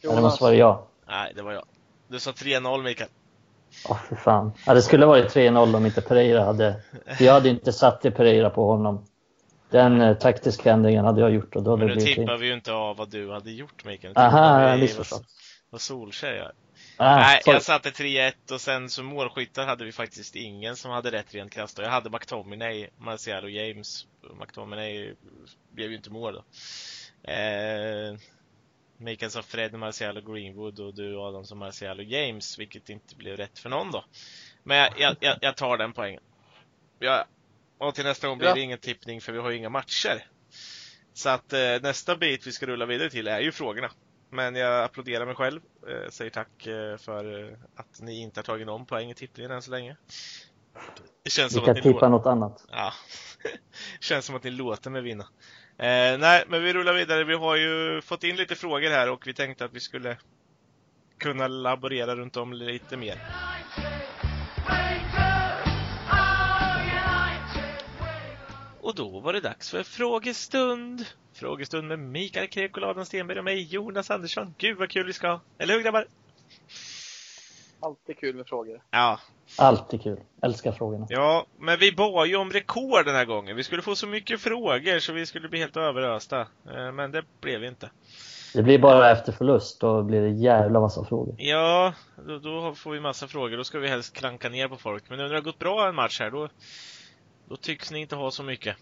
Ja, 0.00 0.12
det 0.14 0.20
måste 0.20 0.42
vara 0.44 0.54
jag. 0.54 0.86
Nej, 1.08 1.32
det 1.36 1.42
var 1.42 1.52
jag. 1.52 1.64
Du 2.08 2.20
sa 2.20 2.30
3-0 2.30 2.82
Mikael. 2.82 3.10
Åh 3.88 3.98
för 4.08 4.16
fan. 4.16 4.52
Ja, 4.66 4.74
det 4.74 4.82
skulle 4.82 5.06
varit 5.06 5.34
3-0 5.34 5.76
om 5.76 5.86
inte 5.86 6.00
Pereira 6.00 6.44
hade... 6.44 6.80
Jag 7.20 7.32
hade 7.32 7.48
inte 7.48 7.72
satt 7.72 8.02
det 8.02 8.10
Pereira 8.10 8.50
på 8.50 8.66
honom. 8.66 9.04
Den 9.70 10.00
eh, 10.00 10.16
taktiska 10.16 10.72
ändringen 10.72 11.04
hade 11.04 11.20
jag 11.20 11.30
gjort 11.34 11.56
och 11.56 11.62
då 11.62 11.70
hade 11.70 11.80
Men 11.80 11.88
det 11.88 11.94
nu 11.94 12.00
blivit... 12.00 12.16
tippar 12.16 12.32
fint. 12.32 12.42
vi 12.42 12.46
ju 12.46 12.54
inte 12.54 12.72
av 12.72 12.96
vad 12.96 13.10
du 13.10 13.32
hade 13.32 13.50
gjort 13.50 13.84
Mikael. 13.84 14.12
Nu 14.16 14.20
Aha, 14.22 14.30
tippar 14.30 14.60
jag 14.60 14.60
har 14.60 14.68
vad, 14.70 14.78
missförstått. 14.80 15.22
vad 15.70 15.80
Solskjaer 15.80 16.34
gör. 16.36 16.52
Ah, 16.96 17.16
Nej, 17.16 17.40
sorry. 17.42 17.54
jag 17.56 17.62
satte 17.62 17.90
3-1 17.90 18.52
och 18.52 18.60
sen 18.60 18.90
som 18.90 19.06
målskyttar 19.06 19.66
hade 19.66 19.84
vi 19.84 19.92
faktiskt 19.92 20.36
ingen 20.36 20.76
som 20.76 20.90
hade 20.90 21.10
rätt 21.10 21.34
rent 21.34 21.52
krasst. 21.52 21.78
Och 21.78 21.84
Jag 21.84 21.90
hade 21.90 22.10
McTominay, 22.10 22.88
Marcial 22.98 23.44
och 23.44 23.50
James. 23.50 24.06
McTominay 24.40 25.14
blev 25.72 25.90
ju 25.90 25.96
inte 25.96 26.10
mål 26.10 26.34
då. 26.34 26.44
Eh, 27.32 28.16
Mikael 28.96 29.30
sa 29.30 29.42
Fred, 29.42 29.74
Marcial 29.74 30.16
och 30.16 30.34
Greenwood 30.34 30.80
och 30.80 30.94
du 30.94 31.18
Adam 31.18 31.44
som 31.44 31.58
Marcial 31.58 31.98
och 31.98 32.04
James, 32.04 32.58
vilket 32.58 32.88
inte 32.90 33.16
blev 33.16 33.36
rätt 33.36 33.58
för 33.58 33.68
någon 33.70 33.90
då. 33.90 34.04
Men 34.62 34.76
jag, 34.76 34.92
jag, 34.98 35.16
jag, 35.20 35.38
jag 35.40 35.56
tar 35.56 35.76
den 35.78 35.92
poängen. 35.92 36.22
Ja, 36.98 37.24
och 37.78 37.94
till 37.94 38.04
nästa 38.04 38.28
gång 38.28 38.38
blir 38.38 38.48
Ja. 38.48 38.54
det 38.54 38.60
ingen 38.60 38.78
tippning 38.78 39.20
för 39.20 39.32
vi 39.32 39.38
har 39.38 39.50
ju 39.50 39.56
inga 39.56 39.68
matcher. 39.68 40.26
Så 41.12 41.28
att 41.28 41.52
eh, 41.52 41.60
nästa 41.82 42.16
bit 42.16 42.46
vi 42.46 42.52
ska 42.52 42.66
rulla 42.66 42.86
vidare 42.86 43.10
till 43.10 43.28
är 43.28 43.40
ju 43.40 43.52
frågorna. 43.52 43.90
Men 44.34 44.54
jag 44.54 44.84
applåderar 44.84 45.26
mig 45.26 45.34
själv. 45.34 45.60
Eh, 45.88 46.10
säger 46.10 46.30
tack 46.30 46.66
eh, 46.66 46.96
för 46.96 47.48
eh, 47.48 47.58
att 47.76 48.00
ni 48.00 48.20
inte 48.20 48.40
har 48.40 48.44
tagit 48.44 48.66
någon 48.66 48.86
poäng 48.86 49.10
i 49.10 49.14
tippningen 49.14 49.50
än 49.50 49.62
så 49.62 49.70
länge. 49.70 49.96
Det 51.22 51.30
känns 51.30 51.52
Vi 51.52 51.56
som 51.56 51.64
kan 51.64 51.76
att 51.76 51.84
ni 51.84 51.92
tippa 51.92 52.08
något 52.08 52.26
annat. 52.26 52.64
Ja. 52.70 52.92
känns 54.00 54.24
som 54.26 54.36
att 54.36 54.44
ni 54.44 54.50
låter 54.50 54.90
mig 54.90 55.02
vinna. 55.02 55.24
Eh, 55.78 56.18
nej, 56.18 56.44
men 56.48 56.62
vi 56.62 56.72
rullar 56.72 56.94
vidare. 56.94 57.24
Vi 57.24 57.34
har 57.34 57.56
ju 57.56 58.00
fått 58.00 58.24
in 58.24 58.36
lite 58.36 58.54
frågor 58.54 58.90
här 58.90 59.10
och 59.10 59.26
vi 59.26 59.34
tänkte 59.34 59.64
att 59.64 59.72
vi 59.72 59.80
skulle 59.80 60.18
kunna 61.18 61.48
laborera 61.48 62.16
runt 62.16 62.36
om 62.36 62.52
lite 62.52 62.96
mer. 62.96 63.18
Och 68.84 68.94
då 68.94 69.20
var 69.20 69.32
det 69.32 69.40
dags 69.40 69.70
för 69.70 69.82
frågestund. 69.82 71.06
Frågestund 71.32 71.88
med 71.88 71.98
Mikael 71.98 72.48
Krekola, 72.48 72.86
Adam 72.86 73.04
Stenberg 73.04 73.38
och 73.38 73.44
mig, 73.44 73.62
Jonas 73.62 74.10
Andersson. 74.10 74.54
Gud 74.58 74.78
vad 74.78 74.90
kul 74.90 75.06
vi 75.06 75.12
ska 75.12 75.28
ha. 75.28 75.40
Eller 75.58 75.74
hur 75.74 75.82
grabbar? 75.82 76.06
Alltid 77.80 78.18
kul 78.18 78.36
med 78.36 78.46
frågor. 78.46 78.82
Ja, 78.90 79.20
Alltid 79.58 80.02
kul. 80.02 80.20
Älskar 80.42 80.72
frågorna. 80.72 81.06
Ja, 81.08 81.46
men 81.58 81.78
vi 81.78 81.92
bad 81.92 82.28
ju 82.28 82.36
om 82.36 82.50
rekord 82.50 83.04
den 83.04 83.14
här 83.14 83.24
gången. 83.24 83.56
Vi 83.56 83.64
skulle 83.64 83.82
få 83.82 83.94
så 83.94 84.06
mycket 84.06 84.40
frågor 84.40 84.98
så 84.98 85.12
vi 85.12 85.26
skulle 85.26 85.48
bli 85.48 85.58
helt 85.58 85.76
överösta. 85.76 86.40
Eh, 86.40 86.92
Men 86.92 87.10
det 87.10 87.24
blev 87.40 87.60
vi 87.60 87.66
inte. 87.68 87.90
Det 88.54 88.62
blir 88.62 88.78
bara 88.78 89.10
efter 89.10 89.32
förlust, 89.32 89.80
då 89.80 90.02
blir 90.02 90.20
det 90.20 90.30
jävla 90.30 90.80
massa 90.80 91.04
frågor. 91.04 91.34
Ja, 91.38 91.94
då, 92.26 92.38
då 92.38 92.74
får 92.74 92.90
vi 92.90 93.00
massa 93.00 93.28
frågor. 93.28 93.56
Då 93.56 93.64
ska 93.64 93.78
vi 93.78 93.88
helst 93.88 94.16
klanka 94.16 94.48
ner 94.48 94.68
på 94.68 94.76
folk. 94.76 95.04
Men 95.08 95.18
nu 95.18 95.24
när 95.24 95.30
det 95.30 95.36
har 95.36 95.42
gått 95.42 95.58
bra 95.58 95.88
en 95.88 95.94
match 95.94 96.20
här, 96.20 96.30
då, 96.30 96.48
då 97.48 97.56
tycks 97.56 97.90
ni 97.90 98.00
inte 98.00 98.16
ha 98.16 98.30
så 98.30 98.42
mycket. 98.42 98.76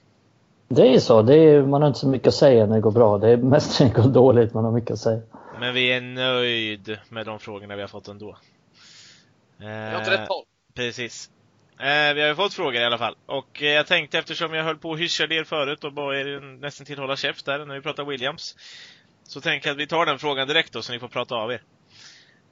Det 0.68 0.82
är 0.82 0.92
ju 0.92 1.00
så. 1.00 1.22
Det 1.22 1.34
är, 1.34 1.62
man 1.62 1.82
har 1.82 1.88
inte 1.88 2.00
så 2.00 2.08
mycket 2.08 2.28
att 2.28 2.34
säga 2.34 2.66
när 2.66 2.74
det 2.74 2.80
går 2.80 2.90
bra. 2.90 3.18
Det 3.18 3.28
är 3.28 3.36
mest 3.36 3.80
när 3.80 3.88
det 3.88 4.02
går 4.02 4.08
dåligt 4.08 4.54
man 4.54 4.64
har 4.64 4.72
mycket 4.72 4.90
att 4.90 4.98
säga. 4.98 5.20
Men 5.60 5.74
vi 5.74 5.92
är 5.92 6.00
nöjd 6.00 6.98
med 7.08 7.26
de 7.26 7.38
frågorna 7.38 7.76
vi 7.76 7.80
har 7.80 7.88
fått 7.88 8.08
ändå. 8.08 8.36
Jag 9.58 9.90
har 9.90 9.98
inte 9.98 10.10
rätt 10.10 10.28
håll. 10.28 10.44
Precis. 10.74 11.30
Eh, 11.78 12.14
vi 12.14 12.20
har 12.20 12.28
ju 12.28 12.34
fått 12.34 12.54
frågor 12.54 12.80
i 12.80 12.84
alla 12.84 12.98
fall. 12.98 13.16
Och 13.26 13.62
eh, 13.62 13.68
jag 13.68 13.86
tänkte 13.86 14.18
eftersom 14.18 14.54
jag 14.54 14.64
höll 14.64 14.78
på 14.78 14.92
att 14.92 14.98
hyscha 14.98 15.24
er 15.24 15.44
förut 15.44 15.84
och 15.84 15.92
bad 15.92 16.16
er 16.16 16.40
nästan 16.40 16.86
till 16.86 16.98
hålla 16.98 17.16
käft 17.16 17.46
där 17.46 17.66
när 17.66 17.74
vi 17.74 17.80
pratade 17.80 18.10
Williams. 18.10 18.56
Så 19.24 19.40
tänker 19.40 19.68
jag 19.68 19.74
att 19.74 19.80
vi 19.80 19.86
tar 19.86 20.06
den 20.06 20.18
frågan 20.18 20.48
direkt 20.48 20.72
då 20.72 20.82
så 20.82 20.92
ni 20.92 20.98
får 20.98 21.08
prata 21.08 21.34
av 21.34 21.52
er. 21.52 21.62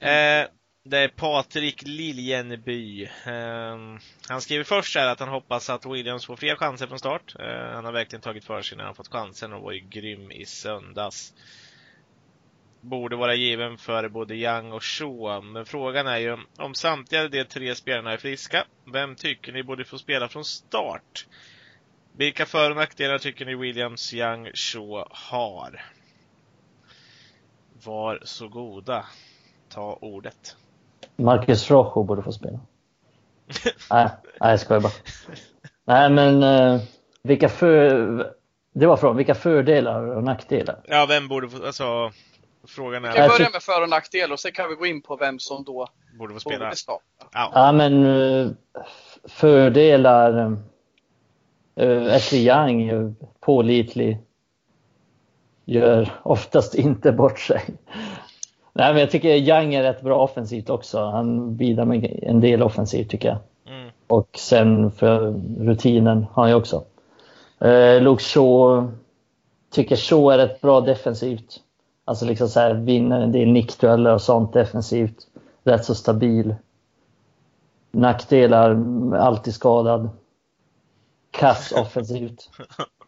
Eh, 0.01 0.49
det 0.85 0.99
är 0.99 1.09
Patrik 1.09 1.83
Liljenby. 1.83 3.09
Um, 3.27 3.99
han 4.29 4.41
skriver 4.41 4.65
först 4.65 4.97
här 4.97 5.09
att 5.09 5.21
han 5.21 5.29
hoppas 5.29 5.71
att 5.71 5.87
Williams 5.87 6.27
får 6.27 6.37
fler 6.37 6.57
chanser 6.57 6.87
från 6.87 6.99
start. 6.99 7.37
Uh, 7.41 7.75
han 7.75 7.85
har 7.85 7.93
verkligen 7.93 8.23
tagit 8.23 8.45
för 8.45 8.63
sig 8.63 8.79
när 8.79 8.85
han 8.85 8.95
fått 8.95 9.13
chansen 9.13 9.53
och 9.53 9.63
var 9.63 9.73
ju 9.73 9.81
grym 9.81 10.33
i 10.33 10.47
söndags 10.47 11.35
borde 12.81 13.17
vara 13.17 13.35
given 13.35 13.79
för 13.79 14.09
både 14.09 14.35
Young 14.35 14.73
och 14.73 14.85
Shaw. 14.85 15.41
Men 15.45 15.67
frågan 15.67 16.07
är 16.07 16.19
ju 16.19 16.39
om 16.57 16.75
samtliga 16.75 17.29
de 17.29 17.45
tre 17.45 17.75
spelarna 17.75 18.13
är 18.13 18.17
friska, 18.17 18.67
vem 18.93 19.17
tycker 19.17 19.53
ni 19.53 19.63
borde 19.63 19.85
få 19.85 19.99
spela 19.99 20.29
från 20.29 20.45
start? 20.45 21.27
Vilka 22.13 22.47
för 22.47 22.71
och 22.71 22.77
nackdelar 22.77 23.19
tycker 23.19 23.47
ni 23.47 23.55
Williams, 23.55 24.15
Young, 24.15 24.51
Shaw 24.55 25.09
har? 25.11 25.85
Var 27.85 28.21
så 28.25 28.49
goda. 28.49 29.07
Ta 29.69 29.99
ordet. 30.01 30.57
Marcus 31.21 31.71
Rojo 31.71 32.05
borde 32.05 32.23
få 32.23 32.33
spela. 32.33 32.61
nej, 33.91 34.09
nej, 34.41 34.51
jag 34.51 34.61
skojar 34.61 34.81
bara. 34.81 34.93
Nej, 35.85 36.11
men 36.11 36.43
eh, 36.43 36.81
vilka 37.23 37.49
för... 37.49 38.33
Det 38.73 38.87
var 38.87 38.97
frågan. 38.97 39.17
Vilka 39.17 39.35
fördelar 39.35 40.17
och 40.17 40.25
nackdelar? 40.25 40.81
Ja, 40.85 41.07
vem 41.07 41.29
borde 41.29 41.49
få, 41.49 41.67
alltså, 41.67 42.13
frågan 42.67 43.03
Vi 43.03 43.09
är, 43.09 43.13
kan 43.13 43.23
Jag 43.23 43.31
börja 43.31 43.51
med 43.51 43.63
för 43.63 43.83
och 43.83 43.89
nackdelar 43.89 44.33
och 44.33 44.41
sen 44.41 44.53
kan 44.53 44.69
vi 44.69 44.75
gå 44.75 44.87
in 44.87 45.03
på 45.03 45.17
vem 45.17 45.39
som 45.39 45.65
då 45.65 45.87
borde 46.19 46.35
få 46.35 46.41
spela. 46.41 46.65
borde 46.65 46.77
starta. 46.77 47.05
Ja. 47.33 47.53
Ja, 47.55 47.73
men 47.73 48.05
eh, 48.05 48.51
fördelar... 49.29 50.57
Uh, 51.81 52.15
Ashley 52.15 52.49
Young 52.49 52.83
är 52.83 52.95
ju 52.95 53.15
pålitlig. 53.41 54.19
Gör 55.65 56.21
oftast 56.23 56.75
inte 56.75 57.13
bort 57.13 57.39
sig. 57.39 57.63
Nej, 58.81 58.93
men 58.93 59.01
jag 59.01 59.11
tycker 59.11 59.29
Young 59.29 59.75
är 59.75 59.83
rätt 59.83 60.03
bra 60.03 60.23
offensivt 60.23 60.71
också. 60.71 61.05
Han 61.05 61.57
bidrar 61.57 61.85
med 61.85 62.19
en 62.23 62.41
del 62.41 62.63
offensivt 62.63 63.11
tycker 63.11 63.29
jag. 63.29 63.39
Mm. 63.75 63.91
Och 64.07 64.29
sen 64.39 64.91
för 64.91 65.35
rutinen 65.59 66.27
har 66.33 66.43
han 66.43 66.51
ju 66.51 66.57
också. 66.57 66.85
Eh, 67.59 68.03
Luke 68.03 68.23
Shaw 68.23 68.89
tycker 69.71 69.97
Shaw 69.97 70.35
är 70.35 70.39
rätt 70.39 70.61
bra 70.61 70.81
defensivt. 70.81 71.57
Alltså 72.05 72.25
liksom 72.25 72.49
så 72.49 72.61
här, 72.61 72.75
vinner 72.75 73.21
en 73.21 73.33
del 73.33 73.49
nickdueller 73.49 74.15
och 74.15 74.23
sånt 74.23 74.53
defensivt. 74.53 75.27
Rätt 75.65 75.85
så 75.85 75.95
stabil. 75.95 76.55
Nackdelar, 77.91 78.83
alltid 79.15 79.55
skadad. 79.55 80.09
Kass 81.31 81.73
offensivt. 81.77 82.51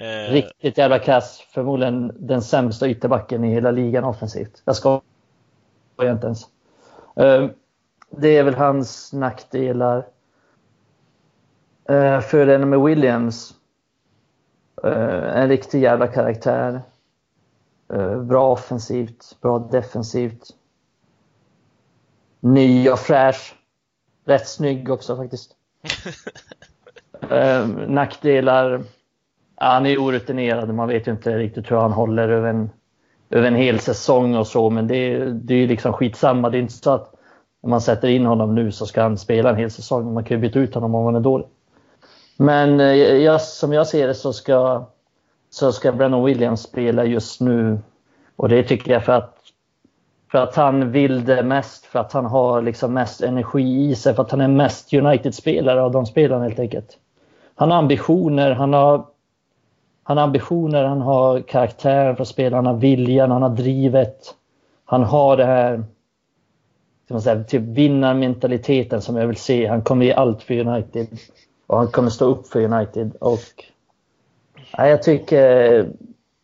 Eh, 0.00 0.32
Riktigt 0.32 0.78
jävla 0.78 0.98
kass. 0.98 1.40
Förmodligen 1.50 2.12
den 2.18 2.42
sämsta 2.42 2.88
ytterbacken 2.88 3.44
i 3.44 3.52
hela 3.54 3.70
ligan 3.70 4.04
offensivt. 4.04 4.62
Jag 4.64 4.76
skojar 4.76 5.02
inte 6.00 6.26
ens. 6.26 6.42
Eh, 7.16 7.48
Det 8.10 8.28
är 8.36 8.42
väl 8.44 8.54
hans 8.54 9.12
nackdelar. 9.12 10.06
Eh, 11.88 12.20
Fördelen 12.20 12.70
med 12.70 12.80
Williams. 12.80 13.54
eh, 14.84 15.36
En 15.38 15.48
riktig 15.48 15.82
jävla 15.82 16.06
karaktär. 16.06 16.80
Eh, 17.92 18.22
Bra 18.22 18.52
offensivt, 18.52 19.36
bra 19.40 19.58
defensivt. 19.58 20.56
Ny 22.40 22.90
och 22.90 22.98
fräsch. 22.98 23.56
Rätt 24.24 24.48
snygg 24.48 24.90
också 24.90 25.16
faktiskt. 25.16 25.56
Eh, 27.30 27.66
nackdelar, 27.68 28.82
han 29.60 29.86
är 29.86 29.98
orutinerad. 29.98 30.74
Man 30.74 30.88
vet 30.88 31.06
ju 31.06 31.10
inte 31.12 31.38
riktigt 31.38 31.70
hur 31.70 31.76
han 31.76 31.92
håller 31.92 32.28
över 32.28 32.48
en, 32.48 32.70
över 33.30 33.48
en 33.48 33.54
hel 33.54 33.80
säsong 33.80 34.36
och 34.36 34.46
så. 34.46 34.70
Men 34.70 34.86
det, 34.86 35.24
det 35.24 35.54
är 35.54 35.58
ju 35.58 35.66
liksom 35.66 35.92
skitsamma. 35.92 36.50
Det 36.50 36.58
är 36.58 36.62
inte 36.62 36.72
så 36.72 36.90
att 36.90 37.14
om 37.62 37.70
man 37.70 37.80
sätter 37.80 38.08
in 38.08 38.26
honom 38.26 38.54
nu 38.54 38.72
så 38.72 38.86
ska 38.86 39.02
han 39.02 39.18
spela 39.18 39.50
en 39.50 39.56
hel 39.56 39.70
säsong. 39.70 40.14
Man 40.14 40.24
kan 40.24 40.36
ju 40.36 40.40
byta 40.40 40.58
ut 40.58 40.74
honom 40.74 40.94
om 40.94 41.04
han 41.04 41.16
är 41.16 41.20
dålig. 41.20 41.46
Men 42.36 42.80
eh, 42.80 42.86
jag, 42.96 43.40
som 43.40 43.72
jag 43.72 43.86
ser 43.86 44.06
det 44.06 44.14
så 44.14 44.32
ska, 44.32 44.84
så 45.50 45.72
ska 45.72 45.92
Brennan 45.92 46.24
Williams 46.24 46.62
spela 46.62 47.04
just 47.04 47.40
nu. 47.40 47.78
Och 48.36 48.48
det 48.48 48.62
tycker 48.62 48.92
jag 48.92 49.04
för 49.04 49.12
att, 49.12 49.36
för 50.30 50.38
att 50.38 50.56
han 50.56 50.92
vill 50.92 51.24
det 51.24 51.42
mest, 51.42 51.86
för 51.86 51.98
att 51.98 52.12
han 52.12 52.24
har 52.24 52.62
liksom 52.62 52.92
mest 52.94 53.20
energi 53.20 53.90
i 53.90 53.94
sig, 53.94 54.14
för 54.14 54.22
att 54.22 54.30
han 54.30 54.40
är 54.40 54.48
mest 54.48 54.94
United-spelare 54.94 55.82
av 55.82 55.92
de 55.92 56.06
spelarna 56.06 56.44
helt 56.44 56.58
enkelt. 56.58 56.98
Han 57.54 57.70
har 57.70 57.78
ambitioner, 57.78 58.50
han 58.50 58.72
har, 58.72 59.04
han 60.10 60.16
har 60.16 60.24
ambitioner, 60.24 60.84
han 60.84 61.00
har 61.00 61.40
karaktären 61.40 62.16
för 62.16 62.22
att 62.22 62.28
spela, 62.28 62.56
han 62.56 62.66
har 62.66 62.74
viljan, 62.74 63.30
han 63.30 63.42
har 63.42 63.50
drivet. 63.50 64.34
Han 64.84 65.02
har 65.04 65.36
det 65.36 65.44
här 65.44 65.84
ska 67.04 67.14
man 67.14 67.22
säga, 67.22 67.44
typ 67.44 67.62
vinnarmentaliteten 67.62 69.02
som 69.02 69.16
jag 69.16 69.26
vill 69.26 69.36
se. 69.36 69.66
Han 69.66 69.82
kommer 69.82 70.06
ge 70.06 70.12
allt 70.12 70.42
för 70.42 70.58
United. 70.58 71.18
Och 71.66 71.78
han 71.78 71.88
kommer 71.88 72.10
stå 72.10 72.24
upp 72.24 72.46
för 72.46 72.64
United. 72.64 73.16
Och, 73.20 73.64
ja, 74.72 74.88
jag, 74.88 75.02
tycker, 75.02 75.88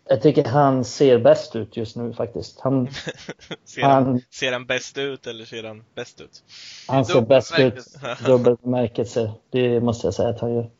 jag 0.08 0.22
tycker 0.22 0.44
han 0.44 0.84
ser 0.84 1.18
bäst 1.18 1.56
ut 1.56 1.76
just 1.76 1.96
nu 1.96 2.12
faktiskt. 2.12 2.60
Han, 2.60 2.88
ser, 3.64 3.82
han, 3.82 4.06
han, 4.06 4.20
ser 4.30 4.52
han 4.52 4.66
bäst 4.66 4.98
ut 4.98 5.26
eller 5.26 5.44
ser 5.44 5.64
han 5.64 5.84
bäst 5.94 6.20
ut? 6.20 6.42
Han 6.88 7.04
ser 7.04 7.20
bäst 7.20 7.58
ut. 7.58 7.84
Dubbelbemärkelse. 8.26 9.32
Det 9.50 9.80
måste 9.80 10.06
jag 10.06 10.14
säga 10.14 10.28
att 10.28 10.40
han 10.40 10.54
gör. 10.54 10.70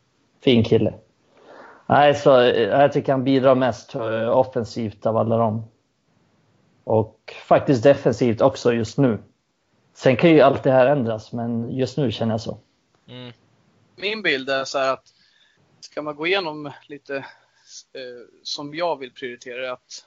Fin 0.41 0.64
kille. 0.64 0.95
Nej, 1.87 2.14
så 2.14 2.30
jag 2.30 2.93
tycker 2.93 3.12
han 3.12 3.24
bidrar 3.24 3.55
mest 3.55 3.95
eh, 3.95 4.28
offensivt 4.28 5.07
av 5.07 5.16
alla 5.16 5.37
dem. 5.37 5.64
Och 6.84 7.34
faktiskt 7.45 7.82
defensivt 7.82 8.41
också 8.41 8.72
just 8.72 8.99
nu. 8.99 9.18
Sen 9.95 10.16
kan 10.16 10.30
ju 10.30 10.41
allt 10.41 10.62
det 10.62 10.72
här 10.72 10.87
ändras, 10.87 11.32
men 11.32 11.70
just 11.70 11.97
nu 11.97 12.12
känner 12.12 12.32
jag 12.32 12.41
så. 12.41 12.59
Mm. 13.09 13.32
Min 13.97 14.22
bild 14.22 14.51
är 14.51 14.64
så 14.64 14.78
här 14.78 14.93
att 14.93 15.07
ska 15.80 16.03
man 16.03 16.16
gå 16.16 16.26
igenom 16.26 16.72
lite 16.89 17.16
eh, 17.16 17.22
som 18.43 18.74
jag 18.74 18.99
vill 18.99 19.12
prioritera 19.12 19.72
att 19.72 20.07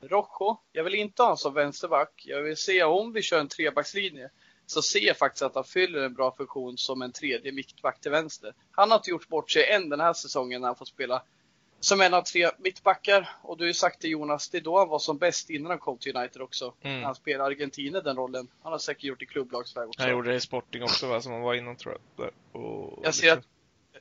Rojo, 0.00 0.60
jag 0.72 0.84
vill 0.84 0.94
inte 0.94 1.22
ha 1.22 1.26
honom 1.26 1.36
som 1.36 1.54
vänsterback. 1.54 2.24
Jag 2.26 2.42
vill 2.42 2.56
se 2.56 2.84
om 2.84 3.12
vi 3.12 3.22
kör 3.22 3.40
en 3.40 3.48
trebackslinje 3.48 4.30
så 4.70 4.82
ser 4.82 5.00
jag 5.00 5.16
faktiskt 5.16 5.42
att 5.42 5.54
han 5.54 5.64
fyller 5.64 6.02
en 6.02 6.14
bra 6.14 6.34
funktion 6.36 6.78
som 6.78 7.02
en 7.02 7.12
tredje 7.12 7.52
mittback 7.52 8.00
till 8.00 8.10
vänster. 8.10 8.54
Han 8.70 8.90
har 8.90 8.98
inte 8.98 9.10
gjort 9.10 9.28
bort 9.28 9.50
sig 9.50 9.70
än 9.70 9.88
den 9.88 10.00
här 10.00 10.12
säsongen 10.12 10.60
när 10.60 10.68
han 10.68 10.76
får 10.76 10.84
spela 10.84 11.22
som 11.80 12.00
en 12.00 12.14
av 12.14 12.22
tre 12.22 12.50
mittbackar. 12.58 13.28
Och 13.42 13.56
du 13.56 13.64
har 13.64 13.66
ju 13.66 13.74
sagt 13.74 14.00
det 14.00 14.08
Jonas, 14.08 14.48
det 14.48 14.58
är 14.58 14.62
då 14.62 14.78
han 14.78 14.88
var 14.88 14.98
som 14.98 15.18
bäst 15.18 15.50
innan 15.50 15.70
han 15.70 15.78
kom 15.78 15.98
till 15.98 16.16
United 16.16 16.42
också. 16.42 16.74
Mm. 16.82 17.02
Han 17.02 17.14
spelar 17.14 17.44
Argentina 17.44 18.00
den 18.00 18.16
rollen. 18.16 18.48
Han 18.62 18.72
har 18.72 18.78
säkert 18.78 19.04
gjort 19.04 19.18
det 19.18 19.24
i 19.24 19.26
klubblagsväg 19.26 19.88
också. 19.88 20.02
Han 20.02 20.10
gjorde 20.10 20.30
det 20.30 20.36
i 20.36 20.40
Sporting 20.40 20.82
också 20.82 21.06
va, 21.06 21.20
som 21.20 21.32
han 21.32 21.42
var 21.42 21.54
innan 21.54 21.76
tror 21.76 21.98
jag. 22.16 22.30
Och 22.62 23.00
jag, 23.04 23.14
ser 23.14 23.32
att, 23.32 23.44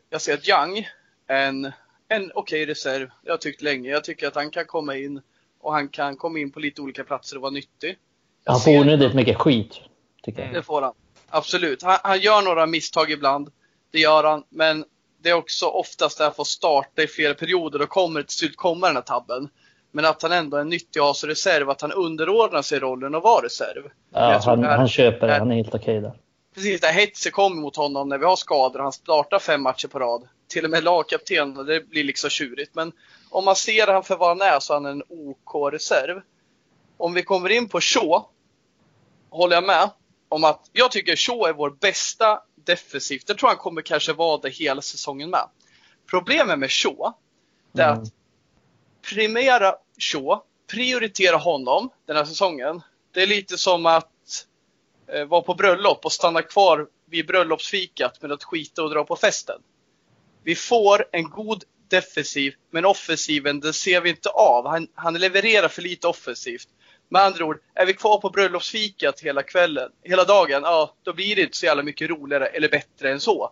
jag 0.10 0.22
ser 0.22 0.34
att 0.34 0.50
Young 0.50 0.88
en, 1.28 1.66
en 1.66 1.72
okej 2.08 2.32
okay 2.36 2.66
reserv. 2.66 3.10
Jag 3.24 3.34
har 3.34 3.38
tyckt 3.38 3.62
länge. 3.62 3.90
Jag 3.90 4.04
tycker 4.04 4.28
att 4.28 4.36
han 4.36 4.52
kan 4.52 4.66
komma 4.66 4.96
in 4.96 5.22
och 5.60 5.74
han 5.74 5.90
kan 5.90 6.18
komma 6.18 6.40
in 6.40 6.52
på 6.52 6.60
lite 6.60 6.82
olika 6.82 7.04
platser 7.04 7.36
och 7.36 7.42
vara 7.42 7.52
nyttig. 7.52 7.98
Jag 8.44 8.52
han 8.52 8.62
får 8.62 8.80
onödigt 8.80 9.16
mycket 9.16 9.38
skit, 9.38 9.82
tycker 10.28 10.46
jag. 10.46 10.54
Det 10.54 10.64
får 10.64 10.82
han. 10.82 10.94
Absolut. 11.30 11.84
Han, 11.84 11.98
han 12.04 12.20
gör 12.20 12.42
några 12.42 12.66
misstag 12.66 13.12
ibland. 13.12 13.50
Det 13.92 14.00
gör 14.00 14.24
han, 14.24 14.44
men 14.50 14.86
det 15.22 15.30
är 15.30 15.34
också 15.34 15.66
oftast 15.66 16.18
där 16.18 16.26
han 16.26 16.34
får 16.34 16.44
starta 16.44 17.04
i 17.04 17.08
flera 17.08 17.34
perioder 17.34 17.82
och 17.82 17.90
kommer 17.90 18.24
till 18.24 18.38
slut 18.38 18.56
komma 18.56 18.88
den 18.88 18.96
här 18.96 19.04
tabben. 19.04 19.50
Men 19.92 20.06
att 20.06 20.22
han 20.22 20.32
ändå 20.32 20.58
är 20.58 20.62
en 20.62 20.70
nyttig 20.70 21.00
as 21.00 21.24
reserv, 21.24 21.70
att 21.70 21.82
han 21.82 21.92
underordnar 21.92 22.62
sig 22.62 22.80
rollen 22.80 23.16
att 23.16 23.24
vara 23.24 23.46
reserv. 23.46 23.84
Ja, 24.14 24.42
han, 24.46 24.64
här, 24.64 24.78
han 24.78 24.88
köper 24.88 25.28
det, 25.28 25.34
han 25.34 25.52
är 25.52 25.56
helt 25.56 25.76
okej 25.76 26.02
där. 26.02 26.14
Precis, 26.56 26.82
det 26.82 26.88
hetset 26.88 27.34
kommer 27.34 27.62
mot 27.62 27.76
honom 27.76 28.10
när 28.10 28.18
vi 28.18 28.26
har 28.26 28.36
skador. 28.36 28.80
Han 28.80 28.92
startar 28.92 29.40
fem 29.40 29.62
matcher 29.62 29.88
på 29.88 30.00
rad. 30.00 30.28
Till 30.48 30.66
och 30.66 30.72
med 30.72 30.84
lagkapten, 30.84 31.54
det 31.54 31.90
blir 31.90 32.04
liksom 32.04 32.30
tjurigt. 32.30 32.76
Men 32.76 32.92
om 33.30 33.46
man 33.46 33.56
ser 33.56 33.88
han 33.88 34.04
för 34.04 34.18
vad 34.18 34.30
han 34.30 34.42
är 34.42 34.60
så 34.60 34.74
är 34.74 34.76
han 34.76 34.86
en 34.86 35.04
OK-reserv. 35.10 36.22
Om 36.98 37.14
vi 37.14 37.24
kommer 37.24 37.50
in 37.50 37.70
på 37.70 37.82
Shaw, 37.82 38.24
håller 39.30 39.56
jag 39.56 39.64
med 39.64 39.90
om 40.30 40.44
att 40.44 40.70
jag 40.74 40.92
tycker 40.92 41.16
Shaw 41.16 41.50
är 41.50 41.54
vår 41.54 41.70
bästa 41.70 42.42
defensivt. 42.56 43.24
Jag 43.28 43.38
tror 43.38 43.50
han 43.50 43.58
kommer 43.58 43.82
kanske 43.82 44.14
vara 44.14 44.38
det 44.38 44.50
hela 44.50 44.82
säsongen 44.82 45.30
med. 45.30 45.50
Problemet 46.10 46.60
med 46.60 46.72
Shaw, 46.72 47.14
det 47.72 47.82
är 47.82 47.92
mm. 47.92 48.04
att 48.04 48.10
primera 49.10 49.76
Shaw, 50.00 50.42
prioritera 50.68 51.38
honom 51.38 51.90
den 52.06 52.16
här 52.16 52.26
säsongen. 52.26 52.82
Det 53.12 53.24
är 53.24 53.28
lite 53.28 53.58
som 53.58 53.86
att 53.86 54.46
eh, 55.08 55.26
vara 55.26 55.42
på 55.42 55.54
bröllop 55.54 56.06
och 56.06 56.12
stanna 56.12 56.42
kvar 56.42 56.88
vid 57.06 57.28
bröllopsfikat 57.28 58.22
med 58.22 58.32
att 58.32 58.44
skita 58.44 58.84
och 58.84 58.90
dra 58.90 59.04
på 59.04 59.16
festen. 59.16 59.62
Vi 60.44 60.56
får 60.56 61.06
en 61.12 61.30
god 61.30 61.64
defensiv, 61.88 62.54
men 62.72 62.86
offensiven 62.86 63.60
den 63.60 63.74
ser 63.74 64.02
vi 64.02 64.10
inte 64.10 64.30
av. 64.30 64.68
Han, 64.68 64.88
han 64.96 65.14
levererar 65.14 65.68
för 65.68 65.82
lite 65.82 66.08
offensivt. 66.08 66.68
Med 67.10 67.22
andra 67.22 67.46
ord, 67.46 67.60
är 67.76 67.86
vi 67.86 67.94
kvar 67.94 68.22
på 68.22 68.30
bröllopsfikat 68.30 69.20
hela 69.20 69.44
kvällen, 69.44 69.92
hela 70.04 70.24
dagen, 70.24 70.62
ja 70.64 70.96
då 71.04 71.14
blir 71.14 71.36
det 71.36 71.42
inte 71.42 71.58
så 71.58 71.66
jävla 71.66 71.84
mycket 71.84 72.10
roligare 72.10 72.46
eller 72.48 72.70
bättre 72.70 73.12
än 73.12 73.20
så. 73.20 73.52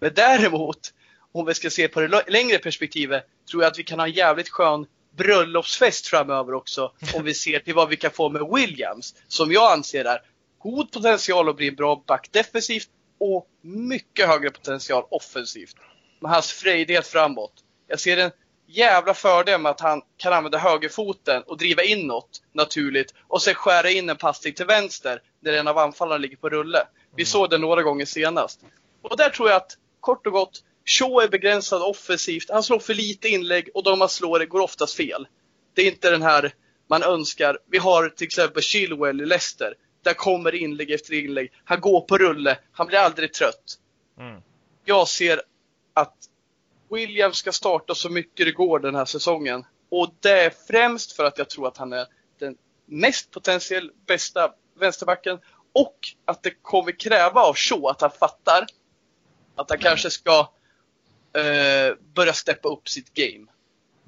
Men 0.00 0.14
däremot, 0.14 0.94
om 1.32 1.46
vi 1.46 1.54
ska 1.54 1.70
se 1.70 1.88
på 1.88 2.00
det 2.00 2.24
längre 2.28 2.58
perspektivet, 2.58 3.26
tror 3.50 3.62
jag 3.62 3.70
att 3.70 3.78
vi 3.78 3.84
kan 3.84 3.98
ha 3.98 4.06
en 4.06 4.12
jävligt 4.12 4.48
skön 4.48 4.86
bröllopsfest 5.16 6.06
framöver 6.06 6.54
också. 6.54 6.92
Om 7.14 7.24
vi 7.24 7.34
ser 7.34 7.58
till 7.58 7.74
vad 7.74 7.88
vi 7.88 7.96
kan 7.96 8.10
få 8.10 8.28
med 8.28 8.42
Williams, 8.54 9.14
som 9.28 9.52
jag 9.52 9.72
anser 9.72 10.04
är 10.04 10.22
god 10.58 10.92
potential 10.92 11.48
att 11.48 11.56
bli 11.56 11.68
en 11.68 11.74
bra 11.74 12.04
back 12.06 12.28
defensivt 12.32 12.88
och 13.20 13.48
mycket 13.62 14.28
högre 14.28 14.50
potential 14.50 15.04
offensivt. 15.10 15.76
Med 16.20 16.30
hans 16.30 16.52
frejdighet 16.52 17.06
framåt. 17.06 17.52
Jag 17.88 18.00
ser 18.00 18.16
en 18.16 18.30
jävla 18.66 19.14
fördel 19.14 19.60
med 19.60 19.70
att 19.70 19.80
han 19.80 20.02
kan 20.16 20.32
använda 20.32 20.58
högerfoten 20.58 21.42
och 21.42 21.58
driva 21.58 21.82
inåt 21.82 22.42
naturligt 22.52 23.14
och 23.28 23.42
sen 23.42 23.54
skära 23.54 23.90
in 23.90 24.10
en 24.10 24.16
passning 24.16 24.54
till 24.54 24.66
vänster 24.66 25.22
där 25.40 25.52
en 25.52 25.68
av 25.68 25.78
anfallarna 25.78 26.18
ligger 26.18 26.36
på 26.36 26.48
rulle. 26.48 26.86
Vi 27.16 27.22
mm. 27.22 27.26
såg 27.26 27.50
det 27.50 27.58
några 27.58 27.82
gånger 27.82 28.04
senast. 28.04 28.60
Och 29.02 29.16
där 29.16 29.30
tror 29.30 29.48
jag 29.48 29.56
att, 29.56 29.76
kort 30.00 30.26
och 30.26 30.32
gott, 30.32 30.62
Shaw 30.84 31.24
är 31.24 31.28
begränsad 31.28 31.82
offensivt. 31.82 32.50
Han 32.50 32.62
slår 32.62 32.78
för 32.78 32.94
lite 32.94 33.28
inlägg 33.28 33.68
och 33.74 33.82
de 33.82 34.00
han 34.00 34.08
slår 34.08 34.44
går 34.44 34.60
oftast 34.60 34.96
fel. 34.96 35.26
Det 35.74 35.82
är 35.82 35.86
inte 35.86 36.10
den 36.10 36.22
här 36.22 36.54
man 36.88 37.02
önskar. 37.02 37.58
Vi 37.70 37.78
har 37.78 38.08
till 38.08 38.26
exempel 38.26 38.62
Chilwell 38.62 39.20
i 39.20 39.26
Leicester. 39.26 39.74
Där 40.02 40.14
kommer 40.14 40.54
inlägg 40.54 40.90
efter 40.90 41.14
inlägg. 41.14 41.52
Han 41.64 41.80
går 41.80 42.00
på 42.00 42.18
rulle. 42.18 42.58
Han 42.72 42.86
blir 42.86 42.98
aldrig 42.98 43.32
trött. 43.32 43.78
Mm. 44.18 44.42
Jag 44.84 45.08
ser 45.08 45.42
att 45.94 46.16
Williams 46.94 47.36
ska 47.36 47.52
starta 47.52 47.94
så 47.94 48.10
mycket 48.10 48.46
det 48.46 48.52
går 48.52 48.78
den 48.78 48.94
här 48.94 49.04
säsongen. 49.04 49.64
Och 49.88 50.14
det 50.20 50.44
är 50.44 50.52
främst 50.68 51.12
för 51.12 51.24
att 51.24 51.38
jag 51.38 51.50
tror 51.50 51.68
att 51.68 51.76
han 51.76 51.92
är 51.92 52.06
den 52.38 52.56
mest 52.86 53.30
potentiellt 53.30 54.06
bästa 54.06 54.52
vänsterbacken. 54.74 55.38
Och 55.72 55.98
att 56.24 56.42
det 56.42 56.50
kommer 56.62 57.00
kräva 57.00 57.40
av 57.40 57.54
Shaw 57.56 57.86
att 57.86 58.00
han 58.00 58.10
fattar 58.10 58.66
att 59.56 59.70
han 59.70 59.78
kanske 59.78 60.10
ska 60.10 60.38
eh, 61.36 61.96
börja 62.14 62.32
steppa 62.32 62.68
upp 62.68 62.88
sitt 62.88 63.14
game. 63.14 63.46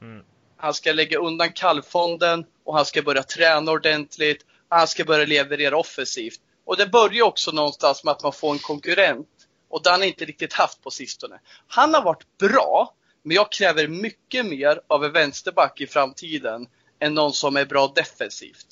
Mm. 0.02 0.24
Han 0.56 0.74
ska 0.74 0.92
lägga 0.92 1.18
undan 1.18 1.52
kallfonden 1.52 2.46
och 2.64 2.74
han 2.74 2.84
ska 2.84 3.02
börja 3.02 3.22
träna 3.22 3.72
ordentligt. 3.72 4.46
Han 4.68 4.88
ska 4.88 5.04
börja 5.04 5.26
leverera 5.26 5.76
offensivt. 5.76 6.40
Och 6.64 6.76
det 6.76 6.86
börjar 6.86 7.24
också 7.24 7.50
någonstans 7.50 8.04
med 8.04 8.12
att 8.12 8.22
man 8.22 8.32
får 8.32 8.52
en 8.52 8.58
konkurrent 8.58 9.28
och 9.68 9.82
det 9.82 9.88
har 9.90 9.98
han 9.98 10.06
inte 10.06 10.24
riktigt 10.24 10.52
haft 10.52 10.82
på 10.82 10.90
sistone. 10.90 11.40
Han 11.66 11.94
har 11.94 12.02
varit 12.02 12.38
bra, 12.38 12.94
men 13.22 13.36
jag 13.36 13.52
kräver 13.52 13.88
mycket 13.88 14.46
mer 14.46 14.80
av 14.86 15.04
en 15.04 15.12
vänsterback 15.12 15.80
i 15.80 15.86
framtiden 15.86 16.66
än 17.00 17.14
någon 17.14 17.32
som 17.32 17.56
är 17.56 17.64
bra 17.64 17.92
defensivt. 17.94 18.66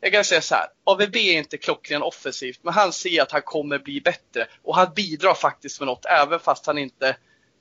Jag 0.00 0.12
kan 0.12 0.24
säga 0.24 0.40
så 0.40 0.54
här, 0.54 0.66
AVB 0.84 1.16
är 1.16 1.38
inte 1.38 1.56
klockren 1.56 2.02
offensivt, 2.02 2.58
men 2.62 2.74
han 2.74 2.92
ser 2.92 3.22
att 3.22 3.32
han 3.32 3.42
kommer 3.42 3.78
bli 3.78 4.00
bättre 4.00 4.46
och 4.62 4.76
han 4.76 4.92
bidrar 4.94 5.34
faktiskt 5.34 5.80
med 5.80 5.86
något, 5.86 6.04
även 6.04 6.40
fast 6.40 6.66
han 6.66 6.78
inte 6.78 7.08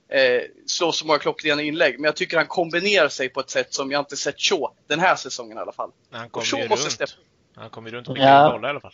eh, 0.10 0.42
slår 0.66 0.92
så 0.92 1.06
många 1.06 1.20
klockrena 1.20 1.62
inlägg. 1.62 2.00
Men 2.00 2.04
jag 2.04 2.16
tycker 2.16 2.38
han 2.38 2.48
kombinerar 2.48 3.10
sig 3.10 3.30
på 3.30 3.40
ett 3.40 3.50
sätt 3.50 3.74
som 3.74 3.92
jag 3.92 4.02
inte 4.02 4.16
sett 4.16 4.40
Shaw 4.40 4.68
den 4.88 5.00
här 5.00 5.16
säsongen 5.16 5.58
i 5.58 5.62
alla 5.62 5.72
fall. 5.72 5.92
Han 6.12 6.30
kommer 6.30 6.46
ju 6.58 6.68
runt. 6.68 7.16
Han 7.56 7.70
kommer 7.70 7.92
runt 7.92 8.08
och 8.10 8.18
ja. 8.18 8.52
bollar 8.52 8.70
i 8.70 8.72
alla 8.72 8.80
fall. 8.80 8.94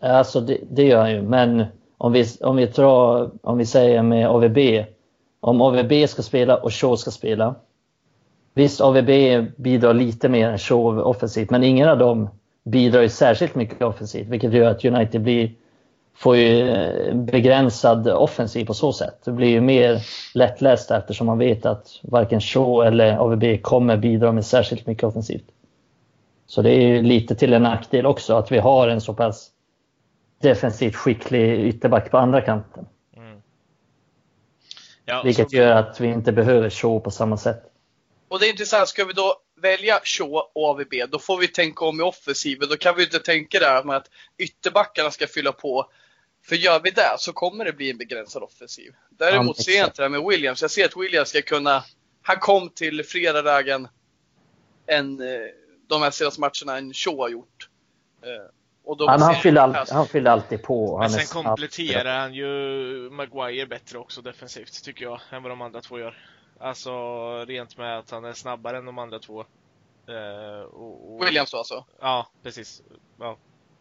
Alltså 0.00 0.40
det, 0.40 0.58
det 0.70 0.82
gör 0.82 1.00
han 1.00 1.10
ju, 1.10 1.22
men 1.22 1.66
om 2.02 2.12
vi, 2.12 2.24
om 2.40 2.56
vi, 2.56 2.66
drar, 2.66 3.30
om 3.42 3.58
vi 3.58 3.66
säger 3.66 4.02
med 4.02 4.28
AVB, 4.28 4.58
om 5.40 5.60
AVB 5.60 6.08
ska 6.08 6.22
spela 6.22 6.56
och 6.56 6.72
Shaw 6.72 6.96
ska 6.96 7.10
spela. 7.10 7.54
Visst, 8.54 8.80
AVB 8.80 9.10
bidrar 9.56 9.94
lite 9.94 10.28
mer 10.28 10.48
än 10.48 10.58
Shaw 10.58 11.02
offensivt, 11.02 11.50
men 11.50 11.64
ingen 11.64 11.88
av 11.88 11.98
dem 11.98 12.28
bidrar 12.64 13.02
ju 13.02 13.08
särskilt 13.08 13.54
mycket 13.54 13.82
offensivt, 13.82 14.28
vilket 14.28 14.52
gör 14.52 14.70
att 14.70 14.84
United 14.84 15.22
blir 15.22 15.52
får 16.14 16.36
ju 16.36 16.68
eh, 16.68 17.14
begränsad 17.14 18.08
offensiv 18.08 18.64
på 18.64 18.74
så 18.74 18.92
sätt. 18.92 19.18
Det 19.24 19.32
blir 19.32 19.48
ju 19.48 19.60
mer 19.60 20.02
lättläst 20.34 20.90
eftersom 20.90 21.26
man 21.26 21.38
vet 21.38 21.66
att 21.66 22.00
varken 22.02 22.40
Shaw 22.40 22.86
eller 22.86 23.16
AVB 23.16 23.62
kommer 23.62 23.96
bidra 23.96 24.32
med 24.32 24.44
särskilt 24.44 24.86
mycket 24.86 25.04
offensivt. 25.04 25.46
Så 26.46 26.62
det 26.62 26.70
är 26.70 26.86
ju 26.86 27.02
lite 27.02 27.34
till 27.34 27.52
en 27.52 27.62
nackdel 27.62 28.06
också 28.06 28.34
att 28.34 28.52
vi 28.52 28.58
har 28.58 28.88
en 28.88 29.00
så 29.00 29.14
pass 29.14 29.51
defensivt 30.42 30.96
skicklig 30.96 31.66
ytterback 31.66 32.10
på 32.10 32.18
andra 32.18 32.40
kanten. 32.40 32.86
Mm. 33.16 33.42
Ja, 35.04 35.22
Vilket 35.24 35.50
så... 35.50 35.56
gör 35.56 35.76
att 35.76 36.00
vi 36.00 36.08
inte 36.08 36.32
behöver 36.32 36.70
Shaw 36.70 37.00
på 37.00 37.10
samma 37.10 37.36
sätt. 37.36 37.62
Och 38.28 38.40
det 38.40 38.46
är 38.46 38.50
intressant, 38.50 38.88
ska 38.88 39.04
vi 39.04 39.12
då 39.12 39.36
välja 39.62 40.00
Shaw 40.04 40.32
och 40.32 40.50
AVB, 40.54 40.94
då 41.08 41.18
får 41.18 41.38
vi 41.38 41.48
tänka 41.48 41.84
om 41.84 42.00
i 42.00 42.02
offensiven. 42.02 42.68
Då 42.68 42.76
kan 42.76 42.96
vi 42.96 43.02
inte 43.02 43.18
tänka 43.18 43.58
där 43.58 43.84
med 43.84 43.96
att 43.96 44.10
ytterbackarna 44.38 45.10
ska 45.10 45.26
fylla 45.26 45.52
på. 45.52 45.90
För 46.44 46.56
gör 46.56 46.80
vi 46.84 46.90
det 46.90 47.16
så 47.18 47.32
kommer 47.32 47.64
det 47.64 47.72
bli 47.72 47.90
en 47.90 47.98
begränsad 47.98 48.42
offensiv. 48.42 48.92
Däremot 49.10 49.58
ja, 49.58 49.64
ser 49.64 49.78
jag 49.78 49.86
inte 49.86 50.02
det 50.02 50.08
med 50.08 50.22
Williams. 50.22 50.62
Jag 50.62 50.70
ser 50.70 50.84
att 50.84 50.96
Williams 50.96 51.28
ska 51.28 51.42
kunna, 51.42 51.84
han 52.22 52.36
kom 52.36 52.68
till 52.68 53.04
flera 53.04 53.42
lägen 53.42 53.88
än 54.86 55.20
eh, 55.20 55.40
de 55.88 56.02
här 56.02 56.10
senaste 56.10 56.40
matcherna 56.40 56.78
än 56.78 56.94
Shaw 56.94 57.16
har 57.18 57.28
gjort. 57.28 57.68
Han, 58.86 59.22
han, 59.22 59.34
fyller 59.34 59.60
all, 59.60 59.76
han 59.90 60.06
fyller 60.06 60.30
alltid 60.30 60.62
på. 60.62 60.98
Men 60.98 61.10
sen 61.10 61.42
kompletterar 61.42 62.20
han 62.20 62.34
ju 62.34 62.46
Maguire 63.10 63.66
bättre 63.66 63.98
också 63.98 64.22
defensivt, 64.22 64.84
tycker 64.84 65.04
jag, 65.04 65.20
än 65.30 65.42
vad 65.42 65.52
de 65.52 65.62
andra 65.62 65.80
två 65.80 65.98
gör. 65.98 66.16
Alltså 66.60 66.92
rent 67.44 67.78
med 67.78 67.98
att 67.98 68.10
han 68.10 68.24
är 68.24 68.32
snabbare 68.32 68.78
än 68.78 68.84
de 68.84 68.98
andra 68.98 69.18
två. 69.18 69.44
Och, 70.72 71.14
och... 71.14 71.26
Williams 71.26 71.50
då 71.50 71.58
alltså? 71.58 71.84
Ja, 72.00 72.26
precis. 72.42 72.82
Ja, 73.18 73.36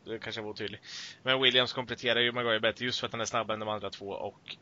det 0.05 0.19
kanske 0.19 0.41
var 0.41 0.49
otydligt. 0.49 0.81
Men 1.23 1.41
Williams 1.41 1.73
kompletterar 1.73 2.19
ju 2.19 2.31
Maguire 2.31 2.59
bättre 2.59 2.85
just 2.85 2.99
för 2.99 3.07
att 3.07 3.13
han 3.13 3.21
är 3.21 3.25
snabbare 3.25 3.53
än 3.53 3.59
de 3.59 3.69
andra 3.69 3.89
två 3.89 4.05
och 4.05 4.55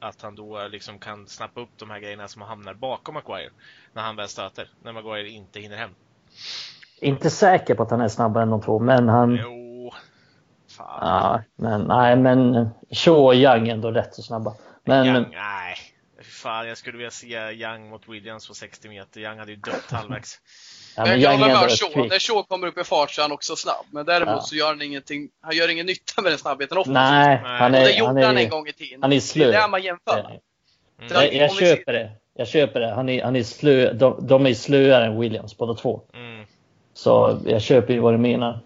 att 0.00 0.22
han 0.22 0.34
då 0.34 0.68
liksom 0.68 0.98
kan 0.98 1.26
snappa 1.26 1.60
upp 1.60 1.70
de 1.76 1.90
här 1.90 2.00
grejerna 2.00 2.28
som 2.28 2.42
hamnar 2.42 2.74
bakom 2.74 3.14
Maguire 3.14 3.50
när 3.92 4.02
han 4.02 4.16
väl 4.16 4.28
stöter, 4.28 4.70
när 4.82 4.92
Maguire 4.92 5.28
inte 5.28 5.60
hinner 5.60 5.76
hem. 5.76 5.90
Inte 7.00 7.30
säker 7.30 7.74
på 7.74 7.82
att 7.82 7.90
han 7.90 8.00
är 8.00 8.08
snabbare 8.08 8.42
än 8.42 8.50
de 8.50 8.62
två, 8.62 8.78
men 8.78 9.08
han... 9.08 9.38
Jo. 9.42 9.55
Fan. 10.76 10.98
Ja, 11.00 11.42
men 11.56 11.82
nej, 11.82 12.16
men 12.16 12.68
Shaw 12.90 13.18
och 13.18 13.34
Young 13.34 13.68
är 13.68 13.72
ändå 13.72 13.90
rätt 13.90 14.14
så 14.14 14.22
snabba. 14.22 14.54
Men... 14.84 15.06
Young, 15.06 15.26
nej. 15.32 15.76
Fan, 16.22 16.68
jag 16.68 16.78
skulle 16.78 16.96
vilja 16.96 17.10
se 17.10 17.52
Young 17.52 17.90
mot 17.90 18.08
Williams 18.08 18.48
på 18.48 18.54
60 18.54 18.88
meter. 18.88 19.20
Young 19.20 19.38
hade 19.38 19.50
ju 19.50 19.56
dött 19.56 19.90
halvvägs. 19.90 20.40
Ja, 20.96 21.04
men 21.04 21.20
jag 21.20 21.30
håller 21.30 21.60
med 21.60 21.70
Shaw. 21.70 22.08
När 22.08 22.18
Shaw 22.18 22.42
kommer 22.42 22.66
upp 22.66 22.78
i 22.78 22.84
fart 22.84 23.10
så 23.10 23.20
är 23.20 23.22
han 23.22 23.32
också 23.32 23.56
snabb. 23.56 23.86
Men 23.90 24.06
däremot 24.06 24.34
ja. 24.34 24.40
så 24.40 24.56
gör 24.56 24.66
han 24.66 24.82
ingenting. 24.82 25.28
Han 25.40 25.56
gör 25.56 25.70
ingen 25.70 25.86
nytta 25.86 26.22
med 26.22 26.32
den 26.32 26.38
snabbheten 26.38 26.78
offensivt. 26.78 26.94
Nej, 26.94 27.40
han 27.44 27.74
är, 27.74 27.80
och 27.80 27.86
det 27.86 27.92
gjorde 27.92 28.08
han, 28.08 28.18
är, 28.18 28.26
han 28.26 28.36
en 28.36 28.48
gång 28.48 28.68
i 28.68 28.72
tiden. 28.72 29.02
Han 29.02 29.12
är 29.12 29.20
slö. 29.20 29.46
Det 29.46 29.56
är 29.56 29.62
det 29.62 29.68
man 29.68 29.82
jämför. 29.82 30.18
Mm. 30.18 31.12
Jag, 31.12 31.34
jag 31.34 31.56
köper 31.56 31.92
det. 31.92 32.10
Jag 32.34 32.48
köper 32.48 32.80
det. 32.80 32.94
Han 32.94 33.08
är, 33.08 33.24
han 33.24 33.36
är 33.36 33.42
slö. 33.42 33.92
De, 33.92 34.26
de 34.26 34.46
är 34.46 34.54
slöare 34.54 35.06
än 35.06 35.20
Williams 35.20 35.56
båda 35.56 35.74
två. 35.74 36.00
Mm. 36.14 36.46
Så 36.94 37.40
jag 37.46 37.62
köper 37.62 37.94
ju 37.94 38.00
vad 38.00 38.14
du 38.14 38.18
menar. 38.18 38.60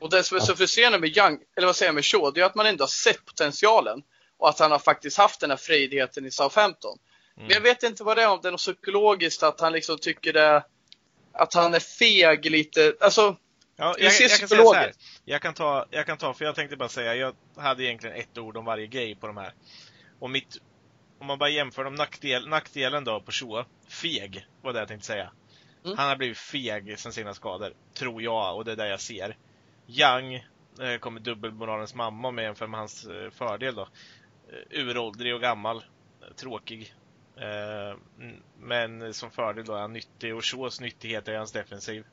Och 0.00 0.10
det 0.10 0.22
som 0.22 0.36
är 0.36 0.40
så 0.40 0.56
frustrerande 0.56 0.98
med 0.98 1.16
Young, 1.16 1.38
eller 1.56 1.66
vad 1.66 1.76
säger 1.76 1.88
jag 1.88 1.94
med 1.94 2.04
Shaw, 2.04 2.32
det 2.34 2.40
är 2.40 2.44
att 2.44 2.54
man 2.54 2.66
ändå 2.66 2.82
har 2.82 2.88
sett 2.88 3.24
potentialen. 3.24 4.02
Och 4.38 4.48
att 4.48 4.58
han 4.58 4.70
har 4.70 4.78
faktiskt 4.78 5.18
haft 5.18 5.40
den 5.40 5.50
här 5.50 5.56
frejdigheten 5.56 6.26
i 6.26 6.30
Southampton. 6.30 6.98
Mm. 7.36 7.46
Men 7.46 7.54
jag 7.54 7.60
vet 7.60 7.82
inte 7.82 8.04
vad 8.04 8.16
det 8.16 8.22
är, 8.22 8.28
om 8.28 8.40
det 8.42 8.48
är 8.48 8.52
något 8.52 8.60
psykologiskt, 8.60 9.42
att 9.42 9.60
han 9.60 9.72
liksom 9.72 9.98
tycker 9.98 10.32
det, 10.32 10.64
att 11.32 11.54
han 11.54 11.74
är 11.74 11.80
feg 11.80 12.50
lite. 12.50 12.94
Alltså, 13.00 13.36
Ja, 13.78 13.94
jag, 13.98 14.12
jag, 14.12 14.30
kan 14.30 14.48
säga 14.48 14.64
så 14.64 14.74
här. 14.74 14.92
Jag 15.24 15.42
kan, 15.42 15.54
ta, 15.54 15.86
jag 15.90 16.06
kan 16.06 16.18
ta, 16.18 16.34
för 16.34 16.44
jag 16.44 16.54
tänkte 16.54 16.76
bara 16.76 16.88
säga, 16.88 17.14
jag 17.14 17.36
hade 17.56 17.84
egentligen 17.84 18.16
ett 18.16 18.38
ord 18.38 18.56
om 18.56 18.64
varje 18.64 18.86
grej 18.86 19.14
på 19.14 19.26
de 19.26 19.36
här. 19.36 19.52
Och 20.18 20.30
mitt, 20.30 20.56
om 21.20 21.26
man 21.26 21.38
bara 21.38 21.50
jämför 21.50 21.84
dem, 21.84 21.94
nackdel, 21.94 22.48
nackdelen 22.48 23.04
då 23.04 23.20
på 23.20 23.32
Shaw, 23.32 23.64
feg 23.88 24.46
var 24.62 24.72
det 24.72 24.78
jag 24.78 24.88
tänkte 24.88 25.06
säga. 25.06 25.30
Mm. 25.84 25.98
Han 25.98 26.08
har 26.08 26.16
blivit 26.16 26.38
feg 26.38 26.98
sen 26.98 27.12
sina 27.12 27.34
skador, 27.34 27.74
tror 27.94 28.22
jag, 28.22 28.56
och 28.56 28.64
det 28.64 28.72
är 28.72 28.76
det 28.76 28.88
jag 28.88 29.00
ser. 29.00 29.36
Young 29.86 30.34
eh, 30.80 30.98
kommer 31.00 31.20
dubbelmoralens 31.20 31.94
mamma 31.94 32.28
om 32.28 32.38
jämfört 32.38 32.44
jämför 32.44 32.66
med 32.66 32.80
hans 32.80 33.06
eh, 33.06 33.30
fördel 33.30 33.74
då. 33.74 33.88
Eh, 34.48 34.80
uråldrig 34.80 35.34
och 35.34 35.40
gammal, 35.40 35.76
eh, 35.76 36.34
tråkig. 36.34 36.94
Eh, 37.36 37.98
men 38.58 39.14
som 39.14 39.30
fördel 39.30 39.64
då 39.64 39.74
är 39.74 39.80
han 39.80 39.92
nyttig 39.92 40.34
och 40.34 40.44
Shaws 40.44 40.80
nyttighet 40.80 41.28
är 41.28 41.36
hans 41.36 41.52
defensiv. 41.52 42.04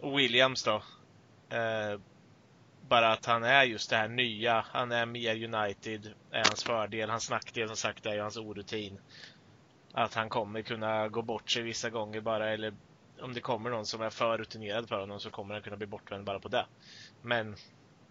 Och 0.00 0.18
Williams 0.18 0.64
då. 0.64 0.82
Bara 2.88 3.12
att 3.12 3.26
han 3.26 3.44
är 3.44 3.64
just 3.64 3.90
det 3.90 3.96
här 3.96 4.08
nya, 4.08 4.64
han 4.72 4.92
är 4.92 5.06
mer 5.06 5.54
United, 5.54 6.14
är 6.30 6.44
hans 6.44 6.64
fördel. 6.64 7.10
Hans 7.10 7.30
nackdel 7.30 7.68
som 7.68 7.76
sagt 7.76 8.06
är 8.06 8.14
ju 8.14 8.20
hans 8.20 8.36
orutin 8.36 8.98
att 9.96 10.14
han 10.14 10.28
kommer 10.28 10.62
kunna 10.62 11.08
gå 11.08 11.22
bort 11.22 11.50
sig 11.50 11.62
vissa 11.62 11.90
gånger 11.90 12.20
bara 12.20 12.50
eller 12.50 12.74
om 13.20 13.34
det 13.34 13.40
kommer 13.40 13.70
någon 13.70 13.86
som 13.86 14.02
är 14.02 14.10
för 14.10 14.38
rutinerad 14.38 14.88
för 14.88 15.00
honom 15.00 15.20
så 15.20 15.30
kommer 15.30 15.54
han 15.54 15.62
kunna 15.62 15.76
bli 15.76 15.86
bortvänd 15.86 16.24
bara 16.24 16.38
på 16.38 16.48
det. 16.48 16.66
Men 17.22 17.56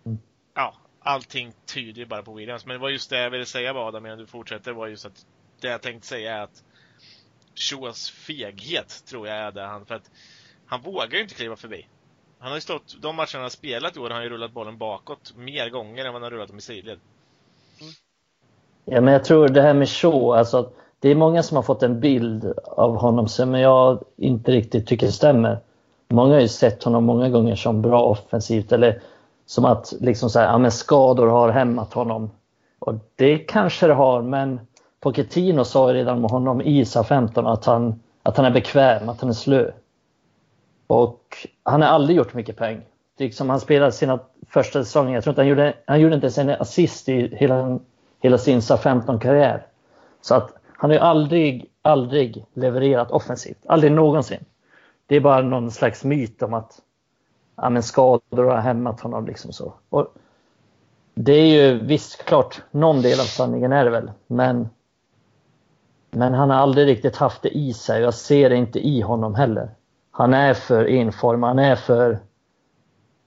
mm. 0.05 0.19
ja, 0.53 0.75
allting 0.99 1.53
tyder 1.65 2.05
bara 2.05 2.23
på 2.23 2.33
Williams. 2.33 2.65
Men 2.65 2.73
det 2.73 2.81
var 2.81 2.89
just 2.89 3.09
det 3.09 3.19
jag 3.19 3.29
ville 3.29 3.45
säga 3.45 3.73
bara 3.73 3.85
Adam 3.85 4.05
innan 4.05 4.17
du 4.17 4.27
fortsätter 4.27 4.71
var 4.71 4.87
just 4.87 5.05
att 5.05 5.25
det 5.61 5.67
jag 5.67 5.81
tänkte 5.81 6.07
säga 6.07 6.35
är 6.35 6.41
att 6.41 6.63
Shaws 7.55 8.09
feghet 8.09 9.03
tror 9.05 9.27
jag 9.27 9.37
är 9.37 9.51
det 9.51 9.61
han, 9.61 9.85
för 9.85 9.95
att 9.95 10.11
han 10.65 10.81
vågar 10.81 11.15
ju 11.15 11.21
inte 11.21 11.35
kliva 11.35 11.55
förbi. 11.55 11.87
Han 12.39 12.49
har 12.49 12.57
ju 12.57 12.61
stått, 12.61 13.01
de 13.01 13.15
matcherna 13.15 13.29
han 13.33 13.41
har 13.41 13.49
spelat 13.49 13.97
i 13.97 13.99
år 13.99 14.09
har 14.09 14.15
han 14.15 14.23
ju 14.23 14.29
rullat 14.29 14.51
bollen 14.51 14.77
bakåt 14.77 15.33
mer 15.35 15.69
gånger 15.69 16.05
än 16.05 16.13
vad 16.13 16.21
han 16.21 16.23
har 16.23 16.31
rullat 16.31 16.47
dem 16.47 16.57
i 16.57 16.61
sidled. 16.61 16.99
Mm. 17.81 17.93
Ja, 18.85 19.01
men 19.01 19.13
jag 19.13 19.23
tror 19.23 19.47
det 19.47 19.61
här 19.61 19.73
med 19.73 19.89
Shaw, 19.89 20.37
alltså 20.37 20.71
det 21.05 21.11
är 21.11 21.15
många 21.15 21.43
som 21.43 21.55
har 21.55 21.63
fått 21.63 21.83
en 21.83 21.99
bild 21.99 22.53
av 22.65 22.97
honom 22.97 23.27
som 23.27 23.53
jag 23.53 24.03
inte 24.17 24.51
riktigt 24.51 24.87
tycker 24.87 25.07
stämmer. 25.07 25.59
Många 26.09 26.33
har 26.33 26.41
ju 26.41 26.47
sett 26.47 26.83
honom 26.83 27.03
många 27.03 27.29
gånger 27.29 27.55
som 27.55 27.81
bra 27.81 28.03
offensivt 28.03 28.71
eller 28.71 29.01
som 29.45 29.65
att 29.65 29.93
liksom 29.99 30.29
så 30.29 30.39
här, 30.39 30.45
ja, 30.45 30.57
men 30.57 30.71
skador 30.71 31.27
har 31.27 31.49
hämmat 31.49 31.93
honom. 31.93 32.31
Och 32.79 32.93
det 33.15 33.37
kanske 33.37 33.87
det 33.87 33.93
har, 33.93 34.21
men 34.21 34.59
Pochettino 34.99 35.63
sa 35.63 35.89
ju 35.89 35.97
redan 35.97 36.17
om 36.17 36.31
honom 36.31 36.61
i 36.61 36.85
SA 36.85 37.03
15 37.03 37.47
att 37.47 37.65
han, 37.65 37.99
att 38.23 38.37
han 38.37 38.45
är 38.45 38.51
bekväm, 38.51 39.09
att 39.09 39.21
han 39.21 39.29
är 39.29 39.33
slö. 39.33 39.71
Och 40.87 41.47
han 41.63 41.81
har 41.81 41.89
aldrig 41.89 42.17
gjort 42.17 42.33
mycket 42.33 42.57
poäng. 42.57 42.81
Liksom 43.17 43.49
han 43.49 43.59
spelade 43.59 43.91
sina 43.91 44.19
första 44.47 44.83
säsonger, 44.83 45.13
jag 45.13 45.23
tror 45.23 45.31
inte 45.31 45.41
han 45.41 45.49
gjorde, 45.49 45.73
han 45.85 45.99
gjorde 45.99 46.15
inte 46.15 46.25
ens 46.25 46.37
en 46.37 46.49
assist 46.49 47.09
i 47.09 47.35
hela, 47.35 47.79
hela 48.21 48.37
sin 48.37 48.61
SA 48.61 48.75
15-karriär. 48.75 49.65
Så 50.21 50.35
att 50.35 50.53
han 50.77 50.89
har 50.89 50.97
ju 50.97 51.03
aldrig, 51.03 51.71
aldrig 51.81 52.45
levererat 52.53 53.11
offensivt. 53.11 53.65
Aldrig 53.65 53.91
någonsin. 53.91 54.45
Det 55.05 55.15
är 55.15 55.19
bara 55.19 55.41
någon 55.41 55.71
slags 55.71 56.03
myt 56.03 56.41
om 56.41 56.53
att 56.53 56.81
ja, 57.55 57.69
men 57.69 57.83
skador 57.83 58.43
har 58.43 58.57
hämmat 58.57 58.99
honom. 58.99 59.25
Liksom 59.25 59.53
så. 59.53 59.73
Och 59.89 60.07
det 61.13 61.33
är 61.33 61.45
ju 61.45 61.79
visst 61.79 62.25
klart, 62.25 62.61
någon 62.71 63.01
del 63.01 63.19
av 63.19 63.23
sanningen 63.23 63.71
är 63.71 63.85
det 63.85 63.91
väl. 63.91 64.11
Men, 64.27 64.69
men 66.11 66.33
han 66.33 66.49
har 66.49 66.57
aldrig 66.57 66.87
riktigt 66.87 67.15
haft 67.15 67.41
det 67.41 67.57
i 67.57 67.73
sig 67.73 68.01
jag 68.01 68.13
ser 68.13 68.49
det 68.49 68.55
inte 68.55 68.87
i 68.87 69.01
honom 69.01 69.35
heller. 69.35 69.69
Han 70.11 70.33
är 70.33 70.53
för 70.53 70.89
enformig, 70.89 71.47
han 71.47 71.59
är 71.59 71.75
för... 71.75 72.19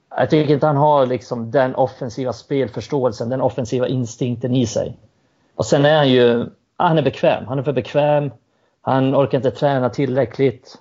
Jag 0.09 0.29
tycker 0.29 0.53
inte 0.53 0.67
han 0.67 0.77
har 0.77 1.05
liksom 1.05 1.51
den 1.51 1.75
offensiva 1.75 2.33
spelförståelsen, 2.33 3.29
den 3.29 3.41
offensiva 3.41 3.87
instinkten 3.87 4.55
i 4.55 4.65
sig. 4.65 4.97
Och 5.55 5.65
sen 5.65 5.85
är 5.85 5.97
han 5.97 6.09
ju 6.09 6.49
Ah, 6.81 6.87
han 6.87 6.97
är 6.97 7.01
bekväm. 7.01 7.45
Han 7.47 7.59
är 7.59 7.63
för 7.63 7.73
bekväm. 7.73 8.31
Han 8.81 9.15
orkar 9.15 9.37
inte 9.37 9.51
träna 9.51 9.89
tillräckligt. 9.89 10.77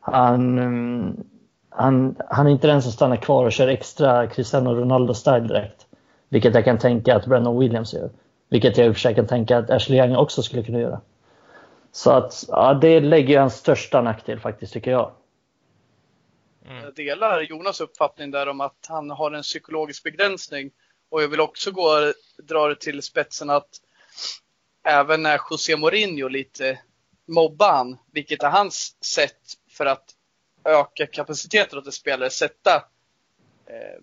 Han, 0.00 0.58
mm, 0.58 1.24
han, 1.70 2.16
han 2.28 2.46
är 2.46 2.50
inte 2.50 2.66
den 2.66 2.82
som 2.82 2.92
stannar 2.92 3.16
kvar 3.16 3.44
och 3.44 3.52
kör 3.52 3.68
extra 3.68 4.26
Cristiano 4.26 4.74
Ronaldo-style 4.74 5.48
direkt. 5.48 5.86
Vilket 6.28 6.54
jag 6.54 6.64
kan 6.64 6.78
tänka 6.78 7.16
att 7.16 7.26
Brennan 7.26 7.58
Williams 7.58 7.94
gör. 7.94 8.10
Vilket 8.48 8.76
jag 8.76 8.86
i 8.86 8.90
och 8.90 8.94
för 8.94 9.00
sig 9.00 9.14
kan 9.14 9.26
tänka 9.26 9.58
att 9.58 9.70
Ashley 9.70 9.98
Young 9.98 10.16
också 10.16 10.42
skulle 10.42 10.62
kunna 10.62 10.80
göra. 10.80 11.00
Så 11.92 12.10
att 12.10 12.44
ja, 12.48 12.74
det 12.74 13.00
lägger 13.00 13.40
hans 13.40 13.54
största 13.54 14.02
nackdel 14.02 14.40
faktiskt, 14.40 14.72
tycker 14.72 14.90
jag. 14.90 15.10
Mm. 16.66 16.82
Jag 16.84 16.94
delar 16.94 17.40
Jonas 17.40 17.80
uppfattning 17.80 18.30
där 18.30 18.48
om 18.48 18.60
att 18.60 18.86
han 18.88 19.10
har 19.10 19.32
en 19.32 19.42
psykologisk 19.42 20.02
begränsning. 20.04 20.70
Och 21.10 21.22
jag 21.22 21.28
vill 21.28 21.40
också 21.40 21.70
gå 21.70 22.12
dra 22.42 22.68
det 22.68 22.80
till 22.80 23.02
spetsen 23.02 23.50
att 23.50 23.68
även 24.88 25.22
när 25.22 25.40
José 25.50 25.76
Mourinho 25.76 26.28
lite 26.28 26.78
mobbade 27.26 27.72
han, 27.72 27.98
vilket 28.12 28.42
är 28.42 28.48
hans 28.48 29.04
sätt 29.04 29.40
för 29.70 29.86
att 29.86 30.04
öka 30.64 31.06
kapaciteten 31.06 31.78
åt 31.78 31.86
en 31.86 31.92
spelare, 31.92 32.30
sätta 32.30 32.74
eh, 33.66 34.02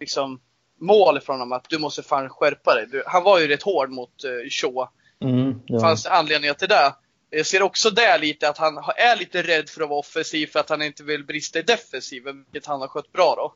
liksom 0.00 0.40
mål 0.80 1.20
från 1.20 1.34
honom 1.34 1.52
att 1.52 1.68
du 1.68 1.78
måste 1.78 2.02
fan 2.02 2.28
skärpa 2.28 2.74
dig. 2.74 2.86
Du, 2.86 3.02
han 3.06 3.22
var 3.22 3.38
ju 3.38 3.48
rätt 3.48 3.62
hård 3.62 3.90
mot 3.90 4.24
eh, 4.24 4.48
Shaw. 4.50 4.88
Mm, 5.20 5.60
ja. 5.66 5.80
fanns 5.80 6.06
anledningar 6.06 6.54
till 6.54 6.68
det. 6.68 6.94
Jag 7.30 7.46
ser 7.46 7.62
också 7.62 7.90
det 7.90 8.18
lite, 8.18 8.48
att 8.48 8.58
han 8.58 8.76
är 8.96 9.16
lite 9.16 9.42
rädd 9.42 9.68
för 9.68 9.82
att 9.82 9.88
vara 9.88 9.98
offensiv 9.98 10.46
för 10.46 10.60
att 10.60 10.68
han 10.68 10.82
inte 10.82 11.04
vill 11.04 11.24
brista 11.24 11.58
i 11.58 11.62
defensiven, 11.62 12.44
vilket 12.44 12.66
han 12.66 12.80
har 12.80 12.88
skött 12.88 13.12
bra 13.12 13.34
då. 13.36 13.54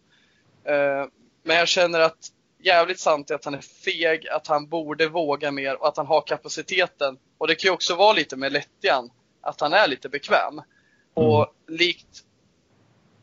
Eh, 0.72 1.06
men 1.42 1.56
jag 1.56 1.68
känner 1.68 2.00
att 2.00 2.32
jävligt 2.62 3.00
sant 3.00 3.30
i 3.30 3.34
att 3.34 3.44
han 3.44 3.54
är 3.54 3.60
feg, 3.60 4.28
att 4.28 4.46
han 4.46 4.68
borde 4.68 5.08
våga 5.08 5.50
mer 5.50 5.80
och 5.80 5.88
att 5.88 5.96
han 5.96 6.06
har 6.06 6.20
kapaciteten. 6.20 7.18
Och 7.38 7.46
det 7.46 7.54
kan 7.54 7.68
ju 7.68 7.72
också 7.72 7.94
vara 7.94 8.12
lite 8.12 8.36
med 8.36 8.52
lättjan, 8.52 9.10
att 9.40 9.60
han 9.60 9.72
är 9.72 9.88
lite 9.88 10.08
bekväm. 10.08 10.62
Och 11.14 11.54
likt 11.68 12.24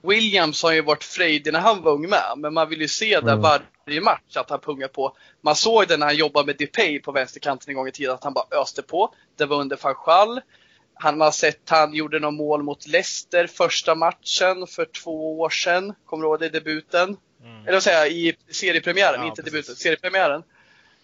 Williams 0.07 0.63
har 0.63 0.71
ju 0.71 0.81
varit 0.81 1.03
frejdig 1.03 1.53
när 1.53 1.59
han 1.59 1.81
var 1.81 1.91
ung 1.91 2.09
med, 2.09 2.33
men 2.37 2.53
man 2.53 2.69
vill 2.69 2.81
ju 2.81 2.87
se 2.87 3.19
det 3.19 3.31
Mm. 3.31 3.41
varje 3.41 4.01
match 4.01 4.35
att 4.35 4.49
han 4.49 4.59
pungar 4.59 4.87
på. 4.87 5.15
Man 5.41 5.55
såg 5.55 5.87
det 5.87 5.97
när 5.97 6.05
han 6.05 6.15
jobbade 6.15 6.45
med 6.45 6.57
DePay 6.57 6.99
på 6.99 7.11
vänsterkanten 7.11 7.69
en 7.69 7.75
gång 7.75 7.87
i 7.87 7.91
tiden, 7.91 8.13
att 8.13 8.23
han 8.23 8.33
bara 8.33 8.61
öste 8.61 8.81
på. 8.81 9.13
Det 9.37 9.45
var 9.45 9.57
under 9.57 9.75
Fanchal. 9.75 10.41
Han 10.93 11.21
har 11.21 11.31
sett 11.31 11.69
han 11.69 11.93
gjorde 11.93 12.19
någon 12.19 12.35
mål 12.35 12.63
mot 12.63 12.87
Leicester 12.87 13.47
första 13.47 13.95
matchen 13.95 14.67
för 14.67 14.85
två 14.85 15.39
år 15.39 15.49
sedan. 15.49 15.93
Kommer 16.05 16.23
du 16.23 16.29
ihåg 16.29 16.39
det? 16.39 16.49
Debuten. 16.49 17.17
Mm. 17.45 17.61
Eller 17.63 17.73
vad 17.73 17.83
säger 17.83 17.97
jag, 17.97 18.11
i 18.11 18.35
seriepremiären, 18.51 19.19
Ja, 19.21 19.27
inte 19.27 19.41
precis. 19.41 19.53
debuten, 19.53 19.75
seriepremiären. 19.75 20.43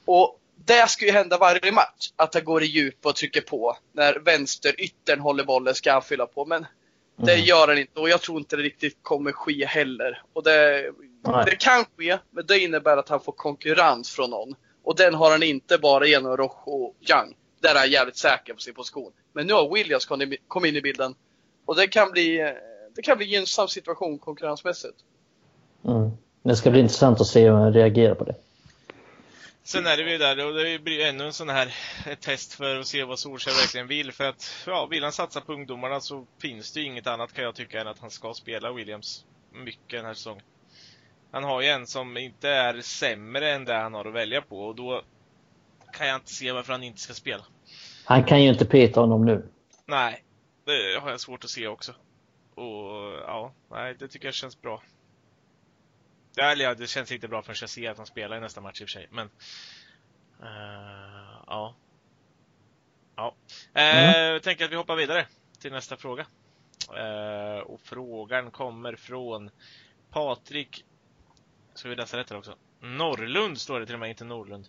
Och 0.05 0.39
det 0.65 0.89
ska 0.89 1.05
ju 1.05 1.11
hända 1.11 1.37
varje 1.37 1.71
match, 1.71 2.11
att 2.15 2.33
han 2.33 2.43
går 2.43 2.63
i 2.63 2.65
djup 2.65 3.05
och 3.05 3.15
trycker 3.15 3.41
på. 3.41 3.77
När 3.91 4.19
vänsteryttern 4.19 5.19
håller 5.19 5.43
bollen 5.43 5.75
ska 5.75 5.91
han 5.93 6.01
fylla 6.01 6.25
på, 6.25 6.45
men 6.45 6.65
det 7.15 7.33
Mm. 7.33 7.45
gör 7.45 7.67
han 7.67 7.77
inte 7.77 7.99
och 7.99 8.09
jag 8.09 8.21
tror 8.21 8.37
inte 8.37 8.55
det 8.55 8.63
riktigt 8.63 8.97
kommer 9.01 9.31
ske 9.31 9.65
heller. 9.65 10.21
Och 10.33 10.43
det, 10.43 10.91
Nej. 11.23 11.45
det 11.45 11.55
kan 11.55 11.85
ske, 11.97 12.17
men 12.29 12.45
det 12.45 12.59
innebär 12.59 12.97
att 12.97 13.09
han 13.09 13.19
får 13.19 13.31
konkurrens 13.31 14.11
från 14.11 14.29
någon. 14.29 14.55
Och 14.83 14.95
den 14.95 15.13
har 15.13 15.31
han 15.31 15.43
inte 15.43 15.77
bara 15.77 16.05
genom 16.05 16.37
Rojo 16.37 16.49
och 16.65 16.95
Young. 17.09 17.35
Där 17.59 17.75
är 17.75 17.79
han 17.79 17.91
jävligt 17.91 18.17
säker 18.17 18.53
på 18.53 18.59
sin 18.59 18.73
position. 18.73 19.11
Men 19.33 19.47
nu 19.47 19.53
har 19.53 19.73
Williams 19.73 20.05
kommit 20.05 20.41
kom 20.47 20.65
in 20.65 20.75
i 20.75 20.81
bilden. 20.81 21.15
Och 21.65 21.75
det 21.75 21.87
kan 21.87 22.11
bli, 22.11 22.39
eh, 22.39 22.49
det 22.95 23.01
kan 23.01 23.17
bli 23.17 23.25
en 23.25 23.31
gynnsam 23.31 23.67
situation 23.67 24.19
konkurrensmässigt. 24.19 24.97
Mm. 25.85 26.11
Det 26.43 26.55
ska 26.55 26.71
bli 26.71 26.79
intressant 26.79 27.21
att 27.21 27.27
se 27.27 27.43
hur 27.43 27.51
han 27.51 27.73
reagerar 27.73 28.15
på 28.15 28.23
det. 28.23 28.35
Sen 29.63 29.87
är 29.87 29.97
det 29.97 30.11
ju 30.11 30.17
där, 30.17 30.45
och 30.45 30.53
det 30.53 30.79
blir 30.79 30.93
ju 30.93 31.01
ännu 31.01 31.25
en 31.25 31.33
sån 31.33 31.49
här 31.49 31.73
ett 32.07 32.21
test 32.21 32.53
för 32.53 32.79
att 32.79 32.87
se 32.87 33.03
vad 33.03 33.19
Solskjaer 33.19 33.55
verkligen 33.55 33.87
vill. 33.87 34.11
För 34.11 34.29
att, 34.29 34.63
ja, 34.67 34.85
vill 34.85 35.03
han 35.03 35.11
satsa 35.11 35.41
på 35.41 35.53
ungdomarna 35.53 35.99
så 35.99 36.25
finns 36.41 36.71
det 36.71 36.79
ju 36.79 36.85
inget 36.85 37.07
annat 37.07 37.33
kan 37.33 37.43
jag 37.43 37.55
tycka 37.55 37.81
än 37.81 37.87
att 37.87 37.99
han 37.99 38.09
ska 38.09 38.33
spela 38.33 38.71
Williams 38.71 39.25
mycket 39.51 39.89
den 39.89 40.05
här 40.05 40.13
säsongen. 40.13 40.43
Han 41.31 41.43
har 41.43 41.61
ju 41.61 41.67
en 41.67 41.87
som 41.87 42.17
inte 42.17 42.49
är 42.49 42.81
sämre 42.81 43.51
än 43.51 43.65
det 43.65 43.73
han 43.73 43.93
har 43.93 44.05
att 44.05 44.13
välja 44.13 44.41
på 44.41 44.61
och 44.65 44.75
då 44.75 45.01
kan 45.93 46.07
jag 46.07 46.15
inte 46.15 46.33
se 46.33 46.51
varför 46.51 46.73
han 46.73 46.83
inte 46.83 46.99
ska 46.99 47.13
spela. 47.13 47.43
Han 48.05 48.23
kan 48.23 48.43
ju 48.43 48.49
inte 48.49 48.65
peta 48.65 48.99
honom 48.99 49.25
nu. 49.25 49.49
Nej, 49.85 50.23
det 50.65 50.99
har 51.01 51.11
jag 51.11 51.19
svårt 51.19 51.43
att 51.43 51.49
se 51.49 51.67
också. 51.67 51.91
Och 52.55 53.13
ja, 53.27 53.53
nej, 53.71 53.95
det 53.99 54.07
tycker 54.07 54.27
jag 54.27 54.33
känns 54.35 54.61
bra. 54.61 54.81
Ja, 56.35 56.43
Eller 56.51 56.65
ja, 56.65 56.73
det 56.73 56.87
känns 56.87 57.11
inte 57.11 57.27
bra 57.27 57.41
förrän 57.43 57.55
jag 57.61 57.69
ser 57.69 57.89
att 57.91 57.97
han 57.97 58.05
spelar 58.05 58.37
i 58.37 58.39
nästa 58.39 58.61
match 58.61 58.81
i 58.81 58.83
och 58.83 58.89
för 58.89 58.91
sig, 58.93 59.07
men... 59.11 59.29
eh, 60.41 61.43
ja. 61.47 61.75
Ja. 63.15 63.35
Uh, 63.77 64.17
Jag 64.17 64.43
tänker 64.43 64.65
att 64.65 64.71
vi 64.71 64.75
hoppar 64.75 64.95
vidare 64.95 65.27
till 65.59 65.71
nästa 65.71 65.97
fråga. 65.97 66.25
Eh, 66.97 67.59
och 67.59 67.81
frågan 67.81 68.51
kommer 68.51 68.95
från 68.95 69.49
Patrik... 70.11 70.85
Ska 71.73 71.89
vi 71.89 71.95
läsa 71.95 72.17
rätt 72.17 72.29
här 72.29 72.37
också? 72.37 72.55
Norrlund 72.81 73.59
står 73.61 73.79
det 73.79 73.85
till 73.85 73.95
och 73.95 73.99
med, 73.99 74.09
inte 74.09 74.23
Norrlund. 74.25 74.67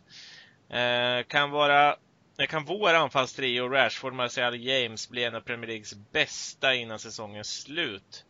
Eh, 0.68 1.26
kan 1.26 1.50
vara 1.50 1.96
Eh, 2.38 2.46
Kan 2.46 2.64
vår 2.64 2.94
anfallstrio, 2.94 3.68
Rashford, 3.68 4.12
Martial, 4.14 4.60
James, 4.60 5.08
bli 5.08 5.24
en 5.24 5.34
av 5.34 5.40
Premier 5.40 5.66
Leagues 5.68 5.94
bästa 5.94 6.74
innan 6.74 6.98
säsongens 6.98 7.60
slut? 7.62 8.24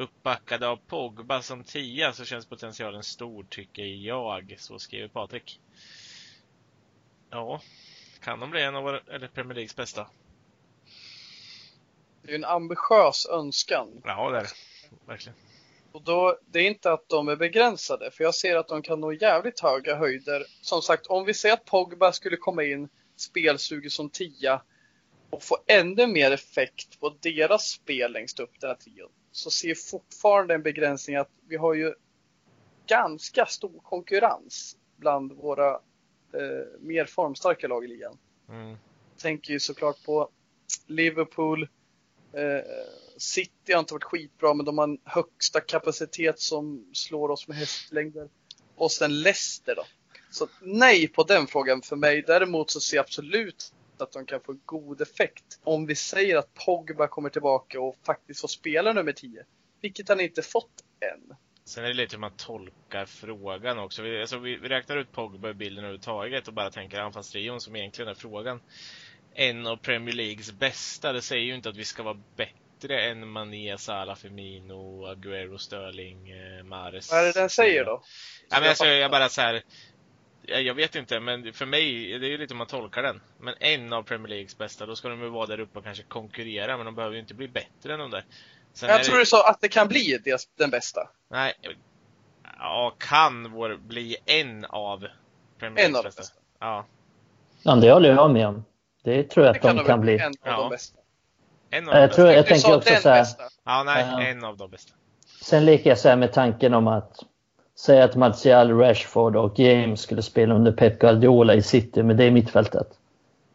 Uppbackade 0.00 0.68
av 0.68 0.76
Pogba 0.76 1.42
som 1.42 1.64
tia 1.64 2.12
så 2.12 2.24
känns 2.24 2.46
potentialen 2.46 3.02
stor, 3.02 3.46
tycker 3.48 3.82
jag. 3.82 4.54
Så 4.58 4.78
skriver 4.78 5.08
Patrik. 5.08 5.60
Ja, 7.30 7.60
kan 8.20 8.40
de 8.40 8.50
bli 8.50 8.62
en 8.62 8.76
av 8.76 8.82
våra, 8.82 9.00
eller 9.00 9.28
Premier 9.28 9.54
Leagues 9.54 9.76
bästa? 9.76 10.06
Det 12.22 12.30
är 12.30 12.34
en 12.34 12.44
ambitiös 12.44 13.26
önskan. 13.26 14.02
Ja, 14.04 14.30
det 14.30 14.38
är 14.38 14.42
det. 14.42 14.50
Verkligen. 15.06 15.38
Och 15.92 16.02
då, 16.02 16.38
det 16.46 16.58
är 16.58 16.66
inte 16.66 16.92
att 16.92 17.08
de 17.08 17.28
är 17.28 17.36
begränsade, 17.36 18.10
för 18.10 18.24
jag 18.24 18.34
ser 18.34 18.56
att 18.56 18.68
de 18.68 18.82
kan 18.82 19.00
nå 19.00 19.12
jävligt 19.12 19.60
höga 19.60 19.96
höjder. 19.96 20.46
Som 20.60 20.82
sagt, 20.82 21.06
om 21.06 21.24
vi 21.24 21.34
säger 21.34 21.54
att 21.54 21.64
Pogba 21.64 22.12
skulle 22.12 22.36
komma 22.36 22.64
in 22.64 22.88
spelsugen 23.16 23.90
som 23.90 24.10
tia 24.10 24.62
och 25.30 25.42
få 25.42 25.58
ännu 25.66 26.06
mer 26.06 26.30
effekt 26.30 27.00
på 27.00 27.16
deras 27.20 27.70
spel 27.70 28.12
längst 28.12 28.40
upp 28.40 28.60
den 28.60 28.70
här 28.70 28.76
trion, 28.76 29.10
så 29.32 29.50
ser 29.50 29.68
jag 29.68 29.82
fortfarande 29.82 30.54
en 30.54 30.62
begränsning 30.62 31.16
att 31.16 31.30
vi 31.48 31.56
har 31.56 31.74
ju 31.74 31.94
ganska 32.86 33.46
stor 33.46 33.80
konkurrens 33.82 34.76
bland 34.96 35.32
våra 35.32 35.70
eh, 36.32 36.80
mer 36.80 37.04
formstarka 37.04 37.68
lag 37.68 37.84
i 37.84 37.88
ligan. 37.88 38.18
Mm. 38.48 38.76
Tänker 39.18 39.52
ju 39.52 39.60
såklart 39.60 40.04
på 40.04 40.28
Liverpool, 40.86 41.68
Eh, 42.32 42.64
City 43.16 43.72
har 43.72 43.80
inte 43.80 43.94
varit 43.94 44.04
skitbra, 44.04 44.54
men 44.54 44.66
de 44.66 44.78
har 44.78 44.84
en 44.84 44.98
högsta 45.04 45.60
kapacitet 45.60 46.40
som 46.40 46.86
slår 46.92 47.30
oss 47.30 47.48
med 47.48 47.56
hästlängder. 47.56 48.28
Och 48.76 48.92
sen 48.92 49.22
Leicester 49.22 49.74
då. 49.74 49.84
Så 50.30 50.48
nej 50.62 51.08
på 51.08 51.22
den 51.22 51.46
frågan 51.46 51.82
för 51.82 51.96
mig. 51.96 52.22
Däremot 52.26 52.70
så 52.70 52.80
ser 52.80 52.96
jag 52.96 53.04
absolut 53.04 53.72
att 54.00 54.12
de 54.12 54.26
kan 54.26 54.40
få 54.40 54.56
god 54.64 55.00
effekt. 55.00 55.60
Om 55.64 55.86
vi 55.86 55.94
säger 55.94 56.36
att 56.36 56.54
Pogba 56.54 57.08
kommer 57.08 57.30
tillbaka 57.30 57.80
och 57.80 57.96
faktiskt 58.06 58.40
får 58.40 58.48
spela 58.48 58.92
nummer 58.92 59.12
10. 59.12 59.44
Vilket 59.80 60.08
han 60.08 60.20
inte 60.20 60.42
fått 60.42 60.84
än. 61.00 61.36
Sen 61.64 61.84
är 61.84 61.88
det 61.88 61.94
lite 61.94 62.16
hur 62.16 62.20
man 62.20 62.36
tolkar 62.36 63.06
frågan 63.06 63.78
också. 63.78 64.02
Vi, 64.02 64.20
alltså 64.20 64.38
vi, 64.38 64.56
räknar 64.56 64.96
ut 64.96 65.12
Pogba 65.12 65.50
i 65.50 65.54
bilden 65.54 65.84
överhuvudtaget 65.84 66.48
och 66.48 66.54
bara 66.54 66.70
tänker 66.70 67.00
anfallstrion 67.00 67.60
som 67.60 67.76
egentligen 67.76 68.10
är 68.10 68.14
frågan. 68.14 68.60
En 69.34 69.66
av 69.66 69.76
Premier 69.76 70.14
Leagues 70.14 70.52
bästa. 70.52 71.12
Det 71.12 71.22
säger 71.22 71.44
ju 71.44 71.54
inte 71.54 71.68
att 71.68 71.76
vi 71.76 71.84
ska 71.84 72.02
vara 72.02 72.20
bättre 72.36 73.00
än 73.10 73.28
Mané, 73.28 73.78
Salah, 73.78 74.16
Firmino, 74.16 75.06
Aguero, 75.06 75.58
Sterling, 75.58 76.30
eh, 76.30 76.64
Mahrez. 76.64 77.10
Vad 77.10 77.20
är 77.20 77.24
det 77.24 77.40
den 77.40 77.50
säger 77.50 77.84
då? 77.84 78.02
Ja, 78.50 78.60
men 78.60 78.68
alltså, 78.68 78.86
jag 78.86 79.10
bara 79.10 79.28
så 79.28 79.40
här. 79.40 79.62
Jag 80.42 80.62
jag 80.62 80.74
vet 80.74 80.94
inte, 80.94 81.20
men 81.20 81.52
för 81.52 81.66
mig, 81.66 82.18
det 82.18 82.26
är 82.26 82.30
ju 82.30 82.38
lite 82.38 82.54
hur 82.54 82.58
man 82.58 82.66
tolkar 82.66 83.02
den. 83.02 83.20
Men 83.38 83.54
en 83.60 83.92
av 83.92 84.02
Premier 84.02 84.28
Leagues 84.28 84.58
bästa, 84.58 84.86
då 84.86 84.96
ska 84.96 85.08
de 85.08 85.22
ju 85.22 85.28
vara 85.28 85.46
där 85.46 85.60
uppe 85.60 85.78
och 85.78 85.84
kanske 85.84 86.02
konkurrera, 86.04 86.76
men 86.76 86.86
de 86.86 86.94
behöver 86.94 87.14
ju 87.14 87.20
inte 87.20 87.34
bli 87.34 87.48
bättre 87.48 87.92
än 87.92 87.98
de 87.98 88.10
där. 88.10 88.24
Sen 88.72 88.88
Jag 88.88 89.00
det- 89.00 89.04
tror 89.04 89.18
du 89.18 89.26
sa 89.26 89.50
att 89.50 89.60
det 89.60 89.68
kan 89.68 89.88
bli 89.88 90.18
det, 90.24 90.40
den 90.58 90.70
bästa. 90.70 91.08
Nej. 91.30 91.52
Ja, 92.58 92.94
kan 92.98 93.52
vår 93.52 93.76
bli 93.76 94.16
en 94.26 94.64
av 94.64 95.06
Premier 95.58 95.84
En 95.86 95.92
Leagues 95.92 95.96
av 95.98 96.02
de 96.02 96.08
bästa. 96.08 96.20
bästa. 96.22 96.40
Ja. 96.60 96.86
Ja, 97.62 97.74
det 97.74 97.92
håller 97.92 98.08
jag 98.08 98.30
med 98.30 98.46
om. 98.46 98.64
Det 99.04 99.22
tror 99.22 99.46
jag 99.46 99.54
Det 99.54 99.58
att 99.58 99.62
de 99.62 99.76
nog 99.76 99.86
kan 99.86 100.00
bli 100.00 100.18
en 100.18 100.26
av 100.26 100.34
Ja. 100.44 100.56
de 100.56 100.70
bästa. 100.70 100.98
En 101.70 101.88
av 101.88 101.94
Jag 101.94 102.02
de 102.02 102.06
bästa. 102.06 102.16
tror- 102.22 102.28
jag 102.34 102.44
Du 102.44 102.48
tänker 102.48 102.68
sa 102.68 102.76
också 102.76 102.90
den 102.92 103.02
så 103.02 103.08
här- 103.08 103.20
bästa. 103.20 103.42
Ja, 103.64 103.82
nej, 103.82 104.06
Ja. 104.10 104.22
en 104.22 104.44
av 104.44 104.56
de 104.56 104.70
bästa. 104.70 104.92
Sen 105.42 105.64
leker 105.64 105.90
jag 105.90 105.98
så 105.98 106.08
här 106.08 106.16
med 106.16 106.32
tanken 106.32 106.74
om 106.74 106.86
att 106.86 107.16
säga 107.80 108.04
att 108.04 108.16
Martial, 108.16 108.70
Rashford 108.78 109.36
och 109.36 109.58
James 109.58 110.00
skulle 110.00 110.22
spela 110.22 110.54
under 110.54 110.72
Pep 110.72 110.98
Guardiola 110.98 111.54
i 111.54 111.62
City 111.62 112.02
med 112.02 112.16
det 112.16 112.26
i 112.26 112.30
mittfältet. 112.30 112.86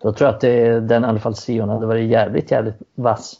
Då 0.01 0.13
tror 0.13 0.27
jag 0.27 0.35
att 0.35 0.41
det, 0.41 0.79
den 0.79 1.05
anfallstrion 1.05 1.69
hade 1.69 1.85
varit 1.85 2.09
jävligt, 2.11 2.51
jävligt 2.51 2.75
vass. 2.95 3.35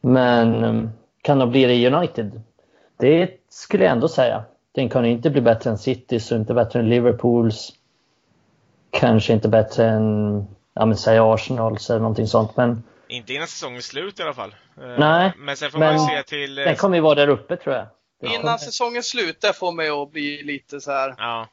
Men 0.00 0.64
um, 0.64 0.90
kan 1.22 1.38
de 1.38 1.50
bli 1.50 1.64
det 1.64 1.74
i 1.74 1.86
United? 1.86 2.40
Det 2.96 3.30
skulle 3.48 3.84
jag 3.84 3.92
ändå 3.92 4.08
säga. 4.08 4.44
Den 4.72 4.88
kan 4.88 5.04
inte 5.04 5.30
bli 5.30 5.40
bättre 5.40 5.70
än 5.70 5.78
Citys 5.78 6.32
och 6.32 6.38
inte 6.38 6.54
bättre 6.54 6.78
än 6.80 6.88
Liverpools. 6.88 7.72
Kanske 8.90 9.32
inte 9.32 9.48
bättre 9.48 9.86
än, 9.88 10.46
ja 10.74 10.86
men 10.86 10.96
säg 10.96 11.18
Arsenals 11.18 11.90
eller 11.90 12.00
någonting 12.00 12.26
sånt. 12.26 12.56
Men 12.56 12.82
Inte 13.08 13.32
innan 13.34 13.46
säsongens 13.46 13.84
slut 13.84 14.20
i 14.20 14.22
alla 14.22 14.34
fall. 14.34 14.54
Eh, 14.82 14.98
Nej, 14.98 15.32
Men 15.38 15.56
sen 15.56 15.70
får 15.70 15.78
men- 15.78 15.96
man 15.96 16.06
se 16.06 16.22
till... 16.22 16.58
eh, 16.58 16.64
den 16.64 16.76
kommer 16.76 16.96
ju 16.96 17.02
vara 17.02 17.14
där 17.14 17.28
uppe 17.28 17.56
tror 17.56 17.74
jag. 17.74 17.86
Innan 18.22 18.58
säsongens 18.58 19.08
slut, 19.08 19.40
där 19.40 19.52
får 19.52 19.72
mig 19.72 19.88
att 19.88 20.10
bli 20.10 20.42
lite 20.42 20.80
så 20.80 20.92
här. 20.92 21.14
Ja. 21.18 21.48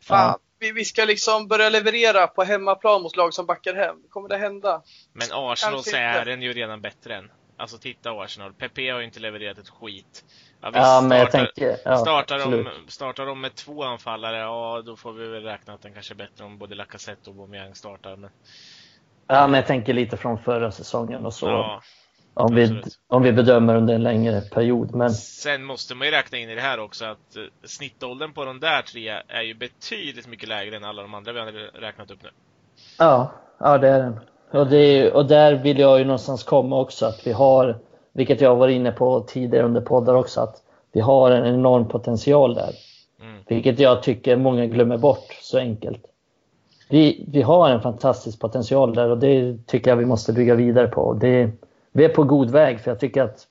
Fan, 0.00 0.38
vi, 0.58 0.72
vi 0.72 0.84
ska 0.84 1.04
liksom 1.04 1.48
börja 1.48 1.68
leverera 1.68 2.26
på 2.26 2.42
hemmaplan 2.42 3.02
mot 3.02 3.16
lag 3.16 3.34
som 3.34 3.46
backar 3.46 3.74
hem. 3.74 3.96
Kommer 4.10 4.28
det 4.28 4.36
hända? 4.36 4.82
Men 5.12 5.28
Arsenal 5.32 5.82
så 5.82 5.96
är 5.96 6.24
den 6.24 6.42
ju 6.42 6.52
redan 6.52 6.80
bättre 6.80 7.16
än. 7.16 7.30
Alltså 7.56 7.78
titta 7.78 8.10
Arsenal. 8.10 8.52
Pepe 8.52 8.90
har 8.92 8.98
ju 8.98 9.04
inte 9.04 9.20
levererat 9.20 9.58
ett 9.58 9.68
skit. 9.68 10.24
Ja, 10.60 10.70
visst, 10.70 10.78
Ja, 10.78 11.00
men 11.00 11.18
jag 11.18 11.28
startar, 11.28 11.46
tänker... 11.46 11.76
Ja, 11.84 11.96
startar, 11.96 12.38
de, 12.38 12.68
startar 12.88 13.26
de 13.26 13.40
med 13.40 13.54
två 13.54 13.84
anfallare, 13.84 14.38
ja 14.38 14.82
då 14.86 14.96
får 14.96 15.12
vi 15.12 15.28
väl 15.28 15.42
räkna 15.42 15.74
att 15.74 15.82
den 15.82 15.94
kanske 15.94 16.14
är 16.14 16.16
bättre 16.16 16.44
om 16.44 16.58
både 16.58 16.74
Lacazette 16.74 17.30
och 17.30 17.36
Aubameyang 17.36 17.74
startar. 17.74 18.16
Men, 18.16 18.30
Ja, 19.26 19.46
men 19.46 19.58
jag 19.58 19.66
tänker 19.66 19.92
lite 19.92 20.16
från 20.16 20.38
förra 20.38 20.72
säsongen 20.72 21.26
och 21.26 21.34
så. 21.34 21.46
ja. 21.46 21.82
Om, 22.38 22.54
vi, 22.54 22.82
om 23.06 23.22
vi 23.22 23.32
bedömer 23.32 23.74
under 23.74 23.94
en 23.94 24.02
längre 24.02 24.40
period. 24.40 24.94
Men 24.94 25.10
Sen 25.10 25.64
måste 25.64 25.94
man 25.94 26.06
ju 26.06 26.10
räkna 26.10 26.38
in 26.38 26.50
i 26.50 26.54
det 26.54 26.60
här 26.60 26.80
också 26.80 27.04
att 27.04 27.36
eh, 27.36 27.42
snittåldern 27.64 28.32
på 28.32 28.44
de 28.44 28.60
där 28.60 28.82
tre 28.82 29.08
är 29.28 29.42
ju 29.42 29.54
betydligt 29.54 30.28
mycket 30.28 30.48
lägre 30.48 30.76
än 30.76 30.84
alla 30.84 31.02
de 31.02 31.14
andra 31.14 31.32
vi 31.32 31.38
har 31.38 31.80
räknat 31.80 32.10
upp 32.10 32.22
nu. 32.22 32.28
ja, 32.98 33.32
ja 33.58 33.78
det 33.78 33.88
är 33.88 33.98
den. 33.98 34.20
Och, 34.50 34.66
det 34.66 34.76
är, 34.76 35.14
och 35.14 35.26
där 35.26 35.54
vill 35.54 35.78
jag 35.78 35.98
ju 35.98 36.04
någonstans 36.04 36.42
komma 36.42 36.80
också 36.80 37.06
att 37.06 37.26
vi 37.26 37.32
har, 37.32 37.78
vilket 38.12 38.40
jag 38.40 38.56
var 38.56 38.68
inne 38.68 38.92
på 38.92 39.20
tidigare 39.20 39.66
under 39.66 39.80
poddar 39.80 40.14
också, 40.14 40.40
att 40.40 40.62
vi 40.92 41.00
har 41.00 41.30
en 41.30 41.54
enorm 41.54 41.88
potential 41.88 42.54
där. 42.54 42.72
Mm. 43.20 43.42
Vilket 43.46 43.78
jag 43.78 44.02
tycker 44.02 44.36
många 44.36 44.66
glömmer 44.66 44.98
bort 44.98 45.38
så 45.42 45.58
enkelt. 45.58 46.04
Vi, 46.90 47.24
vi 47.28 47.42
har 47.42 47.70
en 47.70 47.80
fantastisk 47.80 48.40
potential 48.40 48.94
där 48.94 49.10
och 49.10 49.18
det 49.18 49.66
tycker 49.66 49.90
jag 49.90 49.96
vi 49.96 50.04
måste 50.04 50.32
bygga 50.32 50.54
vidare 50.54 50.86
på. 50.86 51.14
Det, 51.14 51.50
vi 51.98 52.04
är 52.04 52.08
på 52.08 52.24
god 52.24 52.50
väg 52.50 52.80
för 52.80 52.90
jag 52.90 53.00
tycker 53.00 53.22
att 53.22 53.46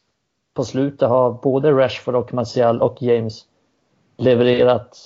på 0.54 0.64
slutet 0.64 1.10
har 1.10 1.32
både 1.32 1.72
Rashford 1.72 2.16
och 2.16 2.34
Martial 2.34 2.82
och 2.82 3.02
James 3.02 3.46
levererat 4.18 4.98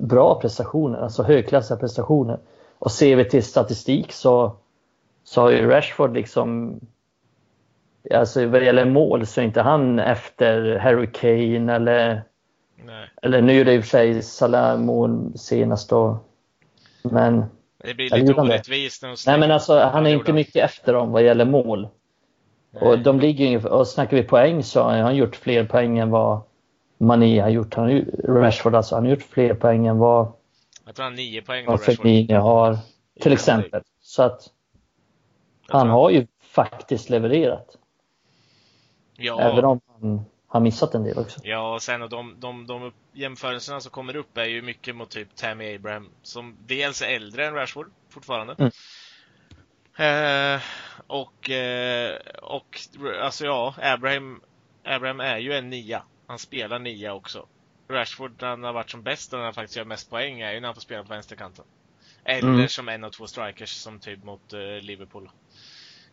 bra 0.00 0.40
prestationer, 0.40 0.98
alltså 0.98 1.22
högklassiga 1.22 1.76
prestationer. 1.76 2.38
Och 2.78 2.92
ser 2.92 3.16
vi 3.16 3.24
till 3.24 3.42
statistik 3.42 4.12
så, 4.12 4.56
så 5.24 5.40
har 5.40 5.50
ju 5.50 5.70
Rashford 5.70 6.14
liksom 6.14 6.80
Alltså 8.14 8.46
vad 8.46 8.60
det 8.60 8.64
gäller 8.64 8.84
mål 8.84 9.26
så 9.26 9.40
är 9.40 9.44
inte 9.44 9.62
han 9.62 9.98
efter 9.98 10.76
Harry 10.76 11.06
Kane 11.12 11.74
eller 11.74 12.22
Nej. 12.84 13.10
Eller 13.22 13.42
nu 13.42 13.60
är 13.60 13.64
det 13.64 13.74
i 13.74 13.78
och 13.78 13.82
för 13.82 13.88
sig 13.88 14.22
Salah 14.22 14.78
mål 14.78 15.32
senast 15.36 15.90
då. 15.90 16.18
Men 17.02 17.44
det 17.84 17.94
blir 17.94 18.10
lite 18.10 18.40
orättvist. 18.40 19.02
Nej 19.26 19.38
men 19.38 19.50
alltså 19.50 19.78
han 19.78 20.06
är 20.06 20.10
inte 20.10 20.32
mycket 20.32 20.64
efter 20.64 20.92
dem 20.92 21.12
vad 21.12 21.22
gäller 21.22 21.44
mål. 21.44 21.88
Och 22.80 22.98
de 22.98 23.20
ligger 23.20 23.66
och 23.66 23.88
snackar 23.88 24.16
vi 24.16 24.22
poäng 24.22 24.62
så 24.62 24.82
har 24.82 24.98
han 24.98 25.16
gjort 25.16 25.36
fler 25.36 25.64
poäng 25.64 25.98
än 25.98 26.10
vad 26.10 26.40
Mané 26.98 27.40
har 27.40 27.48
gjort. 27.48 27.74
Han 27.74 28.04
Rashford 28.24 28.74
alltså, 28.74 28.94
han 28.94 29.04
har 29.04 29.10
gjort 29.10 29.22
fler 29.22 29.54
poäng 29.54 29.86
än 29.86 29.98
vad 29.98 30.32
jag 30.86 30.94
tror 30.94 31.04
han 31.04 31.12
har 31.12 31.16
nio 31.16 31.42
poäng 31.42 31.66
vad 31.66 31.82
Firmino 31.82 32.34
har. 32.34 32.78
Till 33.20 33.32
exempel. 33.32 33.82
Så 34.00 34.22
att 34.22 34.42
han 35.68 35.88
har 35.88 36.10
ju 36.10 36.26
faktiskt 36.40 37.10
levererat. 37.10 37.76
Ja. 39.16 39.40
Även 39.40 39.64
om 39.64 39.80
han 40.00 40.24
har 40.46 40.60
missat 40.60 40.94
en 40.94 41.04
del 41.04 41.18
också. 41.18 41.40
Ja, 41.42 41.74
och 41.74 41.82
sen 41.82 42.02
och 42.02 42.08
de, 42.08 42.34
de, 42.38 42.66
de 42.66 42.92
jämförelserna 43.12 43.80
som 43.80 43.90
kommer 43.90 44.16
upp 44.16 44.38
är 44.38 44.44
ju 44.44 44.62
mycket 44.62 44.96
mot 44.96 45.10
typ 45.10 45.36
Tammy 45.36 45.74
Abraham 45.74 46.08
som 46.22 46.56
dels 46.66 47.02
är 47.02 47.06
äldre 47.06 47.46
än 47.46 47.54
Rashford 47.54 47.90
fortfarande. 48.08 48.54
Mm. 48.58 48.70
Eh, 49.96 50.60
och, 51.06 51.50
eh, 51.50 52.16
och 52.42 52.80
alltså 53.22 53.44
ja, 53.44 53.74
Abraham, 53.82 54.40
Abraham 54.84 55.20
är 55.20 55.38
ju 55.38 55.52
en 55.52 55.70
nia. 55.70 56.02
Han 56.26 56.38
spelar 56.38 56.78
nia 56.78 57.14
också. 57.14 57.46
Rashford, 57.90 58.32
när 58.40 58.48
han 58.48 58.64
har 58.64 58.72
varit 58.72 58.90
som 58.90 59.02
bäst 59.02 59.32
och 59.32 59.38
när 59.38 59.44
han 59.44 59.54
faktiskt 59.54 59.76
gör 59.76 59.84
mest 59.84 60.10
poäng, 60.10 60.40
är 60.40 60.52
ju 60.52 60.60
när 60.60 60.68
han 60.68 60.74
får 60.74 60.80
spela 60.80 61.02
på 61.02 61.08
vänsterkanten. 61.08 61.64
Eller 62.24 62.48
mm. 62.48 62.68
som 62.68 62.88
en 62.88 63.04
av 63.04 63.10
två 63.10 63.26
strikers, 63.26 63.70
som 63.70 63.98
typ 63.98 64.24
mot 64.24 64.54
uh, 64.54 64.80
Liverpool. 64.80 65.30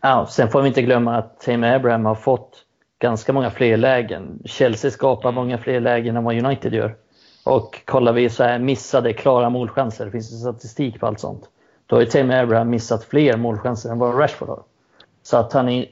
Ja, 0.02 0.28
sen 0.30 0.50
får 0.50 0.62
vi 0.62 0.68
inte 0.68 0.82
glömma 0.82 1.18
att 1.18 1.40
Tammy 1.40 1.68
Abraham 1.68 2.06
har 2.06 2.16
fått 2.16 2.66
ganska 3.00 3.34
många 3.34 3.52
fler 3.52 3.78
lägen. 3.78 4.40
Chelsea 4.46 4.92
skapar 4.92 5.30
mm. 5.30 5.36
många 5.36 5.58
fler 5.58 5.80
lägen 5.80 6.18
än 6.18 6.24
vad 6.24 6.46
United 6.46 6.74
gör. 6.74 6.96
Och 7.44 7.82
kollar 7.86 8.14
vi 8.14 8.30
så 8.30 8.44
här 8.44 8.60
missade 8.60 9.14
klara 9.14 9.50
målchanser, 9.50 10.06
det 10.06 10.12
finns 10.12 10.32
det 10.32 10.38
statistik 10.38 11.00
på 11.00 11.08
allt 11.08 11.20
sånt. 11.20 11.50
Då 11.88 11.96
har 11.96 12.02
ju 12.02 12.08
Tammy 12.08 12.34
Abraham 12.34 12.70
missat 12.70 13.04
fler 13.04 13.38
målchanser 13.38 13.90
än 13.90 14.00
vad 14.00 14.20
Rashford 14.20 14.50
har. 14.50 14.64
Så 15.24 15.38
att 15.38 15.54
han, 15.54 15.70
är, 15.70 15.90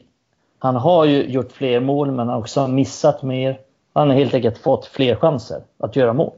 han 0.59 0.75
har 0.75 1.05
ju 1.05 1.23
gjort 1.23 1.51
fler 1.51 1.79
mål 1.79 2.07
men 2.07 2.19
han 2.19 2.29
har 2.29 2.39
också 2.39 2.67
missat 2.67 3.23
mer. 3.23 3.59
Han 3.93 4.09
har 4.09 4.15
helt 4.15 4.33
enkelt 4.33 4.57
fått 4.57 4.85
fler 4.85 5.15
chanser 5.15 5.61
att 5.77 5.95
göra 5.95 6.13
mål. 6.13 6.33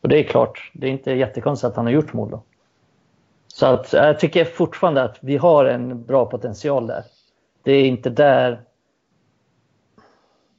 Och 0.00 0.08
det 0.08 0.18
är 0.18 0.22
klart, 0.22 0.70
det 0.74 0.86
är 0.86 0.90
inte 0.90 1.12
jättekonstigt 1.12 1.70
att 1.70 1.76
han 1.76 1.84
har 1.84 1.92
gjort 1.92 2.12
mål 2.12 2.30
då. 2.30 2.42
Så 3.46 3.66
att 3.66 3.92
jag 3.92 4.18
tycker 4.18 4.44
fortfarande 4.44 5.02
att 5.02 5.18
vi 5.20 5.36
har 5.36 5.64
en 5.64 6.04
bra 6.04 6.26
potential 6.26 6.86
där. 6.86 7.04
Det 7.62 7.72
är 7.72 7.84
inte 7.84 8.10
där 8.10 8.60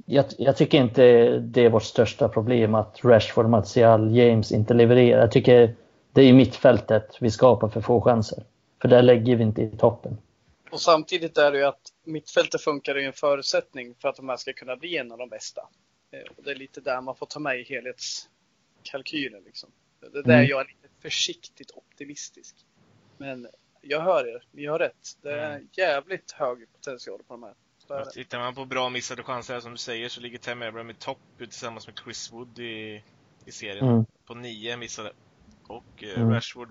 jag, 0.05 0.25
jag, 0.37 0.57
tycker 0.57 0.77
inte 0.77 1.03
det 1.39 1.65
är 1.65 1.69
vårt 1.69 1.83
största 1.83 2.29
problem 2.29 2.75
att 2.75 2.99
Rashford, 3.03 3.49
Martial, 3.49 4.15
James 4.15 4.51
inte 4.51 4.73
levererar. 4.73 5.21
Jag 5.21 5.31
tycker 5.31 5.75
det 6.13 6.21
är 6.21 6.25
i 6.25 6.33
mittfältet 6.33 7.17
vi 7.19 7.31
skapar 7.31 7.69
för 7.69 7.81
få 7.81 8.01
chanser. 8.01 8.43
För 8.81 8.87
där 8.87 9.01
lägger 9.01 9.35
vi 9.35 9.43
inte 9.43 9.61
i 9.61 9.77
toppen. 9.77 10.17
Och 10.71 10.81
samtidigt 10.81 11.37
är 11.37 11.51
det 11.51 11.57
ju 11.57 11.63
att 11.63 11.93
mittfältet 12.03 12.61
funkar 12.61 12.97
i 12.97 13.05
en 13.05 13.13
förutsättning 13.13 13.95
för 13.99 14.09
att 14.09 14.15
de 14.15 14.29
här 14.29 14.37
ska 14.37 14.53
kunna 14.53 14.75
bli 14.75 14.97
en 14.97 15.11
av 15.11 15.17
de 15.17 15.29
bästa. 15.29 15.61
Eh, 16.11 16.31
och 16.37 16.43
det 16.43 16.51
är 16.51 16.55
lite 16.55 16.81
där 16.81 17.01
man 17.01 17.15
får 17.15 17.25
ta 17.25 17.39
med 17.39 17.59
i 17.59 17.63
helhetskalkylen. 17.63 19.43
Liksom. 19.43 19.69
Det 19.99 20.19
är 20.19 20.23
där 20.23 20.33
mm. 20.33 20.45
jag 20.45 20.61
är 20.61 20.65
lite 20.65 20.87
försiktigt 21.01 21.71
optimistisk. 21.71 22.55
Men 23.17 23.47
jag 23.81 24.01
hör 24.01 24.35
er, 24.35 24.43
ni 24.51 24.65
har 24.65 24.79
rätt. 24.79 25.17
Det 25.21 25.31
är 25.31 25.55
mm. 25.55 25.67
jävligt 25.71 26.31
hög 26.31 26.67
potential 26.73 27.19
på 27.27 27.33
de 27.33 27.43
här. 27.43 27.53
Tittar 28.13 28.39
man 28.39 28.55
på 28.55 28.65
bra 28.65 28.89
missade 28.89 29.23
chanser 29.23 29.59
som 29.59 29.71
du 29.71 29.77
säger 29.77 30.09
så 30.09 30.21
ligger 30.21 30.37
Tim 30.37 30.61
Abraham 30.61 30.89
i 30.89 30.93
topp 30.93 31.17
tillsammans 31.37 31.87
med 31.87 31.99
Chris 32.03 32.31
Wood 32.31 32.59
i, 32.59 33.03
i 33.45 33.51
serien. 33.51 33.87
Mm. 33.87 34.05
På 34.25 34.35
nio 34.35 34.77
missade. 34.77 35.11
Och 35.67 36.03
eh, 36.03 36.21
mm. 36.21 36.33
Rashford 36.33 36.69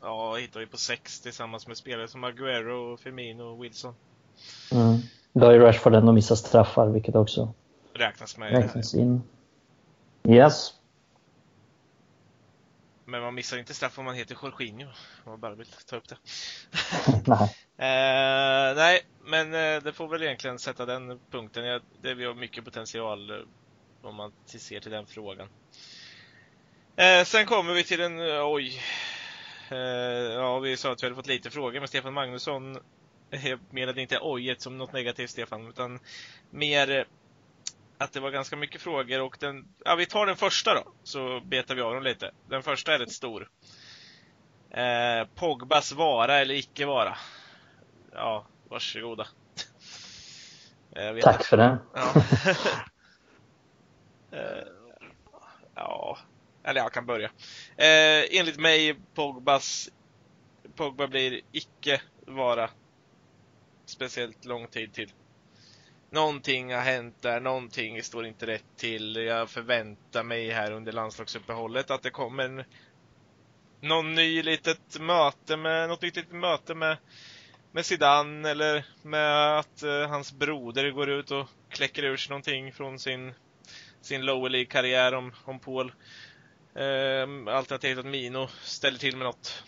ja, 0.00 0.36
hittar 0.36 0.60
vi 0.60 0.66
på 0.66 0.76
sex 0.76 1.20
tillsammans 1.20 1.66
med 1.66 1.76
spelare 1.76 2.08
som 2.08 2.24
Aguero, 2.24 2.96
Firmino 2.96 3.42
och 3.42 3.64
Wilson. 3.64 3.94
Mm. 4.72 4.98
Då 5.32 5.52
ju 5.52 5.58
Rashford 5.58 5.94
ändå 5.94 6.12
missat 6.12 6.38
straffar 6.38 6.88
vilket 6.88 7.14
också 7.14 7.54
räknas 7.94 8.38
med. 8.38 8.52
Räknas 8.52 8.94
in. 8.94 9.22
Yes. 10.28 10.74
Men 13.04 13.22
man 13.22 13.34
missar 13.34 13.58
inte 13.58 13.74
straff 13.74 13.98
om 13.98 14.04
man 14.04 14.14
heter 14.14 14.36
Jorginho. 14.42 14.88
Om 15.24 15.30
man 15.30 15.40
bara 15.40 15.54
vill 15.54 15.66
ta 15.86 15.96
upp 15.96 16.08
det. 16.08 16.16
nej. 17.26 17.56
Eh, 17.76 18.76
nej, 18.76 19.00
men 19.24 19.54
eh, 19.54 19.82
det 19.82 19.92
får 19.92 20.08
väl 20.08 20.22
egentligen 20.22 20.58
sätta 20.58 20.86
den 20.86 21.20
punkten. 21.30 21.80
Det 22.02 22.14
vi 22.14 22.24
har 22.24 22.34
mycket 22.34 22.64
potential 22.64 23.30
eh, 23.30 23.36
om 24.02 24.14
man 24.14 24.32
ser 24.44 24.80
till 24.80 24.90
den 24.92 25.06
frågan. 25.06 25.48
Eh, 26.96 27.24
sen 27.24 27.46
kommer 27.46 27.74
vi 27.74 27.84
till 27.84 28.00
en, 28.00 28.20
eh, 28.20 28.46
oj. 28.46 28.82
Eh, 29.70 29.78
ja, 29.78 30.58
vi 30.58 30.76
sa 30.76 30.92
att 30.92 31.02
vi 31.02 31.06
hade 31.06 31.16
fått 31.16 31.26
lite 31.26 31.50
frågor, 31.50 31.80
men 31.80 31.88
Stefan 31.88 32.14
Magnusson 32.14 32.78
menade 33.70 34.02
inte 34.02 34.18
ojet 34.18 34.60
som 34.60 34.78
något 34.78 34.92
negativt, 34.92 35.30
Stefan, 35.30 35.68
utan 35.68 36.00
mer 36.50 37.06
att 37.98 38.12
det 38.12 38.20
var 38.20 38.30
ganska 38.30 38.56
mycket 38.56 38.80
frågor 38.80 39.20
och 39.20 39.36
den, 39.40 39.64
ja 39.84 39.94
vi 39.94 40.06
tar 40.06 40.26
den 40.26 40.36
första 40.36 40.74
då, 40.74 40.92
så 41.02 41.40
betar 41.40 41.74
vi 41.74 41.82
av 41.82 41.94
dem 41.94 42.02
lite. 42.02 42.30
Den 42.48 42.62
första 42.62 42.94
är 42.94 42.98
rätt 42.98 43.12
stor. 43.12 43.48
Eh, 44.70 45.26
Pogbas 45.34 45.92
vara 45.92 46.38
eller 46.38 46.54
icke 46.54 46.86
vara? 46.86 47.16
Ja, 48.12 48.46
varsågoda. 48.68 49.26
Tack 51.22 51.44
för 51.44 51.56
det. 51.56 51.78
Ja. 51.94 52.12
eh, 54.38 54.66
ja, 55.74 56.18
eller 56.64 56.80
jag 56.80 56.92
kan 56.92 57.06
börja. 57.06 57.30
Eh, 57.76 58.38
enligt 58.38 58.60
mig, 58.60 58.96
Pogbas, 59.14 59.90
Pogba 60.74 61.06
blir 61.06 61.40
icke 61.52 62.00
vara 62.26 62.70
speciellt 63.86 64.44
lång 64.44 64.68
tid 64.68 64.92
till 64.92 65.12
någonting 66.14 66.74
har 66.74 66.80
hänt 66.80 67.22
där, 67.22 67.40
någonting 67.40 68.02
står 68.02 68.26
inte 68.26 68.46
rätt 68.46 68.76
till. 68.76 69.16
Jag 69.16 69.50
förväntar 69.50 70.22
mig 70.22 70.50
här 70.50 70.72
under 70.72 70.92
landslagsuppehållet 70.92 71.90
att 71.90 72.02
det 72.02 72.10
kommer 72.10 72.44
en, 72.44 72.64
någon 73.80 74.14
ny 74.14 74.42
litet 74.42 75.00
möte 75.00 75.56
med, 75.56 75.88
något 75.88 76.02
nytt 76.02 76.16
litet 76.16 76.32
möte 76.32 76.74
med, 76.74 76.96
med 77.72 77.86
Zidane 77.86 78.50
eller 78.50 78.86
med 79.02 79.58
att 79.58 79.82
eh, 79.82 80.08
hans 80.08 80.32
broder 80.32 80.90
går 80.90 81.10
ut 81.10 81.30
och 81.30 81.48
kläcker 81.68 82.02
ur 82.02 82.16
sig 82.16 82.30
någonting 82.30 82.72
från 82.72 82.98
sin, 82.98 83.34
sin 84.00 84.24
lower 84.24 84.50
League-karriär 84.50 85.14
om, 85.14 85.32
om 85.44 85.60
Paul. 85.60 85.92
Eh, 86.74 87.54
alternativt 87.54 87.98
att 87.98 88.06
Mino 88.06 88.48
ställer 88.62 88.98
till 88.98 89.16
med 89.16 89.26
något. 89.26 89.64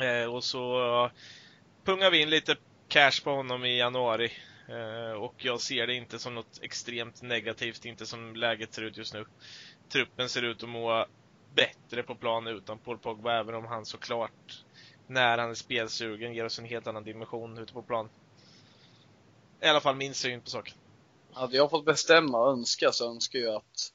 Eh, 0.00 0.34
och 0.34 0.44
så 0.44 0.78
eh, 1.04 1.10
pungar 1.84 2.10
vi 2.10 2.22
in 2.22 2.30
lite 2.30 2.56
cash 2.88 3.24
på 3.24 3.30
honom 3.30 3.64
i 3.64 3.78
januari. 3.78 4.32
Eh, 4.68 5.22
och 5.22 5.34
jag 5.38 5.60
ser 5.60 5.86
det 5.86 5.94
inte 5.94 6.18
som 6.18 6.34
något 6.34 6.58
extremt 6.62 7.22
negativt, 7.22 7.84
inte 7.84 8.06
som 8.06 8.36
läget 8.36 8.74
ser 8.74 8.82
ut 8.82 8.96
just 8.96 9.14
nu. 9.14 9.26
Truppen 9.88 10.28
ser 10.28 10.42
ut 10.42 10.62
att 10.62 10.68
må 10.68 11.06
bättre 11.54 12.02
på 12.02 12.14
plan 12.14 12.46
utan 12.46 12.78
Paul 12.78 12.98
Pogba, 12.98 13.40
även 13.40 13.54
om 13.54 13.66
han 13.66 13.86
såklart, 13.86 14.64
när 15.06 15.38
han 15.38 15.50
är 15.50 15.54
spelsugen, 15.54 16.34
ger 16.34 16.44
oss 16.44 16.58
en 16.58 16.64
helt 16.64 16.86
annan 16.86 17.04
dimension 17.04 17.58
ute 17.58 17.72
på 17.72 17.82
plan. 17.82 18.08
I 19.60 19.66
alla 19.66 19.80
fall 19.80 19.96
min 19.96 20.14
syn 20.14 20.40
på 20.40 20.50
saken. 20.50 20.74
Hade 21.32 21.56
jag 21.56 21.70
fått 21.70 21.84
bestämma 21.84 22.38
och 22.38 22.52
önska 22.52 22.92
så 22.92 23.10
önskar 23.10 23.38
jag 23.38 23.54
att 23.54 23.92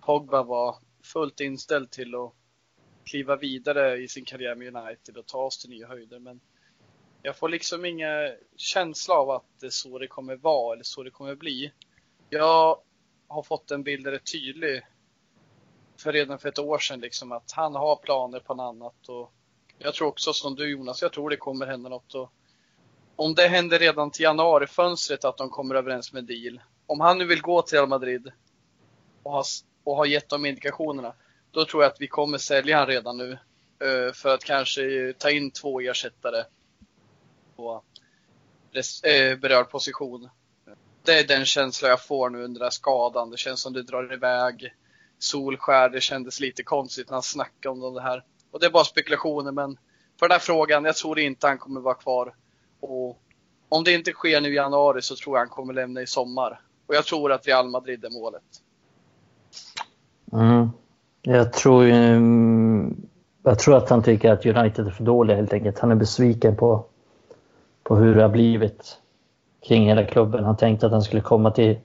Pogba 0.00 0.42
var 0.42 0.76
fullt 1.04 1.40
inställd 1.40 1.90
till 1.90 2.14
att 2.14 2.32
kliva 3.04 3.36
vidare 3.36 3.96
i 3.96 4.08
sin 4.08 4.24
karriär 4.24 4.54
med 4.54 4.76
United 4.76 5.16
och 5.16 5.26
ta 5.26 5.38
oss 5.38 5.58
till 5.58 5.70
nya 5.70 5.88
höjder. 5.88 6.18
Men 6.18 6.40
jag 7.22 7.36
får 7.36 7.48
liksom 7.48 7.84
ingen 7.84 8.36
känsla 8.56 9.14
av 9.14 9.30
att 9.30 9.44
det 9.60 9.66
är 9.66 9.70
så 9.70 9.98
det 9.98 10.06
kommer 10.06 10.36
vara 10.36 10.74
eller 10.74 10.84
så 10.84 11.02
det 11.02 11.10
kommer 11.10 11.34
bli. 11.34 11.72
Jag 12.30 12.78
har 13.28 13.42
fått 13.42 13.70
en 13.70 13.82
bild 13.82 14.04
där 14.04 14.10
det 14.10 14.16
är 14.16 14.32
tydlig 14.32 14.82
för 15.96 16.12
redan 16.12 16.38
för 16.38 16.48
ett 16.48 16.58
år 16.58 16.78
sedan 16.78 17.00
liksom 17.00 17.32
att 17.32 17.52
han 17.52 17.74
har 17.74 17.96
planer 17.96 18.40
på 18.40 18.54
något 18.54 18.74
annat 18.74 19.08
och 19.08 19.32
jag 19.78 19.94
tror 19.94 20.08
också 20.08 20.32
som 20.32 20.54
du 20.54 20.70
Jonas, 20.70 21.02
jag 21.02 21.12
tror 21.12 21.30
det 21.30 21.36
kommer 21.36 21.66
hända 21.66 21.88
något 21.88 22.14
och 22.14 22.32
om 23.16 23.34
det 23.34 23.48
händer 23.48 23.78
redan 23.78 24.10
till 24.10 24.22
januarifönstret 24.22 25.24
att 25.24 25.36
de 25.36 25.50
kommer 25.50 25.74
överens 25.74 26.12
med 26.12 26.24
deal. 26.24 26.60
Om 26.86 27.00
han 27.00 27.18
nu 27.18 27.24
vill 27.24 27.42
gå 27.42 27.62
till 27.62 27.78
Real 27.78 27.88
Madrid 27.88 28.32
och 29.22 29.32
har, 29.32 29.44
och 29.84 29.96
har 29.96 30.06
gett 30.06 30.28
de 30.28 30.46
indikationerna, 30.46 31.14
då 31.50 31.64
tror 31.64 31.82
jag 31.82 31.92
att 31.92 32.00
vi 32.00 32.08
kommer 32.08 32.38
sälja 32.38 32.78
han 32.78 32.86
redan 32.86 33.16
nu. 33.16 33.38
Eh, 33.78 34.12
för 34.12 34.34
att 34.34 34.44
kanske 34.44 35.12
ta 35.18 35.30
in 35.30 35.50
två 35.50 35.80
ersättare 35.80 36.44
på 37.56 37.82
eh, 39.02 39.38
berörd 39.38 39.70
position. 39.70 40.28
Det 41.02 41.18
är 41.18 41.26
den 41.26 41.44
känsla 41.44 41.88
jag 41.88 42.06
får 42.06 42.30
nu 42.30 42.44
under 42.44 42.58
den 42.58 42.66
här 42.66 42.70
skadan. 42.70 43.30
Det 43.30 43.36
känns 43.36 43.60
som 43.60 43.72
det 43.72 43.82
drar 43.82 44.12
iväg. 44.12 44.74
Solskär, 45.18 45.88
det 45.88 46.00
kändes 46.00 46.40
lite 46.40 46.62
konstigt 46.62 47.08
när 47.08 47.14
han 47.14 47.22
snackade 47.22 47.80
om 47.80 47.94
det 47.94 48.02
här. 48.02 48.24
Och 48.50 48.60
det 48.60 48.66
är 48.66 48.70
bara 48.70 48.84
spekulationer 48.84 49.52
men 49.52 49.78
för 50.18 50.28
den 50.28 50.34
här 50.34 50.38
frågan, 50.38 50.84
jag 50.84 50.96
tror 50.96 51.18
inte 51.18 51.46
han 51.46 51.58
kommer 51.58 51.80
vara 51.80 51.94
kvar. 51.94 52.34
Och 52.80 53.22
om 53.68 53.84
det 53.84 53.92
inte 53.92 54.12
sker 54.12 54.40
nu 54.40 54.48
i 54.48 54.56
januari 54.56 55.02
så 55.02 55.16
tror 55.16 55.36
jag 55.36 55.40
han 55.40 55.48
kommer 55.48 55.74
lämna 55.74 56.02
i 56.02 56.06
sommar. 56.06 56.60
Och 56.86 56.94
jag 56.94 57.04
tror 57.04 57.32
att 57.32 57.46
Real 57.46 57.68
Madrid 57.68 58.04
är 58.04 58.10
målet. 58.10 58.42
Mm. 60.34 60.70
Jag 61.22 61.52
tror 61.52 61.84
mm, 61.84 63.06
jag 63.42 63.58
tror 63.58 63.76
att 63.76 63.90
han 63.90 64.02
tycker 64.02 64.32
att 64.32 64.46
United 64.46 64.86
är 64.86 64.90
för 64.90 65.04
dåliga 65.04 65.36
helt 65.36 65.52
enkelt. 65.52 65.78
Han 65.78 65.90
är 65.90 65.94
besviken 65.94 66.56
på, 66.56 66.84
på 67.82 67.96
hur 67.96 68.14
det 68.14 68.22
har 68.22 68.28
blivit 68.28 68.98
kring 69.68 69.88
hela 69.88 70.04
klubben. 70.04 70.44
Han 70.44 70.56
tänkte 70.56 70.86
att 70.86 70.92
han 70.92 71.02
skulle 71.02 71.22
komma 71.22 71.50
till 71.50 71.78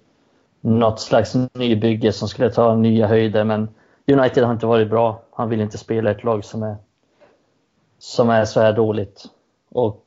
något 0.61 0.99
slags 0.99 1.35
nybygge 1.53 2.11
som 2.11 2.27
skulle 2.27 2.51
ta 2.51 2.75
nya 2.75 3.07
höjder 3.07 3.43
men 3.43 3.69
United 4.07 4.43
har 4.43 4.53
inte 4.53 4.65
varit 4.65 4.89
bra. 4.89 5.21
Han 5.31 5.49
vill 5.49 5.61
inte 5.61 5.77
spela 5.77 6.11
ett 6.11 6.23
lag 6.23 6.45
som 6.45 6.63
är, 6.63 6.75
som 7.99 8.29
är 8.29 8.45
så 8.45 8.61
här 8.61 8.73
dåligt. 8.73 9.25
Och 9.71 10.05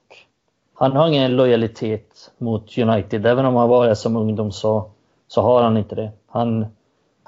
han 0.74 0.93
har 0.93 1.09
ingen 1.09 1.36
lojalitet 1.36 2.30
mot 2.38 2.78
United. 2.78 3.26
Även 3.26 3.47
om 3.47 3.57
han 3.57 3.68
var 3.68 3.86
där 3.86 3.95
som 3.95 4.16
ungdom 4.16 4.53
så, 4.53 4.90
så 5.28 5.43
har 5.43 5.62
han 5.62 5.76
inte 5.76 5.95
det. 5.95 6.11
Han, 6.26 6.66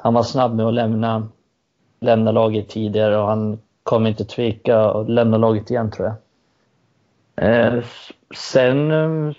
han 0.04 0.14
var 0.14 0.22
snabb 0.22 0.54
med 0.54 0.66
att 0.66 0.74
lämna, 0.74 1.28
lämna 2.00 2.32
laget 2.32 2.68
tidigare 2.68 3.18
och 3.18 3.28
han 3.28 3.58
kommer 3.82 4.10
inte 4.10 4.24
tveka 4.24 4.80
att 4.80 5.10
lämna 5.10 5.36
laget 5.36 5.70
igen 5.70 5.90
tror 5.90 6.14
jag. 7.36 7.76
Eh, 7.76 7.84
sen 8.36 8.90
eh, 8.90 9.34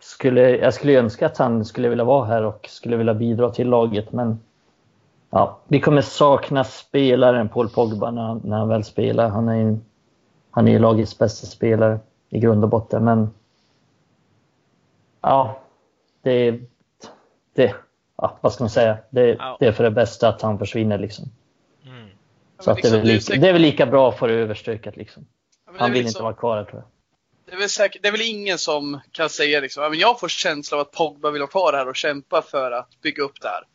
skulle 0.00 0.56
jag 0.56 0.74
skulle 0.74 0.98
önska 0.98 1.26
att 1.26 1.38
han 1.38 1.64
skulle 1.64 1.88
vilja 1.88 2.04
vara 2.04 2.24
här 2.24 2.42
och 2.44 2.66
skulle 2.68 2.96
vilja 2.96 3.14
bidra 3.14 3.50
till 3.50 3.68
laget 3.68 4.12
men 4.12 4.40
ja, 5.30 5.58
vi 5.68 5.80
kommer 5.80 6.00
sakna 6.00 6.64
spelaren 6.64 7.48
Paul 7.48 7.68
Pogba 7.68 8.10
när, 8.10 8.40
när 8.44 8.58
han 8.58 8.68
väl 8.68 8.84
spelar. 8.84 9.28
Han 9.28 9.48
är 9.48 9.56
ju 9.56 9.76
han 10.50 10.68
är 10.68 10.78
lagets 10.78 11.18
bästa 11.18 11.46
spelare 11.46 11.98
i 12.28 12.38
grund 12.38 12.64
och 12.64 12.70
botten. 12.70 13.04
Men 13.04 13.30
ja, 15.20 15.60
det, 16.22 16.60
det 17.54 17.74
ja, 18.22 18.38
vad 18.40 18.52
ska 18.52 18.64
man 18.64 18.70
säga? 18.70 18.98
Det, 19.10 19.28
ja. 19.28 19.56
det 19.60 19.66
är 19.66 19.72
för 19.72 19.84
det 19.84 19.90
bästa 19.90 20.28
att 20.28 20.42
han 20.42 20.58
försvinner 20.58 20.98
liksom. 20.98 21.24
Mm. 21.84 22.08
Så 22.58 22.70
att 22.70 22.76
liksom, 22.76 22.92
det, 22.92 22.98
är 22.98 23.02
väl 23.02 23.14
lika, 23.14 23.36
det 23.36 23.48
är 23.48 23.52
väl 23.52 23.62
lika 23.62 23.86
bra 23.86 24.16
det 24.20 24.34
överstökat 24.34 24.96
liksom. 24.96 25.26
han 25.78 25.92
vill 25.92 26.02
liksom, 26.02 26.08
inte 26.08 26.22
vara 26.22 26.34
kvar 26.34 26.56
här 26.56 26.64
tror 26.64 26.82
jag. 26.82 26.88
Det 27.44 27.52
är, 27.52 27.58
väl 27.58 27.68
säkert, 27.68 28.02
det 28.02 28.08
är 28.08 28.12
väl 28.12 28.20
ingen 28.20 28.58
som 28.58 29.00
kan 29.12 29.28
säga 29.28 29.60
liksom, 29.60 29.94
jag 29.94 30.20
får 30.20 30.28
känslan 30.28 30.80
av 30.80 30.86
att 30.86 30.92
Pogba 30.92 31.30
vill 31.30 31.40
vara 31.40 31.50
kvar 31.50 31.72
här 31.72 31.88
och 31.88 31.96
kämpa 31.96 32.42
för 32.42 32.72
att 32.72 33.00
bygga 33.02 33.22
upp 33.22 33.40
det 33.40 33.48
här. 33.48 33.66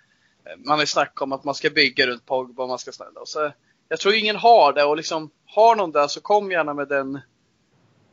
Man 0.57 0.73
har 0.73 0.83
ju 0.83 0.87
snackat 0.87 1.21
om 1.21 1.31
att 1.31 1.43
man 1.43 1.55
ska 1.55 1.69
bygga 1.69 2.07
runt 2.07 2.25
Pogba 2.25 2.63
och 2.63 2.69
man 2.69 2.79
ska 2.79 2.91
snälla. 2.91 3.19
Och 3.19 3.27
så, 3.27 3.51
jag 3.89 3.99
tror 3.99 4.15
ingen 4.15 4.35
har 4.35 4.73
det 4.73 4.83
och 4.83 4.97
liksom, 4.97 5.29
har 5.45 5.75
någon 5.75 5.91
det 5.91 6.09
så 6.09 6.21
kom 6.21 6.51
gärna 6.51 6.73
med 6.73 6.87
den 6.87 7.15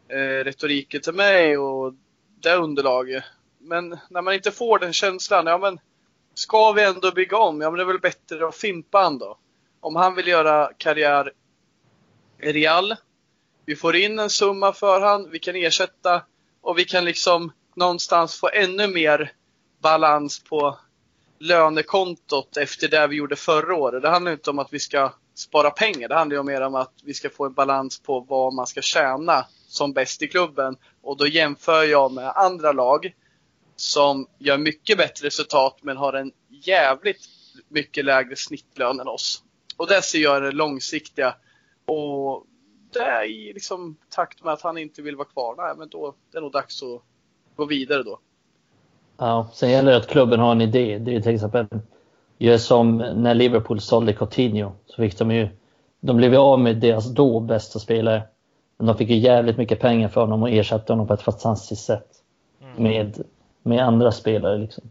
eh, 0.08 0.44
retoriken 0.44 1.00
till 1.00 1.14
mig 1.14 1.58
och 1.58 1.94
det 2.42 2.54
underlaget. 2.54 3.24
Men 3.58 3.98
när 4.10 4.22
man 4.22 4.34
inte 4.34 4.50
får 4.50 4.78
den 4.78 4.92
känslan, 4.92 5.46
ja 5.46 5.58
men 5.58 5.78
ska 6.34 6.72
vi 6.72 6.84
ändå 6.84 7.12
bygga 7.12 7.38
om? 7.38 7.60
Ja 7.60 7.70
men 7.70 7.78
det 7.78 7.82
är 7.82 7.86
väl 7.86 7.98
bättre 7.98 8.48
att 8.48 8.56
fimpa 8.56 8.98
han 8.98 9.18
då. 9.18 9.38
Om 9.80 9.96
han 9.96 10.14
vill 10.14 10.28
göra 10.28 10.70
karriär 10.78 11.32
i 12.42 12.52
Real, 12.52 12.94
vi 13.64 13.76
får 13.76 13.96
in 13.96 14.18
en 14.18 14.30
summa 14.30 14.72
för 14.72 15.00
han, 15.00 15.30
vi 15.30 15.38
kan 15.38 15.56
ersätta 15.56 16.22
och 16.60 16.78
vi 16.78 16.84
kan 16.84 17.04
liksom 17.04 17.52
någonstans 17.74 18.40
få 18.40 18.50
ännu 18.52 18.88
mer 18.88 19.32
balans 19.82 20.44
på 20.44 20.78
lönekontot 21.38 22.56
efter 22.56 22.88
det 22.88 23.06
vi 23.06 23.16
gjorde 23.16 23.36
förra 23.36 23.74
året. 23.74 24.02
Det 24.02 24.08
handlar 24.08 24.32
inte 24.32 24.50
om 24.50 24.58
att 24.58 24.72
vi 24.72 24.78
ska 24.78 25.12
spara 25.34 25.70
pengar. 25.70 26.08
Det 26.08 26.14
handlar 26.14 26.36
ju 26.36 26.42
mer 26.42 26.60
om 26.60 26.74
att 26.74 26.92
vi 27.04 27.14
ska 27.14 27.30
få 27.30 27.46
en 27.46 27.52
balans 27.52 28.00
på 28.00 28.20
vad 28.20 28.54
man 28.54 28.66
ska 28.66 28.82
tjäna 28.82 29.46
som 29.66 29.92
bäst 29.92 30.22
i 30.22 30.28
klubben. 30.28 30.76
Och 31.02 31.16
då 31.16 31.26
jämför 31.26 31.82
jag 31.82 32.12
med 32.12 32.32
andra 32.36 32.72
lag 32.72 33.14
som 33.76 34.26
gör 34.38 34.58
mycket 34.58 34.98
bättre 34.98 35.26
resultat 35.26 35.78
men 35.82 35.96
har 35.96 36.12
en 36.12 36.32
jävligt 36.48 37.28
mycket 37.68 38.04
lägre 38.04 38.36
snittlön 38.36 39.00
än 39.00 39.08
oss. 39.08 39.42
Och 39.76 39.86
det 39.86 40.02
ser 40.02 40.18
jag 40.18 40.42
det 40.42 40.52
långsiktiga. 40.52 41.34
Och 41.86 42.46
det 42.92 43.00
är 43.00 43.24
i 43.24 43.52
liksom 43.52 43.96
takt 44.08 44.44
med 44.44 44.52
att 44.52 44.62
han 44.62 44.78
inte 44.78 45.02
vill 45.02 45.16
vara 45.16 45.28
kvar. 45.28 45.54
Nej, 45.56 45.74
men 45.78 45.88
då 45.88 46.14
det 46.32 46.38
är 46.38 46.42
nog 46.42 46.52
dags 46.52 46.82
att 46.82 47.02
gå 47.56 47.64
vidare 47.64 48.02
då. 48.02 48.18
Ja, 49.16 49.50
sen 49.52 49.70
gäller 49.70 49.90
det 49.90 49.96
att 49.96 50.08
klubben 50.08 50.40
har 50.40 50.52
en 50.52 50.60
idé. 50.60 50.98
Det 50.98 51.14
är 51.16 51.20
till 51.20 51.34
exempel 51.34 51.66
gör 52.38 52.58
som 52.58 52.96
när 52.96 53.34
Liverpool 53.34 53.80
sålde 53.80 54.12
Coutinho. 54.12 54.72
Så 54.86 54.96
fick 54.96 55.18
de 55.18 55.30
ju, 55.30 55.48
de 56.00 56.16
blev 56.16 56.32
ju 56.32 56.38
av 56.38 56.60
med 56.60 56.76
deras 56.76 57.14
då 57.14 57.40
bästa 57.40 57.78
spelare. 57.78 58.22
Men 58.76 58.86
de 58.86 58.96
fick 58.96 59.10
ju 59.10 59.16
jävligt 59.16 59.56
mycket 59.56 59.80
pengar 59.80 60.08
för 60.08 60.20
honom 60.20 60.42
och 60.42 60.50
ersatte 60.50 60.92
honom 60.92 61.06
på 61.06 61.14
ett 61.14 61.22
fantastiskt 61.22 61.84
sätt. 61.84 62.08
Mm. 62.62 62.82
Med, 62.82 63.24
med 63.64 63.84
andra 63.84 64.12
spelare 64.12 64.58
liksom. 64.58 64.84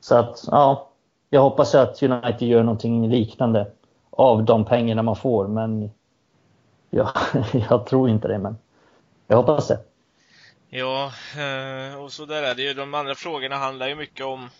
Så 0.00 0.14
att, 0.14 0.44
ja. 0.46 0.90
Jag 1.30 1.42
hoppas 1.42 1.74
att 1.74 2.02
United 2.02 2.48
gör 2.48 2.62
någonting 2.62 3.08
liknande 3.08 3.70
av 4.10 4.44
de 4.44 4.64
pengarna 4.64 5.02
man 5.02 5.16
får. 5.16 5.48
Men 5.48 5.90
ja, 6.90 7.12
jag 7.52 7.86
tror 7.86 8.10
inte 8.10 8.28
det. 8.28 8.38
Men 8.38 8.56
jag 9.26 9.36
hoppas 9.36 9.68
det. 9.68 9.78
Ja, 10.68 11.12
eh, 11.36 12.02
och 12.02 12.12
så 12.12 12.26
där 12.26 12.42
är 12.42 12.54
det 12.54 12.62
ju. 12.62 12.74
De 12.74 12.94
andra 12.94 13.14
frågorna 13.14 13.56
handlar 13.56 13.88
ju 13.88 13.94
mycket 13.94 14.26
om 14.26 14.50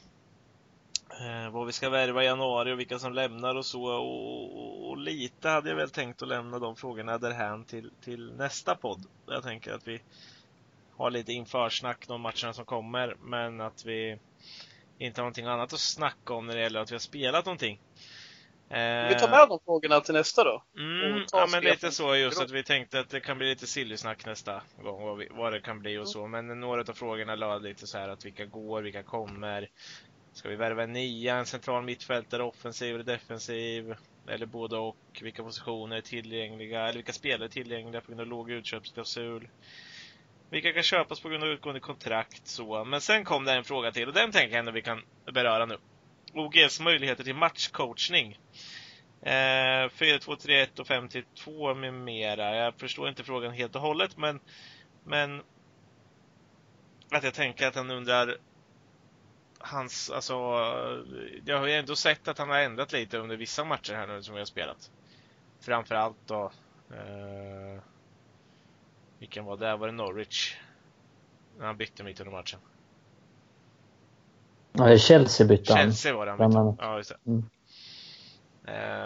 eh, 1.11 1.52
vad 1.52 1.66
vi 1.66 1.72
ska 1.72 1.90
värva 1.90 2.22
i 2.22 2.26
januari 2.26 2.72
och 2.72 2.78
vilka 2.78 2.98
som 2.98 3.12
lämnar 3.12 3.55
och 3.55 3.66
så. 3.66 3.84
Och, 3.84 4.90
och, 4.90 4.98
lite 4.98 5.48
hade 5.48 5.68
jag 5.68 5.76
väl 5.76 5.90
tänkt 5.90 6.22
att 6.22 6.28
lämna 6.28 6.59
de 6.59 6.76
frågorna 6.76 7.18
därhän 7.18 7.64
till, 7.64 7.90
till 8.05 8.32
nästa 8.36 8.74
podd. 8.74 9.05
Jag 9.26 9.42
tänker 9.42 9.72
att 9.72 9.88
vi 9.88 10.00
har 10.97 11.11
lite 11.11 11.32
införsnack 11.32 12.09
de 12.09 12.20
matcherna 12.20 12.53
som 12.53 12.64
kommer, 12.64 13.16
men 13.20 13.61
att 13.61 13.84
vi 13.84 14.18
inte 14.99 15.20
har 15.20 15.24
någonting 15.24 15.47
annat 15.47 15.72
att 15.72 15.80
snacka 15.80 16.34
om 16.34 16.47
när 16.47 16.55
det 16.55 16.61
gäller 16.61 16.80
att 16.80 16.90
vi 16.90 16.95
har 16.95 17.01
spelat 17.01 17.45
någonting. 17.45 17.80
Vi 19.09 19.16
tar 19.20 19.30
med 19.30 19.49
de 19.49 19.59
frågorna 19.64 20.01
till 20.01 20.14
nästa 20.14 20.45
då? 20.45 20.64
Mm, 20.78 21.24
ja, 21.32 21.47
men 21.51 21.64
lite 21.64 21.90
så 21.90 22.16
just 22.16 22.40
att 22.40 22.51
vi 22.51 22.62
tänkte 22.62 23.01
att 23.01 23.09
det 23.09 23.20
kan 23.20 23.38
bli 23.38 23.47
lite 23.47 23.66
sillysnack 23.66 24.26
nästa 24.26 24.62
gång, 24.82 25.03
vad, 25.03 25.18
vi, 25.18 25.28
vad 25.30 25.53
det 25.53 25.61
kan 25.61 25.80
bli 25.80 25.99
och 25.99 26.09
så. 26.09 26.26
Men 26.26 26.61
några 26.61 26.80
av 26.80 26.95
frågorna 26.95 27.34
löd 27.34 27.62
lite 27.62 27.86
så 27.86 27.99
här 27.99 28.09
att 28.09 28.24
vilka 28.24 28.45
går, 28.45 28.82
vilka 28.82 29.03
kommer? 29.03 29.70
Ska 30.32 30.49
vi 30.49 30.57
värva 30.57 30.82
en 30.82 30.92
nia, 30.92 31.36
en 31.36 31.47
central 31.47 31.84
mittfältare, 31.84 32.42
offensiv 32.42 32.95
eller 32.95 33.05
defensiv? 33.05 33.95
Eller 34.28 34.47
både 34.47 34.76
och? 34.76 34.97
Vilka 35.22 35.42
positioner 35.42 35.97
är 35.97 36.01
tillgängliga? 36.01 36.82
Eller 36.82 36.95
vilka 36.95 37.12
spelare 37.12 37.45
är 37.45 37.49
tillgängliga 37.49 38.01
på 38.01 38.07
grund 38.07 38.20
av 38.20 38.26
låg 38.26 38.51
utköpsklausul? 38.51 39.49
Vilka 40.55 40.72
kan 40.72 40.82
köpas 40.82 41.20
på 41.20 41.28
grund 41.28 41.44
av 41.44 41.48
utgående 41.48 41.80
kontrakt? 41.80 42.46
Så. 42.46 42.84
Men 42.84 43.00
sen 43.00 43.24
kom 43.24 43.44
det 43.44 43.52
en 43.52 43.64
fråga 43.64 43.92
till 43.92 44.09
och 44.09 44.14
den 44.14 44.32
tänker 44.32 44.50
jag 44.50 44.59
ändå 44.59 44.72
vi 44.72 44.82
kan 44.82 45.02
beröra 45.32 45.66
nu. 45.66 45.78
OGs 46.32 46.80
möjligheter 46.80 47.24
till 47.24 47.34
matchcoachning. 47.34 48.38
Eh, 49.22 49.30
4-2-3-1 49.30 50.80
och 50.80 50.86
5-2 50.86 51.74
med 51.74 51.94
mera. 51.94 52.57
Jag 52.57 52.74
förstår 52.74 53.09
inte 53.09 53.24
frågan 53.24 53.52
helt 53.52 53.74
och 53.74 53.80
hållet 53.80 54.16
men, 54.16 54.40
men 55.05 55.42
att 57.11 57.24
jag 57.24 57.34
tänker 57.34 57.66
att 57.66 57.74
han 57.74 57.90
undrar 57.90 58.36
hans, 59.59 60.11
alltså, 60.11 60.34
jag 61.44 61.59
har 61.59 61.66
ju 61.66 61.72
ändå 61.72 61.96
sett 61.96 62.28
att 62.28 62.38
han 62.38 62.48
har 62.48 62.59
ändrat 62.59 62.92
lite 62.92 63.18
under 63.18 63.36
vissa 63.36 63.64
matcher 63.64 63.94
här 63.94 64.07
nu 64.07 64.22
som 64.22 64.34
vi 64.34 64.40
har 64.40 64.46
spelat. 64.46 64.90
Framförallt 65.61 66.26
då, 66.26 66.52
eh, 66.90 67.82
vilken 69.24 69.44
var 69.44 69.56
det? 69.56 69.76
Var 69.76 69.86
det 69.86 69.92
Norwich? 69.92 70.56
När 71.58 71.66
han 71.66 71.76
bytte 71.76 72.02
mitt 72.02 72.20
under 72.20 72.32
matchen. 72.32 72.60
Ja, 74.72 74.98
Chelsea 74.98 75.46
bytte 75.46 75.72
han. 75.72 75.82
Chelsea 75.82 76.14
var 76.14 76.26
det 76.26 76.32
han 76.32 76.50
bytte. 76.50 76.84
Ja, 76.84 76.96
just 76.96 77.10
det. 77.10 77.30
Mm. 77.30 77.44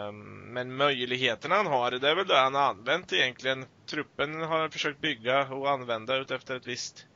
Um, 0.08 0.52
men 0.52 0.76
möjligheterna 0.76 1.54
han 1.54 1.66
har, 1.66 1.90
det 1.90 2.08
är 2.08 2.14
väl 2.14 2.26
det 2.26 2.36
han 2.36 2.54
har 2.54 2.62
använt 2.62 3.12
egentligen. 3.12 3.66
Truppen 3.86 4.42
har 4.42 4.60
han 4.60 4.70
försökt 4.70 5.00
bygga 5.00 5.48
och 5.48 5.70
använda 5.70 6.16
utefter 6.16 6.56
ett 6.56 6.66
visst 6.66 7.06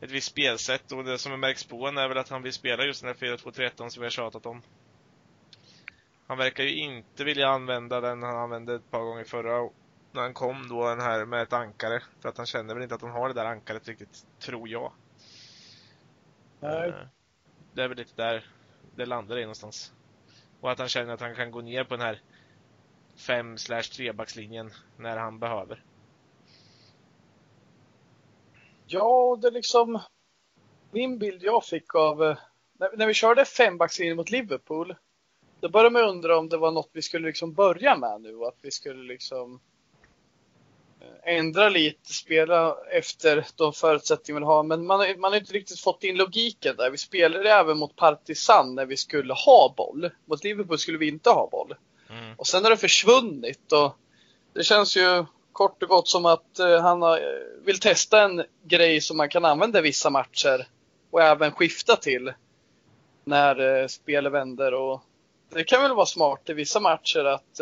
ett 0.00 0.10
visst 0.10 0.30
spelsätt 0.30 0.92
och 0.92 1.04
det 1.04 1.18
som 1.18 1.40
märks 1.40 1.64
på 1.64 1.86
är 1.86 2.08
väl 2.08 2.18
att 2.18 2.28
han 2.28 2.42
vill 2.42 2.52
spela 2.52 2.84
just 2.84 3.02
den 3.02 3.14
här 3.20 3.36
4-2-13 3.36 3.88
som 3.88 4.00
vi 4.00 4.06
har 4.06 4.10
tjatat 4.10 4.46
om. 4.46 4.62
Han 6.26 6.38
verkar 6.38 6.64
ju 6.64 6.76
inte 6.76 7.24
vilja 7.24 7.48
använda 7.48 8.00
den 8.00 8.22
han 8.22 8.36
använde 8.36 8.74
ett 8.74 8.90
par 8.90 9.00
gånger 9.00 9.24
förra 9.24 9.70
när 10.14 10.22
han 10.22 10.34
kom 10.34 10.68
då 10.68 10.88
den 10.88 11.00
här 11.00 11.24
med 11.24 11.42
ett 11.42 11.52
ankare. 11.52 12.02
För 12.20 12.28
att 12.28 12.36
han 12.36 12.46
känner 12.46 12.74
väl 12.74 12.82
inte 12.82 12.94
att 12.94 13.02
han 13.02 13.10
har 13.10 13.28
det 13.28 13.34
där 13.34 13.44
ankaret 13.44 13.88
riktigt, 13.88 14.26
tror 14.38 14.68
jag. 14.68 14.92
Nej. 16.60 16.88
Uh, 16.88 16.94
det 17.72 17.82
är 17.82 17.88
väl 17.88 17.96
lite 17.96 18.22
där 18.22 18.46
det 18.96 19.06
landar 19.06 19.38
i 19.38 19.40
någonstans. 19.40 19.92
Och 20.60 20.70
att 20.70 20.78
han 20.78 20.88
känner 20.88 21.14
att 21.14 21.20
han 21.20 21.34
kan 21.34 21.50
gå 21.50 21.60
ner 21.60 21.84
på 21.84 21.96
den 21.96 22.06
här 22.06 22.20
fem 23.16 23.58
slash 23.58 23.82
trebackslinjen 23.82 24.70
när 24.96 25.16
han 25.16 25.38
behöver. 25.38 25.84
Ja, 28.86 29.38
det 29.42 29.48
är 29.48 29.52
liksom 29.52 30.00
min 30.90 31.18
bild 31.18 31.42
jag 31.42 31.64
fick 31.64 31.94
av 31.94 32.22
eh, 32.22 32.38
när, 32.78 32.96
när 32.96 33.06
vi 33.06 33.14
körde 33.14 33.44
fembackslinjen 33.44 34.16
mot 34.16 34.30
Liverpool. 34.30 34.94
Då 35.60 35.68
började 35.68 35.90
man 35.90 36.02
undra 36.02 36.38
om 36.38 36.48
det 36.48 36.56
var 36.56 36.70
något 36.70 36.90
vi 36.92 37.02
skulle 37.02 37.26
liksom 37.26 37.52
börja 37.52 37.96
med 37.96 38.20
nu 38.20 38.44
att 38.44 38.58
vi 38.62 38.70
skulle 38.70 39.02
liksom 39.02 39.54
eh, 39.54 39.60
ändra 41.24 41.68
lite, 41.68 42.14
spela 42.14 42.76
efter 42.92 43.46
de 43.56 43.72
förutsättningar 43.72 44.40
vi 44.40 44.46
har. 44.46 44.62
Men 44.62 44.86
man, 44.86 45.20
man 45.20 45.32
har 45.32 45.38
inte 45.38 45.52
riktigt 45.52 45.80
fått 45.80 46.04
in 46.04 46.16
logiken 46.16 46.76
där. 46.76 46.90
Vi 46.90 46.98
spelade 46.98 47.50
även 47.50 47.78
mot 47.78 47.96
Partisan 47.96 48.74
när 48.74 48.86
vi 48.86 48.96
skulle 48.96 49.32
ha 49.32 49.74
boll. 49.76 50.10
Mot 50.24 50.44
Liverpool 50.44 50.78
skulle 50.78 50.98
vi 50.98 51.08
inte 51.08 51.30
ha 51.30 51.48
boll. 51.50 51.74
Mm. 52.10 52.34
Och 52.36 52.46
sen 52.46 52.62
har 52.62 52.70
det 52.70 52.76
försvunnit 52.76 53.72
och 53.72 53.96
det 54.52 54.64
känns 54.64 54.96
ju 54.96 55.24
kort 55.52 55.82
och 55.82 55.88
gott 55.88 56.08
som 56.08 56.26
att 56.26 56.58
eh, 56.58 56.80
han 56.80 57.02
har, 57.02 57.16
eh, 57.16 57.64
vill 57.64 57.80
testa 57.80 58.22
en 58.22 58.44
grej 58.64 59.00
som 59.00 59.16
man 59.16 59.28
kan 59.28 59.44
använda 59.44 59.78
i 59.78 59.82
vissa 59.82 60.10
matcher 60.10 60.66
och 61.10 61.22
även 61.22 61.52
skifta 61.52 61.96
till 61.96 62.32
när 63.24 63.80
eh, 63.80 63.86
spelet 63.86 64.32
vänder. 64.32 64.74
Och 64.74 65.02
det 65.52 65.64
kan 65.64 65.82
väl 65.82 65.94
vara 65.94 66.06
smart 66.06 66.50
i 66.50 66.52
vissa 66.52 66.80
matcher 66.80 67.24
att 67.24 67.60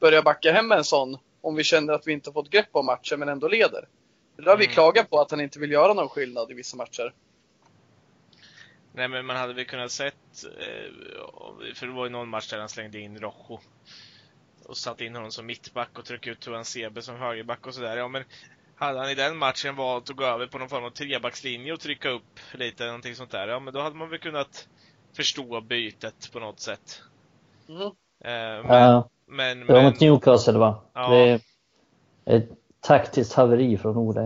börja 0.00 0.22
backa 0.22 0.52
hem 0.52 0.72
en 0.72 0.84
sån 0.84 1.18
om 1.40 1.54
vi 1.54 1.64
känner 1.64 1.92
att 1.92 2.06
vi 2.06 2.12
inte 2.12 2.32
fått 2.32 2.50
grepp 2.50 2.68
om 2.72 2.86
matchen 2.86 3.18
men 3.18 3.28
ändå 3.28 3.48
leder. 3.48 3.88
Det 4.36 4.50
har 4.50 4.56
vi 4.56 4.64
Mm. 4.64 4.74
klagat 4.74 5.10
på 5.10 5.20
att 5.20 5.30
han 5.30 5.40
inte 5.40 5.58
vill 5.58 5.70
göra 5.72 5.94
någon 5.94 6.08
skillnad 6.08 6.50
i 6.50 6.54
vissa 6.54 6.76
matcher. 6.76 7.12
Nej 8.92 9.08
men 9.08 9.26
man 9.26 9.36
hade 9.36 9.54
väl 9.54 9.64
kunnat 9.64 9.90
sett, 9.90 10.44
eh, 10.44 11.74
för 11.74 11.86
det 11.86 11.92
var 11.92 12.04
ju 12.04 12.10
någon 12.10 12.28
match 12.28 12.50
där 12.50 12.58
han 12.58 12.68
slängde 12.68 12.98
in 13.00 13.18
Rojo. 13.18 13.60
Och 14.64 14.76
satte 14.76 15.04
in 15.04 15.14
honom 15.14 15.30
som 15.30 15.46
mittback 15.46 15.98
och 15.98 16.04
tryckte 16.04 16.30
ut 16.30 16.40
Tuan 16.40 16.64
Sebe 16.64 17.02
som 17.02 17.16
högerback 17.16 17.66
och 17.66 17.74
sådär. 17.74 17.96
Ja 17.96 18.08
men 18.08 18.24
hade 18.76 18.98
han 18.98 19.10
i 19.10 19.14
den 19.14 19.36
matchen 19.36 19.76
valt 19.76 20.10
att 20.10 20.16
gå 20.16 20.24
över 20.24 20.46
på 20.46 20.58
någon 20.58 20.68
form 20.68 20.84
av 20.84 20.90
trebackslinje 20.90 21.72
och 21.72 21.80
trycka 21.80 22.08
upp 22.08 22.40
lite, 22.52 22.86
någonting 22.86 23.14
sånt 23.14 23.30
där. 23.30 23.48
Ja 23.48 23.60
men 23.60 23.74
då 23.74 23.80
hade 23.80 23.96
man 23.96 24.10
väl 24.10 24.18
kunnat 24.18 24.68
förstå 25.12 25.60
bytet 25.60 26.32
på 26.32 26.40
något 26.40 26.60
sätt. 26.60 27.02
Mm. 27.68 27.82
Eh, 28.24 28.66
men, 28.68 28.82
Ja, 28.82 29.10
men, 29.28 29.60
det 29.60 29.72
var 29.72 29.82
men, 29.82 29.84
mot 29.84 30.00
Newcastle 30.00 30.58
va? 30.58 30.84
Ja. 30.94 31.10
Det 31.10 31.40
är 32.24 32.36
ett 32.36 32.48
taktiskt 32.80 33.32
haveri 33.32 33.78
från 33.78 33.96
Ola. 33.96 34.20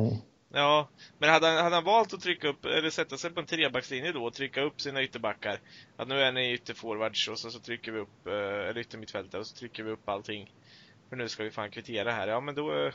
ja, 0.53 0.89
men 1.19 1.31
hade 1.31 1.47
han, 1.47 1.57
hade 1.65 1.75
han 1.75 1.85
valt 1.85 2.15
att 2.15 2.21
trycka 2.21 2.49
upp, 2.49 2.65
eller 2.65 2.91
sätta 2.91 3.17
sig 3.17 3.31
på 3.31 3.41
en 3.41 3.47
trebackslinje 3.47 4.13
då 4.13 4.25
och 4.25 4.35
trycka 4.35 4.63
upp 4.63 4.81
sina 4.81 5.03
ytterbackar. 5.03 5.61
Att 5.97 6.09
nu 6.09 6.21
är 6.21 6.33
ni 6.33 6.53
ytterforwards 6.53 7.29
och 7.29 7.39
så, 7.39 7.51
så 7.51 7.59
trycker 7.61 7.93
vi 7.93 8.01
upp, 8.01 8.27
eh, 8.27 8.33
eller 8.69 8.79
yttermittfältare 8.79 9.41
och 9.41 9.47
så 9.47 9.57
trycker 9.57 9.83
vi 9.83 9.91
upp 9.91 10.09
allting. 10.09 10.53
För 11.09 11.17
nu 11.17 11.29
ska 11.29 11.43
vi 11.45 11.51
fan 11.51 11.71
kvittera 11.71 12.13
här. 12.13 12.29
Ja 12.29 12.41
men 12.41 12.55
då, 12.55 12.73
eh, 12.73 12.93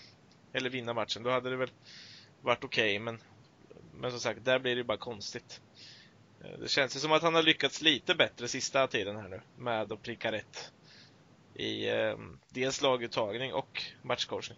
eller 0.54 0.70
vinna 0.70 0.94
matchen. 0.94 1.24
Då 1.24 1.30
hade 1.30 1.50
det 1.50 1.56
väl 1.56 1.72
varit 2.42 2.64
okej 2.64 3.00
men, 3.00 3.20
men 3.94 4.12
som 4.12 4.20
sagt, 4.20 4.46
där 4.46 4.60
blir 4.60 4.72
det 4.76 4.80
ju 4.80 4.84
bara 4.84 4.98
konstigt. 4.98 5.62
Eh, 6.44 6.60
Det 6.60 6.70
känns 6.70 6.96
ju 6.96 7.00
som 7.00 7.12
att 7.12 7.24
han 7.24 7.36
har 7.36 7.44
lyckats 7.44 7.82
lite 7.82 8.16
bättre 8.16 8.48
sista 8.48 8.88
tiden 8.88 9.16
här 9.16 9.30
nu 9.30 9.42
med 9.58 9.92
att 9.92 10.02
pricka 10.02 10.32
rätt. 10.32 10.72
I 11.60 11.90
eh, 11.90 12.18
dels 12.50 12.82
laguttagning 12.82 13.54
och 13.54 13.84
matchcoachning. 14.02 14.58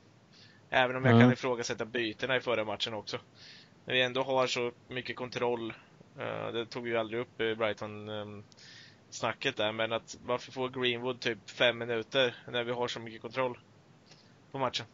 Även 0.70 0.96
om 0.96 1.06
jag 1.06 1.14
Mm. 1.16 1.24
kan 1.24 1.34
ifrågasätta 1.34 1.86
bytena 1.86 2.36
i 2.38 2.42
förra 2.42 2.66
matchen 2.66 2.94
också. 2.94 3.20
När 3.86 3.94
vi 3.94 4.02
ändå 4.02 4.24
har 4.24 4.48
så 4.48 4.72
mycket 4.88 5.16
kontroll. 5.16 5.74
eh, 6.20 6.52
det 6.52 6.66
tog 6.66 6.84
vi 6.84 6.90
ju 6.90 6.98
aldrig 6.98 7.20
upp 7.22 7.42
i 7.42 7.56
Brighton 7.56 8.10
ehm, 8.10 8.44
snacket 9.10 9.58
där, 9.58 9.72
men 9.72 9.92
att 9.94 10.16
varför 10.22 10.52
får 10.52 10.70
Greenwood 10.70 11.22
typ 11.22 11.50
fem 11.50 11.78
minuter 11.78 12.36
när 12.48 12.64
vi 12.64 12.72
har 12.72 12.88
så 12.88 13.00
mycket 13.00 13.22
kontroll 13.22 13.60
på 14.52 14.60
matchen? 14.60 14.86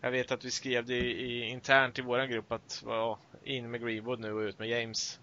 Jag 0.00 0.10
vet 0.10 0.32
att 0.32 0.44
vi 0.44 0.50
skrev 0.50 0.86
det 0.86 0.94
i, 0.96 1.10
i, 1.10 1.42
internt 1.48 1.98
i 1.98 2.02
våran 2.02 2.30
grupp 2.30 2.52
att 2.52 2.82
ja, 2.86 3.20
in 3.44 3.70
med 3.70 3.80
Greenwood 3.80 4.20
nu 4.20 4.32
och 4.32 4.40
ut 4.40 4.58
med 4.58 4.68
James. 4.68 5.20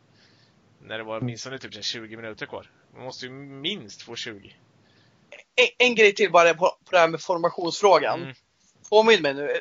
När 0.79 0.97
det 0.97 1.03
var 1.03 1.21
åtminstone 1.21 1.59
typ 1.59 1.73
så 1.73 1.77
här 1.77 1.83
20 1.83 2.17
minuter 2.17 2.45
kvar. 2.45 2.71
Man 2.93 3.03
måste 3.03 3.25
ju 3.25 3.31
minst 3.31 4.01
få 4.01 4.15
20. 4.15 4.55
En, 5.55 5.87
en 5.87 5.95
grej 5.95 6.15
till 6.15 6.31
bara 6.31 6.53
på, 6.53 6.65
på 6.65 6.91
det 6.91 6.97
här 6.97 7.07
med 7.07 7.21
formationsfrågan. 7.21 8.21
Mm. 8.21 8.33
Påminn 8.89 9.21
mig 9.21 9.33
nu. 9.33 9.51
eh, 9.51 9.57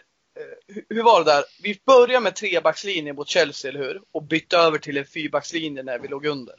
Hur, 0.69 0.85
hur 0.89 1.03
var 1.03 1.25
det 1.25 1.31
där? 1.33 1.45
Vi 1.63 1.81
började 1.87 2.21
med 2.21 2.37
trebackslinje 2.37 3.13
mot 3.13 3.29
Chelsea, 3.29 3.69
eller 3.71 3.81
hur? 3.81 4.03
Och 4.13 4.23
bytte 4.23 4.57
över 4.57 4.79
till 4.79 4.97
en 4.99 5.05
fyrbackslinje 5.05 5.83
när 5.83 5.99
vi 5.99 6.09
låg 6.09 6.27
under. 6.27 6.55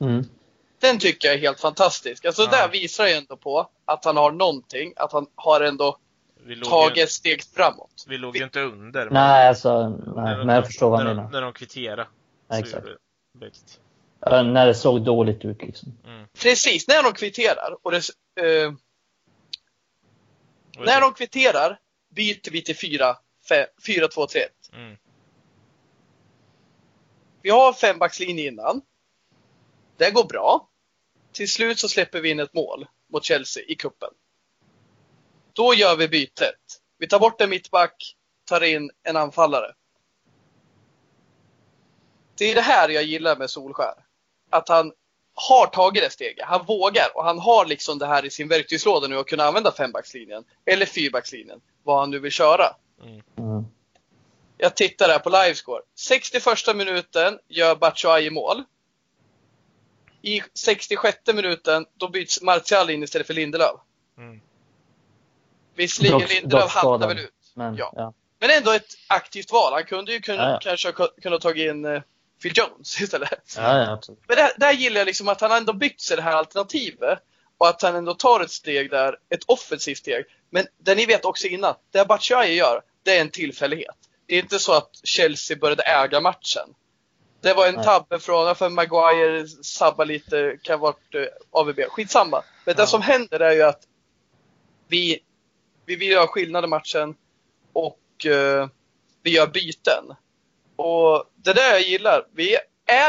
Mm. 0.00 0.24
Den 0.80 0.98
tycker 0.98 1.28
jag 1.28 1.34
är 1.34 1.40
helt 1.40 1.60
fantastisk. 1.60 2.24
Alltså 2.24 2.42
Ja. 2.42 2.48
där 2.50 2.68
visar 2.68 3.06
ju 3.06 3.12
ändå 3.12 3.36
på 3.36 3.70
att 3.84 4.04
han 4.04 4.16
har 4.16 4.32
någonting, 4.32 4.92
att 4.96 5.12
han 5.12 5.26
har 5.34 5.60
ändå 5.60 5.98
tagit 6.64 6.98
ju, 7.02 7.06
steg 7.06 7.42
framåt. 7.54 8.04
vi 8.08 8.18
låg 8.18 8.36
ju 8.36 8.44
inte 8.44 8.60
under. 8.60 9.04
men- 9.04 9.14
Nej, 9.14 9.48
alltså, 9.48 9.88
när 9.88 10.22
nej, 10.24 10.36
de- 10.36 10.46
men 10.46 10.54
jag 10.54 10.66
förstår 10.66 10.90
vad 10.90 10.98
när 10.98 11.06
de- 11.06 11.16
menar. 11.16 11.30
När 11.30 11.40
de 11.42 11.52
kvitterade. 11.52 12.06
Ja, 12.48 12.54
så 12.54 12.60
exakt. 12.60 12.86
När 14.26 14.66
det 14.66 14.74
såg 14.74 15.04
dåligt 15.04 15.44
ut 15.44 15.62
liksom. 15.62 15.98
Mm. 16.04 16.26
Precis, 16.32 16.88
när 16.88 17.02
de 17.02 17.12
kvitterar 17.12 17.76
och 17.82 17.90
det, 17.90 17.96
eh, 18.40 18.72
när 20.78 21.00
de 21.00 21.14
kvitterar 21.14 21.78
byter 22.10 22.50
vi 22.50 22.62
till 22.62 22.76
4, 22.76 23.16
4 23.86 24.08
2, 24.08 24.26
3, 24.26 24.40
1. 24.40 24.50
Mm. 24.72 24.96
Vi 27.42 27.50
har 27.50 27.72
fembackslinje 27.72 28.48
innan. 28.48 28.82
Det 29.96 30.10
går 30.10 30.24
bra. 30.24 30.68
Till 31.32 31.52
slut 31.52 31.78
så 31.78 31.88
släpper 31.88 32.20
vi 32.20 32.30
in 32.30 32.40
ett 32.40 32.54
mål 32.54 32.86
mot 33.12 33.24
Chelsea 33.24 33.62
i 33.62 33.74
kuppen. 33.74 34.10
Då 35.52 35.74
gör 35.74 35.96
vi 35.96 36.08
bytet. 36.08 36.80
Vi 36.98 37.08
tar 37.08 37.18
bort 37.18 37.40
en 37.40 37.50
mittback, 37.50 38.16
tar 38.44 38.60
in 38.60 38.90
en 39.02 39.16
anfallare. 39.16 39.74
Det 42.34 42.50
är 42.50 42.54
det 42.54 42.60
här 42.60 42.88
jag 42.88 43.02
gillar 43.02 43.36
med 43.36 43.50
Solskär. 43.50 43.94
Att 44.50 44.68
han 44.68 44.92
har 45.34 45.66
tagit 45.66 46.02
det 46.02 46.10
steget. 46.10 46.44
Han 46.46 46.64
vågar 46.66 47.06
och 47.16 47.24
han 47.24 47.38
har 47.38 47.66
liksom 47.66 47.98
det 47.98 48.06
här 48.06 48.24
i 48.24 48.30
sin 48.30 48.48
verktygslåda 48.48 49.06
nu 49.08 49.18
att 49.18 49.26
kunna 49.26 49.44
använda 49.44 49.72
fembackslinjen. 49.72 50.44
Eller 50.66 50.86
fyrbackslinjen. 50.86 51.60
Vad 51.82 51.98
han 52.00 52.10
nu 52.10 52.18
vill 52.18 52.32
köra. 52.32 52.76
Mm. 53.02 53.64
Jag 54.58 54.76
tittar 54.76 55.08
här 55.08 55.18
på 55.18 55.28
livescore. 55.30 55.82
61 55.94 56.76
minuten 56.76 57.38
gör 57.48 57.76
Batshuayi 57.76 58.30
mål. 58.30 58.64
I 60.22 60.42
66 60.54 61.18
minuten 61.34 61.86
då 61.94 62.08
byts 62.08 62.42
Martial 62.42 62.90
in 62.90 63.02
istället 63.02 63.26
för 63.26 63.34
Lindelöf. 63.34 63.80
Mm. 64.18 64.40
Visserligen 65.74 66.20
Lindelöf 66.28 66.70
skadad. 66.70 67.08
väl 67.08 67.18
ut. 67.18 67.32
Men, 67.54 67.76
Ja. 67.76 67.92
ja. 67.96 68.12
Men 68.38 68.50
ändå 68.50 68.70
ett 68.72 68.94
aktivt 69.08 69.52
val. 69.52 69.72
Han 69.72 69.84
kunde 69.84 70.12
ju 70.12 70.20
kunna, 70.20 70.42
Ja, 70.42 70.50
ja. 70.50 70.58
kanske 70.62 70.88
ha 70.88 70.92
ku- 70.92 71.20
kunnat 71.22 71.40
ta 71.40 71.54
in 71.54 71.84
eh, 71.84 72.02
Phil 72.42 72.52
Jones 72.54 73.00
istället. 73.00 73.54
Ja, 73.56 73.78
ja, 73.78 73.92
absolut. 73.92 74.20
Men 74.28 74.36
där, 74.36 74.50
där 74.56 74.72
gillar 74.72 74.98
jag 75.00 75.06
liksom 75.06 75.28
att 75.28 75.40
han 75.40 75.52
ändå 75.52 75.72
byggt 75.72 76.00
sig 76.00 76.16
det 76.16 76.22
här 76.22 76.32
alternativet. 76.36 77.18
Och 77.58 77.68
att 77.68 77.82
han 77.82 77.94
ändå 77.96 78.14
tar 78.14 78.40
ett 78.40 78.50
steg 78.50 78.90
där, 78.90 79.16
ett 79.28 79.44
offensivt 79.46 79.98
steg. 79.98 80.24
Men 80.50 80.66
det 80.78 80.94
ni 80.94 81.06
vet 81.06 81.24
också 81.24 81.46
innan, 81.46 81.74
det 81.90 82.04
Batshuayi 82.08 82.54
gör, 82.54 82.82
det 83.02 83.16
är 83.16 83.20
en 83.20 83.30
tillfällighet. 83.30 83.96
Det 84.26 84.34
är 84.34 84.38
inte 84.42 84.58
så 84.58 84.72
att 84.72 84.90
Chelsea 85.04 85.56
började 85.56 85.82
äga 85.82 86.20
matchen. 86.20 86.68
Det 87.40 87.54
var 87.54 87.66
en 87.66 87.74
Nej. 87.74 87.84
tabbe 87.84 88.18
från, 88.18 88.54
för 88.54 88.68
Maguire 88.68 89.48
sabbar 89.48 90.04
lite, 90.04 90.58
kan 90.62 90.80
ha 90.80 90.86
varit 90.86 91.14
eh, 91.14 91.24
AVB. 91.50 91.80
Skitsamma. 91.88 92.42
Men 92.64 92.76
det 92.76 92.82
Ja. 92.82 92.86
som 92.86 93.02
händer 93.02 93.40
är 93.40 93.52
ju 93.52 93.62
att 93.62 93.82
vi, 94.88 95.18
vi 95.86 95.96
vill 95.96 96.08
göra 96.10 96.26
skillnad 96.26 96.64
i 96.64 96.66
matchen 96.66 97.14
och 97.72 98.26
eh, 98.26 98.68
vi 99.22 99.30
gör 99.30 99.46
byten. 99.46 100.04
Och 100.84 101.24
det 101.36 101.52
där 101.52 101.70
jag 101.72 101.80
gillar, 101.82 102.26
vi 102.34 102.56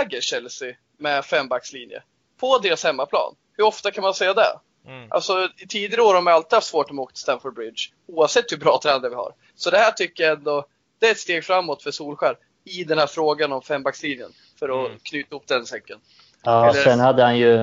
äger 0.01 0.21
Chelsea 0.21 0.75
med 0.97 1.25
fembackslinje 1.25 2.03
på 2.39 2.57
deras 2.57 2.83
hemmaplan. 2.83 3.35
Hur 3.57 3.65
ofta 3.65 3.91
kan 3.91 4.01
man 4.03 4.13
säga 4.13 4.33
det? 4.33 4.59
Mm. 4.87 5.07
Alltså 5.11 5.33
i 5.57 5.67
tidigare 5.67 6.01
år 6.01 6.13
har 6.13 6.21
man 6.21 6.33
alltid 6.33 6.53
haft 6.53 6.67
svårt 6.67 6.89
att 6.91 6.97
åka 6.97 7.13
till 7.13 7.21
Stamford 7.21 7.55
Bridge. 7.55 7.81
Oavsett 8.07 8.51
hur 8.51 8.57
bra 8.57 8.79
tränare 8.83 9.09
vi 9.09 9.15
har. 9.15 9.33
Så 9.55 9.69
det 9.69 9.77
här 9.77 9.91
tycker 9.91 10.23
jag 10.23 10.37
ändå, 10.37 10.65
det 10.99 11.07
är 11.07 11.11
ett 11.11 11.17
steg 11.19 11.43
framåt 11.43 11.83
för 11.83 11.91
Solskär 11.91 12.35
i 12.65 12.83
den 12.83 12.97
här 12.97 13.07
frågan 13.07 13.51
om 13.53 13.61
fembackslinjen. 13.61 14.29
För 14.59 14.69
att 14.69 14.87
Mm. 14.87 14.99
knyta 15.03 15.27
ihop 15.35 15.47
den 15.47 15.65
säcken. 15.65 15.99
Ja, 16.43 16.69
Eller- 16.69 16.81
sen 16.83 16.99
hade 16.99 17.23
han 17.23 17.37
ju, 17.37 17.57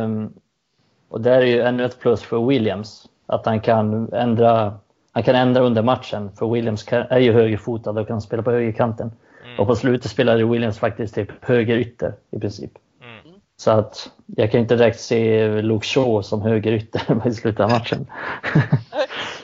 och 1.09 1.21
det 1.21 1.31
är 1.35 1.41
ju 1.43 1.61
ännu 1.63 1.85
ett 1.85 1.99
plus 2.01 2.23
för 2.23 2.47
Williams, 2.49 3.07
att 3.27 3.47
han 3.47 3.61
kan 3.61 4.13
ändra, 4.13 4.79
han 5.13 5.23
kan 5.23 5.35
ändra 5.35 5.63
under 5.63 5.83
matchen. 5.83 6.31
För 6.39 6.47
Williams 6.55 6.83
kan, 6.83 7.03
är 7.03 7.19
ju 7.19 7.33
högerfotad 7.33 7.91
och 8.01 8.07
kan 8.07 8.21
spela 8.21 8.43
på 8.43 8.51
högerkanten. 8.51 9.13
Och 9.59 9.67
på 9.67 9.77
slutet 9.77 10.11
spelade 10.11 10.45
Williams 10.45 10.79
faktiskt 10.79 11.15
typ 11.15 11.45
högerytter 11.45 12.15
i 12.31 12.39
princip. 12.41 12.71
Mm. 13.03 13.41
Så 13.57 13.71
att 13.71 14.11
jag 14.37 14.51
kan 14.51 14.61
inte 14.61 14.77
direkt 14.77 15.01
se 15.01 15.49
Luke 15.63 15.87
Shaw 15.87 16.23
som 16.23 16.43
högerytter 16.43 17.23
i 17.29 17.35
slutet 17.35 17.61
av 17.61 17.71
matchen. 17.71 18.07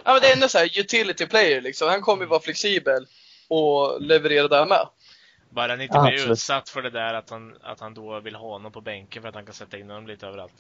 Ja, 0.07 0.13
men 0.13 0.21
det 0.23 0.29
är 0.29 0.33
ändå 0.35 0.49
så 0.49 0.59
här 0.59 0.81
utility 0.81 1.27
player 1.27 1.61
liksom. 1.61 1.89
Han 1.89 2.01
kommer 2.03 2.23
ju 2.23 2.29
vara 2.29 2.41
flexibel 2.41 3.07
och 3.49 4.03
leverera 4.03 4.49
där 4.49 4.67
med. 4.67 4.89
Bara 5.51 5.73
han 5.73 5.81
inte 5.81 5.97
Ja, 5.97 6.03
blir 6.03 6.13
absolut. 6.13 6.33
utsatt 6.33 6.69
för 6.69 6.83
det 6.83 6.91
där 6.91 7.15
att 7.15 7.31
han, 7.31 7.55
att 7.63 7.81
han 7.81 7.95
då 7.95 8.21
vill 8.21 8.35
ha 8.35 8.49
honom 8.49 8.73
på 8.73 8.81
bänken 8.81 9.23
för 9.23 9.29
att 9.29 9.35
han 9.35 9.45
kan 9.45 9.55
sätta 9.55 9.79
in 9.79 9.91
honom 9.91 10.07
lite 10.07 10.27
överallt. 10.27 10.53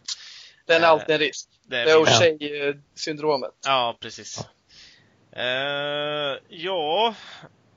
Den 0.66 0.76
är 0.82 0.84
Eh, 0.86 0.90
alltid 0.90 1.10
en 1.14 1.18
risk. 1.18 1.48
Det 1.68 1.84
Det 1.84 1.90
är 1.90 2.04
finns- 2.04 2.20
O'Shea-syndromet. 2.20 3.50
Ja, 3.66 3.96
precis. 4.00 4.40
Eh, 5.32 6.38
ja, 6.48 7.14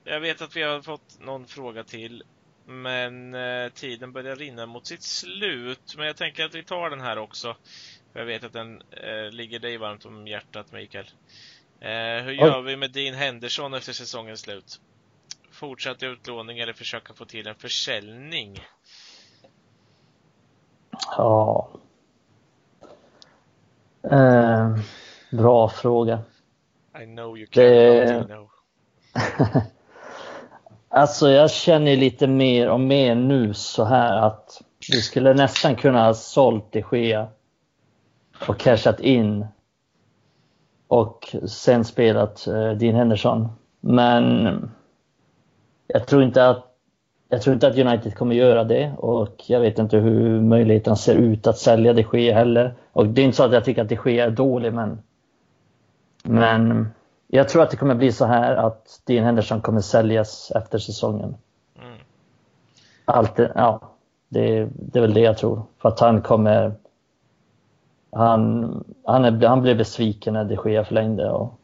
jag 0.09 0.19
vet 0.19 0.41
att 0.41 0.55
vi 0.55 0.63
har 0.63 0.81
fått 0.81 1.19
någon 1.19 1.45
fråga 1.45 1.83
till. 1.83 2.23
Men 2.65 3.33
eh, 3.33 3.69
tiden 3.69 4.11
börjar 4.11 4.35
rinna 4.35 4.65
mot 4.65 4.87
sitt 4.87 5.03
slut. 5.03 5.93
Men 5.97 6.05
jag 6.07 6.17
tänker 6.17 6.45
att 6.45 6.55
vi 6.55 6.63
tar 6.63 6.89
den 6.89 7.01
här 7.01 7.17
också. 7.17 7.55
För 8.13 8.19
jag 8.19 8.25
vet 8.25 8.43
att 8.43 8.53
den 8.53 8.81
eh, 8.91 9.31
ligger 9.31 9.59
dig 9.59 9.77
varmt 9.77 10.05
om 10.05 10.27
hjärtat, 10.27 10.71
Mikael. 10.71 11.05
Eh, 11.79 12.23
hur 12.23 12.31
gör 12.31 12.61
vi 12.61 12.77
med 12.77 12.91
Dean 12.91 13.15
Henderson 13.15 13.73
efter 13.73 13.93
säsongens 13.93 14.39
slut? 14.39 14.81
Fortsatt 15.51 16.03
utlåning 16.03 16.59
eller 16.59 16.73
försöka 16.73 17.13
få 17.13 17.25
till 17.25 17.47
en 17.47 17.55
försäljning? 17.55 18.59
Ja. 21.17 21.69
Eh, 24.11 24.77
bra 25.31 25.69
fråga. 25.69 26.19
I 27.01 27.05
know 27.05 27.37
you 27.37 27.47
can't 27.47 28.27
Det-. 29.13 29.67
Alltså 30.89 31.29
jag 31.29 31.51
känner 31.51 31.97
lite 31.97 32.27
mer 32.27 32.69
och 32.69 32.79
mer 32.79 33.15
nu 33.15 33.53
så 33.53 33.83
här 33.83 34.17
att 34.17 34.61
vi 34.91 35.01
skulle 35.01 35.33
nästan 35.33 35.75
kunna 35.75 36.05
ha 36.05 36.13
sålt 36.13 36.71
de 36.71 36.83
Gea 36.91 37.27
och 38.47 38.59
cashat 38.59 38.99
in 38.99 39.45
och 40.87 41.35
sen 41.47 41.85
spelat 41.85 42.47
eh, 42.47 42.71
Dean 42.71 42.95
Henderson. 42.95 43.49
Men 43.79 44.71
jag 45.87 46.07
tror 46.07 46.23
inte 46.23 46.49
att 46.49 46.63
jag 47.29 47.41
tror 47.41 47.53
inte 47.53 47.67
att 47.67 47.77
United 47.77 48.15
kommer 48.15 48.35
göra 48.35 48.63
det 48.63 48.93
och 48.97 49.43
jag 49.47 49.59
vet 49.59 49.79
inte 49.79 49.97
hur 49.97 50.41
möjligheterna 50.41 50.95
ser 50.95 51.15
ut 51.15 51.47
att 51.47 51.57
sälja 51.57 51.93
de 51.93 52.05
Gea 52.13 52.35
heller. 52.35 52.75
Och 52.93 53.07
det 53.07 53.21
är 53.21 53.25
inte 53.25 53.37
så 53.37 53.43
att 53.43 53.53
jag 53.53 53.65
tycker 53.65 53.81
att 53.81 53.89
de 53.89 53.99
Gea 54.05 54.25
är 54.25 54.31
dålig 54.31 54.73
men 54.73 55.01
men 56.23 56.89
jag 57.27 57.49
tror 57.49 57.63
att 57.63 57.71
det 57.71 57.77
kommer 57.77 57.95
bli 57.95 58.11
så 58.11 58.25
här 58.25 58.55
att 58.55 59.01
Dean 59.05 59.25
Henderson 59.25 59.61
kommer 59.61 59.81
säljas 59.81 60.51
efter 60.55 60.77
säsongen. 60.77 61.35
Mm. 61.81 61.97
Allt, 63.05 63.39
ja, 63.55 63.81
det, 64.29 64.69
det 64.71 64.99
är 64.99 65.01
väl 65.01 65.13
det 65.13 65.19
jag 65.19 65.37
tror. 65.37 65.63
För 65.77 65.89
att 65.89 65.99
han 65.99 66.21
kommer... 66.21 66.73
Han, 68.11 68.83
han, 69.05 69.25
är, 69.25 69.47
han 69.47 69.61
blev 69.61 69.77
besviken 69.77 70.33
när 70.33 70.43
det 70.43 70.55
sker 70.55 70.83
förlängde. 70.83 71.31
Och, 71.31 71.59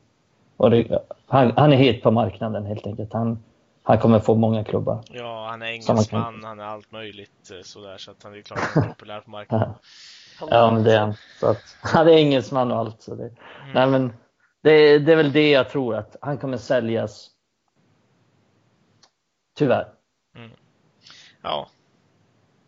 och 0.58 0.72
det, 0.72 1.00
han, 1.28 1.54
han 1.58 1.74
är 1.74 1.78
het 1.78 2.04
på 2.04 2.12
marknaden 2.12 2.66
helt 2.66 2.88
enkelt. 2.88 3.14
Han, 3.14 3.44
han 3.84 3.98
kommer 4.00 4.20
få 4.20 4.36
många 4.36 4.64
klubbar. 4.64 5.02
Ja, 5.12 5.48
han 5.50 5.62
är 5.62 5.66
engelsman, 5.66 6.44
han 6.44 6.60
är 6.60 6.64
allt 6.64 6.92
möjligt 6.92 7.52
eh, 7.52 7.64
sådär, 7.64 7.98
så 7.98 8.12
att 8.12 8.24
han 8.24 8.34
är 8.34 8.42
klart 8.42 8.60
han 8.60 8.84
är 8.84 8.88
populär 8.88 9.20
på 9.20 9.30
marknaden. 9.30 9.74
Ja, 10.50 10.72
men 10.72 10.84
det 10.84 10.94
är 10.94 11.00
han. 11.00 11.14
Så 11.40 11.48
att, 11.48 11.62
han 11.82 12.08
är 12.08 12.12
engelsman 12.12 12.72
och 12.72 12.78
allt. 12.78 13.02
Så 13.02 13.16
det, 13.16 13.30
nej, 13.74 13.88
men 13.88 14.14
det, 14.64 15.00
det 15.00 15.12
är 15.12 15.16
väl 15.16 15.32
det 15.32 15.50
jag 15.50 15.70
tror 15.70 15.96
att 15.96 16.16
han 16.22 16.38
kommer 16.38 16.58
säljas. 16.58 17.30
Tyvärr. 19.56 19.94
Ja. 21.42 21.70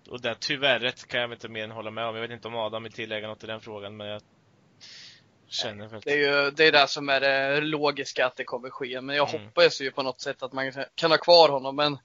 Och 0.09 0.21
det 0.21 0.35
tyvärr 0.39 1.07
kan 1.07 1.21
jag 1.21 1.31
inte 1.31 1.49
mer 1.49 1.63
än 1.63 1.71
hålla 1.71 1.91
med 1.91 2.05
om. 2.05 2.15
Jag 2.15 2.21
vet 2.21 2.31
inte 2.31 2.47
om 2.47 2.55
Adam 2.55 2.83
vill 2.83 2.91
tillägga 2.91 3.27
något 3.27 3.43
i 3.43 3.47
den 3.47 3.61
frågan, 3.61 3.97
men 3.97 4.07
jag 4.07 4.21
känner 5.47 5.87
väl... 5.87 6.01
Det 6.03 6.11
är 6.11 6.17
ju 6.45 6.51
det, 6.51 6.67
är 6.67 6.71
det 6.71 6.87
som 6.87 7.09
är 7.09 7.19
det 7.19 7.61
logiska 7.61 8.25
att 8.25 8.35
det 8.35 8.43
kommer 8.43 8.69
ske. 8.69 9.01
Men 9.01 9.15
jag 9.15 9.29
Mm. 9.35 9.45
hoppas 9.45 9.81
ju 9.81 9.91
på 9.91 10.03
något 10.03 10.21
sätt 10.21 10.43
att 10.43 10.53
man 10.53 10.71
kan 10.95 11.11
ha 11.11 11.17
kvar 11.17 11.49
honom. 11.49 11.75
Men 11.75 11.97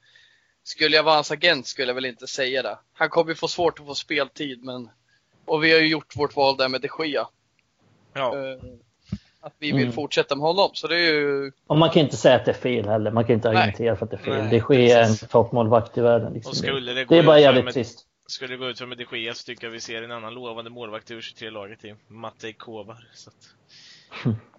skulle 0.62 0.96
jag 0.96 1.02
vara 1.02 1.14
hans 1.14 1.30
agent 1.30 1.66
skulle 1.66 1.86
jag 1.88 1.94
väl 1.94 2.04
inte 2.06 2.26
säga 2.26 2.62
det. 2.62 2.78
Han 2.92 3.08
kommer 3.08 3.30
ju 3.30 3.34
få 3.34 3.48
svårt 3.48 3.80
att 3.80 3.86
få 3.86 3.94
speltid. 3.94 4.64
Men, 4.64 4.90
och 5.44 5.64
vi 5.64 5.72
har 5.72 5.80
ju 5.80 5.88
gjort 5.88 6.16
vårt 6.16 6.36
val 6.36 6.56
där 6.56 6.68
med 6.68 6.80
de 6.80 6.88
Gea. 7.06 7.28
Ja, 8.12 8.36
Eh, 8.36 8.58
Att 9.42 9.54
vi 9.58 9.72
vill 9.72 9.82
Mm. 9.82 9.92
fortsätta 9.92 10.36
med 10.36 10.42
honom. 10.42 10.70
Så 10.74 10.86
det 10.88 10.94
är 10.96 11.12
ju 11.12 11.52
Och 11.66 11.78
man 11.78 11.90
kan 11.90 12.02
inte 12.02 12.16
säga 12.16 12.36
att 12.36 12.44
det 12.44 12.50
är 12.50 12.54
fel 12.54 12.88
heller. 12.88 13.10
Man 13.10 13.24
kan 13.24 13.34
inte 13.34 13.48
argumentera 13.48 13.96
för 13.96 14.04
att 14.04 14.10
det 14.10 14.16
är 14.16 14.22
fel. 14.22 14.38
Nej, 14.42 14.50
det 14.50 14.60
sker 14.60 14.98
en 15.00 15.06
precis. 15.08 15.28
toppmålvakt 15.28 15.98
i 15.98 16.00
världen. 16.00 16.32
Liksom. 16.32 16.50
och 16.50 16.56
skulle 16.56 16.92
det 16.92 17.04
gå 17.04 17.14
det 17.14 17.18
är 17.20 17.26
bara 17.26 17.40
jävligt 17.40 17.64
med, 17.64 17.74
trist. 17.74 18.06
skulle 18.26 18.52
det 18.54 18.56
gå 18.58 18.68
ut 18.68 18.78
för 18.78 18.86
med 18.86 18.98
de 18.98 19.18
Gea 19.18 19.34
så 19.34 19.44
tycker 19.44 19.66
jag 19.66 19.72
vi 19.72 19.80
ser 19.80 20.02
en 20.02 20.12
annan 20.12 20.34
lovande 20.34 20.70
målvakt 20.70 21.10
i 21.10 21.14
U23-laget 21.14 21.84
i 21.84 21.94
Matej 22.08 22.52
Kovar. 22.52 23.08
Så 23.14 23.30
att... 23.30 23.36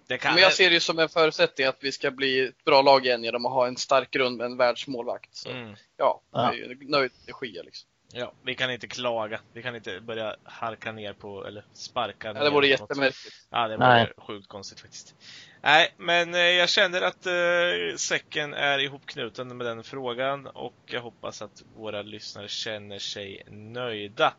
Det 0.08 0.18
kan... 0.18 0.34
Men 0.34 0.42
jag 0.42 0.52
ser 0.52 0.68
det 0.68 0.74
ju 0.74 0.80
som 0.80 0.98
en 0.98 1.08
förutsättning 1.08 1.66
att 1.66 1.78
vi 1.80 1.92
ska 1.92 2.10
bli 2.10 2.40
ett 2.40 2.64
bra 2.64 2.82
lag 2.82 3.06
igen 3.06 3.24
genom 3.24 3.46
att 3.46 3.52
ha 3.52 3.66
en 3.66 3.76
stark 3.76 4.10
grund 4.10 4.36
med 4.36 4.44
en 4.46 4.56
världsmålvakt. 4.56 5.34
Så, 5.36 5.50
Mm. 5.50 5.74
ja, 5.96 6.20
Ja. 6.32 6.44
jag 6.44 6.54
är 6.54 6.58
ju 6.58 6.76
nöjd 6.80 7.10
med 7.26 7.50
Gea 7.50 7.62
liksom. 7.62 7.88
Ja, 8.14 8.32
vi 8.42 8.54
kan 8.54 8.70
inte 8.70 8.88
klaga. 8.88 9.40
Vi 9.52 9.62
kan 9.62 9.76
inte 9.76 10.00
börja 10.00 10.36
halka 10.44 10.92
ner 10.92 11.12
på, 11.12 11.46
eller 11.46 11.64
sparka 11.72 12.28
Ja, 12.28 12.32
ner 12.32 12.40
det 12.40 12.50
vore 12.50 12.66
jättemärkligt. 12.66 13.34
Ja, 13.50 13.68
det 13.68 13.76
var 13.76 13.88
Nej. 13.88 14.12
sjukt 14.16 14.48
konstigt 14.48 14.80
faktiskt. 14.80 15.14
Nej, 15.62 15.94
men 15.96 16.34
eh, 16.34 16.40
jag 16.40 16.68
känner 16.68 17.02
att 17.02 17.26
eh, 17.26 17.96
säcken 17.96 18.54
är 18.54 18.78
ihopknuten 18.78 19.56
med 19.56 19.66
den 19.66 19.84
frågan 19.84 20.46
och 20.46 20.76
jag 20.86 21.00
hoppas 21.00 21.42
att 21.42 21.62
våra 21.76 22.02
lyssnare 22.02 22.48
känner 22.48 22.98
sig 22.98 23.42
nöjda. 23.50 24.34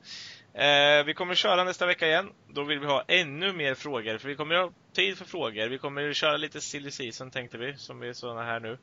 Eh, 0.54 1.04
vi 1.06 1.14
kommer 1.14 1.36
köra 1.36 1.64
nästa 1.64 1.86
vecka 1.86 2.08
igen. 2.08 2.30
Då 2.48 2.64
vill 2.64 2.80
vi 2.80 2.86
ha 2.86 3.04
ännu 3.08 3.54
mer 3.54 3.76
frågor, 3.76 4.18
för 4.18 4.28
vi 4.28 4.36
kommer 4.36 4.56
ha 4.56 4.72
tid 4.95 5.18
för 5.18 5.26
frågor. 5.26 5.68
Vi 5.68 5.78
kommer 5.78 6.14
köra 6.14 6.38
lite 6.38 6.62
silly 6.62 6.91
season 6.91 7.32
tänkte 7.32 7.58
vi, 7.58 7.78
som 7.78 8.00
vi 8.00 8.10
är 8.10 8.14
sådana 8.14 8.44
här 8.44 8.60
nu. 8.60 8.78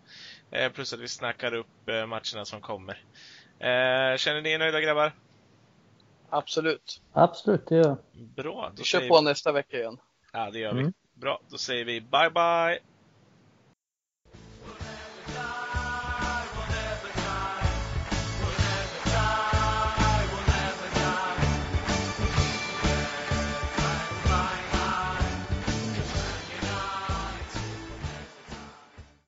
Eh, 0.51 0.73
plus 0.73 0.93
att 0.93 1.01
vi 1.01 1.09
snackar 1.09 1.55
upp 1.55 1.89
eh, 1.89 2.07
matcherna 2.07 2.45
som 2.45 2.61
kommer. 2.61 3.05
Eh, 3.61 4.17
känner 4.17 4.41
ni 4.43 4.51
er 4.51 4.59
nöjda 4.59 4.81
grabbar? 4.81 5.13
Absolut. 6.31 7.03
Absolut, 7.13 7.67
det 7.69 7.77
gör 7.77 7.85
jag. 7.85 7.99
Bra. 8.37 8.69
Då 8.69 8.75
Vi 8.77 8.85
kör 8.85 8.99
säger 8.99 9.11
på 9.11 9.21
nästa 9.21 9.53
vecka 9.53 9.77
igen. 9.77 9.99
Ja, 10.33 10.51
det 10.51 10.59
gör 10.59 10.75
vi. 10.75 10.81
Mm. 10.81 10.93
Bra, 11.15 11.41
då 11.49 11.59
säger 11.59 11.85
vi 11.85 12.01
bye 12.01 12.31
bye! 12.31 12.79